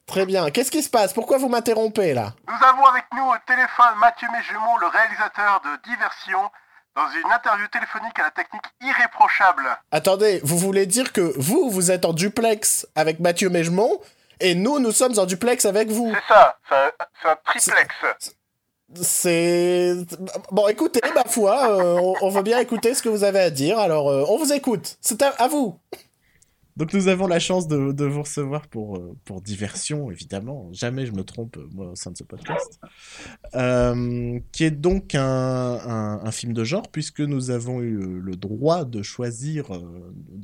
Très 0.07 0.27
bien. 0.27 0.51
Qu'est-ce 0.51 0.71
qui 0.73 0.83
se 0.83 0.91
passe? 0.91 1.13
Pourquoi 1.13 1.39
vous 1.39 1.49
m'interrompez 1.49 2.15
là? 2.15 2.33
Nous 2.49 2.67
avons 2.67 2.85
avec 2.87 3.05
nous 3.15 3.23
au 3.23 3.35
téléphone 3.47 3.95
Mathieu 3.99 4.27
Méjumont, 4.33 4.77
le 4.79 4.89
réalisateur 4.89 5.63
de 5.65 5.89
Diversion, 5.89 6.51
dans 6.97 7.09
une 7.11 7.33
interview 7.33 7.67
téléphonique 7.69 8.19
à 8.19 8.25
la 8.25 8.31
technique 8.31 8.65
irréprochable. 8.81 9.63
Attendez, 9.91 10.41
vous 10.43 10.59
voulez 10.59 10.87
dire 10.87 11.13
que 11.13 11.33
vous, 11.37 11.71
vous 11.71 11.91
êtes 11.91 12.05
en 12.05 12.13
duplex 12.13 12.87
avec 12.95 13.21
Mathieu 13.21 13.49
Méjumont 13.49 14.01
et 14.41 14.55
nous, 14.55 14.79
nous 14.79 14.93
sommes 14.93 15.19
en 15.19 15.27
duplex 15.27 15.65
avec 15.65 15.89
vous 15.89 16.13
C'est 16.15 16.35
ça, 16.35 16.57
c'est 16.69 17.29
un, 17.29 17.37
triplex. 17.45 17.95
C'est... 19.03 19.95
Bon, 20.51 20.67
écoutez, 20.67 21.01
ma 21.15 21.25
foi, 21.25 21.71
euh, 21.71 22.15
on, 22.21 22.29
veut 22.29 22.43
bien 22.43 22.59
écouter 22.59 22.95
ce 22.95 23.03
que 23.03 23.09
vous 23.09 23.23
avez 23.23 23.41
à 23.41 23.51
dire, 23.51 23.79
alors 23.79 24.11
euh, 24.11 24.25
on 24.29 24.37
vous 24.37 24.53
écoute. 24.53 24.97
C'est 25.01 25.23
à 25.23 25.47
vous 25.47 25.79
donc 26.81 26.95
nous 26.95 27.09
avons 27.09 27.27
la 27.27 27.39
chance 27.39 27.69
de, 27.69 27.93
de 27.93 28.07
vous 28.07 28.23
recevoir 28.23 28.67
pour, 28.67 28.97
euh, 28.97 29.15
pour 29.27 29.43
diversion, 29.43 30.11
évidemment. 30.11 30.71
Jamais 30.73 31.05
je 31.05 31.13
me 31.13 31.25
trompe, 31.25 31.59
euh, 31.59 31.69
moi, 31.75 31.91
au 31.91 31.95
sein 31.95 32.11
de 32.11 32.17
ce 32.17 32.25
podcast. 32.25 32.81
Euh, 33.55 34.41
qui 34.51 34.65
est 34.65 34.71
donc 34.71 35.15
un, 35.15 35.21
un, 35.21 36.31
film 36.31 36.55
de 36.55 36.65
genre, 36.65 36.89
puisque 36.91 37.21
nous 37.21 37.51
avons 37.51 37.83
eu 37.83 37.99
le 37.99 38.35
droit 38.35 38.87
de 38.87 39.03
choisir 39.03 39.67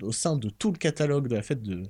au 0.02 0.12
sein 0.12 0.36
de 0.36 0.50
tout 0.50 0.72
le 0.72 0.76
catalogue 0.76 1.26
de 1.26 1.36
la 1.36 1.42
fête 1.42 1.62
de, 1.62 1.84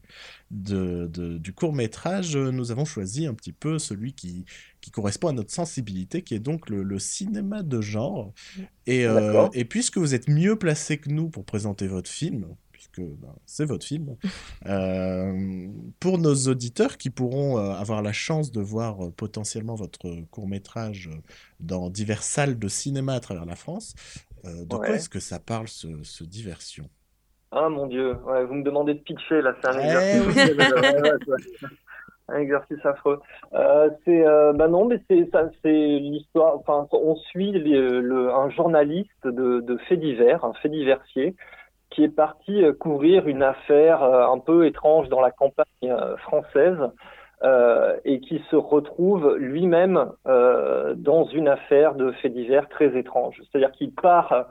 de, 0.52 1.38
du 1.38 1.52
court 1.52 1.72
métrage, 1.72 2.36
nous 2.36 2.70
avons 2.70 2.84
choisi 2.84 3.26
un 3.26 3.34
petit 3.34 3.52
peu 3.52 3.80
celui 3.80 4.12
qui, 4.12 4.44
qui 4.80 4.92
correspond 4.92 5.26
à 5.26 5.32
notre 5.32 5.52
sensibilité, 5.52 6.22
qui 6.22 6.34
est 6.34 6.38
donc 6.38 6.70
le, 6.70 6.84
le 6.84 7.00
cinéma 7.00 7.64
de 7.64 7.80
genre. 7.80 8.32
Et, 8.86 9.06
et 9.54 9.64
puisque 9.64 9.98
vous 9.98 10.14
êtes 10.14 10.28
mieux 10.28 10.56
placé 10.56 10.98
que 10.98 11.10
nous 11.10 11.30
pour 11.30 11.44
présenter 11.44 11.88
votre 11.88 12.10
film, 12.10 12.46
ben, 12.96 13.34
c'est 13.44 13.64
votre 13.64 13.84
film. 13.84 14.16
Euh, 14.66 15.68
pour 16.00 16.18
nos 16.18 16.34
auditeurs 16.34 16.96
qui 16.96 17.10
pourront 17.10 17.58
euh, 17.58 17.72
avoir 17.72 18.02
la 18.02 18.12
chance 18.12 18.50
de 18.50 18.60
voir 18.60 19.04
euh, 19.04 19.10
potentiellement 19.10 19.74
votre 19.74 20.08
court 20.30 20.48
métrage 20.48 21.08
dans 21.60 21.88
diverses 21.88 22.26
salles 22.26 22.58
de 22.58 22.68
cinéma 22.68 23.14
à 23.14 23.20
travers 23.20 23.44
la 23.44 23.54
France, 23.54 23.94
de 24.44 24.76
quoi 24.76 24.88
est-ce 24.90 25.08
que 25.08 25.20
ça 25.20 25.38
parle 25.38 25.68
ce, 25.68 26.24
diversion? 26.24 26.88
Ah 27.52 27.68
mon 27.68 27.86
dieu, 27.86 28.16
vous 28.48 28.54
me 28.54 28.64
demandez 28.64 28.94
de 28.94 29.00
pitcher 29.00 29.40
là, 29.40 29.54
c'est 29.60 29.68
un 29.68 29.78
exercice. 29.78 30.56
un 32.28 32.38
exercice 32.38 32.84
affreux. 32.84 33.20
c'est 34.04 34.24
bah 34.54 34.68
non, 34.68 34.86
mais 34.86 35.00
c'est 35.08 35.28
ça, 35.30 35.48
c'est 35.62 35.98
l'histoire. 35.98 36.56
Enfin, 36.56 36.88
on 36.92 37.14
suit 37.16 37.52
le, 37.52 38.30
un 38.32 38.50
journaliste 38.50 39.26
de, 39.26 39.60
de 39.60 39.76
faits 39.88 40.00
divers, 40.00 40.44
un 40.44 40.54
fait 40.54 40.70
diversier, 40.70 41.36
qui 41.90 42.04
est 42.04 42.14
parti 42.14 42.62
euh, 42.62 42.72
couvrir 42.72 43.26
une 43.28 43.42
affaire 43.42 44.02
euh, 44.02 44.26
un 44.26 44.38
peu 44.38 44.66
étrange 44.66 45.08
dans 45.08 45.20
la 45.20 45.30
campagne 45.30 45.66
euh, 45.84 46.16
française 46.18 46.78
et 48.04 48.20
qui 48.20 48.42
se 48.50 48.56
retrouve 48.56 49.36
lui-même 49.36 50.10
dans 50.24 51.24
une 51.26 51.48
affaire 51.48 51.94
de 51.94 52.10
faits 52.12 52.32
divers 52.32 52.66
très 52.70 52.96
étrange. 52.96 53.36
C'est-à-dire 53.38 53.72
qu'il 53.72 53.92
part 53.92 54.46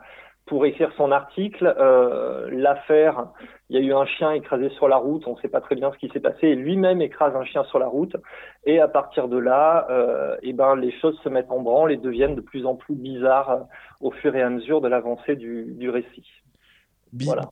pour 0.46 0.68
écrire 0.68 0.92
son 0.96 1.12
article, 1.12 1.66
l'affaire, 2.52 3.26
il 3.70 3.76
y 3.76 3.84
a 3.84 3.86
eu 3.86 3.92
un 3.92 4.06
chien 4.06 4.32
écrasé 4.34 4.70
sur 4.70 4.88
la 4.88 4.98
route, 4.98 5.24
on 5.26 5.36
ne 5.36 5.40
sait 5.42 5.48
pas 5.48 5.62
très 5.62 5.74
bien 5.74 5.92
ce 5.94 5.98
qui 5.98 6.10
s'est 6.10 6.20
passé, 6.20 6.54
lui-même 6.54 7.02
écrase 7.02 7.36
un 7.36 7.44
chien 7.44 7.64
sur 7.66 7.80
la 7.80 7.88
route, 7.88 8.16
et 8.66 8.80
à 8.80 8.88
partir 8.88 9.30
de 9.30 9.40
là, 9.40 9.88
eh 10.44 10.54
ben, 10.54 10.76
les 10.76 10.92
choses 10.92 11.20
se 11.24 11.28
mettent 11.28 11.52
en 11.52 11.62
branle 11.62 11.92
et 11.92 11.98
deviennent 11.98 12.36
de 12.36 12.42
plus 12.42 12.68
en 12.68 12.76
plus 12.76 12.96
bizarres 12.96 13.66
au 14.00 14.12
fur 14.12 14.36
et 14.36 14.44
à 14.44 14.50
mesure 14.50 14.80
de 14.80 14.88
l'avancée 14.88 15.36
du, 15.36 15.74
du 15.74 15.90
récit. 15.90 16.45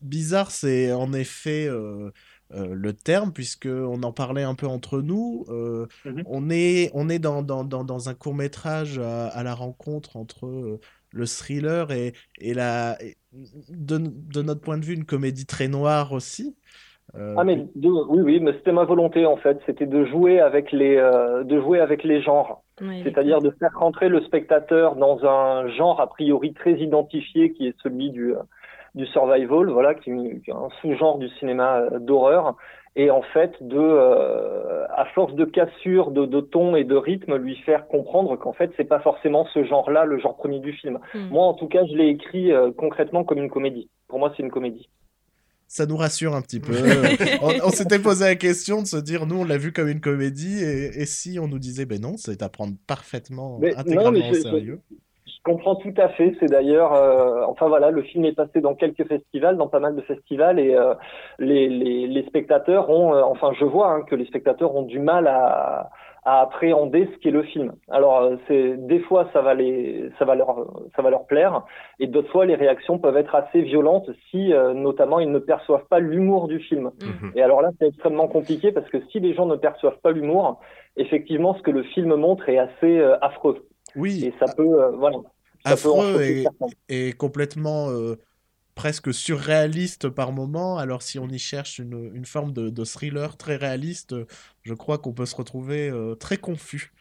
Bizarre, 0.01 0.51
c'est 0.51 0.91
en 0.91 1.13
effet 1.13 1.67
euh, 1.67 2.11
euh, 2.53 2.73
le 2.73 2.93
terme, 2.93 3.31
puisqu'on 3.31 4.03
en 4.03 4.11
parlait 4.11 4.43
un 4.43 4.55
peu 4.55 4.67
entre 4.67 5.01
nous. 5.01 5.45
Euh, 5.49 5.87
mhm. 6.05 6.23
On 6.25 6.49
est, 6.49 6.91
on 6.93 7.09
est 7.09 7.19
dans, 7.19 7.41
dans, 7.41 7.63
dans, 7.63 8.09
un 8.09 8.13
court 8.13 8.35
métrage 8.35 8.99
à, 8.99 9.43
la 9.43 9.53
rencontre 9.53 10.17
entre 10.17 10.79
le 11.11 11.25
thriller 11.25 11.91
et, 11.91 12.13
et, 12.39 12.53
la, 12.53 12.97
de, 13.69 13.97
de, 13.97 14.41
notre 14.41 14.61
point 14.61 14.77
de 14.77 14.85
vue, 14.85 14.93
une 14.93 15.05
comédie 15.05 15.45
très 15.45 15.67
noire 15.67 16.11
aussi. 16.11 16.55
ah 17.15 17.43
mais 17.43 17.67
oui 17.75 18.21
oui 18.23 18.39
mais 18.39 18.53
c'était 18.53 18.71
ma 18.71 18.85
volonté 18.85 19.25
en 19.25 19.37
fait 19.37 19.59
c'était 19.67 19.85
de 19.85 20.05
jouer 20.05 20.39
avec 20.39 20.71
les 20.71 20.95
de 21.45 21.61
jouer 21.61 21.79
avec 21.79 22.03
les 22.03 22.23
genres 22.23 22.63
c'est-à-dire 22.79 23.39
de 23.39 23.51
faire 23.59 23.77
rentrer 23.77 24.09
le 24.09 24.21
spectateur 24.21 24.95
dans 24.95 25.23
un 25.25 25.67
genre 25.67 26.01
a 26.01 26.07
priori 26.07 26.53
très 26.53 26.73
identifié 26.79 27.51
qui 27.51 27.67
est 27.67 27.75
celui 27.83 28.09
du 28.09 28.33
du 28.95 29.05
survival, 29.07 29.69
voilà, 29.69 29.95
qui, 29.95 30.11
est 30.11 30.51
un 30.51 30.69
sous-genre 30.81 31.17
du 31.17 31.27
cinéma 31.39 31.79
euh, 31.79 31.99
d'horreur, 31.99 32.55
et 32.95 33.09
en 33.09 33.23
fait 33.23 33.51
de, 33.61 33.79
euh, 33.79 34.85
à 34.95 35.05
force 35.15 35.33
de 35.33 35.45
cassure, 35.45 36.11
de, 36.11 36.25
de, 36.25 36.41
ton 36.41 36.75
et 36.75 36.83
de 36.83 36.95
rythme, 36.95 37.35
lui 37.37 37.55
faire 37.65 37.87
comprendre 37.87 38.35
qu'en 38.35 38.53
fait 38.53 38.71
c'est 38.77 38.83
pas 38.83 38.99
forcément 38.99 39.47
ce 39.53 39.63
genre-là 39.63 40.05
le 40.05 40.19
genre 40.19 40.37
premier 40.37 40.59
du 40.59 40.73
film. 40.73 40.99
Hmm. 41.13 41.29
Moi, 41.29 41.43
en 41.43 41.53
tout 41.53 41.67
cas, 41.67 41.83
je 41.85 41.95
l'ai 41.95 42.09
écrit 42.09 42.51
euh, 42.51 42.71
concrètement 42.75 43.23
comme 43.23 43.39
une 43.39 43.49
comédie. 43.49 43.89
Pour 44.07 44.19
moi, 44.19 44.31
c'est 44.35 44.43
une 44.43 44.51
comédie 44.51 44.89
ça 45.65 45.87
nous 45.87 45.97
rassure 45.97 46.35
un 46.35 46.41
petit 46.43 46.59
peu. 46.59 46.73
on, 47.41 47.69
s'était 47.69 47.97
posé 47.97 48.25
la 48.25 48.35
question 48.35 48.83
de 48.83 48.85
se 48.85 48.97
dire, 48.97 49.25
nous, 49.25 49.37
on 49.37 49.43
l'a 49.43 49.57
vu 49.57 49.71
comme 49.71 49.87
une 49.87 50.01
comédie, 50.01 50.61
et, 50.61 51.05
si 51.07 51.39
on 51.39 51.47
nous 51.47 51.57
disait, 51.57 51.87
ben 51.87 51.99
non, 51.99 52.15
c'est 52.15 52.43
à 52.43 52.49
prendre 52.49 52.75
parfaitement, 52.85 53.59
intégralement 53.75 54.29
au 54.29 54.33
sérieux 54.35 54.81
comprends 55.43 55.75
tout 55.75 55.93
à 55.97 56.09
fait. 56.09 56.35
C'est 56.39 56.47
d'ailleurs, 56.47 56.93
euh, 56.93 57.43
enfin 57.47 57.67
voilà, 57.67 57.91
le 57.91 58.01
film 58.01 58.25
est 58.25 58.33
passé 58.33 58.61
dans 58.61 58.75
quelques 58.75 59.07
festivals, 59.07 59.57
dans 59.57 59.67
pas 59.67 59.79
mal 59.79 59.95
de 59.95 60.01
festivals, 60.01 60.59
et 60.59 60.73
euh, 60.73 60.93
les, 61.37 61.69
les, 61.69 62.07
les, 62.07 62.23
spectateurs 62.25 62.89
ont, 62.89 63.13
euh, 63.13 63.21
enfin 63.23 63.51
je 63.59 63.65
vois 63.65 63.91
hein, 63.91 64.01
que 64.03 64.15
les 64.15 64.25
spectateurs 64.25 64.73
ont 64.73 64.83
du 64.83 64.99
mal 64.99 65.27
à, 65.27 65.89
à 66.23 66.41
appréhender 66.41 67.09
ce 67.13 67.19
qu'est 67.19 67.31
le 67.31 67.43
film. 67.43 67.73
Alors 67.89 68.31
c'est 68.47 68.77
des 68.77 68.99
fois 69.01 69.27
ça 69.33 69.41
va 69.41 69.53
les, 69.53 70.09
ça 70.17 70.23
va 70.23 70.35
leur, 70.35 70.65
ça 70.95 71.01
va 71.01 71.09
leur 71.09 71.25
plaire, 71.25 71.63
et 71.99 72.07
d'autres 72.07 72.31
fois 72.31 72.45
les 72.45 72.55
réactions 72.55 72.97
peuvent 72.97 73.17
être 73.17 73.35
assez 73.35 73.61
violentes 73.61 74.09
si 74.31 74.53
notamment 74.73 75.19
ils 75.19 75.31
ne 75.31 75.39
perçoivent 75.39 75.87
pas 75.89 75.99
l'humour 75.99 76.47
du 76.47 76.59
film. 76.59 76.91
Mhm. 77.01 77.33
Et 77.35 77.41
alors 77.41 77.61
là 77.61 77.71
c'est 77.77 77.87
extrêmement 77.87 78.29
compliqué 78.29 78.71
parce 78.71 78.89
que 78.89 79.01
si 79.11 79.19
les 79.19 79.33
gens 79.33 79.45
ne 79.45 79.57
perçoivent 79.57 79.99
pas 80.01 80.11
l'humour, 80.11 80.61
effectivement 80.95 81.53
ce 81.55 81.61
que 81.61 81.71
le 81.71 81.83
film 81.83 82.15
montre 82.15 82.47
est 82.47 82.57
assez 82.57 83.03
affreux. 83.21 83.67
Oui. 83.95 84.25
Et 84.25 84.33
ça 84.39 84.51
peut, 84.55 84.91
voilà 84.97 85.17
affreux 85.63 86.21
et, 86.89 87.13
complètement 87.13 87.89
euh, 87.89 88.15
presque 88.75 89.13
surréaliste 89.13 90.09
par 90.09 90.31
moment. 90.31 90.77
Alors 90.77 91.01
si 91.01 91.19
on 91.19 91.27
y 91.27 91.39
cherche 91.39 91.79
une, 91.79 92.11
une 92.13 92.25
forme 92.25 92.53
de, 92.53 92.69
de, 92.69 92.83
thriller 92.83 93.37
très 93.37 93.55
réaliste, 93.55 94.15
je 94.61 94.73
crois 94.73 94.97
qu'on 94.97 95.13
peut 95.13 95.25
se 95.25 95.35
retrouver 95.35 95.89
euh, 95.89 96.15
très 96.15 96.37
confus 96.37 96.93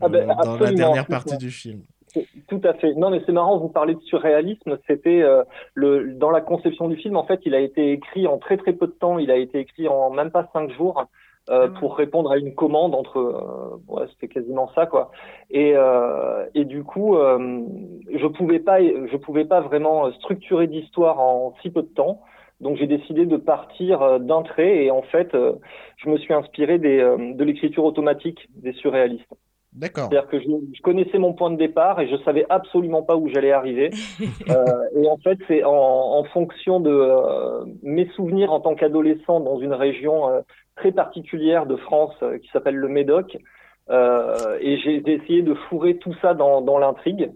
ah 0.00 0.08
ben, 0.08 0.30
euh, 0.30 0.34
dans 0.44 0.58
la 0.58 0.72
dernière 0.72 1.06
partie 1.06 1.38
du 1.38 1.50
film. 1.50 1.82
Tout 2.48 2.60
à 2.64 2.74
fait. 2.74 2.94
Non, 2.94 3.10
mais 3.10 3.22
c'est 3.24 3.30
marrant, 3.30 3.58
vous 3.58 3.68
parlez 3.68 3.94
de 3.94 4.00
surréalisme. 4.00 4.78
C'était 4.88 5.22
le 5.74 6.12
dans 6.14 6.32
la 6.32 6.40
conception 6.40 6.88
du 6.88 6.96
film. 6.96 7.16
En 7.16 7.24
fait, 7.24 7.40
il 7.44 7.54
a 7.54 7.60
été 7.60 7.92
écrit 7.92 8.26
en 8.26 8.38
très 8.38 8.56
très 8.56 8.72
peu 8.72 8.88
de 8.88 8.92
temps. 8.92 9.18
Il 9.18 9.30
a 9.30 9.36
été 9.36 9.60
écrit 9.60 9.86
en 9.86 10.10
même 10.10 10.32
pas 10.32 10.50
cinq 10.52 10.72
jours. 10.72 11.06
Euh, 11.50 11.66
pour 11.66 11.96
répondre 11.96 12.30
à 12.30 12.38
une 12.38 12.54
commande 12.54 12.94
entre 12.94 13.18
euh, 13.18 13.82
ouais, 13.88 14.06
c'était 14.12 14.28
quasiment 14.28 14.70
ça 14.72 14.86
quoi 14.86 15.10
et 15.50 15.72
euh, 15.74 16.46
et 16.54 16.64
du 16.64 16.84
coup 16.84 17.16
euh, 17.16 17.62
je 18.14 18.26
pouvais 18.28 18.60
pas 18.60 18.80
je 18.80 19.16
pouvais 19.16 19.44
pas 19.44 19.60
vraiment 19.60 20.12
structurer 20.12 20.68
d'histoire 20.68 21.18
en 21.18 21.52
si 21.60 21.70
peu 21.70 21.82
de 21.82 21.88
temps 21.88 22.20
donc 22.60 22.76
j'ai 22.76 22.86
décidé 22.86 23.26
de 23.26 23.36
partir 23.36 24.20
d'un 24.20 24.42
trait 24.42 24.84
et 24.84 24.92
en 24.92 25.02
fait 25.02 25.36
je 25.96 26.08
me 26.08 26.18
suis 26.18 26.32
inspiré 26.32 26.78
des, 26.78 26.98
de 26.98 27.42
l'écriture 27.42 27.84
automatique 27.84 28.48
des 28.54 28.72
surréalistes 28.74 29.34
D'accord. 29.72 30.08
C'est-à-dire 30.10 30.28
que 30.28 30.40
je, 30.40 30.48
je, 30.74 30.82
connaissais 30.82 31.18
mon 31.18 31.32
point 31.32 31.50
de 31.50 31.56
départ 31.56 32.00
et 32.00 32.08
je 32.08 32.16
savais 32.24 32.44
absolument 32.48 33.02
pas 33.02 33.16
où 33.16 33.28
j'allais 33.28 33.52
arriver. 33.52 33.90
euh, 34.50 34.64
et 34.96 35.06
en 35.06 35.16
fait, 35.18 35.38
c'est 35.46 35.62
en, 35.62 35.72
en, 35.72 36.24
fonction 36.24 36.80
de 36.80 36.90
euh, 36.90 37.64
mes 37.82 38.08
souvenirs 38.16 38.52
en 38.52 38.58
tant 38.60 38.74
qu'adolescent 38.74 39.38
dans 39.38 39.60
une 39.60 39.72
région 39.72 40.28
euh, 40.28 40.40
très 40.76 40.92
particulière 40.92 41.66
de 41.66 41.76
France 41.76 42.14
euh, 42.22 42.38
qui 42.38 42.48
s'appelle 42.50 42.76
le 42.76 42.88
Médoc. 42.88 43.36
et 43.90 44.78
j'ai 44.78 45.02
essayé 45.06 45.42
de 45.42 45.54
fourrer 45.68 45.96
tout 45.98 46.14
ça 46.22 46.34
dans, 46.34 46.60
dans 46.60 46.78
l'intrigue. 46.78 47.30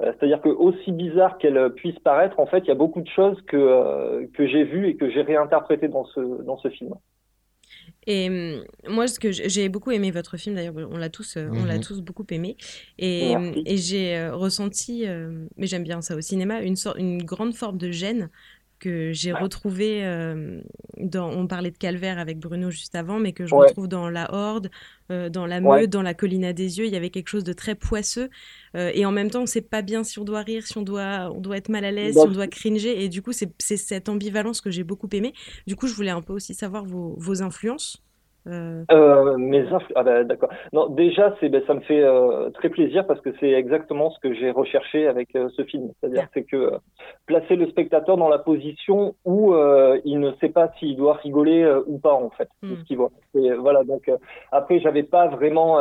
C'est-à-dire 0.00 0.40
que 0.40 0.48
aussi 0.48 0.92
bizarre 0.92 1.38
qu'elle 1.38 1.70
puisse 1.74 1.98
paraître, 1.98 2.38
en 2.38 2.46
fait, 2.46 2.60
il 2.60 2.68
y 2.68 2.70
a 2.70 2.76
beaucoup 2.76 3.00
de 3.00 3.08
choses 3.08 3.40
que 3.48 4.26
que 4.32 4.46
j'ai 4.46 4.62
vues 4.62 4.88
et 4.88 4.96
que 4.96 5.10
j'ai 5.10 5.22
réinterprétées 5.22 5.88
dans 5.88 6.04
ce 6.04 6.20
dans 6.44 6.56
ce 6.56 6.68
film. 6.68 6.94
Et 8.06 8.28
hum, 8.28 8.64
moi, 8.88 9.06
ce 9.06 9.20
que 9.20 9.30
j'ai 9.30 9.68
beaucoup 9.68 9.90
aimé 9.90 10.10
votre 10.10 10.36
film, 10.36 10.54
d'ailleurs, 10.56 10.74
on 10.76 10.96
l'a 10.96 11.10
tous, 11.10 11.36
euh, 11.36 11.48
on 11.52 11.64
l'a 11.64 11.76
mhm. 11.76 11.82
tous 11.82 12.00
beaucoup 12.00 12.26
aimé. 12.30 12.56
Et, 12.98 13.32
et 13.66 13.76
j'ai 13.76 14.16
euh, 14.16 14.34
ressenti, 14.34 15.06
euh, 15.06 15.46
mais 15.56 15.66
j'aime 15.66 15.84
bien 15.84 16.00
ça 16.00 16.16
au 16.16 16.20
cinéma, 16.20 16.62
une, 16.62 16.76
sorte, 16.76 16.98
une 16.98 17.22
grande 17.22 17.54
forme 17.54 17.76
de 17.76 17.90
gêne 17.90 18.30
que 18.78 19.12
j'ai 19.12 19.32
retrouvé 19.32 20.04
euh, 20.04 20.60
dans. 20.98 21.30
On 21.30 21.46
parlait 21.46 21.70
de 21.70 21.76
Calvaire 21.76 22.18
avec 22.18 22.38
Bruno 22.38 22.70
juste 22.70 22.94
avant, 22.94 23.18
mais 23.18 23.32
que 23.32 23.46
je 23.46 23.54
retrouve 23.54 23.88
dans 23.88 24.08
La 24.08 24.32
Horde, 24.32 24.70
euh, 25.10 25.28
dans 25.28 25.46
La 25.46 25.60
Meute, 25.60 25.90
dans 25.90 26.02
La 26.02 26.14
Colline 26.14 26.44
à 26.44 26.52
des 26.52 26.78
yeux. 26.78 26.86
Il 26.86 26.92
y 26.92 26.96
avait 26.96 27.10
quelque 27.10 27.28
chose 27.28 27.44
de 27.44 27.52
très 27.52 27.74
poisseux. 27.74 28.30
Euh, 28.76 28.90
et 28.94 29.04
en 29.04 29.12
même 29.12 29.30
temps, 29.30 29.40
on 29.40 29.42
ne 29.42 29.46
sait 29.46 29.60
pas 29.60 29.82
bien 29.82 30.04
si 30.04 30.18
on 30.18 30.24
doit 30.24 30.42
rire, 30.42 30.66
si 30.66 30.78
on 30.78 30.82
doit, 30.82 31.30
on 31.34 31.40
doit 31.40 31.56
être 31.56 31.68
mal 31.68 31.84
à 31.84 31.90
l'aise, 31.90 32.14
si 32.14 32.20
on 32.20 32.30
doit 32.30 32.48
cringer. 32.48 33.02
Et 33.02 33.08
du 33.08 33.22
coup, 33.22 33.32
c'est 33.32 33.76
cette 33.76 34.08
ambivalence 34.08 34.60
que 34.60 34.70
j'ai 34.70 34.84
beaucoup 34.84 35.08
aimé. 35.12 35.32
Du 35.66 35.76
coup, 35.76 35.86
je 35.86 35.94
voulais 35.94 36.10
un 36.10 36.22
peu 36.22 36.32
aussi 36.32 36.54
savoir 36.54 36.84
vos, 36.84 37.14
vos 37.18 37.42
influences. 37.42 38.02
Euh... 38.48 38.84
Euh, 38.90 39.36
mes 39.36 39.64
ah 39.94 40.02
bah, 40.02 40.24
d'accord. 40.24 40.50
Non, 40.72 40.88
déjà, 40.88 41.34
c'est 41.40 41.48
ben, 41.48 41.62
ça 41.66 41.74
me 41.74 41.80
fait 41.80 42.02
euh, 42.02 42.50
très 42.50 42.68
plaisir 42.68 43.06
parce 43.06 43.20
que 43.20 43.30
c'est 43.38 43.50
exactement 43.50 44.10
ce 44.10 44.18
que 44.20 44.34
j'ai 44.34 44.50
recherché 44.50 45.06
avec 45.06 45.34
euh, 45.36 45.48
ce 45.56 45.64
film. 45.64 45.90
C'est-à-dire 46.00 46.28
c'est 46.34 46.44
que 46.44 46.56
euh, 46.56 46.78
placer 47.26 47.56
le 47.56 47.68
spectateur 47.68 48.16
dans 48.16 48.28
la 48.28 48.38
position 48.38 49.14
où 49.24 49.54
il 50.04 50.20
ne 50.20 50.32
sait 50.40 50.48
pas 50.48 50.72
s'il 50.78 50.96
doit 50.96 51.14
rigoler 51.14 51.66
ou 51.86 51.98
pas 51.98 52.14
en 52.14 52.30
fait, 52.30 52.48
de 52.62 52.76
ce 52.76 52.84
qu'il 52.84 52.96
voit. 52.96 53.10
Et, 53.34 53.52
voilà. 53.52 53.84
Donc 53.84 54.10
après, 54.52 54.80
j'avais 54.80 55.02
pas 55.02 55.28
vraiment. 55.28 55.78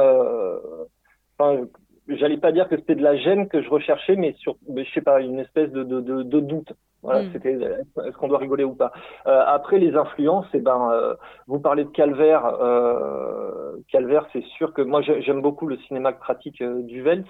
Enfin, 1.40 1.66
j'allais 2.08 2.38
pas 2.38 2.52
dire 2.52 2.68
que 2.70 2.78
c'était 2.78 2.96
de 2.96 3.04
la 3.04 3.16
gêne 3.16 3.48
que 3.48 3.62
je 3.62 3.70
recherchais, 3.70 4.16
mais 4.16 4.34
sur, 4.40 4.56
je 4.76 4.84
sais 4.94 5.02
pas, 5.02 5.22
une 5.22 5.40
espèce 5.40 5.72
de, 5.72 5.84
de, 5.84 6.02
de, 6.02 6.24
de 6.24 6.40
doute. 6.40 6.74
Voilà, 7.04 7.24
mm. 7.24 7.30
c'était 7.32 7.54
est-ce 7.54 8.18
qu'on 8.18 8.28
doit 8.28 8.40
rigoler 8.40 8.64
ou 8.64 8.74
pas? 8.74 8.92
Euh, 9.28 9.44
après 9.46 9.78
les 9.78 9.96
influences, 9.96 10.48
eh 10.54 10.60
ben, 10.60 10.90
euh, 10.92 11.14
vous 11.48 11.60
parlez 11.60 11.84
de 11.84 11.90
Calvaire. 11.90 12.46
Euh, 12.46 13.78
Calvaire, 13.92 14.26
c'est 14.34 14.44
sûr 14.44 14.74
que 14.74 14.82
moi 14.82 15.02
j'aime 15.02 15.42
beaucoup 15.42 15.68
le 15.68 15.78
cinéma 15.88 16.12
pratique 16.14 16.62
euh, 16.62 16.82
du 16.82 17.02
Vels. 17.02 17.24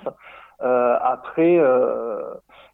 Euh, 0.61 0.95
après, 1.01 1.59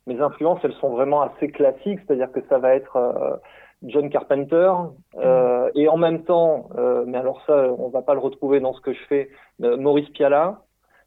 mes 0.07 0.21
influences, 0.21 0.59
elles 0.63 0.73
sont 0.73 0.89
vraiment 0.89 1.21
assez 1.21 1.49
classiques, 1.49 1.99
c'est-à-dire 2.05 2.31
que 2.31 2.39
ça 2.47 2.57
va 2.57 2.75
être 2.75 3.41
John 3.83 4.09
Carpenter 4.09 4.71
mm. 5.15 5.69
et 5.75 5.89
en 5.89 5.97
même 5.97 6.23
temps, 6.23 6.69
mais 7.05 7.17
alors 7.17 7.41
ça, 7.45 7.67
on 7.77 7.89
va 7.89 8.01
pas 8.01 8.13
le 8.13 8.21
retrouver 8.21 8.61
dans 8.61 8.73
ce 8.73 8.79
que 8.79 8.93
je 8.93 9.03
fais, 9.09 9.29
Maurice 9.59 10.09
Piala. 10.11 10.62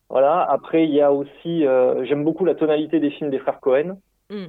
Voilà. 0.08 0.42
Après, 0.42 0.84
il 0.84 0.94
y 0.94 1.00
a 1.00 1.12
aussi, 1.12 1.64
j'aime 2.04 2.24
beaucoup 2.24 2.44
la 2.44 2.54
tonalité 2.54 3.00
des 3.00 3.10
films 3.10 3.30
des 3.30 3.38
frères 3.38 3.60
Cohen. 3.60 3.98
Mm. 4.30 4.46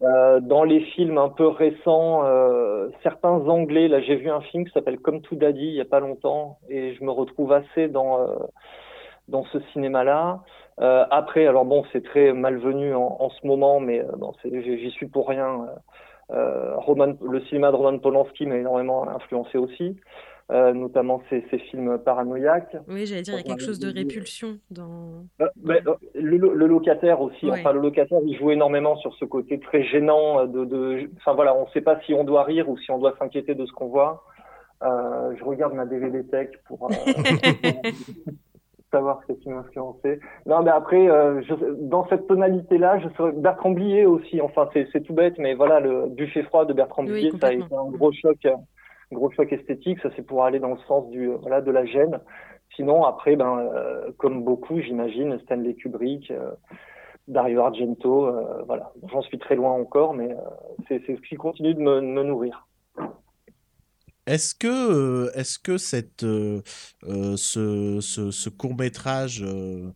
Euh, 0.00 0.38
dans 0.40 0.62
les 0.62 0.80
films 0.80 1.18
un 1.18 1.28
peu 1.28 1.48
récents, 1.48 2.24
euh, 2.24 2.88
certains 3.02 3.30
anglais, 3.48 3.88
là 3.88 4.00
j'ai 4.00 4.14
vu 4.14 4.30
un 4.30 4.40
film 4.40 4.64
qui 4.64 4.72
s'appelle 4.72 5.00
Comme 5.00 5.22
tout 5.22 5.34
Daddy 5.34 5.66
il 5.66 5.74
y 5.74 5.80
a 5.80 5.84
pas 5.84 5.98
longtemps 5.98 6.58
et 6.68 6.94
je 6.94 7.02
me 7.02 7.10
retrouve 7.10 7.52
assez 7.52 7.88
dans 7.88 8.20
euh, 8.20 8.36
dans 9.26 9.44
ce 9.46 9.58
cinéma-là. 9.72 10.40
Euh, 10.80 11.04
après, 11.10 11.48
alors 11.48 11.64
bon, 11.64 11.84
c'est 11.92 12.04
très 12.04 12.32
malvenu 12.32 12.94
en, 12.94 13.16
en 13.18 13.30
ce 13.30 13.44
moment, 13.44 13.80
mais 13.80 14.00
euh, 14.00 14.12
bon, 14.16 14.32
j'y 14.44 14.90
suis 14.92 15.06
pour 15.06 15.28
rien. 15.28 15.66
Roman, 16.30 17.14
le 17.22 17.40
cinéma 17.46 17.70
de 17.70 17.76
Roman 17.76 17.98
Polanski 17.98 18.44
m'a 18.44 18.56
énormément 18.56 19.08
influencé 19.08 19.56
aussi. 19.56 19.96
Euh, 20.50 20.72
notamment 20.72 21.20
ces, 21.28 21.44
ces, 21.50 21.58
films 21.58 21.98
paranoïaques. 21.98 22.74
Oui, 22.88 23.04
j'allais 23.04 23.20
dire, 23.20 23.34
il 23.34 23.36
y 23.36 23.40
a 23.40 23.42
quelque 23.42 23.62
chose 23.62 23.78
de 23.78 23.92
répulsion 23.92 24.58
dans. 24.70 25.26
Euh, 25.42 25.46
euh, 25.68 25.94
le, 26.14 26.38
le, 26.38 26.66
locataire 26.66 27.20
aussi, 27.20 27.50
enfin 27.50 27.72
le 27.72 27.80
locataire, 27.80 28.20
il 28.24 28.34
joue 28.34 28.50
énormément 28.50 28.96
sur 28.96 29.14
ce 29.16 29.26
côté 29.26 29.60
très 29.60 29.82
gênant 29.82 30.46
de, 30.46 30.64
de... 30.64 31.10
enfin 31.18 31.34
voilà, 31.34 31.54
on 31.54 31.66
ne 31.66 31.70
sait 31.72 31.82
pas 31.82 32.00
si 32.06 32.14
on 32.14 32.24
doit 32.24 32.44
rire 32.44 32.66
ou 32.70 32.78
si 32.78 32.90
on 32.90 32.98
doit 32.98 33.14
s'inquiéter 33.18 33.54
de 33.54 33.66
ce 33.66 33.72
qu'on 33.72 33.88
voit. 33.88 34.24
Euh, 34.82 35.34
je 35.38 35.44
regarde 35.44 35.74
ma 35.74 35.84
DVD 35.84 36.24
Tech 36.24 36.48
pour, 36.64 36.90
savoir 38.90 39.20
ce 39.28 39.34
qui 39.34 39.50
m'a 39.50 39.58
influencé. 39.58 40.18
Non, 40.46 40.62
mais 40.62 40.70
après, 40.70 41.08
je, 41.42 41.52
dans 41.82 42.08
cette 42.08 42.26
tonalité-là, 42.26 43.00
je 43.00 43.08
serais 43.18 43.32
Bertrand 43.32 43.72
Blier 43.72 44.06
aussi. 44.06 44.40
Enfin, 44.40 44.66
c'est 44.72 45.02
tout 45.02 45.12
bête, 45.12 45.36
mais 45.36 45.52
voilà, 45.52 45.78
le 45.78 46.06
buffet 46.06 46.42
froid 46.44 46.64
de 46.64 46.72
Bertrand 46.72 47.04
Blier, 47.04 47.32
ça 47.38 47.48
a 47.48 47.52
été 47.52 47.66
un 47.70 47.90
gros 47.90 48.12
choc 48.12 48.46
gros 49.12 49.30
choc 49.30 49.52
esthétique, 49.52 49.98
ça 50.00 50.10
c'est 50.16 50.26
pour 50.26 50.44
aller 50.44 50.58
dans 50.58 50.74
le 50.74 50.80
sens 50.86 51.04
voilà 51.40 51.60
de 51.60 51.70
la 51.70 51.84
gêne. 51.86 52.20
Sinon 52.76 53.04
après 53.04 53.36
ben 53.36 53.58
euh, 53.58 54.12
comme 54.18 54.44
beaucoup 54.44 54.80
j'imagine 54.80 55.38
Stanley 55.44 55.74
Kubrick, 55.74 56.30
euh, 56.30 56.50
Dario 57.26 57.60
Argento, 57.60 58.26
euh, 58.26 58.62
voilà 58.66 58.92
j'en 59.10 59.22
suis 59.22 59.38
très 59.38 59.56
loin 59.56 59.72
encore 59.72 60.14
mais 60.14 60.34
c'est 60.88 61.02
ce 61.06 61.28
qui 61.28 61.36
continue 61.36 61.74
de 61.74 61.80
me, 61.80 62.00
nourrir. 62.00 62.66
Est-ce 64.26 64.54
que, 64.54 65.34
est-ce 65.34 65.58
euh, 66.22 66.60
court 68.50 68.76
métrage, 68.76 69.42
euh, 69.42 69.90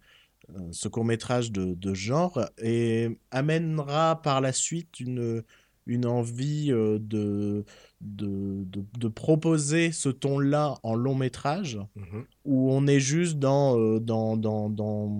ce 0.71 0.89
court 0.89 1.05
métrage 1.05 1.53
de, 1.53 1.95
genre, 1.95 2.41
amènera 3.31 4.23
par 4.23 4.41
la 4.41 4.53
suite 4.53 5.01
une, 5.01 5.43
une 5.87 6.07
envie 6.07 6.71
de, 6.71 7.65
de, 8.03 8.65
de, 8.99 9.09
proposer 9.09 9.93
ce 9.93 10.09
ton-là 10.09 10.75
en 10.83 10.95
long 10.95 11.15
métrage, 11.15 11.79
mhm. 11.95 12.25
où 12.45 12.73
on 12.73 12.87
est 12.87 13.01
juste 13.01 13.39
dans, 13.39 13.79
euh, 13.79 14.01
dans, 14.01 14.37
dans, 14.37 14.69
dans, 14.69 15.11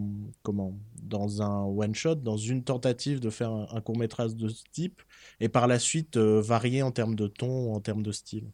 comment, 0.43 0.73
dans 1.03 1.43
un 1.43 1.65
one-shot, 1.65 2.17
dans 2.17 2.37
une 2.37 2.65
tentative 2.65 3.21
de 3.21 3.31
faire 3.31 3.53
un, 3.53 3.81
court 3.81 3.97
métrage 3.97 4.35
de 4.35 4.49
ce 4.49 4.65
type, 4.73 5.01
et 5.41 5.49
par 5.49 5.67
la 5.69 5.79
suite 5.79 6.17
euh, 6.17 6.41
varier 6.41 6.83
en 6.83 6.91
termes 6.91 7.15
de 7.15 7.27
ton, 7.27 7.75
en 7.75 7.81
termes 7.81 8.03
de 8.03 8.13
style? 8.13 8.47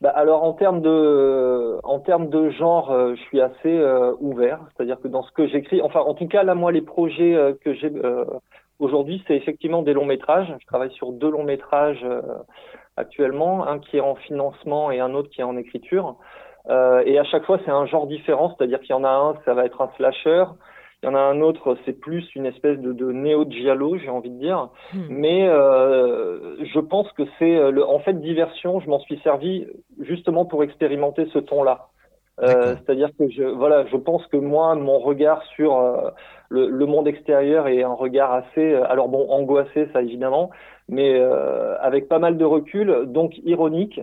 Bah 0.00 0.10
alors 0.10 0.42
en 0.42 0.52
termes 0.52 0.82
de 0.82 1.78
en 1.84 2.00
termes 2.00 2.28
de 2.28 2.50
genre, 2.50 2.92
je 3.14 3.20
suis 3.28 3.40
assez 3.40 3.80
ouvert, 4.18 4.60
c'est-à-dire 4.76 5.00
que 5.00 5.06
dans 5.06 5.22
ce 5.22 5.30
que 5.30 5.46
j'écris, 5.46 5.80
enfin 5.80 6.00
en 6.00 6.12
tout 6.14 6.26
cas 6.26 6.42
là 6.42 6.56
moi 6.56 6.72
les 6.72 6.82
projets 6.82 7.56
que 7.64 7.72
j'ai 7.72 7.92
Aujourd'hui, 8.78 9.22
c'est 9.26 9.34
effectivement 9.34 9.82
des 9.82 9.92
longs 9.92 10.04
métrages. 10.04 10.52
Je 10.60 10.66
travaille 10.66 10.92
sur 10.92 11.12
deux 11.12 11.30
longs 11.30 11.44
métrages 11.44 12.04
euh, 12.04 12.20
actuellement, 12.96 13.66
un 13.66 13.78
qui 13.78 13.96
est 13.96 14.00
en 14.00 14.14
financement 14.14 14.90
et 14.90 15.00
un 15.00 15.14
autre 15.14 15.30
qui 15.30 15.40
est 15.40 15.44
en 15.44 15.56
écriture. 15.56 16.16
Euh, 16.68 17.02
et 17.06 17.18
à 17.18 17.24
chaque 17.24 17.44
fois, 17.44 17.58
c'est 17.64 17.70
un 17.70 17.86
genre 17.86 18.06
différent, 18.06 18.54
c'est-à-dire 18.56 18.80
qu'il 18.80 18.90
y 18.90 18.98
en 18.98 19.04
a 19.04 19.08
un, 19.08 19.34
ça 19.44 19.54
va 19.54 19.64
être 19.64 19.80
un 19.80 19.90
slasher. 19.96 20.44
Il 21.02 21.06
y 21.06 21.08
en 21.08 21.14
a 21.14 21.20
un 21.20 21.40
autre, 21.40 21.76
c'est 21.84 21.98
plus 21.98 22.26
une 22.34 22.46
espèce 22.46 22.78
de, 22.78 22.92
de 22.92 23.12
néo-giallo, 23.12 23.98
j'ai 23.98 24.08
envie 24.08 24.30
de 24.30 24.38
dire. 24.38 24.70
Hmm. 24.92 25.06
Mais 25.10 25.46
euh, 25.46 26.56
je 26.64 26.80
pense 26.80 27.10
que 27.12 27.22
c'est, 27.38 27.62
en 27.82 27.98
fait, 28.00 28.20
diversion. 28.20 28.80
Je 28.80 28.88
m'en 28.88 28.98
suis 28.98 29.18
servi 29.20 29.66
justement 30.00 30.44
pour 30.44 30.64
expérimenter 30.64 31.26
ce 31.32 31.38
ton-là. 31.38 31.88
Euh, 32.42 32.76
c'est-à-dire 32.76 33.10
que 33.18 33.30
je, 33.30 33.42
voilà, 33.42 33.86
je 33.86 33.96
pense 33.96 34.26
que 34.26 34.36
moi, 34.36 34.74
mon 34.74 34.98
regard 34.98 35.42
sur 35.54 35.78
euh, 35.78 36.10
le, 36.50 36.68
le, 36.68 36.86
monde 36.86 37.08
extérieur 37.08 37.66
est 37.66 37.82
un 37.82 37.94
regard 37.94 38.32
assez, 38.32 38.74
euh, 38.74 38.84
alors 38.90 39.08
bon, 39.08 39.30
angoissé, 39.30 39.88
ça 39.92 40.02
évidemment, 40.02 40.50
mais 40.88 41.18
avec 41.80 42.08
pas 42.08 42.18
mal 42.18 42.36
de 42.36 42.44
recul, 42.44 43.06
donc 43.06 43.38
ironique. 43.38 44.00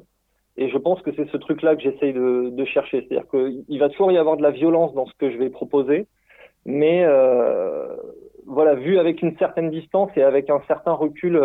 Et 0.58 0.70
je 0.70 0.78
pense 0.78 1.02
que 1.02 1.12
c'est 1.16 1.30
ce 1.30 1.38
truc-là 1.38 1.76
que 1.76 1.82
j'essaye 1.82 2.14
de, 2.14 2.50
de, 2.50 2.66
chercher. 2.66 3.08
C'est-à-dire 3.08 3.28
qu'il 3.30 3.80
va 3.80 3.90
toujours 3.90 4.12
y 4.12 4.18
avoir 4.18 4.38
de 4.38 4.44
la 4.44 4.52
violence 4.52 4.94
dans 4.94 5.06
ce 5.06 5.14
que 5.18 5.32
je 5.32 5.38
vais 5.38 5.50
proposer, 5.50 6.08
mais 6.66 7.06
voilà, 8.46 8.76
vu 8.76 9.00
avec 9.00 9.22
une 9.22 9.38
certaine 9.38 9.70
distance 9.70 10.12
et 10.18 10.22
avec 10.22 10.50
un 10.50 10.62
certain 10.68 10.92
recul 10.92 11.40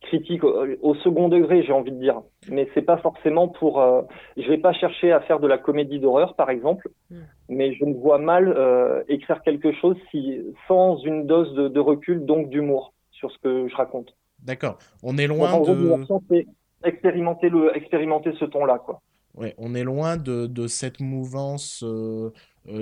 critique 0.00 0.44
au, 0.44 0.94
second 0.96 1.28
degré, 1.28 1.62
j'ai 1.62 1.72
envie 1.72 1.90
de 1.90 1.98
dire. 1.98 2.20
Mais 2.48 2.68
c'est 2.74 2.82
pas 2.82 2.98
forcément 2.98 3.48
pour. 3.48 3.80
Euh, 3.80 4.02
je 4.36 4.48
vais 4.48 4.58
pas 4.58 4.72
chercher 4.72 5.12
à 5.12 5.20
faire 5.20 5.40
de 5.40 5.46
la 5.46 5.58
comédie 5.58 5.98
d'horreur, 5.98 6.34
par 6.34 6.50
exemple, 6.50 6.88
mm. 7.10 7.16
mais 7.48 7.74
je 7.74 7.84
me 7.84 7.94
vois 7.94 8.18
mal 8.18 8.48
euh, 8.48 9.02
écrire 9.08 9.42
quelque 9.42 9.72
chose 9.72 9.96
si, 10.10 10.40
sans 10.68 10.98
une 10.98 11.26
dose 11.26 11.54
de, 11.54 11.80
recul, 11.80 12.24
donc 12.24 12.48
d'humour 12.50 12.92
sur 13.10 13.30
ce 13.30 13.38
que 13.38 13.68
je 13.68 13.76
raconte. 13.76 14.14
D'accord. 14.42 14.78
On 15.02 15.18
est 15.18 15.26
loin 15.26 15.60
de. 15.60 16.44
expérimenter 16.84 17.48
le, 17.48 17.76
expérimenter 17.76 18.32
ce 18.38 18.44
ton-là, 18.44 18.78
quoi. 18.78 19.00
Ouais, 19.34 19.54
on 19.58 19.74
est 19.74 19.84
loin 19.84 20.16
de, 20.16 20.46
de 20.46 20.66
cette 20.66 21.00
mouvance 21.00 21.84
euh, 21.84 22.30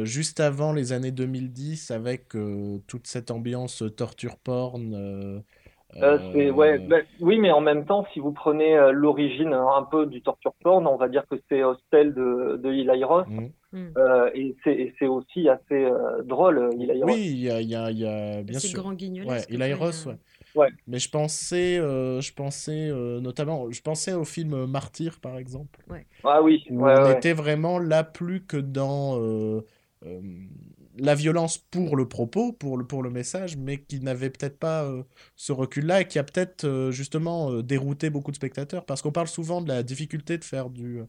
juste 0.04 0.38
avant 0.38 0.72
les 0.72 0.92
années 0.92 1.10
2010 1.10 1.90
avec 1.90 2.28
toute 2.86 3.08
cette 3.08 3.32
ambiance 3.32 3.82
torture 3.96 4.36
porn 4.36 5.42
euh, 6.02 6.50
ouais, 6.50 6.78
euh. 6.78 6.86
bah, 6.88 6.96
oui, 7.20 7.38
mais 7.38 7.50
en 7.50 7.60
même 7.60 7.84
temps, 7.84 8.06
si 8.12 8.20
vous 8.20 8.32
prenez 8.32 8.76
euh, 8.76 8.92
l'origine 8.92 9.52
un 9.52 9.82
peu 9.82 10.06
du 10.06 10.22
torture 10.22 10.54
porn, 10.62 10.86
on 10.86 10.96
va 10.96 11.08
dire 11.08 11.24
que 11.30 11.36
c'est 11.48 11.62
Hostel 11.62 12.14
de, 12.14 12.60
de 12.62 12.72
Eli 12.72 13.04
Roth, 13.04 13.28
mmh. 13.28 13.48
Mmh. 13.72 13.88
et 14.34 14.56
c'est 14.98 15.06
aussi 15.06 15.48
assez 15.48 15.88
drôle, 16.24 16.70
Eli 16.74 17.02
Roth. 17.02 17.12
Oui, 17.12 17.26
il 17.26 17.40
y 17.40 17.50
a, 17.50 17.60
y, 17.60 17.74
a, 17.74 17.90
y 17.90 18.06
a, 18.06 18.42
bien 18.42 18.58
sûr. 18.58 18.80
grand 18.80 18.94
ouais, 18.94 19.40
Eli 19.48 19.72
Roth, 19.72 20.06
ouais. 20.06 20.16
ouais. 20.54 20.68
Mais 20.86 20.98
je 20.98 21.10
pensais, 21.10 21.76
je 21.76 22.34
pensais 22.34 22.90
notamment, 23.20 23.70
je 23.70 23.82
pensais 23.82 24.12
au 24.14 24.24
film 24.24 24.66
Martyr, 24.66 25.18
par 25.20 25.38
exemple. 25.38 25.80
Ouais. 25.88 26.06
Ah 26.22 26.42
oui. 26.42 26.64
Où 26.70 26.86
on 26.86 27.10
était 27.10 27.32
vraiment 27.32 27.78
là 27.78 28.04
plus 28.04 28.44
que 28.44 28.56
dans 28.56 29.18
la 30.96 31.14
violence 31.14 31.58
pour 31.58 31.96
le 31.96 32.08
propos, 32.08 32.52
pour 32.52 32.78
le, 32.78 32.86
pour 32.86 33.02
le 33.02 33.10
message, 33.10 33.56
mais 33.56 33.82
qui 33.82 34.00
n'avait 34.00 34.30
peut-être 34.30 34.58
pas 34.58 34.84
euh, 34.84 35.02
ce 35.36 35.52
recul-là 35.52 36.02
et 36.02 36.08
qui 36.08 36.18
a 36.18 36.24
peut-être 36.24 36.64
euh, 36.64 36.90
justement 36.90 37.50
euh, 37.50 37.62
dérouté 37.62 38.10
beaucoup 38.10 38.30
de 38.30 38.36
spectateurs. 38.36 38.84
Parce 38.84 39.02
qu'on 39.02 39.12
parle 39.12 39.28
souvent 39.28 39.60
de 39.60 39.68
la 39.68 39.82
difficulté 39.82 40.38
de 40.38 40.44
faire 40.44 40.70
du, 40.70 41.00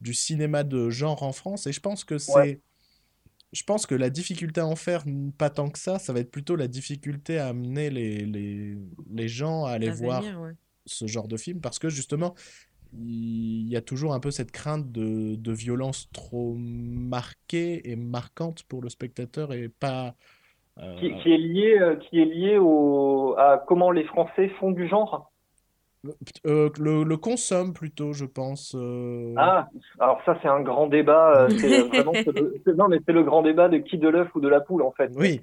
du 0.00 0.14
cinéma 0.14 0.62
de 0.62 0.90
genre 0.90 1.22
en 1.22 1.32
France, 1.32 1.66
et 1.66 1.72
je 1.72 1.80
pense 1.80 2.04
que 2.04 2.18
c'est. 2.18 2.60
Je 3.52 3.62
pense 3.62 3.86
que 3.86 3.94
la 3.94 4.10
difficulté 4.10 4.60
à 4.60 4.66
en 4.66 4.74
faire, 4.74 5.04
pas 5.38 5.48
tant 5.48 5.70
que 5.70 5.78
ça, 5.78 6.00
ça 6.00 6.12
va 6.12 6.18
être 6.18 6.32
plutôt 6.32 6.56
la 6.56 6.66
difficulté 6.66 7.38
à 7.38 7.48
amener 7.48 7.88
les, 7.88 8.26
les, 8.26 8.76
les 9.08 9.28
gens 9.28 9.64
à 9.64 9.70
aller 9.70 9.90
voir 9.90 10.24
ce 10.86 11.06
genre 11.06 11.28
de 11.28 11.36
film, 11.36 11.60
parce 11.60 11.78
que 11.78 11.88
justement, 11.88 12.34
il 12.98 13.68
y 13.68 13.76
a 13.76 13.80
toujours 13.80 14.14
un 14.14 14.20
peu 14.20 14.30
cette 14.30 14.50
crainte 14.50 14.90
de, 14.92 15.36
de, 15.36 15.52
violence 15.52 16.08
trop 16.12 16.54
marquée 16.58 17.90
et 17.90 17.96
marquante 17.96 18.62
pour 18.64 18.82
le 18.82 18.88
spectateur 18.88 19.52
et 19.52 19.68
pas. 19.68 20.14
Euh, 20.78 20.96
qui, 20.98 21.32
est 21.32 21.38
lié, 21.38 21.78
euh, 21.80 21.96
qui 21.96 22.20
est 22.20 22.24
lié 22.24 22.58
au, 22.58 23.34
à 23.38 23.58
comment 23.58 23.90
les 23.90 24.04
Français 24.04 24.48
font 24.60 24.72
du 24.72 24.88
genre 24.88 25.30
euh, 26.44 26.68
le, 26.78 27.02
le, 27.02 27.16
consomme 27.16 27.72
plutôt, 27.72 28.12
je 28.12 28.26
pense. 28.26 28.76
Ah, 29.36 29.68
alors 29.98 30.20
ça 30.26 30.38
c'est 30.42 30.48
un 30.48 30.60
grand 30.60 30.86
débat. 30.86 31.46
vraiment, 31.48 32.12
non, 32.76 32.88
mais 32.88 32.98
c'est 33.06 33.12
le 33.12 33.22
grand 33.22 33.40
débat 33.40 33.68
de 33.68 33.78
qui 33.78 33.96
de 33.96 34.08
l'œuf 34.08 34.28
ou 34.34 34.40
de 34.40 34.48
la 34.48 34.60
poule 34.60 34.82
en 34.82 34.92
fait. 34.92 35.10
Oui. 35.16 35.40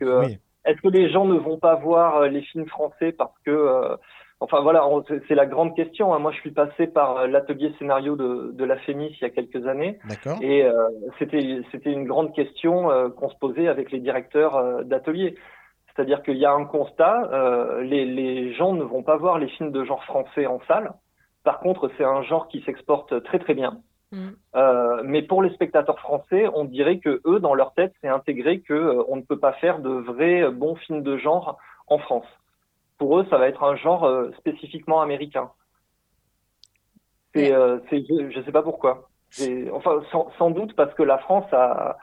Est-ce 0.64 0.80
que 0.80 0.90
les 0.90 1.10
gens 1.10 1.26
ne 1.26 1.40
vont 1.40 1.58
pas 1.58 1.74
voir 1.74 2.28
les 2.28 2.44
films 2.44 2.68
français 2.68 3.12
parce 3.12 3.34
que 3.44 3.98
Enfin 4.44 4.60
voilà, 4.62 4.84
c'est 5.28 5.36
la 5.36 5.46
grande 5.46 5.76
question. 5.76 6.16
Hein. 6.16 6.20
Moi, 6.20 6.32
je 6.32 6.40
suis 6.40 6.50
passé 6.50 6.88
par 6.88 7.16
euh, 7.16 7.28
l'atelier 7.28 7.74
scénario 7.78 8.16
de, 8.16 8.52
de 8.54 8.66
la 8.66 8.76
FEMIS 8.78 9.16
il 9.16 9.22
y 9.22 9.26
a 9.26 9.30
quelques 9.30 9.68
années. 9.68 10.00
Et 10.42 10.64
euh, 10.64 10.90
c'était 11.20 11.62
c'était 11.72 11.92
une 11.92 12.06
grande 12.06 12.34
question 12.34 12.90
euh, 12.90 13.10
qu'on 13.10 13.30
se 13.30 13.36
posait 13.36 13.68
avec 13.68 13.92
les 13.92 14.00
directeurs 14.00 14.56
euh, 14.56 14.84
d'atelier. 14.84 15.36
C'est-à-dire 15.96 16.24
qu'il 16.24 16.38
y 16.38 16.46
a 16.46 16.54
un 16.54 16.66
constat, 16.66 17.30
les, 17.82 18.06
les 18.06 18.54
gens 18.54 18.72
ne 18.72 18.84
vont 18.84 19.04
pas 19.04 19.18
voir 19.18 19.38
les 19.38 19.50
films 19.50 19.74
de 19.74 19.84
genre 19.84 20.02
français 20.06 20.46
en 20.46 20.62
salle. 20.66 20.94
Par 21.44 21.60
contre, 21.60 21.92
c'est 21.98 22.06
un 22.06 22.24
genre 22.24 22.48
qui 22.48 22.62
s'exporte 22.62 23.22
très 23.24 23.40
très 23.40 23.54
bien. 23.54 23.78
Mm. 24.14 24.30
mais 25.04 25.22
pour 25.22 25.42
les 25.42 25.54
spectateurs 25.54 26.00
français, 26.00 26.48
on 26.54 26.64
dirait 26.64 27.00
que 27.00 27.22
eux, 27.26 27.40
dans 27.42 27.54
leur 27.54 27.74
tête, 27.74 27.94
c'est 28.00 28.08
intégré 28.08 28.62
que 28.62 29.04
on 29.10 29.18
ne 29.18 29.22
peut 29.22 29.40
pas 29.40 29.54
faire 29.54 29.80
de 29.80 29.90
vrais 29.90 30.50
bons 30.50 30.76
films 30.76 31.04
de 31.04 31.18
genre 31.18 31.58
en 31.88 31.98
France 31.98 32.26
pour 33.02 33.18
eux, 33.18 33.26
ça 33.32 33.40
va 33.40 33.48
être 33.48 33.64
un 33.64 33.76
genre 33.78 34.04
euh, 34.04 34.30
spécifiquement 34.38 35.02
américain. 35.02 35.50
Euh, 37.36 37.80
je 37.92 38.38
ne 38.38 38.46
sais 38.46 38.52
pas 38.52 38.62
pourquoi. 38.62 39.10
Enfin, 39.74 40.04
sans, 40.38 40.52
doute 40.52 40.76
parce 40.76 40.94
que 40.94 41.02
la 41.02 41.18
France 41.18 41.52
a, 41.52 41.98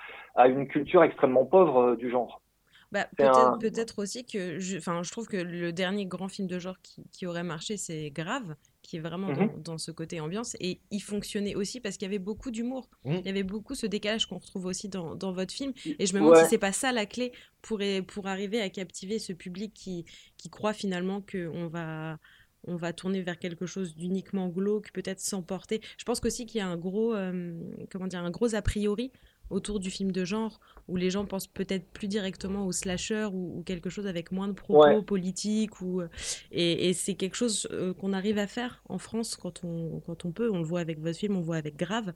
une 0.48 0.66
culture 0.66 1.04
extrêmement 1.04 1.44
pauvre 1.44 1.90
euh, 1.90 1.96
du 1.96 2.10
genre. 2.10 2.42
Bah, 2.90 3.06
peut-être, 3.16 4.00
aussi 4.00 4.26
que, 4.26 4.58
je, 4.58 4.80
je 4.80 5.12
trouve 5.12 5.28
que 5.28 5.36
le 5.36 5.72
dernier 5.72 6.04
grand 6.04 6.26
film 6.26 6.48
de 6.48 6.58
genre 6.58 6.80
qui, 6.82 7.08
qui 7.12 7.26
aurait 7.26 7.44
marché, 7.44 7.76
c'est 7.76 8.10
Grave, 8.10 8.56
qui 8.88 8.96
est 8.96 9.00
vraiment 9.00 9.28
mmh 9.28 9.62
dans, 9.62 9.76
ce 9.76 9.90
côté 9.90 10.18
ambiance. 10.18 10.56
Et 10.60 10.80
il 10.90 11.00
fonctionnait 11.00 11.54
aussi 11.54 11.78
parce 11.78 11.98
qu'il 11.98 12.06
y 12.06 12.10
avait 12.10 12.18
beaucoup 12.18 12.50
d'humour. 12.50 12.88
Mmh. 13.04 13.16
Il 13.16 13.26
y 13.26 13.28
avait 13.28 13.42
beaucoup 13.42 13.74
ce 13.74 13.86
décalage 13.86 14.24
qu'on 14.24 14.38
retrouve 14.38 14.64
aussi 14.64 14.88
dans, 14.88 15.14
dans, 15.14 15.30
votre 15.30 15.52
film. 15.52 15.74
Et 15.98 16.06
je 16.06 16.14
me 16.14 16.20
demande 16.20 16.36
si 16.36 16.46
c'est 16.48 16.56
pas 16.56 16.72
ça 16.72 16.90
la 16.90 17.04
clé 17.04 17.32
pour, 17.60 17.80
pour 18.06 18.26
arriver 18.28 18.62
à 18.62 18.70
captiver 18.70 19.18
ce 19.18 19.34
public 19.34 19.74
qui, 19.74 20.06
qui 20.38 20.48
croit 20.48 20.72
finalement 20.72 21.20
qu'on 21.20 21.68
va 21.68 22.18
on 22.66 22.76
va 22.76 22.92
tourner 22.92 23.22
vers 23.22 23.38
quelque 23.38 23.66
chose 23.66 23.94
d'uniquement 23.94 24.48
glauque, 24.48 24.90
peut-être 24.92 25.20
sans 25.20 25.42
porter. 25.42 25.80
Je 25.96 26.04
pense 26.04 26.20
aussi 26.24 26.44
qu'il 26.44 26.58
y 26.58 26.60
a 26.60 26.66
un 26.66 26.76
gros, 26.76 27.14
euh, 27.14 27.54
comment 27.90 28.08
dire, 28.08 28.20
un 28.20 28.30
gros 28.30 28.54
a 28.54 28.62
priori 28.62 29.12
autour 29.50 29.80
du 29.80 29.90
film 29.90 30.12
de 30.12 30.24
genre, 30.24 30.60
où 30.88 30.96
les 30.96 31.10
gens 31.10 31.24
pensent 31.24 31.46
peut-être 31.46 31.90
plus 31.90 32.08
directement 32.08 32.66
au 32.66 32.72
slasher 32.72 33.28
ou, 33.32 33.62
quelque 33.64 33.90
chose 33.90 34.06
avec 34.06 34.32
moins 34.32 34.48
de 34.48 34.52
propos 34.52 35.02
politiques. 35.02 35.80
Ou, 35.80 36.00
euh, 36.00 36.08
et, 36.50 36.92
c'est 36.92 37.14
quelque 37.14 37.36
chose 37.36 37.68
euh, 37.72 37.92
qu'on 37.94 38.12
arrive 38.12 38.38
à 38.38 38.46
faire 38.46 38.82
en 38.88 38.98
France 38.98 39.36
quand 39.36 39.64
on, 39.64 40.00
quand 40.06 40.24
on 40.24 40.32
peut. 40.32 40.50
On 40.50 40.58
le 40.58 40.64
voit 40.64 40.80
avec 40.80 41.00
votre 41.00 41.18
film, 41.18 41.36
on 41.36 41.40
le 41.40 41.44
voit 41.44 41.56
avec 41.56 41.76
Grave. 41.76 42.12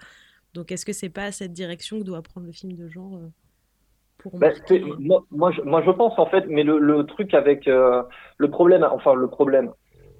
Donc 0.54 0.72
est-ce 0.72 0.84
que 0.84 0.92
c'est 0.92 1.08
pas 1.08 1.32
cette 1.32 1.52
direction 1.52 1.98
que 1.98 2.04
doit 2.04 2.22
prendre 2.22 2.46
le 2.46 2.52
film 2.52 2.74
de 2.74 2.88
genre 2.88 3.16
euh, 3.16 3.28
pour 4.18 4.38
ben, 4.38 4.52
moi, 5.30 5.50
je, 5.50 5.62
moi, 5.62 5.82
je, 5.82 5.90
pense 5.90 6.16
en 6.18 6.26
fait, 6.26 6.44
mais 6.46 6.62
le, 6.62 7.04
truc 7.06 7.34
avec 7.34 7.66
le 7.66 8.50
problème, 8.50 8.86
enfin 8.88 9.14
le 9.14 9.26
problème, 9.26 9.72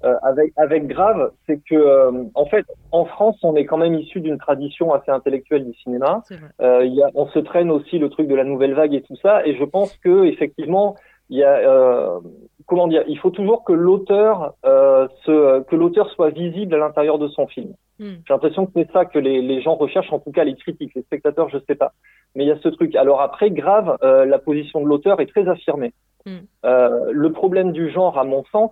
euh, 0.05 0.15
avec, 0.21 0.51
avec 0.57 0.87
Grave, 0.87 1.31
c'est 1.47 1.61
que 1.63 1.75
euh, 1.75 2.23
en 2.35 2.45
fait, 2.45 2.65
en 2.91 3.05
France, 3.05 3.37
on 3.41 3.55
est 3.55 3.65
quand 3.65 3.77
même 3.77 3.95
issu 3.95 4.19
d'une 4.19 4.37
tradition 4.37 4.93
assez 4.93 5.11
intellectuelle 5.11 5.65
du 5.65 5.73
cinéma. 5.75 6.23
Euh, 6.61 6.85
y 6.85 7.01
a, 7.01 7.09
on 7.15 7.27
se 7.27 7.39
traîne 7.39 7.71
aussi 7.71 7.99
le 7.99 8.09
truc 8.09 8.27
de 8.27 8.35
la 8.35 8.43
nouvelle 8.43 8.73
vague 8.73 8.93
et 8.93 9.01
tout 9.01 9.15
ça, 9.21 9.45
et 9.45 9.55
je 9.55 9.63
pense 9.63 9.95
que 9.97 10.25
effectivement, 10.25 10.95
il 11.29 11.37
y 11.37 11.43
a 11.43 11.53
euh, 11.53 12.19
comment 12.65 12.87
dire, 12.87 13.03
il 13.07 13.17
faut 13.17 13.29
toujours 13.29 13.63
que 13.63 13.71
l'auteur 13.71 14.55
se, 14.63 15.61
que 15.61 15.75
l'auteur 15.75 16.09
soit 16.11 16.31
visible 16.31 16.75
à 16.75 16.79
l'intérieur 16.79 17.17
de 17.17 17.29
son 17.29 17.47
film. 17.47 17.73
Hmm. 17.99 18.15
J'ai 18.27 18.33
l'impression 18.33 18.65
que 18.65 18.71
c'est 18.75 18.91
ça 18.91 19.05
que 19.05 19.19
les, 19.19 19.41
les, 19.41 19.61
gens 19.61 19.75
recherchent, 19.75 20.11
en 20.11 20.19
tout 20.19 20.31
cas 20.31 20.43
les 20.43 20.55
critiques, 20.55 20.93
les 20.95 21.03
spectateurs, 21.03 21.47
je 21.49 21.59
sais 21.67 21.75
pas. 21.75 21.93
Mais 22.35 22.43
il 22.43 22.47
y 22.47 22.51
a 22.51 22.59
ce 22.59 22.67
truc. 22.67 22.93
Alors 22.95 23.21
après, 23.21 23.51
Grave, 23.51 23.97
la 24.01 24.39
position 24.39 24.81
de 24.81 24.87
l'auteur 24.87 25.21
est 25.21 25.27
très 25.27 25.47
affirmée. 25.47 25.93
Hmm. 26.25 26.39
le 26.63 27.31
problème 27.31 27.71
du 27.71 27.89
genre, 27.89 28.17
à 28.17 28.25
mon 28.25 28.43
sens, 28.51 28.71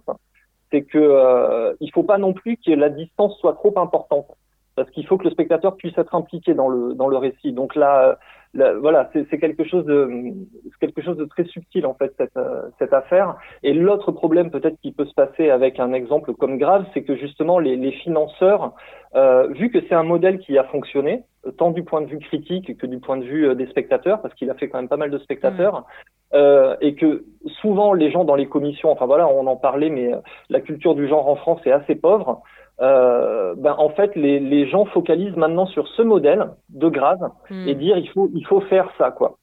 c'est 0.72 0.84
que 0.84 0.98
euh, 0.98 1.74
il 1.80 1.92
faut 1.92 2.04
pas 2.04 2.18
non 2.18 2.34
plus 2.34 2.58
que 2.58 2.72
la 2.72 2.90
distance 2.90 3.38
soit 3.40 3.54
trop 3.54 3.74
importante 3.78 4.28
parce 4.76 4.90
qu'il 4.92 5.06
faut 5.06 5.18
que 5.18 5.26
le 5.26 5.32
spectateur 5.32 5.76
puisse 5.76 5.98
être 5.98 6.16
impliqué 6.16 6.54
dans 6.54 6.70
le 6.70 6.94
dans 6.94 7.08
le 7.08 7.18
récit. 7.18 7.52
Donc 7.52 7.76
là, 7.76 8.18
voilà, 8.54 9.10
c'est 9.14 9.40
quelque 9.40 9.64
chose 9.64 9.86
de 9.86 10.34
quelque 10.80 11.02
chose 11.02 11.18
de 11.18 11.26
très 11.26 11.46
subtil 11.46 11.86
en 11.86 11.94
fait 11.94 12.14
cette 12.18 12.36
euh, 12.36 12.64
cette 12.80 12.94
affaire. 12.94 13.38
Et 13.64 13.74
l'autre 13.74 14.12
problème 14.12 14.52
peut-être 14.52 14.80
qui 14.82 14.92
peut 14.92 15.06
se 15.06 15.14
passer 15.14 15.50
avec 15.50 15.80
un 15.80 15.94
exemple 15.94 16.34
comme 16.34 16.58
grave, 16.58 16.86
c'est 16.94 17.04
que 17.04 17.16
justement 17.16 17.60
les, 17.60 17.92
financeurs, 17.92 18.74
euh, 19.16 19.48
vu 19.48 19.72
que 19.72 19.80
c'est 19.88 19.96
un 19.96 20.04
modèle 20.04 20.40
qui 20.40 20.58
a 20.58 20.66
fonctionné, 20.66 21.24
tant 21.58 21.72
du 21.72 21.84
point 21.84 22.02
de 22.02 22.08
vue 22.08 22.20
critique 22.20 22.78
que 22.78 22.88
du 22.88 23.00
point 23.00 23.18
de 23.18 23.24
vue 23.24 23.48
euh, 23.48 23.56
des 23.56 23.68
spectateurs, 23.68 24.22
parce 24.22 24.34
qu'il 24.34 24.50
a 24.50 24.56
fait 24.56 24.68
quand 24.68 24.80
même 24.80 24.90
pas 24.90 24.98
mal 24.98 25.12
de 25.12 25.20
spectateurs, 25.20 25.86
euh, 26.34 26.76
et 26.82 26.96
que 26.96 27.24
souvent 27.62 27.94
les 27.94 28.12
gens 28.12 28.24
dans 28.24 28.36
les 28.36 28.48
commissions, 28.48 28.92
enfin 28.92 29.06
voilà, 29.06 29.28
on 29.28 29.48
en 29.48 29.56
parlait, 29.56 29.90
mais 29.90 30.12
la 30.50 30.62
culture 30.62 30.96
du 30.96 31.08
genre 31.08 31.28
en 31.28 31.36
France 31.36 31.62
est 31.66 31.72
assez 31.72 31.96
pauvre. 31.96 32.42
Euh, 32.82 33.54
ben 33.56 33.76
en 33.78 33.90
fait 33.90 34.16
les, 34.16 34.40
les, 34.40 34.68
gens 34.68 34.86
focalisent 34.86 35.36
maintenant 35.36 35.68
sur 35.68 35.88
ce 35.90 36.02
modèle 36.02 36.50
de 36.70 36.90
grave 36.90 37.30
hmm. 37.52 37.68
et 37.68 37.76
dire 37.76 37.96
il 37.98 38.10
faut 38.10 38.28
il 38.34 38.44
faut 38.48 38.62
faire 38.62 38.90
ça 38.98 39.12
quoi. 39.12 39.38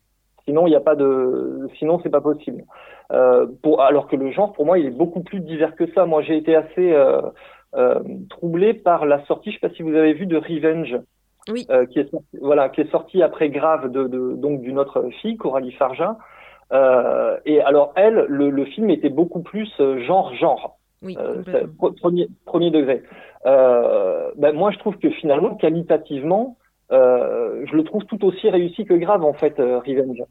Sinon 0.44 0.66
il 0.66 0.70
n'y 0.70 0.76
a 0.76 0.80
pas 0.80 0.96
de 0.96 1.68
sinon 1.78 2.00
c'est 2.02 2.08
pas 2.08 2.20
possible. 2.20 2.64
Euh, 3.12 3.46
pour, 3.62 3.80
alors 3.80 4.08
que 4.08 4.16
le 4.16 4.32
genre 4.32 4.52
pour 4.54 4.66
moi 4.66 4.78
il 4.80 4.86
est 4.86 4.90
beaucoup 4.90 5.20
plus 5.20 5.38
divers 5.38 5.76
que 5.76 5.86
ça. 5.92 6.04
Moi 6.04 6.22
j'ai 6.22 6.36
été 6.36 6.56
assez 6.56 6.92
euh, 6.92 7.20
euh 7.76 8.00
troublé 8.28 8.74
par 8.74 9.06
la 9.06 9.24
sortie, 9.26 9.50
je 9.50 9.60
sais 9.60 9.68
pas 9.68 9.74
si 9.74 9.82
vous 9.82 9.94
avez 9.94 10.14
vu 10.14 10.26
de 10.26 10.36
Revenge. 10.36 10.98
Oui. 11.48 11.64
Euh, 11.70 11.86
qui 11.86 12.00
est 12.00 12.10
sorti, 12.10 12.38
voilà 12.42 12.68
qui 12.68 12.80
est 12.80 12.90
sorti 12.90 13.22
après 13.22 13.50
Grave 13.50 13.90
de, 13.90 14.08
de 14.08 14.34
donc 14.34 14.62
d'une 14.62 14.80
autre 14.80 15.08
fille 15.22 15.36
Coralie 15.36 15.72
Farja. 15.72 16.16
Euh, 16.72 17.38
et 17.46 17.60
alors 17.62 17.92
elle 17.96 18.26
le, 18.28 18.50
le 18.50 18.64
film 18.66 18.90
était 18.90 19.08
beaucoup 19.08 19.40
plus 19.40 19.70
genre 20.06 20.34
genre. 20.34 20.78
Oui, 21.02 21.16
premier, 22.00 22.28
premier 22.44 22.70
degré. 22.70 23.02
Euh, 23.46 24.30
ben 24.36 24.54
moi, 24.54 24.70
je 24.72 24.78
trouve 24.78 24.98
que 24.98 25.10
finalement, 25.10 25.54
qualitativement, 25.54 26.56
euh, 26.90 27.64
je 27.66 27.76
le 27.76 27.84
trouve 27.84 28.04
tout 28.06 28.24
aussi 28.24 28.50
réussi 28.50 28.84
que 28.84 28.94
grave 28.94 29.24
en 29.24 29.32
fait, 29.32 29.60
euh, 29.60 29.78
Revenge. 29.78 30.22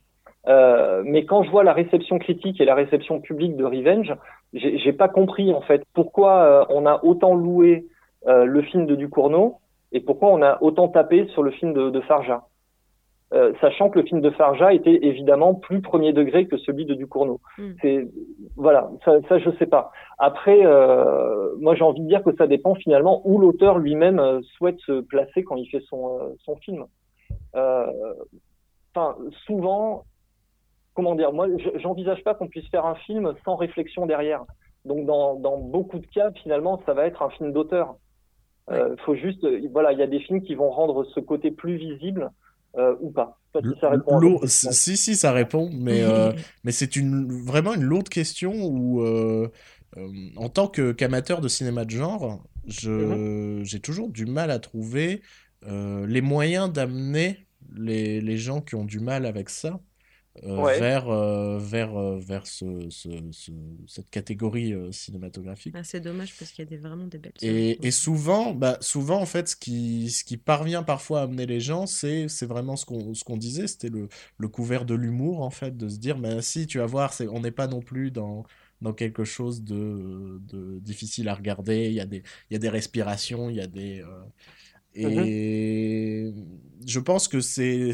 Euh, 0.47 1.03
mais 1.05 1.25
quand 1.25 1.43
je 1.43 1.51
vois 1.51 1.63
la 1.63 1.73
réception 1.73 2.19
critique 2.19 2.61
et 2.61 2.65
la 2.65 2.75
réception 2.75 3.19
publique 3.19 3.57
de 3.57 3.65
Revenge, 3.65 4.13
j'ai 4.53 4.93
pas 4.93 5.09
compris 5.09 5.53
en 5.53 5.61
fait 5.61 5.83
pourquoi 5.93 6.43
euh, 6.43 6.65
on 6.69 6.85
a 6.85 7.03
autant 7.03 7.35
loué 7.35 7.85
euh, 8.27 8.45
le 8.45 8.61
film 8.61 8.85
de 8.85 8.95
Ducournau 8.95 9.57
et 9.91 9.99
pourquoi 9.99 10.29
on 10.29 10.41
a 10.41 10.57
autant 10.61 10.87
tapé 10.87 11.27
sur 11.27 11.43
le 11.43 11.51
film 11.51 11.73
de, 11.73 11.89
de 11.89 12.01
Farja. 12.01 12.43
Euh, 13.33 13.51
sachant 13.59 13.89
que 13.89 13.99
le 13.99 14.05
film 14.05 14.21
de 14.21 14.29
Farja 14.29 14.73
était 14.73 15.05
évidemment 15.05 15.53
plus 15.53 15.81
premier 15.81 16.13
degré 16.13 16.47
que 16.47 16.57
celui 16.57 16.85
de 16.85 16.93
Ducournau. 16.93 17.41
Mm. 17.57 17.71
C'est 17.81 18.07
voilà, 18.55 18.89
ça, 19.03 19.17
ça 19.27 19.37
je 19.37 19.49
sais 19.57 19.65
pas. 19.65 19.91
Après, 20.17 20.65
euh, 20.65 21.53
moi 21.59 21.75
j'ai 21.75 21.83
envie 21.83 21.99
de 21.99 22.07
dire 22.07 22.23
que 22.23 22.33
ça 22.37 22.47
dépend 22.47 22.75
finalement 22.75 23.21
où 23.25 23.37
l'auteur 23.37 23.79
lui-même 23.79 24.19
euh, 24.19 24.39
souhaite 24.55 24.79
se 24.79 25.01
placer 25.01 25.43
quand 25.43 25.57
il 25.57 25.67
fait 25.67 25.83
son 25.89 26.37
son 26.45 26.55
film. 26.57 26.85
Enfin, 27.53 29.15
souvent, 29.45 30.05
comment 30.93 31.15
dire, 31.15 31.33
moi 31.33 31.47
j'envisage 31.75 32.23
pas 32.23 32.33
qu'on 32.33 32.47
puisse 32.47 32.69
faire 32.69 32.85
un 32.85 32.95
film 32.95 33.33
sans 33.43 33.57
réflexion 33.57 34.05
derrière. 34.05 34.43
Donc 34.85 35.05
dans 35.05 35.35
dans 35.35 35.57
beaucoup 35.57 35.99
de 35.99 36.07
cas, 36.07 36.31
finalement, 36.31 36.81
ça 36.85 36.93
va 36.93 37.05
être 37.05 37.21
un 37.21 37.29
film 37.31 37.51
d'auteur. 37.51 37.95
Euh, 38.69 38.95
faut 39.05 39.15
juste, 39.15 39.45
voilà, 39.71 39.91
il 39.93 39.99
y 39.99 40.01
a 40.01 40.07
des 40.07 40.19
films 40.19 40.41
qui 40.41 40.55
vont 40.55 40.69
rendre 40.69 41.05
ce 41.05 41.19
côté 41.19 41.51
plus 41.51 41.75
visible 41.75 42.31
euh, 42.77 42.95
ou 42.99 43.11
pas. 43.11 43.39
Si, 43.55 43.79
ça 43.81 43.89
répond 43.89 44.39
si, 44.45 44.97
si, 44.97 45.15
ça 45.15 45.31
répond, 45.31 45.69
mais, 45.73 46.03
euh, 46.03 46.31
mais 46.63 46.71
c'est 46.71 46.95
une, 46.95 47.31
vraiment 47.43 47.73
une 47.73 47.83
lourde 47.83 48.09
question 48.09 48.53
où, 48.53 49.01
euh, 49.01 49.49
en 50.35 50.49
tant 50.49 50.67
qu'amateur 50.67 51.41
de 51.41 51.47
cinéma 51.47 51.85
de 51.85 51.89
genre, 51.91 52.43
mhm. 52.83 53.63
j'ai 53.63 53.79
toujours 53.79 54.09
du 54.09 54.25
mal 54.25 54.51
à 54.51 54.59
trouver 54.59 55.21
les 55.65 56.21
moyens 56.21 56.71
d'amener 56.71 57.47
les, 57.75 58.21
les, 58.21 58.37
gens 58.37 58.61
qui 58.61 58.75
ont 58.75 58.85
du 58.85 58.99
mal 58.99 59.25
avec 59.25 59.49
ça 59.49 59.79
euh, 60.43 60.77
vers, 60.77 61.09
euh, 61.09 61.57
vers, 61.57 61.97
euh, 61.97 62.19
vers 62.19 62.45
ce, 62.45 62.89
ce, 62.89 63.09
cette 63.87 64.09
catégorie 64.09 64.73
cinématographique. 64.91 65.73
Ah, 65.75 65.83
c'est 65.83 65.99
dommage 65.99 66.33
parce 66.37 66.51
qu'il 66.51 66.63
y 66.63 66.67
a 66.67 66.69
des, 66.69 66.77
vraiment 66.77 67.07
des 67.07 67.17
belles 67.17 67.33
et, 67.41 67.85
et, 67.85 67.91
souvent, 67.91 68.53
bah, 68.53 68.77
souvent, 68.81 69.19
en 69.19 69.25
fait, 69.25 69.49
ce 69.49 69.55
qui, 69.55 70.11
ce 70.11 70.23
qui 70.23 70.37
parvient 70.37 70.83
parfois 70.83 71.21
à 71.21 71.23
amener 71.23 71.45
les 71.45 71.59
gens, 71.59 71.87
c'est 71.87 72.27
vraiment 72.43 72.75
ce 72.75 72.85
qu'on 72.85 73.37
disait, 73.37 73.67
c'était 73.67 73.89
le, 73.89 74.09
le 74.37 74.47
couvert 74.47 74.85
de 74.85 74.93
l'humour, 74.93 75.41
en 75.41 75.49
fait, 75.49 75.75
de 75.75 75.89
se 75.89 75.97
dire, 75.97 76.17
bah, 76.17 76.41
si, 76.41 76.67
tu 76.67 76.77
vas 76.77 76.85
voir, 76.85 77.13
on 77.31 77.41
n'est 77.41 77.51
pas 77.51 77.67
non 77.67 77.81
plus 77.81 78.11
dans 78.11 78.45
dans 78.79 78.93
quelque 78.93 79.23
chose 79.23 79.63
de, 79.63 80.39
de, 80.47 80.77
difficile 80.77 81.29
à 81.29 81.33
regarder. 81.33 81.87
Il 81.87 81.93
y 81.93 81.99
a 81.99 82.05
des, 82.05 82.21
il 82.51 82.53
y 82.53 82.55
a 82.55 82.59
des 82.59 82.69
respirations, 82.69 83.49
il 83.49 83.55
y 83.55 83.61
a 83.61 83.65
des. 83.65 84.03
Mm-hmm. 84.95 85.25
et 85.25 86.33
je 86.85 86.99
pense 86.99 87.27
que 87.27 87.41
c'est 87.41 87.93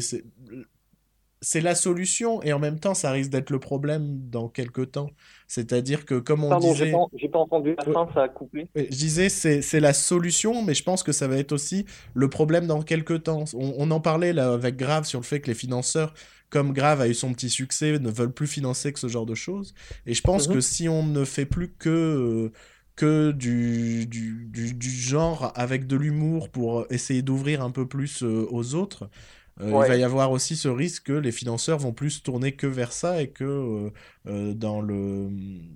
c'est 1.44 1.60
la 1.60 1.74
solution 1.74 2.42
et 2.42 2.52
en 2.52 2.58
même 2.58 2.80
temps 2.80 2.94
ça 2.94 3.10
risque 3.10 3.30
d'être 3.30 3.50
le 3.50 3.58
problème 3.58 4.28
dans 4.30 4.48
quelques 4.48 4.92
temps. 4.92 5.10
C'est-à-dire 5.46 6.06
que 6.06 6.18
comme 6.18 6.42
on 6.42 6.48
Pardon, 6.48 6.72
disait... 6.72 6.92
j'ai 7.16 7.28
pas, 7.28 7.38
entendu 7.38 7.76
la 7.76 7.92
fin, 7.92 8.08
ça 8.14 8.22
a 8.22 8.28
coupé. 8.28 8.66
Je 8.74 8.84
disais 8.88 9.28
c'est 9.28 9.80
la 9.80 9.92
solution, 9.92 10.62
mais 10.62 10.74
je 10.74 10.82
pense 10.82 11.02
que 11.02 11.12
ça 11.12 11.28
va 11.28 11.36
être 11.36 11.52
aussi 11.52 11.84
le 12.14 12.28
problème 12.28 12.66
dans 12.66 12.82
quelques 12.82 13.24
temps. 13.24 13.44
On, 13.54 13.90
en 13.90 14.00
parlait 14.00 14.32
là 14.32 14.54
avec 14.54 14.76
Grave 14.76 15.04
sur 15.04 15.20
le 15.20 15.24
fait 15.24 15.40
que 15.40 15.48
les 15.48 15.54
financeurs, 15.54 16.14
comme 16.48 16.72
Grave 16.72 17.02
a 17.02 17.08
eu 17.08 17.14
son 17.14 17.32
petit 17.34 17.50
succès, 17.50 17.98
ne 17.98 18.10
veulent 18.10 18.32
plus 18.32 18.46
financer 18.46 18.92
que 18.92 18.98
ce 18.98 19.08
genre 19.08 19.26
de 19.26 19.34
choses. 19.34 19.74
Et 20.06 20.14
je 20.14 20.22
pense 20.22 20.48
mhm. 20.48 20.54
que 20.54 20.60
si 20.60 20.88
on 20.88 21.04
ne 21.04 21.24
fait 21.24 21.46
plus 21.46 21.72
que 21.72 22.50
que 22.96 23.32
du, 23.32 24.06
du, 24.06 24.48
du, 24.72 24.90
genre 24.90 25.52
avec 25.56 25.88
de 25.88 25.96
l'humour 25.96 26.48
pour 26.48 26.86
essayer 26.90 27.22
d'ouvrir 27.22 27.60
un 27.60 27.72
peu 27.72 27.88
plus 27.88 28.22
euh, 28.22 28.46
aux 28.50 28.76
autres, 28.76 29.10
euh, 29.60 29.68
il 29.84 29.88
va 29.88 29.96
y 29.96 30.02
avoir 30.02 30.32
aussi 30.32 30.56
ce 30.56 30.68
risque 30.68 31.04
que 31.04 31.12
les 31.12 31.30
financeurs 31.30 31.78
vont 31.78 31.92
plus 31.92 32.22
tourner 32.22 32.56
que 32.56 32.66
vers 32.66 32.92
ça 32.92 33.22
et 33.22 33.30
que 33.30 33.44
euh, 33.44 33.90
euh, 34.26 34.54
dans, 34.54 34.80
le, 34.80 35.28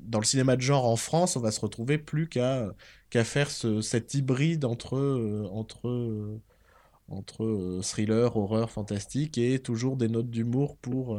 dans 0.05 0.19
le 0.19 0.25
cinéma 0.25 0.57
de 0.57 0.63
genre 0.63 0.87
en 0.87 0.97
France, 0.97 1.37
on 1.37 1.41
va 1.41 1.53
se 1.53 1.61
retrouver 1.61 1.99
plus 1.99 2.29
qu'à 2.29 2.75
qu'à 3.11 3.25
faire 3.25 3.51
ce, 3.51 3.81
cet 3.81 4.15
hybride 4.15 4.65
entre, 4.67 4.99
entre, 5.53 6.41
entre 7.09 7.81
thriller, 7.83 8.37
horreur, 8.37 8.71
fantastique 8.71 9.39
et 9.39 9.59
toujours 9.61 9.97
des 9.97 10.09
notes 10.09 10.31
d'humour 10.31 10.77
pour 10.77 11.19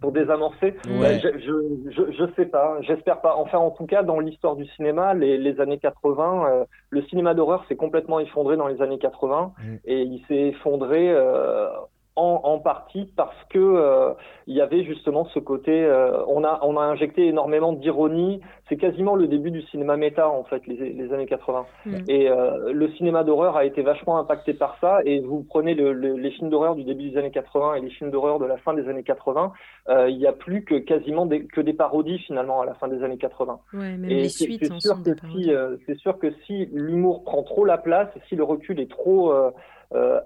pour 0.00 0.12
désamorcer 0.12 0.74
je, 0.84 1.90
je, 1.90 2.12
je, 2.12 2.34
sais 2.36 2.46
pas, 2.46 2.80
j'espère 2.80 3.20
pas. 3.20 3.36
Enfin, 3.36 3.58
en 3.58 3.70
tout 3.70 3.86
cas, 3.86 4.02
dans 4.02 4.18
l'histoire 4.18 4.56
du 4.56 4.66
cinéma, 4.68 5.14
les, 5.14 5.36
les 5.36 5.60
années 5.60 5.78
80, 5.78 6.46
euh, 6.46 6.64
le 6.90 7.02
cinéma 7.02 7.34
d'horreur 7.34 7.64
s'est 7.68 7.76
complètement 7.76 8.18
effondré 8.20 8.56
dans 8.56 8.66
les 8.66 8.80
années 8.80 8.98
80 8.98 9.52
mm. 9.58 9.76
et 9.84 10.02
il 10.02 10.24
s'est 10.26 10.48
effondré 10.48 11.10
euh, 11.10 11.68
en, 12.16 12.40
en, 12.44 12.58
partie 12.60 13.10
parce 13.16 13.36
que 13.50 13.58
euh, 13.58 14.12
il 14.46 14.54
y 14.54 14.60
avait 14.60 14.84
justement 14.84 15.24
ce 15.34 15.40
côté 15.40 15.72
euh, 15.72 16.22
on 16.28 16.44
a 16.44 16.60
on 16.62 16.76
a 16.76 16.82
injecté 16.82 17.26
énormément 17.26 17.72
d'ironie. 17.72 18.40
C'est 18.68 18.76
quasiment 18.76 19.16
le 19.16 19.26
début 19.26 19.50
du 19.50 19.62
cinéma 19.62 19.96
méta 19.96 20.28
en 20.28 20.44
fait 20.44 20.64
les, 20.68 20.92
les 20.92 21.12
années 21.12 21.26
80 21.26 21.66
mm. 21.86 21.94
et 22.08 22.30
euh, 22.30 22.72
le 22.72 22.88
cinéma 22.92 23.24
d'horreur 23.24 23.56
a 23.56 23.64
été 23.64 23.82
vachement 23.82 24.18
impacté 24.18 24.54
par 24.54 24.78
ça. 24.80 25.00
Et 25.04 25.20
vous 25.20 25.42
prenez 25.42 25.74
le, 25.74 25.92
les 25.92 26.30
films 26.30 26.50
d'horreur 26.50 26.76
du 26.76 26.84
début 26.84 27.10
des 27.10 27.18
années 27.18 27.32
80 27.32 27.74
et 27.74 27.80
les 27.80 27.90
films 27.90 28.12
d'horreur 28.12 28.38
de 28.38 28.46
la 28.46 28.58
fin 28.58 28.74
des 28.74 28.88
années 28.88 29.02
80 29.02 29.52
il 30.08 30.16
n'y 30.16 30.26
a 30.26 30.32
plus 30.32 30.64
que 30.64 30.76
quasiment 30.76 31.26
des, 31.26 31.46
que 31.46 31.60
des 31.60 31.72
parodies 31.72 32.18
finalement 32.20 32.60
à 32.60 32.66
la 32.66 32.74
fin 32.74 32.86
des 32.88 33.02
années 33.02 33.18
80 33.18 33.58
ouais, 33.72 33.96
même 33.96 34.10
et 34.10 34.28
c'est 34.28 34.46
sûr 34.80 35.02
que 35.02 35.10
si 35.32 35.50
c'est 35.86 35.98
sûr 35.98 36.18
que 36.18 36.32
si 36.46 36.66
l'humour 36.72 37.24
prend 37.24 37.42
trop 37.42 37.64
la 37.64 37.78
place 37.78 38.08
si 38.28 38.36
le 38.36 38.44
recul 38.44 38.80
est 38.80 38.90
trop 38.90 39.32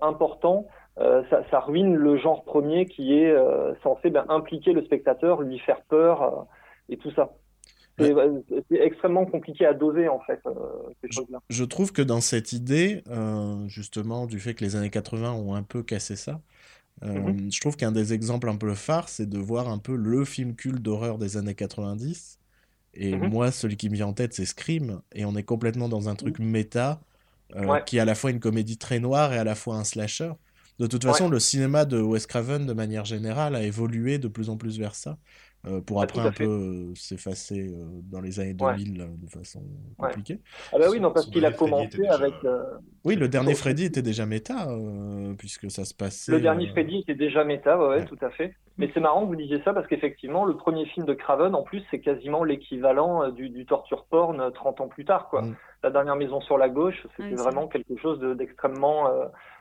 important 0.01 0.67
euh, 1.01 1.23
ça, 1.31 1.45
ça, 1.51 1.61
ruine 1.61 1.95
le 1.95 2.17
genre 2.17 2.45
premier 2.45 2.87
qui 2.87 3.15
est 3.15 3.31
euh, 3.31 3.73
censé 3.83 4.11
ben, 4.11 4.25
impliquer 4.29 4.73
le 4.73 4.85
spectateur, 4.85 5.43
lui 5.43 5.59
faire 5.61 5.83
peur 5.83 6.23
euh, 6.23 6.43
et 6.89 6.97
tout 6.97 7.13
ça. 7.13 7.31
C'est 7.99 8.15
extrêmement 8.71 9.27
compliqué 9.27 9.67
à 9.67 9.75
doser 9.75 10.09
en 10.09 10.21
fait 10.21 10.41
ces. 11.03 11.25
Je, 11.51 11.65
trouve 11.65 11.93
que 11.93 12.03
dans 12.03 12.21
cette 12.21 12.53
idée, 12.53 13.03
justement, 13.67 14.27
du 14.27 14.39
fait 14.39 14.55
que 14.55 14.65
les 14.65 14.77
années 14.77 14.91
80 14.91 15.33
ont 15.33 15.55
un 15.55 15.65
peu 15.65 15.83
cassé 15.83 16.15
ça, 16.15 16.41
mm-hmm. 17.03 17.53
je 17.53 17.61
trouve 17.61 17.77
qu'un 17.77 17.91
des 17.91 18.13
exemples 18.13 18.49
un 18.49 18.57
peu 18.57 18.73
phares, 18.75 19.09
c'est 19.09 19.29
de 19.29 19.39
voir 19.39 19.69
un 19.69 19.79
peu 19.79 19.97
le 19.97 20.25
film 20.25 20.55
culte 20.55 20.81
d'horreur 20.81 21.19
des 21.19 21.37
années 21.37 21.57
90. 21.57 22.39
Et 22.95 23.15
mm-hmm. 23.15 23.29
moi, 23.29 23.51
celui 23.51 23.77
qui 23.77 23.91
me 23.91 23.97
vient 23.97 24.07
en 24.07 24.13
tête, 24.13 24.33
c'est 24.33 24.47
Scream. 24.47 25.01
Et 25.13 25.25
on 25.25 25.35
est 25.35 25.43
complètement 25.43 25.89
dans 25.89 26.09
un 26.09 26.15
truc 26.15 26.39
mm. 26.39 26.45
méta, 26.45 27.01
qui 27.87 27.97
est 27.97 28.01
à 28.01 28.05
la 28.05 28.15
fois 28.15 28.31
une 28.31 28.41
comédie 28.41 28.79
très 28.79 29.01
noire 29.01 29.33
et 29.33 29.39
à 29.39 29.45
la 29.45 29.57
fois 29.57 29.75
un 29.75 29.85
slasher. 29.85 30.31
De 30.79 30.87
toute 30.87 31.05
façon, 31.05 31.29
le 31.29 31.41
cinéma 31.41 31.85
de 31.85 32.01
Wes 32.01 32.27
Craven, 32.27 32.67
de 32.67 32.73
manière 32.73 33.05
générale, 33.05 33.57
a 33.57 33.63
évolué 33.63 34.19
de 34.19 34.29
plus 34.29 34.49
en 34.49 34.57
plus 34.57 34.79
vers 34.79 34.95
ça. 34.95 35.19
Euh, 35.67 35.81
pour 35.81 36.01
après 36.01 36.21
un 36.21 36.31
peu 36.31 36.45
euh, 36.45 36.95
s'effacer 36.95 37.75
euh, 37.75 37.85
dans 38.05 38.21
les 38.21 38.39
années 38.39 38.55
2000 38.55 38.97
de 38.97 39.29
façon 39.29 39.61
compliquée. 39.97 40.39
Ah 40.73 40.79
bah 40.79 40.87
oui, 40.89 41.01
non, 41.01 41.11
parce 41.11 41.27
qu'il 41.27 41.45
a 41.45 41.51
commencé 41.51 42.07
avec... 42.07 42.35
Oui, 43.05 43.17
le 43.17 43.29
dernier 43.29 43.55
Freddy 43.55 43.85
était 43.85 44.03
déjà 44.03 44.25
méta, 44.25 44.69
puisque 45.37 45.69
ça 45.71 45.85
se 45.85 45.95
passait... 45.95 46.31
Le 46.31 46.41
dernier 46.41 46.69
Freddy 46.69 46.99
était 46.99 47.17
déjà 47.17 47.43
méta, 47.43 47.77
ouais, 47.77 48.05
tout 48.05 48.19
à 48.21 48.31
fait. 48.31 48.55
Mais 48.77 48.89
c'est 48.95 49.01
marrant 49.01 49.23
que 49.23 49.27
vous 49.27 49.37
disiez 49.37 49.61
ça, 49.65 49.73
parce 49.73 49.89
qu'effectivement, 49.89 50.45
le 50.45 50.57
premier 50.57 50.87
film 50.87 51.05
de 51.07 51.15
Craven, 51.15 51.55
en 51.57 51.63
plus, 51.63 51.83
c'est 51.91 51.99
quasiment 51.99 52.45
l'équivalent 52.45 53.29
du, 53.31 53.51
du, 53.51 53.67
torture 53.67 54.05
porn 54.05 54.53
30 54.53 54.81
ans 54.81 54.89
plus 54.89 55.05
tard. 55.05 55.29
quoi. 55.29 55.43
Mm. 55.43 55.57
La 55.83 55.91
dernière 55.91 56.15
maison 56.15 56.41
sur 56.41 56.57
la 56.57 56.69
gauche, 56.69 57.05
c'était 57.17 57.35
vraiment 57.35 57.67
quelque 57.67 57.97
chose 58.01 58.21
d'extrêmement... 58.37 59.11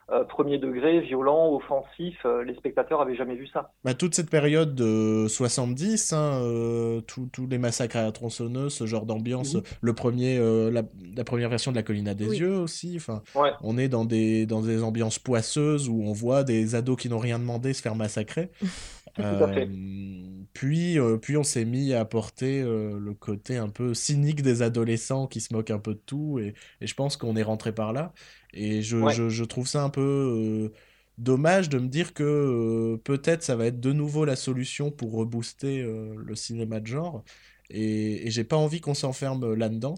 Euh, 0.10 0.24
premier 0.24 0.58
degré, 0.58 1.02
violent, 1.02 1.54
offensif. 1.54 2.16
Euh, 2.24 2.42
les 2.46 2.56
spectateurs 2.56 3.02
avaient 3.02 3.18
jamais 3.18 3.36
vu 3.36 3.46
ça. 3.48 3.74
Bah, 3.84 3.94
toute 3.94 4.16
cette 4.16 4.30
période 4.30 4.74
de 4.74 5.28
70, 5.28 6.14
hein, 6.14 6.40
euh, 6.44 7.02
tous 7.02 7.30
les 7.50 7.58
massacres 7.58 7.98
à 7.98 8.04
la 8.04 8.14
tronçonneuse, 8.14 8.74
ce 8.74 8.86
genre 8.86 9.06
d'ambiance, 9.06 9.56
mhm. 9.56 9.64
le 9.82 9.94
premier, 9.94 10.40
la, 10.72 10.84
première 11.26 11.50
version 11.50 11.72
de 11.72 11.76
La 11.76 11.84
Colline 11.84 12.08
à 12.08 12.14
des 12.14 12.40
yeux 12.40 12.56
aussi. 12.56 12.94
Enfin, 12.96 13.22
on 13.62 13.78
est 13.78 13.90
dans 13.90 14.06
des, 14.06 14.46
dans 14.46 14.62
des 14.62 14.82
ambiances 14.82 15.20
poisseuses 15.20 15.90
où 15.90 16.02
on 16.02 16.14
voit 16.14 16.46
des 16.46 16.76
ados 16.76 16.96
qui 16.96 17.10
n'ont 17.10 17.18
rien 17.20 17.38
demandé 17.38 17.74
se 17.74 17.82
faire 17.82 17.96
massacrer. 17.96 18.50
puis, 20.54 20.98
puis 21.22 21.38
on 21.38 21.44
s'est 21.44 21.66
mis 21.66 21.94
à 21.94 22.00
apporter 22.00 22.62
le 22.62 23.14
côté 23.14 23.58
un 23.58 23.70
peu 23.70 23.94
cynique 23.94 24.42
des 24.42 24.62
adolescents 24.62 25.28
qui 25.28 25.42
se 25.42 25.54
moquent 25.54 25.72
un 25.72 25.80
peu 25.80 25.96
de 25.96 26.02
tout, 26.06 26.40
et, 26.40 26.54
et 26.80 26.88
je 26.88 26.94
pense 26.94 27.18
qu'on 27.18 27.36
est 27.36 27.44
rentré 27.44 27.74
par 27.74 27.92
là. 27.92 28.14
Et 28.58 28.82
je, 28.82 28.98
je, 29.10 29.30
je, 29.30 29.44
trouve 29.44 29.68
ça 29.68 29.84
un 29.84 29.90
peu 29.90 30.02
euh, 30.02 30.74
dommage 31.20 31.70
de 31.70 31.78
me 31.78 31.88
dire 31.88 32.14
que 32.16 32.24
euh, 32.24 32.98
peut-être 32.98 33.44
ça 33.44 33.56
va 33.56 33.68
être 33.68 33.80
de 33.80 33.94
nouveau 33.94 34.26
la 34.26 34.36
solution 34.36 34.90
pour 34.90 35.14
rebooster 35.14 35.82
euh, 35.82 36.16
le 36.18 36.36
cinéma 36.36 36.80
de 36.80 36.88
genre. 36.88 37.24
Et, 37.70 38.26
et 38.26 38.32
j'ai 38.32 38.44
pas 38.44 38.58
envie 38.58 38.82
qu'on 38.82 38.96
s'enferme 38.96 39.54
là-dedans. 39.54 39.96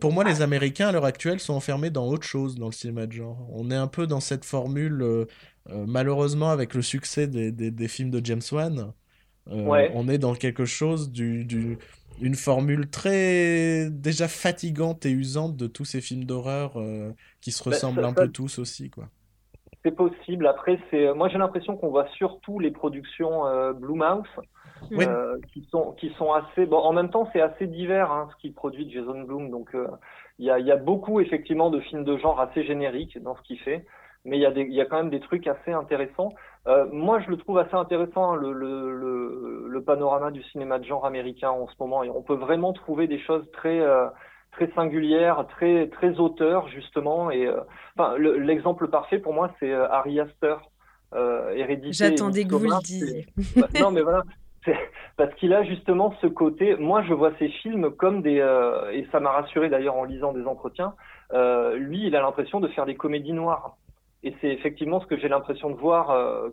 pour 0.00 0.12
moi, 0.12 0.24
les 0.24 0.42
Américains 0.42 0.88
à 0.88 0.92
l'heure 0.92 1.06
actuelle 1.06 1.40
sont 1.40 1.54
enfermés 1.54 1.88
dans 1.90 2.06
autre 2.06 2.26
chose 2.26 2.56
dans 2.56 2.66
le 2.66 2.72
cinéma 2.72 3.06
de 3.06 3.12
genre. 3.12 3.48
On 3.50 3.70
est 3.70 3.76
un 3.76 3.86
peu 3.86 4.06
dans 4.06 4.20
cette 4.20 4.44
formule, 4.44 5.26
malheureusement, 5.70 6.50
avec 6.50 6.74
le 6.74 6.82
succès 6.82 7.28
des, 7.28 7.52
des, 7.52 7.70
des 7.70 7.88
films 7.88 8.10
de 8.10 8.20
James 8.24 8.42
Wan. 8.52 8.92
On 9.46 10.08
est 10.08 10.18
dans 10.18 10.34
quelque 10.34 10.64
chose 10.64 11.12
du, 11.12 11.44
du, 11.44 11.78
une 12.20 12.34
formule 12.34 12.88
très 12.88 13.90
déjà 13.90 14.28
fatigante 14.28 15.04
et 15.06 15.10
usante 15.10 15.56
de 15.56 15.66
tous 15.66 15.84
ces 15.84 16.00
films 16.00 16.24
d'horreur 16.24 16.72
euh, 16.76 17.12
qui 17.40 17.52
se 17.52 17.62
bah, 17.62 17.74
ressemblent 17.74 18.04
un 18.04 18.12
peu 18.12 18.28
tous 18.28 18.58
aussi 18.58 18.90
quoi. 18.90 19.08
c'est 19.84 19.94
possible. 19.94 20.46
Après, 20.46 20.78
c'est 20.90 21.12
moi 21.14 21.28
j'ai 21.28 21.38
l'impression 21.38 21.76
qu'on 21.76 21.90
voit 21.90 22.08
surtout 22.16 22.58
les 22.58 22.70
productions 22.70 23.46
euh, 23.46 23.72
Blue 23.72 23.94
Mouse 23.94 24.26
euh, 24.92 25.38
qui 25.52 25.66
sont 25.70 25.92
qui 25.92 26.10
sont 26.18 26.32
assez 26.32 26.66
bon. 26.66 26.78
En 26.78 26.92
même 26.92 27.10
temps, 27.10 27.28
c'est 27.32 27.40
assez 27.40 27.66
divers 27.66 28.10
hein, 28.10 28.28
ce 28.32 28.40
qu'il 28.40 28.54
produit 28.54 28.90
Jason 28.90 29.22
Blum. 29.22 29.50
Donc 29.50 29.74
euh, 29.74 29.86
il 30.38 30.46
y, 30.46 30.50
a, 30.50 30.58
y 30.58 30.70
a 30.70 30.76
beaucoup 30.76 31.20
effectivement 31.20 31.70
de 31.70 31.80
films 31.80 32.04
de 32.04 32.16
genre 32.18 32.40
assez 32.40 32.64
génériques 32.64 33.20
dans 33.22 33.36
ce 33.36 33.42
qu'il 33.42 33.58
fait, 33.60 33.86
mais 34.26 34.36
il 34.36 34.42
y 34.42 34.46
a 34.46 34.50
des 34.50 34.62
il 34.62 34.74
y 34.74 34.80
a 34.80 34.84
quand 34.84 34.96
même 34.96 35.10
des 35.10 35.20
trucs 35.20 35.46
assez 35.46 35.72
intéressants. 35.72 36.34
Euh, 36.66 36.86
moi, 36.92 37.20
je 37.20 37.30
le 37.30 37.36
trouve 37.36 37.58
assez 37.58 37.74
intéressant 37.74 38.34
le, 38.34 38.52
le, 38.52 38.92
le, 38.92 39.66
le, 39.68 39.82
panorama 39.82 40.32
du 40.32 40.42
cinéma 40.42 40.80
de 40.80 40.84
genre 40.84 41.06
américain 41.06 41.50
en 41.50 41.68
ce 41.68 41.74
moment. 41.78 42.02
Et 42.02 42.10
on 42.10 42.22
peut 42.22 42.34
vraiment 42.34 42.72
trouver 42.72 43.06
des 43.06 43.20
choses 43.20 43.48
très 43.52 43.80
très 44.56 44.70
singulière, 44.72 45.46
très 45.48 45.88
très 45.88 46.18
auteur 46.18 46.68
justement. 46.68 47.30
Et 47.30 47.46
euh, 47.46 47.60
enfin, 47.96 48.16
l'exemple 48.18 48.88
parfait 48.88 49.18
pour 49.18 49.34
moi, 49.34 49.52
c'est 49.60 49.70
euh, 49.70 49.88
Harry 49.90 50.18
Astor, 50.18 50.70
euh, 51.14 51.52
Hérédité. 51.54 51.92
J'attendais 51.92 52.44
que 52.44 52.54
vous 52.54 52.64
le 52.64 52.82
disiez. 52.82 53.26
Bah, 53.56 53.68
non, 53.80 53.90
mais 53.90 54.02
voilà. 54.02 54.22
Parce 55.16 55.32
qu'il 55.34 55.52
a 55.52 55.62
justement 55.62 56.12
ce 56.20 56.26
côté. 56.26 56.74
Moi, 56.76 57.02
je 57.02 57.14
vois 57.14 57.30
ces 57.38 57.48
films 57.48 57.92
comme 57.92 58.20
des. 58.20 58.44
et 58.92 59.06
ça 59.12 59.20
m'a 59.20 59.30
rassuré 59.30 59.68
d'ailleurs 59.68 59.94
en 59.94 60.02
lisant 60.02 60.32
des 60.32 60.44
entretiens. 60.44 60.94
lui, 61.32 62.06
il 62.06 62.16
a 62.16 62.20
l'impression 62.20 62.58
de 62.58 62.66
faire 62.68 62.84
des 62.84 62.96
comédies 62.96 63.32
noires. 63.32 63.76
Et 64.22 64.34
c'est 64.40 64.48
effectivement 64.48 65.00
ce 65.00 65.06
que 65.06 65.16
j'ai 65.16 65.28
l'impression 65.28 65.70
de 65.70 65.76
voir 65.76 66.06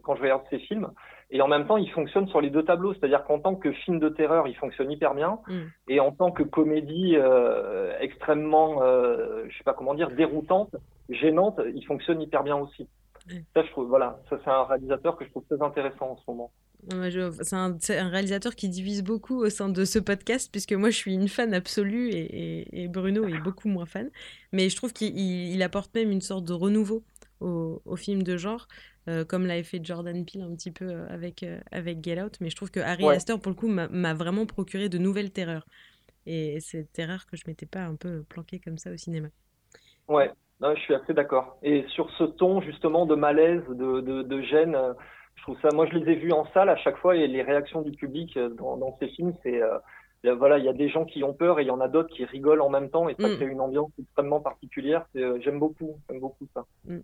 quand 0.04 0.16
je 0.16 0.22
regarde 0.22 0.44
ces 0.50 0.60
films. 0.60 0.90
Et 1.34 1.42
en 1.42 1.48
même 1.48 1.66
temps, 1.66 1.78
il 1.78 1.90
fonctionne 1.90 2.28
sur 2.28 2.42
les 2.42 2.52
deux 2.52 2.64
tableaux. 2.64 2.94
C'est-à-dire 2.94 3.24
qu'en 3.24 3.40
tant 3.40 3.56
que 3.56 3.72
film 3.72 4.00
de 4.00 4.08
terreur, 4.08 4.48
il 4.48 4.56
fonctionne 4.56 4.92
hyper 4.92 5.16
bien. 5.16 5.40
Mm. 5.48 5.62
Et 5.88 6.00
en 6.00 6.12
tant 6.12 6.32
que 6.32 6.44
comédie 6.44 7.16
euh, 7.16 7.92
extrêmement, 8.00 8.84
euh, 8.84 9.44
je 9.50 9.58
sais 9.58 9.64
pas 9.64 9.74
comment 9.74 9.96
dire, 9.96 10.12
déroutante, 10.12 10.76
gênante, 11.10 11.60
il 11.74 11.84
fonctionne 11.86 12.22
hyper 12.22 12.44
bien 12.44 12.58
aussi. 12.58 12.88
Ça, 13.56 13.64
je 13.64 13.72
trouve, 13.72 13.88
voilà, 13.88 14.20
ça 14.30 14.38
c'est 14.44 14.50
un 14.50 14.66
réalisateur 14.66 15.18
que 15.18 15.26
je 15.26 15.30
trouve 15.32 15.46
très 15.50 15.62
intéressant 15.66 16.12
en 16.12 16.18
ce 16.18 16.24
moment. 16.28 16.52
C'est 16.90 17.56
un, 17.56 17.78
un, 17.90 18.10
réalisateur 18.10 18.56
qui 18.56 18.68
divise 18.68 19.04
beaucoup 19.04 19.38
au 19.38 19.50
sein 19.50 19.70
de 19.70 19.86
ce 19.86 20.00
podcast, 20.00 20.50
puisque 20.52 20.74
moi 20.74 20.90
je 20.90 20.98
suis 20.98 21.14
une 21.14 21.30
fan 21.30 21.54
absolue 21.54 22.10
et, 22.10 22.84
et, 22.84 22.88
Bruno 22.90 23.26
est 23.26 23.40
beaucoup 23.40 23.70
moins 23.70 23.86
fan. 23.86 24.10
Mais 24.52 24.68
je 24.68 24.76
trouve 24.76 24.92
qu'il 24.92 25.64
apporte 25.64 25.96
même 25.96 26.12
une 26.12 26.20
sorte 26.20 26.44
de 26.44 26.52
renouveau 26.52 27.02
au, 27.44 27.82
au 27.86 27.96
film 27.96 28.24
de 28.24 28.38
genre. 28.38 28.68
Euh, 29.10 29.26
comme 29.26 29.46
l'avait 29.46 29.64
fait 29.64 29.84
Jordan 29.84 30.26
Peele 30.26 30.44
un 30.44 30.56
petit 30.56 30.72
peu 30.72 30.86
euh, 30.86 31.06
avec, 31.10 31.44
euh, 31.44 31.60
avec 31.72 32.04
Get 32.04 32.22
Out. 32.22 32.38
Mais 32.40 32.50
je 32.50 32.56
trouve 32.56 32.72
que 32.72 32.80
Harry 32.80 33.08
Astor, 33.10 33.40
pour 33.40 33.52
le 33.52 33.56
coup, 33.56 33.68
m'a 33.68 34.14
vraiment 34.14 34.46
procuré 34.46 34.90
de 34.90 34.98
nouvelles 34.98 35.32
terreurs. 35.32 35.66
Et 36.26 36.60
c'est 36.62 36.92
terreur 36.94 37.26
que 37.26 37.36
je 37.36 37.44
m'étais 37.48 37.66
pas 37.66 37.82
un 37.82 37.96
peu 37.96 38.24
planqué 38.24 38.60
comme 38.60 38.78
ça 38.78 38.92
au 38.92 38.98
cinéma. 38.98 39.28
Ouais, 40.08 40.32
je 40.62 40.80
suis 40.80 40.94
assez 40.94 41.14
d'accord. 41.14 41.58
Et 41.64 41.86
sur 41.90 42.10
ce 42.12 42.24
ton, 42.24 42.62
justement, 42.62 43.06
de 43.06 43.16
malaise, 43.16 43.62
de, 43.68 44.00
de, 44.00 44.42
gêne, 44.42 44.78
je 45.36 45.42
trouve 45.42 45.58
ça. 45.62 45.68
Moi, 45.74 45.86
je 45.92 45.98
les 45.98 46.14
ai 46.14 46.16
vus 46.16 46.32
en 46.32 46.46
salle 46.54 46.70
à 46.70 46.78
chaque 46.78 46.98
fois 46.98 47.18
et 47.18 47.28
les 47.28 47.42
réactions 47.42 47.82
du 47.82 47.92
public 47.92 48.40
dans, 48.58 48.96
ces 49.00 49.10
films, 49.10 49.34
c'est. 49.44 49.60
voilà, 50.32 50.60
il 50.60 50.64
y 50.64 50.70
a 50.70 50.74
des 50.74 50.88
gens 50.88 51.04
qui 51.04 51.26
ont 51.26 51.34
peur 51.34 51.60
et 51.60 51.64
il 51.64 51.68
y 51.68 51.72
en 51.72 51.82
a 51.82 51.90
d'autres 51.90 52.16
qui 52.16 52.24
rigolent 52.24 52.62
en 52.62 52.70
même 52.70 52.90
temps 52.90 53.10
et 53.10 53.16
ça 53.20 53.28
mm. 53.28 53.36
crée 53.36 53.48
une 53.48 53.60
ambiance 53.60 53.92
extrêmement 54.00 54.40
particulière. 54.40 55.06
J'aime 55.14 55.60
beaucoup, 55.60 56.00
j'aime 56.10 56.22
beaucoup 56.22 56.48
ça. 56.54 56.64
Mm. 56.86 57.00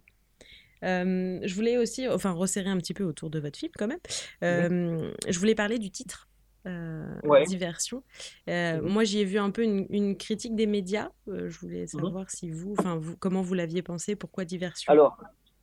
Euh, 0.83 1.39
je 1.43 1.55
voulais 1.55 1.77
aussi, 1.77 2.07
enfin, 2.07 2.31
resserrer 2.31 2.69
un 2.69 2.77
petit 2.77 2.93
peu 2.93 3.03
autour 3.03 3.29
de 3.29 3.39
votre 3.39 3.57
film 3.57 3.71
quand 3.77 3.87
même. 3.87 3.99
Euh, 4.43 5.11
je 5.27 5.39
voulais 5.39 5.55
parler 5.55 5.79
du 5.79 5.91
titre. 5.91 6.27
Euh, 6.67 7.05
diversion. 7.47 8.03
Moi, 8.47 9.03
j'y 9.03 9.21
ai 9.21 9.25
vu 9.25 9.39
un 9.39 9.51
peu 9.51 9.63
une, 9.63 10.17
critique 10.17 10.55
des 10.55 10.67
médias. 10.67 11.09
je 11.27 11.57
voulais 11.59 11.81
mhm. 11.81 11.87
savoir 11.87 12.29
si 12.29 12.51
vous, 12.51 12.75
enfin, 12.77 12.97
vous, 12.97 13.15
comment 13.17 13.41
vous 13.41 13.53
l'aviez 13.53 13.81
pensé, 13.81 14.15
pourquoi 14.15 14.45
diversion? 14.45 14.91
Alors, 14.91 15.17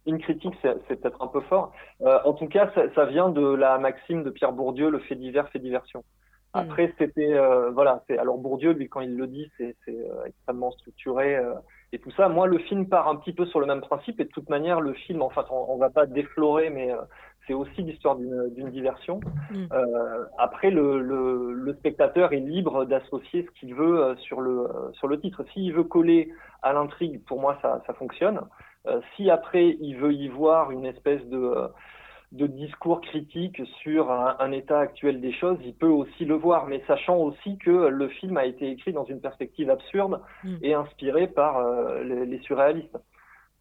une 0.06 0.18
critique, 0.18 0.54
c'est 0.62 1.00
peut-être 1.00 1.20
un 1.22 1.26
peu 1.26 1.40
fort. 1.42 1.72
en 2.00 2.32
tout 2.32 2.48
cas, 2.48 2.72
ça, 2.94 3.04
vient 3.06 3.28
de 3.28 3.54
la 3.54 3.78
maxime 3.78 4.22
de 4.24 4.30
Pierre 4.30 4.52
Bourdieu, 4.52 4.90
le 4.90 5.00
fait 5.00 5.16
divers 5.16 5.48
fait 5.50 5.58
diversion. 5.58 6.00
Hmm. 6.54 6.60
Après, 6.60 6.94
c'était, 6.98 7.38
voilà, 7.72 8.02
alors 8.18 8.38
Bourdieu, 8.38 8.72
lui, 8.72 8.88
quand 8.88 9.00
il 9.00 9.16
le 9.16 9.26
dit, 9.26 9.50
c'est 9.58 9.76
extrêmement 10.26 10.70
structuré 10.72 11.38
et 11.96 11.98
tout 11.98 12.10
ça. 12.12 12.28
Moi, 12.28 12.46
le 12.46 12.58
film 12.58 12.88
part 12.88 13.08
un 13.08 13.16
petit 13.16 13.32
peu 13.32 13.46
sur 13.46 13.58
le 13.58 13.66
même 13.66 13.80
principe 13.80 14.20
et 14.20 14.24
de 14.24 14.30
toute 14.30 14.48
manière, 14.50 14.80
le 14.80 14.92
film, 14.92 15.22
en 15.22 15.30
fait, 15.30 15.46
on, 15.50 15.72
on 15.72 15.78
va 15.78 15.90
pas 15.90 16.06
déflorer, 16.06 16.70
mais 16.70 16.92
euh, 16.92 16.96
c'est 17.46 17.54
aussi 17.54 17.82
l'histoire 17.82 18.16
d'une 18.16 18.70
diversion. 18.70 19.20
Mm. 19.50 19.66
Euh, 19.72 20.24
après, 20.38 20.70
le, 20.70 21.00
le, 21.00 21.52
le, 21.52 21.74
spectateur 21.74 22.32
est 22.32 22.40
libre 22.40 22.84
d'associer 22.84 23.46
ce 23.46 23.60
qu'il 23.60 23.74
veut 23.74 24.02
euh, 24.02 24.16
sur 24.16 24.40
le, 24.40 24.60
euh, 24.60 24.92
sur 24.92 25.08
le 25.08 25.18
titre. 25.18 25.44
S'il 25.52 25.72
veut 25.72 25.84
coller 25.84 26.32
à 26.62 26.72
l'intrigue, 26.72 27.22
pour 27.24 27.40
moi, 27.40 27.58
ça, 27.62 27.82
ça 27.86 27.94
fonctionne. 27.94 28.40
si 29.14 29.30
après, 29.30 29.76
il 29.80 29.96
veut 29.96 30.12
y 30.12 30.28
voir 30.28 30.70
une 30.70 30.86
espèce 30.86 31.24
de 31.26 31.68
de 32.32 32.46
discours 32.46 33.00
critiques 33.00 33.62
sur 33.82 34.10
un, 34.10 34.52
état 34.52 34.80
actuel 34.80 35.20
des 35.20 35.32
choses, 35.32 35.58
il 35.64 35.74
peut 35.74 35.86
aussi 35.86 36.24
le 36.24 36.34
voir, 36.34 36.66
mais 36.66 36.82
sachant 36.86 37.16
aussi 37.18 37.56
que 37.58 37.70
le 37.70 38.08
film 38.08 38.36
a 38.36 38.44
été 38.44 38.70
écrit 38.70 38.92
dans 38.92 39.04
une 39.04 39.20
perspective 39.20 39.70
absurde 39.70 40.20
mm. 40.42 40.56
et 40.62 40.74
inspiré 40.74 41.28
par 41.28 41.58
euh, 41.58 42.02
les, 42.02 42.38
surréalistes. 42.40 42.96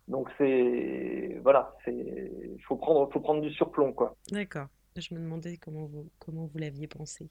Donc 0.08 0.30
c'est 0.38 1.40
voilà, 1.44 1.76
c'est 1.84 2.32
faut 2.68 2.76
prendre 2.76 3.12
faut 3.12 3.20
prendre 3.20 3.42
du 3.42 3.52
surplomb 3.52 3.94
quoi. 3.94 4.16
D'accord. 4.32 4.68
Je 4.98 5.14
me 5.14 5.20
demandais 5.20 5.58
comment 5.58 5.86
vous 5.86 6.10
comment 6.20 6.46
vous 6.46 6.58
l'aviez 6.58 6.88
pensé. 6.88 7.28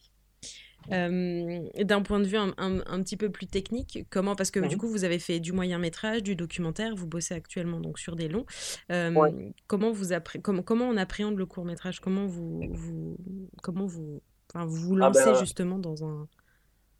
Euh, 0.92 1.60
d'un 1.82 2.02
point 2.02 2.20
de 2.20 2.26
vue 2.26 2.36
un, 2.36 2.52
un, 2.58 3.02
petit 3.02 3.16
peu 3.16 3.30
plus 3.30 3.46
technique, 3.46 4.06
comment 4.10 4.34
Parce 4.34 4.50
que 4.50 4.60
du 4.60 4.76
coup, 4.76 4.88
vous 4.88 5.04
avez 5.04 5.18
fait 5.18 5.40
du 5.40 5.52
moyen 5.52 5.78
métrage, 5.78 6.22
du 6.22 6.36
documentaire, 6.36 6.94
vous 6.94 7.06
bossez 7.06 7.34
actuellement 7.34 7.80
donc 7.80 7.98
sur 7.98 8.16
des 8.16 8.28
longs. 8.28 8.44
Euh, 8.90 9.50
comment 9.66 9.92
vous 9.92 10.08
comment, 10.42 10.62
comment 10.62 10.84
on 10.84 10.96
appréhende 10.96 11.36
le 11.36 11.46
court 11.46 11.64
métrage 11.64 12.00
Comment 12.00 12.26
vous, 12.26 12.60
vous 12.70 13.16
comment 13.62 13.86
vous 13.86 14.20
enfin, 14.54 14.66
vous, 14.66 14.88
vous 14.88 14.94
ah 14.96 15.06
lancez 15.06 15.24
ben, 15.24 15.34
justement 15.36 15.78
dans 15.78 16.04
un 16.04 16.26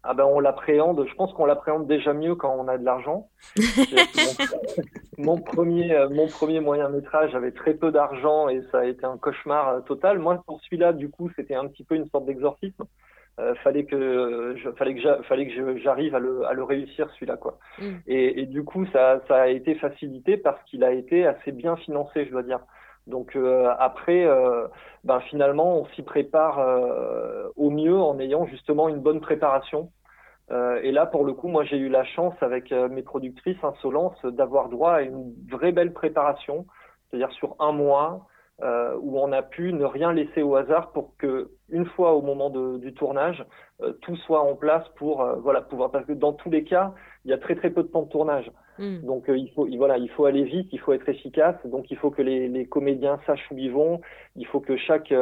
ah 0.07 0.12
ben 0.12 0.25
on 0.27 0.39
l'appréhende. 0.39 1.07
Je 1.09 1.15
pense 1.15 1.33
qu'on 1.33 1.47
l'appréhende 1.47 1.87
déjà 1.87 2.12
mieux 2.12 2.35
quand 2.35 2.55
on 2.59 2.69
a 2.69 2.77
de 2.77 2.85
l'argent. 2.85 3.31
mon, 5.19 5.39
premier, 5.39 5.95
euh, 5.95 6.11
mon 6.11 6.27
premier 6.29 6.61
moyen 6.61 6.91
métrage 6.91 7.35
avait 7.35 7.53
très 7.53 7.73
peu 7.73 7.91
d'argent 7.91 8.51
et 8.51 8.62
ça 8.71 8.81
a 8.81 8.85
été 8.85 9.07
un 9.07 9.16
cauchemar 9.16 9.83
total. 9.85 10.19
Moi 10.19 10.43
pour 10.47 10.61
celui-là, 10.61 10.93
du 10.93 11.09
coup, 11.09 11.31
c'était 11.37 11.55
un 11.55 11.66
petit 11.69 11.85
peu 11.85 11.95
une 11.95 12.07
sorte 12.11 12.27
d'exorcisme 12.27 12.85
euh, 13.40 13.55
fallait 13.56 13.85
que 13.85 14.55
je, 14.56 14.70
fallait 14.73 14.94
que 14.94 15.23
fallait 15.24 15.48
que 15.48 15.78
j'arrive 15.78 16.15
à 16.15 16.20
le, 16.20 16.44
à 16.47 16.52
le 16.52 16.62
réussir 16.62 17.11
celui-là 17.15 17.36
quoi. 17.36 17.59
Mm. 17.78 17.85
Et, 18.06 18.40
et, 18.43 18.47
du 18.47 18.62
coup 18.62 18.86
ça, 18.93 19.20
ça 19.27 19.43
a 19.43 19.48
été 19.48 19.74
facilité 19.74 20.36
parce 20.36 20.62
qu'il 20.65 20.85
a 20.85 20.93
été 20.93 21.27
assez 21.27 21.51
bien 21.51 21.77
financé 21.77 22.27
je 22.27 22.31
dois 22.31 22.44
dire. 22.44 22.61
Donc 23.06 23.36
euh, 23.36 23.74
après 23.78 24.24
euh, 24.24 24.66
ben 25.02 25.20
finalement 25.20 25.78
on 25.78 25.86
s'y 25.94 26.02
prépare 26.02 26.59
euh, 26.59 27.48
au 27.56 27.70
mieux 27.70 27.98
en 27.98 28.19
ayant 28.19 28.47
justement 28.47 28.89
une 28.89 29.01
bonne 29.01 29.20
préparation. 29.20 29.90
et 30.51 30.93
là 30.93 31.06
pour 31.06 31.24
le 31.24 31.32
coup 31.32 31.48
moi 31.48 31.65
j'ai 31.65 31.77
eu 31.77 31.89
la 31.89 32.05
chance 32.05 32.35
avec 32.40 32.70
mes 32.70 33.02
productrices 33.02 33.62
Insolence 33.62 34.24
d'avoir 34.24 34.69
droit 34.69 34.93
à 34.93 35.02
une 35.02 35.35
vraie 35.51 35.73
belle 35.73 35.93
préparation, 35.93 36.66
c'est-à-dire 37.11 37.32
sur 37.32 37.56
un 37.59 37.73
mois 37.73 38.27
euh, 38.62 38.97
où 39.01 39.18
on 39.18 39.32
a 39.32 39.43
pu 39.43 39.72
ne 39.72 39.85
rien 39.85 40.12
laisser 40.12 40.43
au 40.43 40.55
hasard 40.55 40.93
pour 40.93 41.16
que, 41.16 41.51
une 41.70 41.86
fois 41.86 42.14
au 42.14 42.22
moment 42.22 42.51
de, 42.51 42.78
du 42.78 42.94
tournage, 42.94 43.44
euh, 43.82 43.93
tout 44.02 44.14
soit 44.16 44.43
en 44.43 44.55
place 44.55 44.85
pour 44.97 45.22
euh, 45.22 45.35
voilà 45.36 45.60
pouvoir 45.60 45.90
parce 45.90 46.06
que 46.06 46.12
dans 46.12 46.32
tous 46.32 46.51
les 46.51 46.62
cas, 46.62 46.94
il 47.24 47.32
y 47.32 47.35
a 47.35 47.39
très 47.39 47.56
très 47.56 47.70
peu 47.70 47.82
de 47.82 47.89
temps 47.89 48.02
de 48.02 48.09
tournage. 48.10 48.52
Hmm. 48.78 49.01
Donc 49.01 49.24
il 49.28 49.51
faut 49.56 49.66
voilà 49.76 49.98
il 49.98 50.09
faut 50.10 50.26
aller 50.26 50.44
vite, 50.44 50.68
il 50.70 50.78
faut 50.78 50.93
être 50.93 51.09
efficace. 51.09 51.56
Donc 51.64 51.90
il 51.90 51.97
faut 51.97 52.12
que 52.12 52.22
les, 52.22 52.47
les 52.48 52.64
comédiens 52.66 53.18
sachent 53.26 53.51
où 53.51 53.59
ils 53.59 53.72
vont. 53.72 54.01
Il 54.36 54.47
faut 54.47 54.60
que 54.60 54.76
chaque 54.76 55.12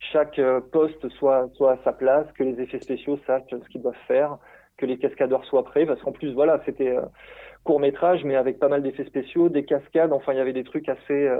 chaque 0.00 0.40
poste 0.72 1.08
soit 1.10 1.48
soit 1.54 1.72
à 1.74 1.78
sa 1.84 1.92
place, 1.92 2.26
que 2.32 2.42
les 2.42 2.60
effets 2.60 2.80
spéciaux 2.80 3.20
sachent 3.24 3.50
ce 3.50 3.68
qu'ils 3.68 3.82
doivent 3.82 3.94
faire, 4.08 4.38
que 4.80 4.86
les 4.86 4.98
cascadeurs 4.98 5.44
soient 5.44 5.64
prêts 5.64 5.86
parce 5.86 6.00
qu'en 6.02 6.12
plus 6.12 6.32
voilà 6.32 6.60
c'était 6.64 6.96
court 7.64 7.80
métrage, 7.80 8.24
mais 8.24 8.36
avec 8.36 8.58
pas 8.58 8.68
mal 8.68 8.82
d'effets 8.82 9.04
spéciaux, 9.04 9.48
des 9.48 9.64
cascades. 9.64 10.12
Enfin, 10.12 10.32
il 10.32 10.38
y 10.38 10.40
avait 10.40 10.52
des 10.52 10.64
trucs 10.64 10.88
assez, 10.88 11.10
euh, 11.10 11.36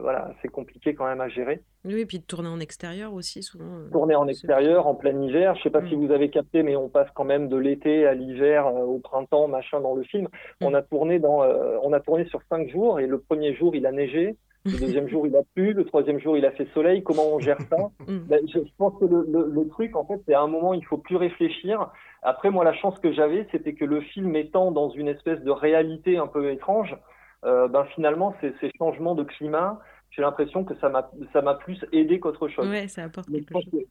voilà, 0.00 0.32
assez 0.36 0.48
compliqués 0.48 0.94
quand 0.94 1.06
même 1.06 1.20
à 1.20 1.28
gérer. 1.28 1.62
Oui, 1.84 2.00
et 2.00 2.06
puis 2.06 2.18
de 2.18 2.24
tourner 2.24 2.48
en 2.48 2.60
extérieur 2.60 3.14
aussi, 3.14 3.42
souvent. 3.42 3.64
Euh, 3.64 3.90
tourner 3.90 4.16
en 4.16 4.26
extérieur, 4.26 4.86
en 4.86 4.94
plein 4.94 5.20
hiver. 5.20 5.54
Je 5.56 5.62
sais 5.62 5.70
pas 5.70 5.86
si 5.86 5.96
mm. 5.96 6.06
vous 6.06 6.12
avez 6.12 6.30
capté, 6.30 6.62
mais 6.62 6.76
on 6.76 6.88
passe 6.88 7.08
quand 7.14 7.24
même 7.24 7.48
de 7.48 7.56
l'été 7.56 8.06
à 8.06 8.14
l'hiver, 8.14 8.66
euh, 8.66 8.84
au 8.84 8.98
printemps, 8.98 9.46
machin, 9.46 9.80
dans 9.80 9.94
le 9.94 10.02
film. 10.02 10.24
Mm. 10.60 10.66
On 10.66 10.74
a 10.74 10.82
tourné 10.82 11.18
dans, 11.18 11.44
on 11.82 11.92
a 11.92 12.00
tourné 12.00 12.24
sur 12.26 12.40
cinq 12.48 12.68
jours, 12.70 12.98
et 12.98 13.06
le 13.06 13.20
premier 13.20 13.54
jour, 13.54 13.76
il 13.76 13.86
a 13.86 13.92
neigé. 13.92 14.36
Le 14.64 14.72
deuxième 14.80 15.08
jour, 15.08 15.26
il 15.26 15.36
a 15.36 15.42
plu. 15.54 15.72
Le 15.72 15.84
troisième 15.84 16.18
jour, 16.18 16.36
il 16.36 16.46
a 16.46 16.50
fait 16.50 16.66
soleil. 16.74 17.02
Comment 17.04 17.28
on 17.32 17.38
gère 17.38 17.60
ça? 17.70 17.76
Mm. 18.06 18.18
ben, 18.28 18.40
je, 18.52 18.58
pense 18.76 18.98
que 18.98 19.06
le, 19.06 19.24
le, 19.28 19.48
le 19.48 19.68
truc, 19.68 19.96
en 19.96 20.04
fait, 20.04 20.20
c'est 20.26 20.34
à 20.34 20.40
un 20.40 20.46
moment, 20.46 20.74
il 20.74 20.84
faut 20.84 20.98
plus 20.98 21.16
réfléchir. 21.16 21.90
Après, 22.24 22.50
moi, 22.50 22.64
la 22.64 22.72
chance 22.72 22.98
que 23.00 23.12
j'avais, 23.12 23.46
c'était 23.52 23.74
que 23.74 23.84
le 23.84 24.00
film 24.00 24.34
étant 24.34 24.70
dans 24.70 24.88
une 24.88 25.08
espèce 25.08 25.40
de 25.42 25.50
réalité 25.50 26.16
un 26.16 26.26
peu 26.26 26.50
étrange, 26.50 26.96
euh, 27.44 27.68
ben 27.68 27.84
finalement, 27.94 28.34
ces, 28.40 28.54
ces, 28.60 28.70
changements 28.78 29.14
de 29.14 29.24
climat, 29.24 29.78
j'ai 30.10 30.22
l'impression 30.22 30.64
que 30.64 30.74
ça 30.76 30.88
m'a 30.88 31.10
ça 31.34 31.42
m'a 31.42 31.54
plus 31.54 31.84
aidé 31.92 32.18
qu'autre 32.18 32.48
chose. 32.48 32.66
Ouais, 32.66 32.88
ça 32.88 33.04
apporte 33.04 33.30
quelque 33.30 33.52
chose. 33.52 33.84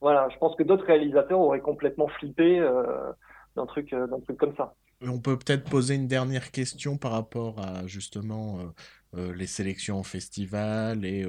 voilà, 0.00 0.28
je 0.30 0.38
pense 0.38 0.56
que 0.56 0.62
d'autres 0.62 0.86
réalisateurs 0.86 1.38
auraient 1.38 1.60
complètement 1.60 2.08
flippé 2.08 2.58
euh, 2.58 3.12
d'un 3.56 3.66
truc 3.66 3.92
euh, 3.92 4.06
d'un 4.06 4.20
truc 4.20 4.38
comme 4.38 4.56
ça. 4.56 4.72
On 5.02 5.20
peut 5.20 5.36
peut-être 5.36 5.68
poser 5.68 5.96
une 5.96 6.08
dernière 6.08 6.50
question 6.50 6.96
par 6.96 7.12
rapport 7.12 7.60
à 7.60 7.86
justement 7.86 8.60
les 9.14 9.46
sélections 9.46 9.98
en 9.98 10.02
festival 10.02 11.04
et, 11.04 11.26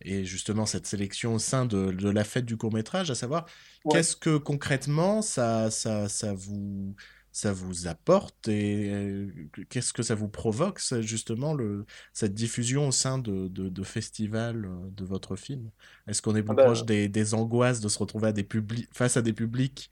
et 0.00 0.24
justement 0.24 0.64
cette 0.64 0.86
sélection 0.86 1.34
au 1.34 1.38
sein 1.38 1.66
de, 1.66 1.90
de 1.90 2.08
la 2.08 2.24
fête 2.24 2.46
du 2.46 2.56
court 2.56 2.72
métrage, 2.72 3.10
à 3.10 3.14
savoir 3.14 3.46
qu'est-ce 3.90 4.16
que 4.16 4.38
concrètement 4.38 5.20
ça, 5.20 5.70
ça, 5.70 6.08
ça 6.08 6.32
vous 6.32 6.94
ça 7.36 7.52
vous 7.52 7.86
apporte 7.86 8.48
et 8.48 9.28
qu'est-ce 9.68 9.92
que 9.92 10.02
ça 10.02 10.14
vous 10.14 10.30
provoque, 10.30 10.80
justement, 11.02 11.52
le, 11.52 11.84
cette 12.14 12.32
diffusion 12.32 12.88
au 12.88 12.92
sein 12.92 13.18
de, 13.18 13.48
de, 13.48 13.82
festivals 13.82 14.66
de 14.92 15.04
votre 15.04 15.36
film? 15.36 15.68
Est-ce 16.08 16.22
qu'on 16.22 16.34
est 16.34 16.42
plus 16.42 16.52
ah 16.52 16.54
ben, 16.54 16.64
proche 16.64 16.86
des, 16.86 17.10
des, 17.10 17.34
angoisses 17.34 17.80
de 17.80 17.90
se 17.90 17.98
retrouver 17.98 18.28
à 18.28 18.32
des 18.32 18.48
face 18.90 19.18
à 19.18 19.22
des 19.22 19.34
publics 19.34 19.90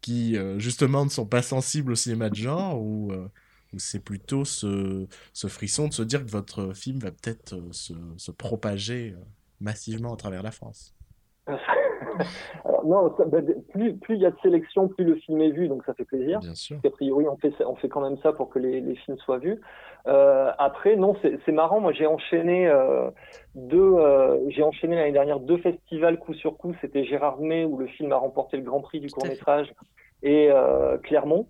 qui, 0.00 0.36
justement, 0.58 1.04
ne 1.04 1.10
sont 1.10 1.24
pas 1.24 1.42
sensibles 1.42 1.92
au 1.92 1.94
cinéma 1.94 2.30
de 2.30 2.34
genre 2.34 2.82
ou 2.82 3.12
c'est 3.78 4.04
plutôt 4.04 4.44
ce, 4.44 5.06
ce, 5.32 5.46
frisson 5.46 5.88
de 5.88 5.92
se 5.92 6.02
dire 6.02 6.24
que 6.24 6.30
votre 6.30 6.74
film 6.74 6.98
va 6.98 7.10
peut-être 7.10 7.56
se, 7.72 7.94
se 8.16 8.30
propager 8.30 9.14
massivement 9.60 10.14
à 10.14 10.16
travers 10.16 10.42
la 10.42 10.50
France? 10.50 10.94
Non, 12.84 13.14
bah, 13.26 13.38
plus 13.72 13.96
il 14.10 14.20
y 14.20 14.26
a 14.26 14.30
de 14.30 14.36
sélection, 14.42 14.88
plus 14.88 15.04
le 15.04 15.14
film 15.16 15.40
est 15.40 15.50
vu, 15.50 15.68
donc 15.68 15.84
ça 15.84 15.94
fait 15.94 16.04
plaisir. 16.04 16.40
Bien 16.40 16.54
sûr. 16.54 16.78
A 16.84 16.90
priori, 16.90 17.26
on 17.28 17.36
fait, 17.36 17.52
on 17.64 17.76
fait 17.76 17.88
quand 17.88 18.00
même 18.00 18.18
ça 18.22 18.32
pour 18.32 18.50
que 18.50 18.58
les, 18.58 18.80
les 18.80 18.96
films 18.96 19.18
soient 19.18 19.38
vus. 19.38 19.60
Euh, 20.06 20.50
après, 20.58 20.96
non, 20.96 21.16
c'est 21.22 21.52
marrant. 21.52 21.80
Moi, 21.80 21.92
j'ai 21.92 22.06
enchaîné 22.06 22.66
euh, 22.66 23.10
deux, 23.54 23.94
euh, 23.94 24.38
j'ai 24.50 24.62
enchaîné 24.62 24.96
l'année 24.96 25.12
dernière 25.12 25.40
deux 25.40 25.58
festivals 25.58 26.18
coup 26.18 26.34
sur 26.34 26.56
coup. 26.56 26.74
C'était 26.80 27.04
Gérard 27.04 27.38
May 27.38 27.64
où 27.64 27.76
le 27.76 27.86
film 27.86 28.12
a 28.12 28.16
remporté 28.16 28.56
le 28.56 28.62
Grand 28.62 28.80
Prix 28.80 29.00
du 29.00 29.10
court 29.10 29.26
métrage 29.26 29.72
et 30.22 30.48
euh, 30.50 30.98
Clermont. 30.98 31.46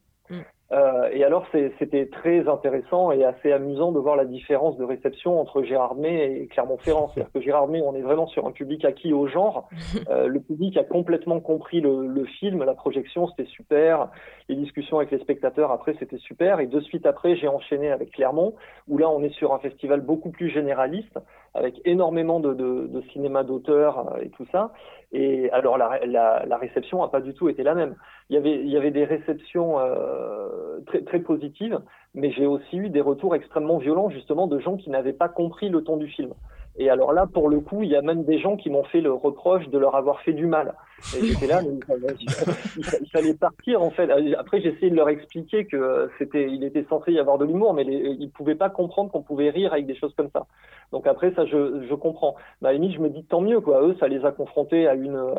Euh, 0.72 1.10
et 1.12 1.22
alors, 1.22 1.46
c'était 1.78 2.06
très 2.06 2.48
intéressant 2.48 3.12
et 3.12 3.24
assez 3.24 3.52
amusant 3.52 3.92
de 3.92 3.98
voir 3.98 4.16
la 4.16 4.24
différence 4.24 4.76
de 4.78 4.84
réception 4.84 5.38
entre 5.38 5.62
Gérardmer 5.62 6.40
et 6.40 6.46
Clermont-Ferrand. 6.46 7.10
C'est-à-dire 7.12 7.32
que 7.32 7.40
Gérardmer, 7.40 7.82
on 7.82 7.94
est 7.94 8.00
vraiment 8.00 8.26
sur 8.26 8.46
un 8.46 8.52
public 8.52 8.84
acquis 8.84 9.12
au 9.12 9.26
genre. 9.26 9.68
Euh, 10.08 10.26
le 10.26 10.40
public 10.40 10.76
a 10.76 10.84
complètement 10.84 11.40
compris 11.40 11.80
le, 11.80 12.06
le 12.06 12.24
film, 12.24 12.64
la 12.64 12.74
projection, 12.74 13.28
c'était 13.28 13.48
super. 13.48 14.10
Les 14.48 14.56
discussions 14.56 14.98
avec 14.98 15.10
les 15.10 15.20
spectateurs, 15.20 15.70
après, 15.70 15.94
c'était 15.98 16.18
super. 16.18 16.60
Et 16.60 16.66
de 16.66 16.80
suite 16.80 17.06
après, 17.06 17.36
j'ai 17.36 17.46
enchaîné 17.46 17.90
avec 17.90 18.10
Clermont, 18.10 18.54
où 18.88 18.98
là, 18.98 19.08
on 19.08 19.22
est 19.22 19.32
sur 19.34 19.54
un 19.54 19.58
festival 19.58 20.00
beaucoup 20.00 20.30
plus 20.30 20.50
généraliste, 20.50 21.18
avec 21.54 21.80
énormément 21.84 22.40
de, 22.40 22.52
de, 22.52 22.86
de 22.88 23.02
cinéma 23.12 23.44
d'auteur 23.44 24.14
euh, 24.14 24.22
et 24.22 24.30
tout 24.30 24.46
ça. 24.50 24.72
Et 25.12 25.50
alors, 25.50 25.76
la, 25.76 26.00
la, 26.06 26.44
la 26.46 26.56
réception 26.56 27.02
n'a 27.02 27.08
pas 27.08 27.20
du 27.20 27.34
tout 27.34 27.48
été 27.48 27.62
la 27.62 27.74
même. 27.74 27.96
Il 28.30 28.34
y 28.34 28.38
avait, 28.38 28.60
il 28.60 28.68
y 28.68 28.76
avait 28.76 28.90
des 28.90 29.04
réceptions 29.04 29.78
euh, 29.78 30.80
très, 30.86 31.02
très 31.02 31.20
positives, 31.20 31.80
mais 32.14 32.30
j'ai 32.30 32.46
aussi 32.46 32.78
eu 32.78 32.88
des 32.88 33.02
retours 33.02 33.34
extrêmement 33.34 33.78
violents, 33.78 34.08
justement, 34.08 34.46
de 34.46 34.58
gens 34.58 34.76
qui 34.76 34.88
n'avaient 34.88 35.12
pas 35.12 35.28
compris 35.28 35.68
le 35.68 35.84
ton 35.84 35.98
du 35.98 36.08
film. 36.08 36.32
Et 36.78 36.88
alors 36.88 37.12
là, 37.12 37.26
pour 37.26 37.50
le 37.50 37.60
coup, 37.60 37.82
il 37.82 37.90
y 37.90 37.96
a 37.96 38.02
même 38.02 38.24
des 38.24 38.38
gens 38.38 38.56
qui 38.56 38.70
m'ont 38.70 38.84
fait 38.84 39.02
le 39.02 39.12
reproche 39.12 39.68
de 39.68 39.78
leur 39.78 39.94
avoir 39.94 40.20
fait 40.22 40.32
du 40.32 40.46
mal. 40.46 40.74
Et 41.16 41.26
j'étais 41.26 41.46
là, 41.46 41.60
il, 41.62 43.08
fallait 43.10 43.34
partir 43.34 43.82
en 43.82 43.90
fait. 43.90 44.08
Après, 44.38 44.60
j'ai 44.60 44.68
essayé 44.70 44.90
de 44.90 44.96
leur 44.96 45.10
expliquer 45.10 45.66
que 45.66 46.10
c'était, 46.18 46.48
il 46.48 46.64
était 46.64 46.84
censé 46.88 47.12
y 47.12 47.18
avoir 47.18 47.36
de 47.36 47.44
l'humour, 47.44 47.74
mais 47.74 47.84
les, 47.84 48.16
ils 48.18 48.30
pouvaient 48.30 48.54
pas 48.54 48.70
comprendre 48.70 49.10
qu'on 49.10 49.22
pouvait 49.22 49.50
rire 49.50 49.72
avec 49.72 49.86
des 49.86 49.96
choses 49.96 50.14
comme 50.14 50.30
ça. 50.32 50.46
Donc 50.92 51.06
après, 51.06 51.34
ça, 51.34 51.44
je, 51.44 51.86
je 51.88 51.94
comprends. 51.94 52.36
Bah, 52.62 52.70
à 52.70 52.72
je 52.72 52.98
me 53.00 53.10
dis 53.10 53.24
tant 53.24 53.42
mieux, 53.42 53.60
quoi. 53.60 53.82
Eux, 53.82 53.96
ça 54.00 54.08
les 54.08 54.24
a 54.24 54.32
confrontés 54.32 54.88
à 54.88 54.94
une, 54.94 55.16
euh, 55.16 55.34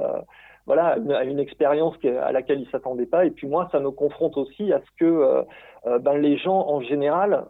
voilà, 0.68 0.97
à 1.15 1.23
une 1.23 1.39
expérience 1.39 1.95
à 2.05 2.31
laquelle 2.31 2.61
ils 2.61 2.69
s'attendaient 2.69 3.07
pas. 3.07 3.26
Et 3.26 3.31
puis 3.31 3.47
moi, 3.47 3.69
ça 3.72 3.80
me 3.80 3.89
confronte 3.89 4.38
aussi 4.38 4.72
à 4.72 4.81
ce 4.81 4.91
que 4.99 5.05
euh, 5.05 5.41
euh, 5.88 5.97
ben, 5.97 6.18
les 6.18 6.38
gens 6.38 6.68
en 6.68 6.81
général 6.81 7.45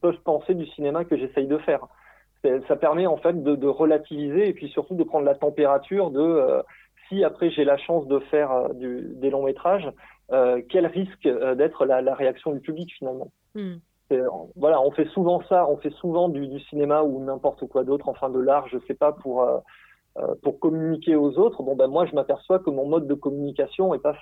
peuvent 0.00 0.20
penser 0.24 0.54
du 0.54 0.66
cinéma 0.68 1.04
que 1.04 1.16
j'essaye 1.16 1.46
de 1.46 1.58
faire 1.58 1.86
ça 2.68 2.76
permet 2.76 3.06
en 3.06 3.16
fait 3.16 3.42
de, 3.42 3.54
de, 3.54 3.66
relativiser 3.68 4.48
et 4.48 4.52
puis 4.52 4.68
surtout 4.68 4.94
de 4.94 5.04
prendre 5.04 5.24
la 5.24 5.34
température 5.34 6.10
de 6.10 6.20
euh, 6.20 6.62
si 7.08 7.24
après 7.24 7.50
j'ai 7.50 7.64
la 7.64 7.76
chance 7.76 8.06
de 8.08 8.18
faire 8.18 8.50
euh, 8.50 8.72
du, 8.74 9.12
des 9.14 9.30
longs 9.30 9.44
métrages, 9.44 9.88
euh, 10.32 10.60
quel 10.68 10.86
risque 10.86 11.28
d'être 11.56 11.84
la, 11.84 12.02
la, 12.02 12.14
réaction 12.14 12.52
du 12.52 12.60
public 12.60 12.92
finalement. 12.98 13.28
Hmm. 13.54 13.76
Voilà, 14.56 14.82
on 14.82 14.90
fait 14.90 15.06
souvent 15.06 15.42
ça, 15.48 15.66
on 15.70 15.78
fait 15.78 15.92
souvent 15.94 16.28
du, 16.28 16.46
du 16.46 16.60
cinéma 16.60 17.02
ou 17.02 17.24
n'importe 17.24 17.66
quoi 17.66 17.82
d'autre, 17.82 18.10
enfin 18.10 18.28
de 18.28 18.40
l'art, 18.40 18.68
je 18.68 18.76
sais 18.86 18.92
pas 18.92 19.12
pour 19.12 19.42
euh, 20.18 20.34
pour 20.42 20.60
communiquer 20.60 21.16
aux 21.16 21.38
autres, 21.38 21.62
bon 21.62 21.74
ben 21.74 21.86
moi 21.86 22.04
je 22.04 22.14
m'aperçois 22.14 22.58
que 22.58 22.68
mon 22.68 22.86
mode 22.86 23.06
de 23.06 23.14
communication 23.14 23.94
est 23.94 23.98
pas 23.98 24.14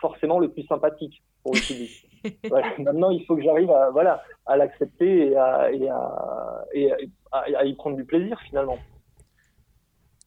forcément 0.00 0.38
le 0.38 0.50
plus 0.50 0.64
sympathique 0.64 1.22
pour 1.42 1.54
le 1.54 1.60
public. 1.60 2.40
voilà. 2.50 2.66
Maintenant 2.78 3.10
il 3.10 3.24
faut 3.24 3.34
que 3.34 3.42
j'arrive 3.42 3.70
à 3.70 3.90
voilà 3.90 4.22
à 4.44 4.56
l'accepter 4.56 5.28
et, 5.28 5.36
à, 5.36 5.72
et, 5.72 5.88
à, 5.88 6.64
et 6.74 6.92
à, 7.32 7.64
y 7.64 7.74
prendre 7.74 7.96
du 7.96 8.04
plaisir 8.04 8.38
finalement. 8.42 8.78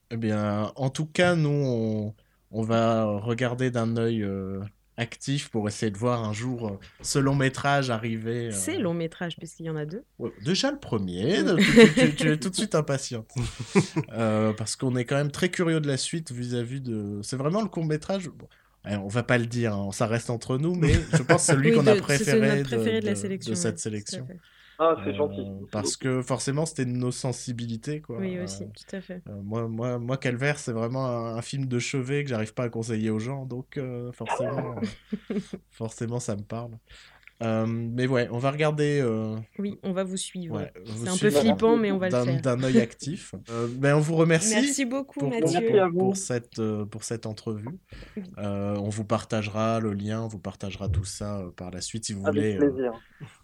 Eh 0.09 0.17
bien, 0.17 0.71
en 0.75 0.89
tout 0.89 1.05
cas, 1.05 1.35
nous 1.35 1.49
on, 1.49 2.13
on 2.51 2.63
va 2.63 3.05
regarder 3.05 3.71
d'un 3.71 3.97
œil 3.97 4.23
euh, 4.23 4.59
actif 5.01 5.49
pour 5.49 5.67
essayer 5.67 5.91
de 5.91 5.97
voir 5.97 6.23
un 6.23 6.31
jour 6.31 6.67
euh, 6.67 6.79
ce 7.01 7.19
long 7.19 7.35
métrage 7.35 7.89
arriver. 7.89 8.47
Euh, 8.47 8.51
C'est 8.51 8.77
long 8.77 8.93
métrage, 8.93 9.35
puisqu'il 9.35 9.65
y 9.65 9.69
en 9.69 9.75
a 9.75 9.85
deux. 9.85 10.03
déjà 10.45 10.71
le 10.71 10.79
premier, 10.79 11.43
tu, 12.17 12.29
es 12.29 12.37
tout 12.37 12.49
de 12.49 12.55
suite 12.55 12.75
impatiente. 12.75 13.29
Euh, 14.13 14.53
parce 14.53 14.75
qu'on 14.75 14.95
est 14.95 15.05
quand 15.05 15.15
même 15.15 15.31
très 15.31 15.49
curieux 15.49 15.79
de 15.79 15.87
la 15.87 15.97
suite 15.97 16.31
vis-à-vis 16.31 16.81
de. 16.81 17.19
C'est 17.23 17.37
vraiment 17.37 17.61
le 17.61 17.67
court 17.67 17.85
métrage. 17.85 18.29
Bon, 18.29 18.47
on 18.85 19.07
va 19.07 19.23
pas 19.23 19.37
le 19.37 19.45
dire, 19.45 19.73
hein, 19.73 19.89
ça 19.91 20.05
reste 20.05 20.29
entre 20.29 20.57
nous, 20.57 20.75
mais 20.75 20.93
je 20.93 21.23
pense 21.23 21.25
que 21.25 21.37
c'est 21.37 21.51
celui 21.53 21.73
qu'on 21.73 21.87
a 21.87 21.95
préféré, 21.95 22.63
de, 22.63 23.05
la 23.05 23.15
sélection, 23.15 23.51
de, 23.51 23.55
cette 23.55 23.79
sélection. 23.79 24.27
Ah, 24.83 24.95
c'est 25.03 25.13
gentil. 25.13 25.41
Euh, 25.41 25.67
parce 25.71 25.95
que 25.95 26.23
forcément, 26.23 26.65
c'était 26.65 26.85
nos 26.85 27.11
sensibilités. 27.11 28.01
Quoi. 28.01 28.17
Oui, 28.17 28.39
aussi, 28.39 28.65
tout 28.65 28.95
à 28.95 28.99
fait. 28.99 29.21
Euh, 29.29 29.39
moi, 29.43 29.67
moi, 29.67 29.99
moi, 29.99 30.17
Calvaire, 30.17 30.57
c'est 30.57 30.71
vraiment 30.71 31.05
un, 31.05 31.41
film 31.43 31.67
de 31.67 31.77
chevet 31.77 32.23
que 32.23 32.31
j'arrive 32.31 32.55
pas 32.55 32.63
à 32.63 32.69
conseiller 32.69 33.11
aux 33.11 33.19
gens, 33.19 33.45
donc 33.45 33.77
euh, 33.77 34.11
forcément, 34.11 34.75
forcément, 35.69 36.19
ça 36.19 36.35
me 36.35 36.41
parle. 36.41 36.71
mais 37.67 38.07
ouais, 38.07 38.27
on 38.31 38.39
va 38.39 38.49
regarder. 38.49 39.05
Oui, 39.59 39.77
on 39.83 39.91
va 39.91 40.03
vous 40.03 40.17
suivre. 40.17 40.67
c'est 40.83 41.09
un 41.09 41.17
peu 41.17 41.29
flippant, 41.29 41.77
mais 41.77 41.91
on 41.91 41.99
va 41.99 42.09
le 42.09 42.15
faire. 42.15 42.41
D'un 42.41 42.63
œil 42.63 42.79
actif. 42.79 43.35
ben, 43.77 43.95
on 43.95 43.99
vous 43.99 44.15
remercie. 44.15 44.55
Merci 44.55 44.85
beaucoup, 44.85 45.19
pour, 45.19 45.29
Mathieu. 45.29 45.91
Pour, 45.95 46.17
cette, 46.17 46.59
pour 46.89 47.03
cette 47.03 47.27
entrevue. 47.27 47.79
on 48.37 48.89
vous 48.89 49.05
partagera 49.05 49.79
le 49.79 49.93
lien, 49.93 50.23
on 50.23 50.27
vous 50.27 50.39
partagera 50.39 50.89
tout 50.89 51.05
ça 51.05 51.43
par 51.55 51.69
la 51.69 51.81
suite 51.81 52.05
si 52.05 52.13
vous 52.13 52.25
Avec 52.25 52.57
voulez. 52.57 52.57
Plaisir 52.57 52.93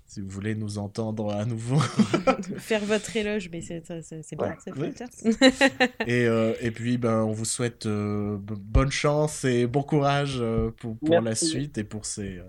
si 0.08 0.22
vous 0.22 0.30
voulez 0.30 0.56
nous 0.56 0.78
entendre 0.78 1.34
à 1.34 1.44
nouveau. 1.44 1.80
Faire 2.58 2.84
votre 2.86 3.16
éloge, 3.18 3.50
mais 3.52 3.62
c'est 3.62 3.84
bien, 3.86 4.56
c'est 4.64 6.08
et, 6.08 6.26
euh, 6.26 6.54
et 6.62 6.72
puis, 6.72 6.98
ben, 6.98 7.24
on 7.24 7.34
vous 7.34 7.46
souhaite 7.46 7.86
euh, 7.86 8.38
bonne 8.40 8.92
chance 8.92 9.44
et 9.44 9.68
bon 9.68 9.84
courage 9.84 10.38
euh, 10.40 10.72
pour, 10.72 10.98
pour 10.98 11.20
la 11.20 11.36
suite 11.36 11.78
et 11.78 11.84
pour 11.84 12.06
ces, 12.06 12.40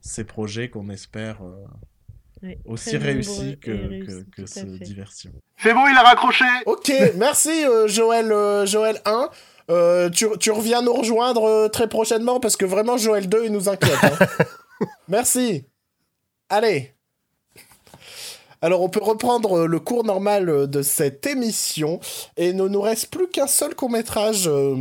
ces 0.00 0.24
projets 0.24 0.68
qu'on 0.68 0.90
espère 0.90 1.38
aussi 2.64 2.96
réussis 2.96 3.56
que, 3.60 4.04
que, 4.04 4.22
que 4.42 4.46
ce 4.46 4.66
diversion. 4.66 5.30
C'est 5.58 5.74
bon, 5.74 5.86
il 5.86 5.96
a 5.96 6.02
raccroché 6.02 6.44
Ok, 6.66 6.92
merci 7.16 7.62
Joël, 7.86 8.66
Joël 8.66 9.00
1. 9.04 10.10
Tu, 10.10 10.26
tu, 10.40 10.50
reviens 10.50 10.82
nous 10.82 10.92
rejoindre 10.92 11.68
très 11.68 11.88
prochainement 11.88 12.40
parce 12.40 12.56
que 12.56 12.64
vraiment 12.64 12.96
Joël 12.96 13.28
2 13.28 13.44
il 13.44 13.52
nous 13.52 13.68
inquiète. 13.68 13.96
Hein. 14.02 14.44
merci. 15.08 15.66
Allez. 16.48 16.95
Alors 18.66 18.82
on 18.82 18.88
peut 18.88 19.00
reprendre 19.00 19.58
euh, 19.58 19.66
le 19.68 19.78
cours 19.78 20.02
normal 20.02 20.48
euh, 20.48 20.66
de 20.66 20.82
cette 20.82 21.24
émission 21.24 22.00
et 22.36 22.52
ne 22.52 22.66
nous 22.66 22.80
reste 22.80 23.12
plus 23.12 23.28
qu'un 23.28 23.46
seul 23.46 23.76
court 23.76 23.90
métrage 23.90 24.48
euh, 24.48 24.74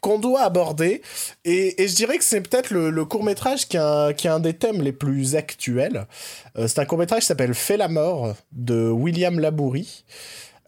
qu'on 0.00 0.18
doit 0.18 0.40
aborder 0.40 1.00
et, 1.44 1.76
je 1.86 1.94
dirais 1.94 2.18
que 2.18 2.24
c'est 2.24 2.40
peut-être 2.40 2.70
le, 2.70 3.04
court 3.04 3.22
métrage 3.22 3.68
qui 3.68 3.76
a, 3.76 4.12
un 4.24 4.40
des 4.40 4.54
thèmes 4.54 4.82
les 4.82 4.90
plus 4.90 5.36
actuels. 5.36 6.08
c'est 6.56 6.80
un 6.80 6.84
court 6.86 6.98
métrage 6.98 7.20
qui 7.20 7.26
s'appelle 7.26 7.54
Fait 7.54 7.76
la 7.76 7.86
mort 7.86 8.34
de 8.50 8.90
William 8.90 9.38
Labourie. 9.38 10.04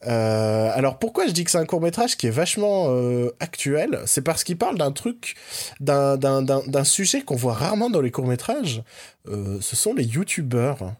alors 0.02 1.00
pourquoi 1.00 1.26
je 1.26 1.32
dis 1.32 1.42
que 1.42 1.50
c'est 1.50 1.58
un 1.58 1.66
court 1.66 1.80
métrage 1.80 2.16
qui 2.16 2.28
est 2.28 2.30
vachement 2.30 2.96
actuel? 3.40 3.98
C'est 4.06 4.22
parce 4.22 4.44
qu'il 4.44 4.56
parle 4.56 4.78
d'un 4.78 4.92
truc, 4.92 5.34
d'un 5.80 6.84
sujet 6.84 7.22
qu'on 7.22 7.34
voit 7.34 7.54
rarement 7.54 7.90
dans 7.90 8.00
les 8.00 8.12
courts 8.12 8.28
métrages. 8.28 8.84
ce 9.26 9.74
sont 9.74 9.94
les 9.94 10.04
youtubeurs. 10.04 10.94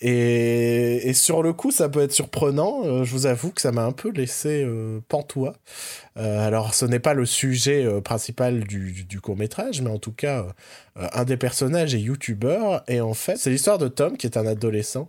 Et, 0.00 1.12
sur 1.14 1.42
le 1.42 1.52
coup, 1.52 1.70
ça 1.70 1.88
peut 1.88 2.00
être 2.00 2.12
surprenant. 2.12 2.82
Euh, 2.84 3.04
je 3.04 3.12
vous 3.12 3.26
avoue 3.26 3.50
que 3.50 3.60
ça 3.60 3.72
m'a 3.72 3.84
un 3.84 3.92
peu 3.92 4.10
laissé 4.10 4.62
euh, 4.64 5.00
pantois. 5.08 5.54
Euh, 6.16 6.46
alors, 6.46 6.74
ce 6.74 6.84
n'est 6.84 6.98
pas 6.98 7.14
le 7.14 7.26
sujet 7.26 7.86
principal 8.02 8.64
du, 8.64 9.04
du, 9.04 9.20
court 9.20 9.36
métrage, 9.36 9.82
mais 9.82 9.90
en 9.90 9.98
tout 9.98 10.12
cas, 10.12 10.46
un 10.96 11.24
des 11.24 11.36
personnages 11.36 11.94
est 11.94 12.00
youtubeur. 12.00 12.82
Et 12.88 13.00
en 13.00 13.14
fait, 13.14 13.36
c'est 13.36 13.50
l'histoire 13.50 13.78
de 13.78 13.88
Tom, 13.88 14.16
qui 14.16 14.26
est 14.26 14.36
un 14.36 14.46
adolescent, 14.46 15.08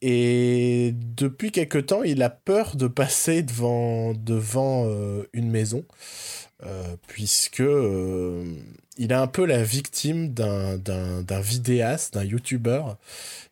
Et 0.00 0.94
depuis 1.16 1.50
quelque 1.50 1.78
temps, 1.78 2.02
il 2.02 2.22
a 2.22 2.30
peur 2.30 2.76
de 2.76 2.86
passer 2.86 3.42
devant, 3.42 4.14
devant 4.14 4.86
une 5.32 5.50
maison, 5.50 5.84
puisque 7.08 7.58
il 7.60 9.12
est 9.12 9.12
un 9.12 9.26
peu 9.26 9.44
la 9.44 9.62
victime 9.62 10.32
d'un 10.32 11.40
vidéaste, 11.40 12.14
d'un 12.14 12.24
youtubeur, 12.24 12.96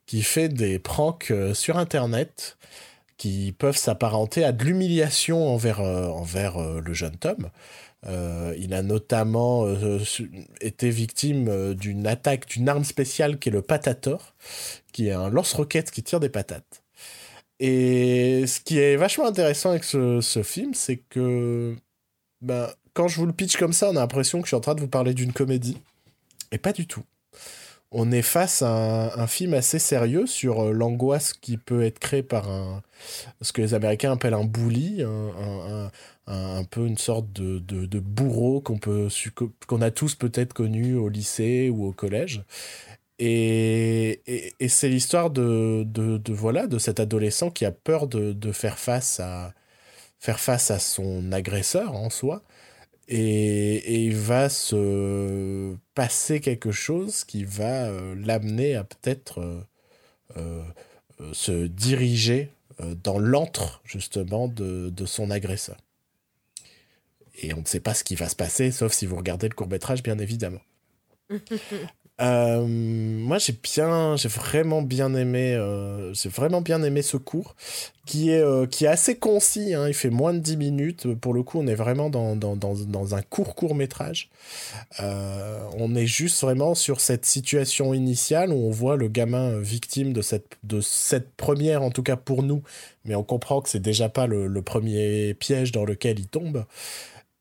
qui 0.07 0.23
fait 0.23 0.49
des 0.49 0.79
pranks 0.79 1.33
sur 1.55 1.79
Internet 1.79 2.57
qui 3.17 3.53
peuvent 3.59 3.79
s'apparenter 3.79 4.45
à 4.45 4.53
de 4.53 4.63
l'humiliation 4.63 5.49
envers, 5.49 5.81
envers 5.81 6.59
le 6.59 6.93
jeune 6.95 7.17
Tom. 7.17 7.51
Euh, 8.09 8.55
il 8.59 8.73
a 8.73 8.83
notamment 8.83 9.67
euh, 9.67 9.99
été 10.61 10.91
victime 10.91 11.49
euh, 11.49 11.75
d'une 11.75 12.07
attaque 12.07 12.47
d'une 12.47 12.69
arme 12.69 12.85
spéciale 12.85 13.39
qui 13.39 13.49
est 13.49 13.53
le 13.53 13.63
patator, 13.63 14.35
qui 14.93 15.09
est 15.09 15.13
un 15.13 15.29
lance-roquette 15.29 15.91
qui 15.91 16.03
tire 16.03 16.21
des 16.21 16.29
patates. 16.29 16.83
Et 17.59 18.47
ce 18.47 18.61
qui 18.61 18.79
est 18.79 18.97
vachement 18.97 19.27
intéressant 19.27 19.71
avec 19.71 19.83
ce, 19.83 20.43
film, 20.45 20.75
c'est 20.75 20.99
que 20.99 21.75
ben, 22.43 22.69
quand 22.93 23.09
je 23.09 23.17
vous 23.19 23.27
le 23.27 23.33
pitch 23.33 23.57
comme 23.57 23.73
ça, 23.73 23.89
on 23.91 23.97
a 23.97 24.01
l'impression 24.01 24.41
que 24.41 24.47
je 24.47 24.51
suis 24.51 24.57
en 24.57 24.61
train 24.61 24.75
de 24.75 24.81
vous 24.81 24.89
parler 24.89 25.15
d'une 25.15 25.33
comédie. 25.33 25.79
Et 26.53 26.59
pas 26.59 26.73
du 26.73 26.87
tout. 26.87 27.03
On 27.93 28.13
est 28.13 28.23
face 28.23 28.63
à 28.63 29.19
un, 29.19 29.27
film 29.27 29.55
assez 29.55 29.79
sérieux 29.79 30.27
sur 30.27 30.73
l'angoisse 30.73 31.33
qui 31.33 31.57
peut 31.57 31.83
être 31.83 31.99
créée 31.99 32.23
par 32.23 32.51
un, 32.51 32.83
ce 33.41 33.53
que 33.53 33.63
les 33.63 33.75
Américains 33.75 34.13
appellent 34.13 34.35
un 34.35 34.45
bully, 34.45 35.03
un, 35.03 35.31
un, 35.87 35.91
peu 36.71 36.87
une 36.87 36.99
sorte 36.99 37.33
de, 37.33 37.59
de, 37.59 37.99
bourreau 38.01 38.61
qu'on 38.61 38.79
peut 38.79 39.09
qu'on 39.67 39.83
a 39.83 39.91
tous 39.91 40.15
peut-être 40.15 40.53
connu 40.53 40.95
au 40.97 41.09
lycée 41.09 41.71
ou 41.71 41.87
au 41.87 41.93
collège. 41.93 42.45
Et, 43.19 44.21
et, 44.61 44.69
c'est 44.69 44.89
l'histoire 44.91 45.31
de, 45.31 45.85
de, 45.87 46.33
voilà 46.33 46.67
de 46.67 46.79
cet 46.79 47.01
adolescent 47.01 47.51
qui 47.51 47.65
a 47.65 47.73
peur 47.73 48.09
de, 48.09 48.33
de, 48.33 48.53
faire 48.53 48.79
face 48.79 49.21
à 49.21 49.55
faire 50.19 50.39
face 50.41 50.71
à 50.71 50.79
son 50.79 51.33
agresseur 51.33 51.95
en 51.95 52.11
soi 52.11 52.43
et, 53.09 53.77
et 53.77 54.05
il 54.05 54.17
va 54.17 54.49
se 54.51 55.77
passer 55.95 56.41
quelque 56.41 56.73
chose 56.73 57.25
qui 57.25 57.45
va 57.45 57.87
euh, 57.87 58.15
l'amener 58.17 58.75
à 58.77 58.85
peut-être 58.85 59.41
euh, 59.41 59.63
euh, 60.37 60.63
se 61.33 61.67
diriger 61.67 62.51
dans 63.03 63.19
l'antre 63.19 63.81
justement 63.85 64.49
de, 64.49 64.91
de 64.91 65.07
son 65.07 65.31
agresseur 65.31 65.79
et 67.43 67.55
on 67.55 67.61
ne 67.61 67.67
sait 67.67 67.81
pas 67.81 67.95
ce 67.95 68.05
qui 68.05 68.15
va 68.15 68.29
se 68.29 68.37
passer, 68.37 68.71
sauf 68.71 68.93
si 68.93 69.07
vous 69.07 69.17
regardez 69.17 69.49
le 69.49 69.55
court 69.55 69.69
métrage, 69.69 70.03
bien 70.03 70.19
évidemment. 70.19 70.61
Euh, 72.21 72.65
moi, 72.67 73.39
j'ai 73.39 73.53
bien, 73.53 74.17
j'ai 74.17 74.29
vraiment 74.29 74.81
bien 74.81 75.15
aimé, 75.15 75.55
euh, 75.55 76.15
j'ai 76.15 76.31
vraiment 76.31 76.63
bien 76.63 76.83
aimé 76.83 77.03
ce 77.03 77.19
cours, 77.19 77.55
qui 78.07 78.31
est, 78.31 78.41
euh, 78.41 78.67
qui 78.67 78.87
est 78.87 78.89
assez 78.89 79.17
concis. 79.19 79.75
Hein, 79.75 79.89
il 79.89 79.95
fait 79.95 80.09
moins 80.11 80.33
de 80.33 80.39
10 80.39 80.57
minutes. 80.57 81.15
Pour 81.15 81.35
le 81.35 81.43
coup, 81.43 81.59
on 81.59 81.67
est 81.67 81.75
vraiment 81.75 82.09
dans, 82.09 82.35
dans, 82.35 82.57
dans, 82.57 82.75
dans 82.75 83.15
un 83.15 83.23
court 83.23 83.55
court 83.55 83.75
métrage. 83.75 84.31
on 84.99 85.95
est 85.95 86.07
juste 86.07 86.41
vraiment 86.41 86.75
sur 86.75 87.01
cette 87.01 87.27
situation 87.27 87.93
initiale 87.93 88.51
où 88.51 88.67
on 88.67 88.71
voit 88.71 88.97
le 88.97 89.09
gamin 89.09 89.59
victime 89.59 90.13
de 90.13 90.23
cette, 90.23 90.57
de 90.65 90.81
cette 90.81 91.35
première, 91.37 91.83
en 91.83 91.91
tout 91.91 92.03
cas 92.03 92.17
pour 92.17 92.43
nous, 92.43 92.63
mais 93.05 93.15
on 93.15 93.25
comprend 93.25 93.61
que 93.61 93.69
c'est 93.69 93.81
déjà 93.81 94.09
pas 94.09 94.27
le, 94.27 94.47
le 94.47 94.63
premier 94.63 95.35
piège 95.35 95.73
dans 95.73 95.85
lequel 95.85 96.19
il 96.19 96.29
tombe 96.29 96.65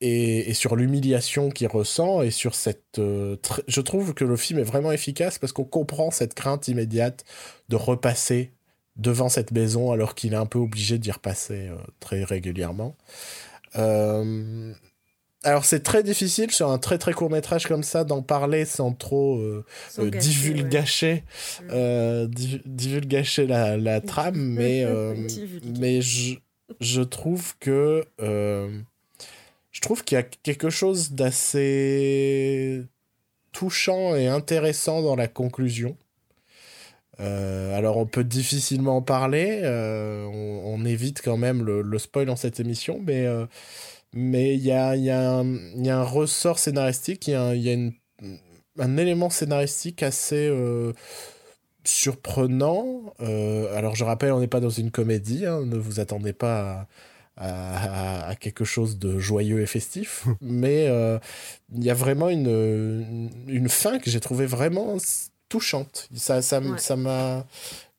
et, 0.06 0.54
sur 0.54 0.76
l'humiliation 0.76 1.50
qu'il 1.50 1.68
ressent 1.68 2.22
et 2.22 2.32
sur 2.32 2.56
cette... 2.56 3.00
Euh, 3.00 3.38
je 3.68 3.82
trouve 3.82 4.14
que 4.14 4.24
le 4.24 4.38
film 4.38 4.60
est 4.60 4.64
vraiment 4.64 4.92
efficace 4.92 5.40
parce 5.40 5.52
qu'on 5.52 5.64
comprend 5.64 6.12
cette 6.12 6.34
crainte 6.34 6.68
immédiate 6.68 7.24
de 7.70 7.76
repasser 7.76 8.52
devant 8.96 9.30
cette 9.30 9.52
maison 9.52 9.92
alors 9.92 10.16
qu'il 10.16 10.34
est 10.34 10.38
un 10.38 10.46
peu 10.46 10.60
obligé 10.60 11.00
d'y 11.00 11.12
repasser 11.12 11.68
euh, 11.70 11.78
très 12.00 12.24
régulièrement. 12.24 12.96
Euh, 13.78 14.74
alors 15.44 15.66
c'est 15.66 15.82
très 15.82 16.04
difficile 16.04 16.52
sur 16.52 16.70
un 16.70 16.78
très 16.78 16.98
très 16.98 17.14
court 17.14 17.30
métrage 17.30 17.68
comme 17.68 17.84
ça 17.84 18.04
d'en 18.04 18.22
parler 18.22 18.66
sans 18.66 18.94
trop 18.94 19.44
divulgacher, 19.98 21.24
divulgacher 21.70 23.46
la, 23.46 23.78
la 23.78 24.02
trame, 24.02 24.38
mais, 24.38 24.86
mais 25.80 26.02
je, 26.02 26.36
je 26.80 27.02
trouve 27.02 27.56
que 27.60 28.06
trouve 29.86 30.04
qu'il 30.04 30.16
y 30.16 30.20
a 30.20 30.24
quelque 30.24 30.70
chose 30.70 31.12
d'assez 31.12 32.84
touchant 33.52 34.16
et 34.16 34.28
intéressant 34.28 35.02
dans 35.02 35.16
la 35.16 35.28
conclusion. 35.28 35.96
Euh, 37.20 37.78
alors 37.78 37.98
on 37.98 38.06
peut 38.06 38.24
difficilement 38.24 38.98
en 38.98 39.02
parler, 39.02 39.62
euh, 39.64 40.26
on, 40.26 40.84
évite 40.84 41.22
quand 41.22 41.38
même 41.38 41.64
le, 41.64 42.00
spoil 42.00 42.26
dans 42.26 42.36
cette 42.36 42.60
émission, 42.60 43.00
mais 43.06 43.26
euh, 43.26 43.46
mais 44.14 44.56
il 44.56 44.62
y 44.62 44.72
a, 44.72 44.96
y, 44.96 45.04
y 45.04 45.10
a, 45.10 45.40
un 45.40 46.04
ressort 46.04 46.60
scénaristique, 46.60 47.28
il 47.28 47.32
y 47.32 47.36
a, 47.36 47.56
y 47.56 47.72
a 47.74 47.78
un 48.80 48.98
élément 48.98 49.30
scénaristique 49.30 50.04
assez 50.04 50.52
surprenant. 51.86 53.14
alors 53.20 53.96
je 53.96 54.04
rappelle, 54.04 54.34
on 54.34 54.40
n'est 54.40 54.48
pas 54.48 54.60
dans 54.60 54.70
une 54.70 54.92
comédie, 54.92 55.46
hein, 55.46 55.66
ne 55.66 55.78
vous 55.78 56.00
attendez 56.00 56.34
pas 56.34 56.72
à 56.72 56.88
à, 57.38 58.36
quelque 58.40 58.64
chose 58.66 58.98
de 58.98 59.20
joyeux 59.20 59.62
et 59.62 59.66
festif. 59.66 60.26
mais 60.42 60.88
euh, 60.88 61.20
il 61.74 61.84
y 61.84 61.90
a 61.90 61.94
vraiment 61.94 62.30
une, 62.30 63.30
une 63.48 63.70
fin 63.70 64.00
que 64.00 64.10
j'ai 64.10 64.20
trouvé 64.20 64.46
vraiment 64.46 64.98
touchante. 65.50 66.10
Ça, 66.16 66.42
ça, 66.42 66.62
ça 66.78 66.96
m'a 66.96 67.46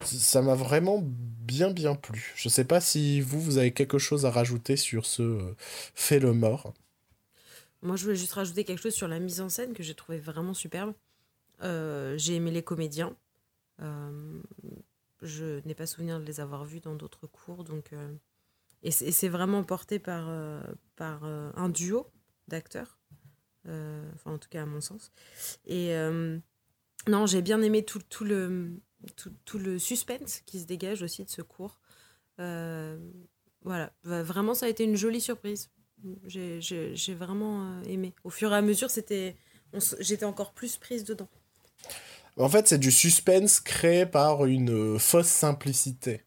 ça 0.03 0.43
m'a 0.43 0.55
vraiment 0.55 1.01
bien 1.03 1.71
bien 1.71 1.95
plu. 1.95 2.33
Je 2.37 2.49
sais 2.49 2.65
pas 2.65 2.81
si 2.81 3.21
vous 3.21 3.41
vous 3.41 3.59
avez 3.59 3.73
quelque 3.73 3.99
chose 3.99 4.27
à 4.27 4.31
rajouter 4.31 4.77
sur 4.77 5.07
ce 5.07 5.23
euh, 5.23 5.55
fait 5.95 6.19
le 6.19 6.33
mort. 6.33 6.75
Moi, 7.83 7.97
je 7.97 8.05
voulais 8.05 8.17
juste 8.17 8.33
rajouter 8.33 8.65
quelque 8.65 8.83
chose 8.83 8.95
sur 8.95 9.09
la 9.09 9.21
mise 9.21 9.41
en 9.41 9.49
scène 9.49 9.73
que 9.73 9.83
j'ai 9.83 9.95
trouvé 9.95 10.19
vraiment 10.19 10.55
superbe. 10.55 10.93
Euh, 11.63 12.17
j'ai 12.19 12.35
aimé 12.35 12.51
les 12.51 12.63
comédiens. 12.63 13.15
je 15.23 15.61
n'ai 15.67 15.75
pas 15.75 15.87
souvenir 15.87 16.19
de 16.19 16.25
les 16.25 16.41
avoir 16.41 16.65
vus 16.65 16.81
dans 16.81 16.95
d'autres 16.95 17.27
cours, 17.27 17.65
donc 17.65 17.91
et 18.83 18.91
c'est 18.91 19.29
vraiment 19.29 19.65
porté 19.65 19.99
par, 19.99 20.27
euh, 20.29 20.61
par 20.97 21.25
euh, 21.25 21.51
un 21.57 21.69
duo 21.69 22.07
d'acteurs. 22.49 22.99
Euh, 23.67 24.09
enfin, 24.15 24.33
en 24.33 24.39
tout 24.39 24.49
cas, 24.49 24.63
à 24.63 24.67
mon 24.67 24.81
sens. 24.81 25.11
Et 25.67 25.93
non, 27.09 27.27
j'ai 27.27 27.43
bien 27.43 27.63
aimé 27.63 27.85
tout, 27.85 28.01
tout, 28.09 28.25
le, 28.25 28.81
tout, 29.17 29.33
tout, 29.45 29.59
le 29.59 29.79
suspense 29.79 30.43
qui 30.47 30.61
se 30.61 30.67
dégage 30.67 31.03
aussi 31.03 31.25
de 31.25 31.31
ce 31.31 31.43
cours. 31.43 31.81
voilà, 32.39 33.93
vraiment, 34.05 34.55
ça 34.55 34.67
a 34.67 34.69
été 34.69 34.85
une 34.85 34.97
jolie 34.97 35.21
surprise. 35.21 35.71
J'ai 36.27 37.15
vraiment 37.15 37.83
aimé. 37.83 38.15
Au 38.23 38.31
fur 38.31 38.53
et 38.53 38.57
à 38.57 38.63
mesure, 38.63 38.89
j'étais 39.99 40.25
encore 40.25 40.53
plus 40.53 40.77
prise 40.77 41.05
dedans. 41.05 41.29
En 42.37 42.49
fait, 42.49 42.69
c'est 42.69 42.79
du 42.79 42.93
suspense 42.93 43.61
créé 43.61 44.07
par 44.07 44.45
une 44.45 44.99
fausse 44.99 45.27
simplicité. 45.27 46.26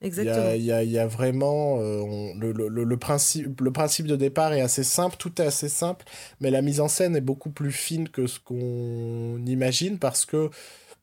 Exactement. 0.00 0.52
Il 0.52 0.62
y 0.62 0.98
a, 0.98 1.06
vraiment 1.06 1.80
euh, 1.80 2.32
le, 2.38 2.52
le, 2.52 2.96
principe, 2.96 3.60
le 3.60 3.72
principe 3.72 4.06
de 4.06 4.14
départ 4.14 4.52
est 4.52 4.60
assez 4.60 4.84
simple, 4.84 5.16
tout 5.18 5.42
est 5.42 5.44
assez 5.44 5.68
simple, 5.68 6.04
mais 6.40 6.50
la 6.50 6.62
mise 6.62 6.80
en 6.80 6.86
scène 6.86 7.16
est 7.16 7.20
beaucoup 7.20 7.50
plus 7.50 7.72
fine 7.72 8.08
que 8.08 8.28
ce 8.28 8.38
qu'on 8.38 9.44
imagine 9.44 9.98
parce 9.98 10.24
que 10.24 10.50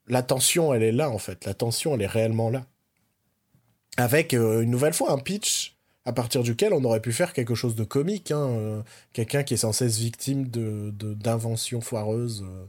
la 0.08 0.24
tension, 0.24 0.74
elle 0.74 0.84
est 0.84 0.92
là 0.92 1.10
en 1.10 1.18
fait. 1.18 1.46
La 1.46 1.54
tension, 1.54 1.96
elle 1.96 2.02
est 2.02 2.08
réellement 2.08 2.50
là. 2.50 2.66
Avec 3.98 4.34
euh, 4.34 4.62
une 4.62 4.72
nouvelle 4.72 4.94
fois 4.94 5.12
un 5.12 5.18
pitch 5.18 5.76
à 6.06 6.14
partir 6.14 6.44
duquel 6.44 6.74
on 6.74 6.84
aurait 6.84 7.02
pu 7.02 7.12
faire 7.12 7.34
quelque 7.34 7.56
chose 7.56 7.76
de 7.76 7.84
comique. 7.84 8.32
Hein, 8.32 8.48
euh, 8.50 8.82
quelqu'un 9.14 9.44
qui 9.44 9.56
est 9.56 9.58
sans 9.58 9.72
cesse 9.74 9.98
victime 9.98 10.48
de 10.48 10.92
d'inventions 10.92 11.82
foireuses 11.82 12.46
euh, 12.48 12.66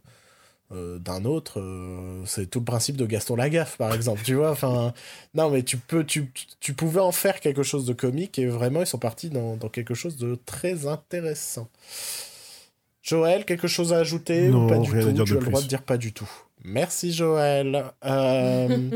d'un 0.71 1.25
autre, 1.25 1.61
euh, 1.61 2.23
c'est 2.27 2.51
tout 2.51 2.59
le 2.59 2.65
principe 2.65 2.97
de 2.97 3.07
Gaston 3.07 3.37
Lagaffe, 3.37 3.77
par 3.77 3.95
exemple, 3.95 4.23
tu 4.25 4.35
vois. 4.35 4.51
Enfin, 4.51 4.93
non, 5.35 5.49
mais 5.51 5.63
tu 5.63 5.77
peux, 5.77 6.05
tu, 6.05 6.33
tu, 6.59 6.75
pouvais 6.75 7.01
en 7.01 7.13
faire 7.13 7.39
quelque 7.41 7.63
chose 7.63 7.87
de 7.87 7.93
comique 7.93 8.39
et 8.39 8.47
vraiment 8.47 8.81
ils 8.81 8.87
sont 8.87 8.99
partis 8.99 9.31
dans, 9.31 9.57
dans 9.57 9.69
quelque 9.69 9.95
chose 9.95 10.17
de 10.17 10.37
très 10.45 10.87
intéressant. 10.87 11.69
Joël, 13.01 13.45
quelque 13.45 13.69
chose 13.69 13.93
à 13.93 13.99
ajouter 13.99 14.49
non, 14.49 14.65
ou 14.65 14.69
pas 14.69 14.79
du 14.79 14.91
rien 14.91 15.03
tout? 15.03 15.09
à 15.09 15.13
dire 15.13 15.25
Tu 15.25 15.33
as 15.33 15.37
le 15.37 15.47
droit 15.47 15.63
de 15.63 15.69
dire 15.69 15.83
pas 15.83 15.97
du 15.97 16.13
tout. 16.13 16.29
Merci 16.65 17.13
Joël. 17.13 17.85
Euh, 18.05 18.91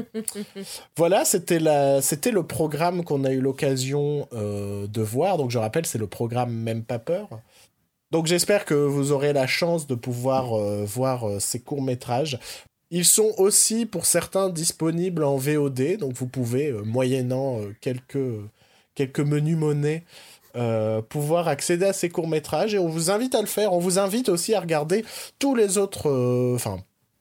voilà, 0.97 1.25
c'était 1.25 1.61
la, 1.61 2.03
c'était 2.03 2.33
le 2.33 2.43
programme 2.43 3.05
qu'on 3.05 3.23
a 3.25 3.31
eu 3.31 3.41
l'occasion 3.41 4.27
de 4.33 5.03
voir. 5.03 5.39
Donc 5.39 5.53
je 5.53 5.59
rappelle, 5.59 5.87
c'est 5.87 5.99
le 5.99 6.09
programme 6.09 6.53
Même 6.53 6.83
pas 6.83 6.99
peur 6.99 7.29
donc 8.11 8.27
j'espère 8.27 8.65
que 8.65 8.75
vous 8.75 9.13
aurez 9.13 9.33
la 9.33 9.47
chance 9.47 9.87
de 9.87 9.95
pouvoir 9.95 10.55
euh, 10.55 10.85
voir 10.85 11.29
euh, 11.29 11.39
ces 11.39 11.61
courts-métrages. 11.61 12.39
Ils 12.91 13.05
sont 13.05 13.33
aussi 13.39 13.87
pour 13.87 14.05
certains 14.05 14.51
disponibles 14.51 15.23
en 15.23 15.37
VOD, 15.37 15.99
donc 15.99 16.15
vous 16.15 16.27
pouvez, 16.27 16.69
euh, 16.69 16.83
moyennant 16.83 17.61
quelques, 17.81 18.19
quelques 18.97 19.21
menus 19.21 19.57
monnaies, 19.57 20.05
pouvoir 21.09 21.47
accéder 21.47 21.87
à 21.87 21.93
ces 21.93 22.09
courts-métrages 22.09 22.75
et 22.75 22.81
on 22.81 22.89
vous 22.89 23.13
invite 23.13 23.37
à 23.37 23.41
le 23.41 23.47
faire. 23.47 23.73
On 23.73 23.79
vous 23.79 24.01
invite 24.01 24.29
aussi 24.29 24.53
à 24.55 24.61
regarder 24.61 25.05
tous 25.39 25.55
les 25.55 25.79
autres, 25.79 26.11
enfin 26.57 26.79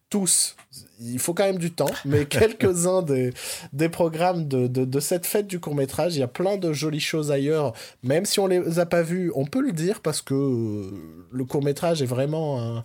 tous. 0.10 0.56
Il 1.00 1.20
faut 1.20 1.34
quand 1.34 1.46
même 1.46 1.58
du 1.58 1.72
temps, 1.72 1.92
mais 2.06 2.26
quelques-uns 2.30 3.02
des, 3.02 3.32
des 3.74 3.90
programmes 3.90 4.48
de, 4.48 4.68
de, 4.68 5.00
cette 5.00 5.26
fête 5.26 5.48
du 5.48 5.60
court 5.60 5.76
métrage, 5.76 6.16
il 6.16 6.20
y 6.20 6.24
a 6.24 6.28
plein 6.28 6.58
de 6.58 6.74
jolies 6.74 7.00
choses 7.00 7.32
ailleurs. 7.32 7.74
Même 8.04 8.26
si 8.26 8.40
on 8.40 8.48
les 8.48 8.80
a 8.80 8.86
pas 8.86 9.02
vues, 9.02 9.32
on 9.36 9.46
peut 9.46 9.62
le 9.62 9.72
dire 9.72 10.02
parce 10.02 10.22
que 10.22 10.34
euh, 10.34 11.26
le 11.32 11.46
court 11.46 11.64
métrage 11.64 12.02
est 12.02 12.08
vraiment 12.08 12.62
un, 12.62 12.84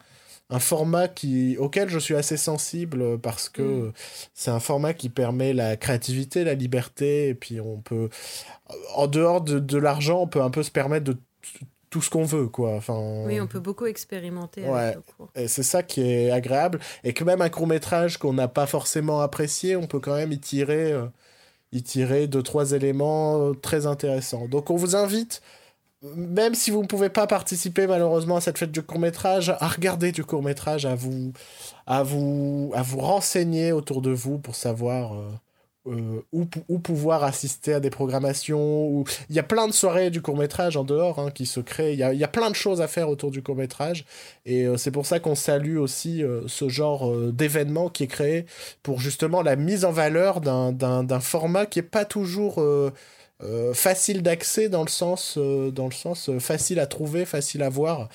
un 0.51 0.61
format 0.61 1.09
qui, 1.09 1.57
auquel 1.59 1.89
je 1.89 1.99
suis 1.99 2.15
assez 2.15 2.37
sensible 2.37 3.19
parce 3.19 3.49
que 3.49 3.63
mm. 3.89 3.93
c'est 4.35 4.51
un 4.51 4.61
format 4.61 4.95
qui 4.95 5.09
permet 5.09 5.53
la 5.53 5.77
créativité, 5.77 6.45
la 6.45 6.55
liberté, 6.55 7.29
et 7.29 7.35
puis 7.35 7.61
on 7.61 7.79
peut, 7.79 8.09
en 8.95 9.07
dehors 9.07 9.41
de, 9.41 9.59
de 9.59 9.79
l'argent, 9.79 10.23
on 10.23 10.27
peut 10.29 10.43
un 10.43 10.51
peu 10.51 10.63
se 10.63 10.71
permettre 10.71 11.05
de 11.05 11.17
tout 11.95 12.03
ce 12.03 12.11
qu'on 12.11 12.25
veut, 12.25 12.49
quoi. 12.49 12.75
Enfin, 12.75 13.23
oui, 13.25 13.41
on 13.41 13.47
peut 13.47 13.61
beaucoup 13.61 13.87
expérimenter. 13.87 14.65
Ouais. 14.65 14.97
Et 15.37 15.47
c'est 15.47 15.63
ça 15.63 15.85
qui 15.85 16.01
est 16.01 16.33
agréable. 16.33 16.81
Et 17.05 17.13
que 17.13 17.23
même 17.23 17.41
un 17.41 17.51
court 17.51 17.69
métrage 17.69 18.19
qu'on 18.19 18.33
n'a 18.33 18.49
pas 18.49 18.67
forcément 18.67 19.21
apprécié, 19.21 19.77
on 19.77 19.87
peut 19.87 20.01
quand 20.01 20.17
même 20.17 20.33
y 20.33 20.41
tirer, 20.41 20.91
euh, 20.91 21.07
y 21.71 21.85
tirer 21.85 22.27
deux, 22.27 22.43
trois 22.43 22.73
éléments 22.73 23.39
euh, 23.39 23.53
très 23.55 23.87
intéressants. 23.87 24.49
Donc 24.49 24.71
on 24.71 24.75
vous 24.75 24.97
invite, 24.97 25.41
même 26.17 26.57
si 26.57 26.73
vous 26.73 26.83
ne 26.83 26.89
pouvez 26.89 27.11
pas 27.11 27.29
participer 27.29 27.87
malheureusement 27.87 28.39
à 28.39 28.41
cette 28.41 28.59
fête 28.59 28.73
du 28.73 28.83
court 28.83 28.99
métrage, 28.99 29.51
à 29.51 29.69
regarder 29.69 30.11
du 30.11 30.25
court 30.25 30.43
métrage, 30.43 30.87
à 30.87 30.97
vous, 30.97 31.33
à 31.87 32.03
vous, 32.03 32.73
à 32.75 32.83
vous 32.83 32.99
renseigner 32.99 33.71
autour 33.71 34.03
de 34.03 34.11
vous 34.11 34.39
pour 34.39 34.57
savoir. 34.57 35.15
Euh, 35.15 35.31
euh, 35.87 36.23
ou, 36.33 36.79
pouvoir 36.79 37.25
assister 37.25 37.75
à 37.75 37.81
des 37.81 37.91
programmations. 37.91 38.89
Ou... 38.89 39.05
Il 39.29 39.37
y 39.37 39.39
a 39.39 39.43
plein 39.43 39.69
de 39.69 39.73
soirées 39.73 40.11
du 40.11 40.23
court 40.23 40.37
métrage 40.37 40.77
en 40.79 40.85
dehors 40.85 41.19
hein, 41.19 41.31
qui 41.31 41.45
se 41.45 41.61
créent. 41.61 41.93
Il 41.93 41.99
y, 41.99 42.25
a, 42.25 42.29
plein 42.29 42.51
de 42.51 42.55
choses 42.55 42.81
à 42.81 42.89
faire 42.89 43.11
autour 43.11 43.31
du 43.31 43.43
court 43.43 43.57
métrage. 43.57 44.07
Et 44.47 44.67
euh, 44.67 44.79
c'est 44.79 44.91
pour 44.91 45.05
ça 45.05 45.21
qu'on 45.21 45.35
salue 45.35 45.77
aussi 45.77 46.23
euh, 46.23 46.43
ce 46.47 46.71
genre 46.71 47.15
d'événement 47.33 47.91
qui 47.91 48.05
est 48.05 48.09
créé 48.09 48.47
pour 48.83 48.99
justement 48.99 49.43
la 49.43 49.57
mise 49.57 49.85
en 49.85 49.93
valeur 49.93 50.41
d'un 50.41 51.21
format 51.21 51.67
qui 51.67 51.81
n'est 51.81 51.87
pas 51.87 52.05
toujours... 52.05 52.63
facile 53.75 54.23
d'accès 54.23 54.69
dans 54.69 54.83
le 54.83 54.89
sens, 54.89 55.37
dans 55.39 55.87
le 55.87 55.93
sens 55.93 56.31
facile 56.39 56.81
à 56.81 56.87
trouver, 56.87 57.25
facile 57.25 57.63
à 57.63 57.69
voir. 57.69 58.09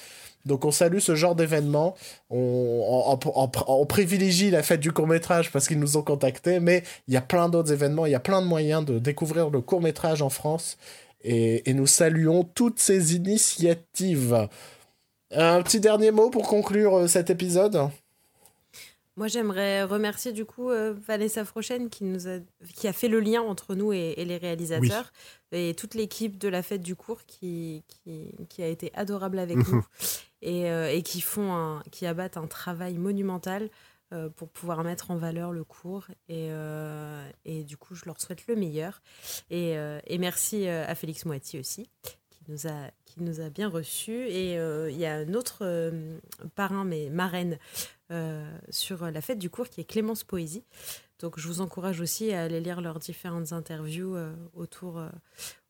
Donc 0.46 0.66
on 0.66 0.72
salue 0.72 1.00
ce 1.00 1.16
genre 1.16 1.36
d'événement. 1.36 1.96
On, 2.30 3.86
privilégie 3.88 4.50
la 4.52 4.64
fête 4.64 4.80
du 4.80 4.92
court 4.92 5.08
métrage 5.08 5.52
parce 5.52 5.68
qu'ils 5.68 5.80
nous 5.80 5.98
ont 5.98 6.02
contactés, 6.02 6.60
mais 6.60 6.84
il 7.08 7.14
y 7.14 7.18
a 7.18 7.22
plein 7.22 7.50
d'autres 7.50 7.72
événements, 7.72 8.06
il 8.06 8.12
y 8.12 8.16
a 8.16 8.20
plein 8.20 8.42
de 8.42 8.48
moyens 8.48 8.86
de 8.86 9.00
découvrir 9.00 9.50
le 9.50 9.62
court 9.62 9.82
métrage 9.82 10.22
en 10.22 10.30
France. 10.30 10.78
Et, 11.22 11.74
nous 11.74 11.88
saluons 11.88 12.44
toutes 12.44 12.80
ces 12.80 13.16
initiatives. 13.16 14.48
Un 15.32 15.62
petit 15.62 15.80
dernier 15.80 16.12
mot 16.12 16.30
pour 16.30 16.48
conclure 16.48 17.00
euh, 17.00 17.08
cet 17.08 17.30
épisode? 17.30 17.90
Moi, 19.20 19.28
j'aimerais 19.28 19.84
remercier 19.84 20.32
du 20.32 20.46
coup 20.46 20.70
euh, 20.70 20.94
Vanessa 21.06 21.44
Frochen 21.44 21.90
qui, 21.90 22.06
nous 22.06 22.30
a, 22.30 22.40
qui 22.74 22.88
a 22.88 22.94
fait 22.94 23.10
le 23.10 23.20
lien 23.20 23.42
entre 23.42 23.76
nous 23.76 23.92
et, 23.92 24.16
les 24.16 24.38
réalisateurs 24.38 25.12
et 25.52 25.74
toute 25.74 25.94
l'équipe 25.94 26.38
de 26.38 26.48
la 26.48 26.64
fête 26.64 26.82
du 26.82 26.96
cours 26.96 27.26
qui, 27.26 27.84
qui, 27.90 28.32
qui 28.48 28.64
a 28.64 28.68
été 28.68 28.94
adorable 28.96 29.38
avec 29.40 29.58
nous 29.58 29.86
et, 30.42 30.72
euh, 30.72 30.90
et, 30.90 31.04
qui, 31.04 31.20
font 31.20 31.52
un, 31.54 31.84
qui 31.92 32.06
abattent 32.06 32.38
un 32.38 32.48
travail 32.48 32.98
monumental 32.98 33.70
euh, 34.14 34.30
pour 34.30 34.48
pouvoir 34.48 34.86
mettre 34.86 35.12
en 35.12 35.18
valeur 35.18 35.52
le 35.52 35.66
cours. 35.66 36.08
Et, 36.30 36.50
et, 37.44 37.66
du 37.66 37.76
coup, 37.76 37.96
je 37.96 38.06
leur 38.06 38.22
souhaite 38.22 38.48
le 38.48 38.56
meilleur. 38.56 39.02
Et, 39.50 39.74
et 40.08 40.18
merci 40.18 40.66
à 40.70 40.96
Félix 40.96 41.26
Moiti 41.26 41.60
aussi, 41.60 41.90
qui 42.30 42.40
nous 42.48 42.68
a, 42.68 42.90
qui 43.04 43.22
nous 43.22 43.42
a 43.42 43.50
bien 43.50 43.68
reçus. 43.68 44.30
Et 44.30 44.54
il 44.54 44.98
y 44.98 45.06
a 45.06 45.16
un 45.16 45.34
autre 45.34 45.92
parrain, 46.56 46.86
mais 46.86 47.10
marraine, 47.10 47.60
sur 48.70 49.10
la 49.10 49.22
fête 49.22 49.40
du 49.40 49.50
cours 49.50 49.70
qui 49.70 49.82
est 49.82 49.86
Clémence 49.86 50.24
Poésie. 50.24 50.64
Donc 51.20 51.38
je 51.38 51.48
vous 51.48 51.60
encourage 51.62 52.00
aussi 52.00 52.32
à 52.32 52.44
aller 52.44 52.62
lire 52.62 52.80
leurs 52.80 53.00
différentes 53.00 53.52
interviews 53.52 54.16
euh, 54.16 54.34
autour, 54.54 55.00
euh, 55.00 55.10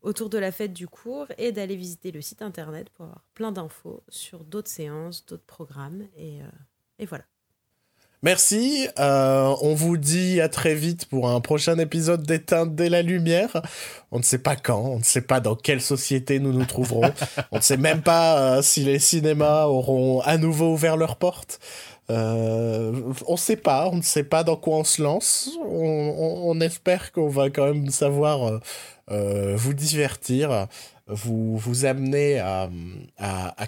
autour 0.01 0.29
de 0.29 0.37
la 0.37 0.51
fête 0.51 0.73
du 0.73 0.87
cours 0.87 1.25
et 1.39 1.51
d'aller 1.51 1.75
visiter 1.75 2.11
le 2.11 2.21
site 2.21 2.43
internet 2.43 2.89
pour 2.91 3.05
avoir 3.05 3.25
plein 3.33 3.51
d'infos 3.51 4.03
sur 4.09 4.43
d'autres 4.43 4.69
séances, 4.69 5.25
d'autres 5.25 5.45
programmes. 5.45 6.07
Et, 6.15 6.39
et 6.99 7.05
voilà. 7.07 7.25
Merci. 8.21 8.87
on 8.97 9.73
vous 9.75 9.97
dit 9.97 10.41
à 10.41 10.49
très 10.49 10.75
vite 10.75 11.05
pour 11.05 11.29
un 11.29 11.39
prochain 11.41 11.77
épisode 11.77 12.23
d'Éteindre 12.23 12.73
dès 12.73 12.89
la 12.89 13.01
lumière. 13.01 13.61
On 14.11 14.17
ne 14.17 14.23
sait 14.23 14.39
pas 14.39 14.55
quand, 14.55 14.81
on 14.81 14.99
ne 14.99 15.03
sait 15.03 15.21
pas 15.21 15.39
dans 15.39 15.55
quelle 15.55 15.81
société 15.81 16.39
nous 16.39 16.51
nous 16.51 16.65
trouverons. 16.65 17.11
on 17.51 17.57
ne 17.57 17.61
sait 17.61 17.77
même 17.77 18.01
pas 18.01 18.61
si 18.61 18.83
les 18.83 18.99
cinémas 18.99 19.65
auront 19.65 20.21
à 20.21 20.37
nouveau 20.37 20.73
ouvert 20.73 20.97
leurs 20.97 21.15
portes. 21.15 21.59
Euh, 22.09 22.91
on 23.27 23.37
sait 23.37 23.55
pas, 23.55 23.87
on 23.87 23.97
ne 23.97 24.01
sait 24.01 24.23
pas 24.23 24.43
dans 24.43 24.55
quoi 24.55 24.77
on 24.77 24.83
se 24.83 25.01
lance. 25.01 25.51
On, 25.63 26.59
espère 26.61 27.11
qu'on 27.11 27.29
va 27.29 27.49
quand 27.49 27.65
même 27.65 27.89
savoir 27.89 28.47
euh, 28.47 28.59
euh, 29.11 29.53
vous 29.55 29.73
divertir, 29.73 30.67
vous, 31.09 31.57
vous 31.57 31.85
amener 31.85 32.39
à, 32.39 32.69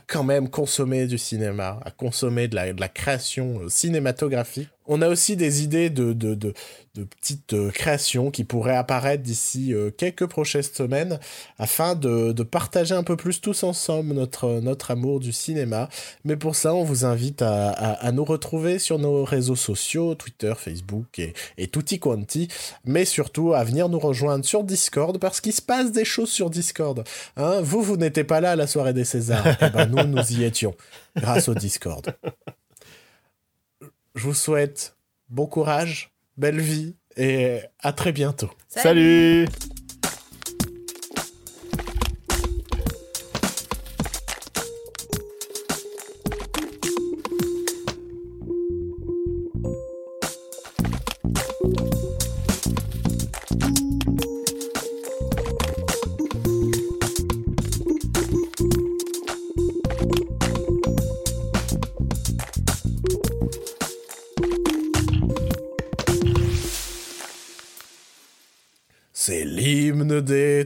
quand 0.08 0.24
même 0.24 0.50
consommer 0.50 1.08
du 1.08 1.18
cinéma, 1.18 1.80
à 1.84 1.92
consommer 1.92 2.48
de 2.48 2.56
la 2.56 2.88
création 2.88 3.62
cinématographique. 3.68 4.70
On 4.88 5.02
a 5.02 5.10
aussi 5.10 5.36
des 5.36 5.64
idées 5.64 5.90
de, 5.90 6.14
de, 6.14 6.34
de, 6.34 6.54
petites 7.04 7.54
euh, 7.54 7.70
créations 7.70 8.32
qui 8.32 8.44
pourraient 8.44 8.76
apparaître 8.76 9.24
d'ici 9.24 9.74
euh, 9.74 9.92
quelques 9.92 10.26
prochaines 10.26 10.64
semaines 10.64 11.20
afin 11.60 11.96
de, 11.96 12.32
de, 12.32 12.44
partager 12.44 12.94
un 12.94 13.04
peu 13.04 13.16
plus 13.16 13.42
tous 13.42 13.64
ensemble 13.64 14.14
notre, 14.14 14.60
notre 14.60 14.92
amour 14.92 15.20
du 15.20 15.32
cinéma. 15.32 15.88
Mais 16.26 16.36
pour 16.36 16.56
ça, 16.56 16.74
on 16.74 16.84
vous 16.84 17.06
invite 17.06 17.42
à, 17.42 17.70
à, 17.70 18.12
nous 18.12 18.26
retrouver 18.26 18.80
sur 18.80 19.00
nos 19.00 19.24
réseaux 19.24 19.56
sociaux, 19.56 20.16
Twitter, 20.16 20.54
Facebook 20.58 21.20
et, 21.20 21.34
et 21.58 21.68
tutti 21.68 22.00
quanti, 22.00 22.48
mais 22.84 23.06
surtout 23.06 23.54
à 23.54 23.64
venir 23.64 23.88
nous 23.88 24.00
rejoindre 24.00 24.46
sur 24.46 24.64
Discord 24.64 25.18
parce 25.20 25.42
qu'il 25.42 25.54
se 25.54 25.62
passe 25.62 25.92
des 25.92 26.06
choses 26.06 26.30
sur 26.30 26.50
Discord. 26.50 27.04
Hein 27.38 27.62
vous, 27.62 27.82
vous 27.82 27.98
n'étiez 27.98 28.24
pas 28.24 28.42
là 28.42 28.52
à 28.52 28.56
la 28.56 28.68
soirée 28.68 28.94
des 28.94 29.06
Césars. 29.06 29.46
eh 29.62 29.70
ben 29.70 29.86
nous, 29.86 30.04
nous 30.04 30.32
y 30.34 30.44
étions 30.44 30.76
grâce 31.16 31.48
au 31.48 31.54
Discord. 31.54 32.14
Je 34.16 34.24
vous 34.24 34.34
souhaite 34.34 34.98
bon 35.30 35.48
courage 35.48 36.12
belle 36.38 36.60
vie 36.60 36.96
et 37.18 37.60
à 37.80 37.94
très 37.94 38.12
bientôt. 38.12 38.50
Salut 38.68 39.48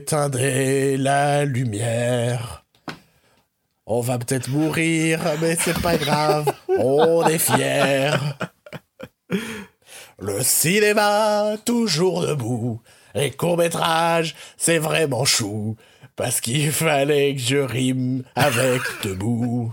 d'éteindre 0.06 0.38
la 1.02 1.44
lumière. 1.44 2.64
On 3.86 4.00
va 4.00 4.18
peut-être 4.18 4.48
mourir, 4.48 5.20
mais 5.40 5.56
c'est 5.56 5.80
pas 5.82 5.96
grave, 5.96 6.52
on 6.68 7.26
est 7.26 7.38
fiers. 7.38 8.12
Le 10.20 10.42
cinéma, 10.42 11.56
toujours 11.64 12.24
debout. 12.24 12.80
Les 13.16 13.32
courts-métrages, 13.32 14.36
c'est 14.56 14.78
vraiment 14.78 15.24
chou. 15.24 15.74
Parce 16.14 16.40
qu'il 16.40 16.70
fallait 16.70 17.34
que 17.34 17.40
je 17.40 17.56
rime 17.56 18.22
avec 18.36 18.82
debout. 19.02 19.72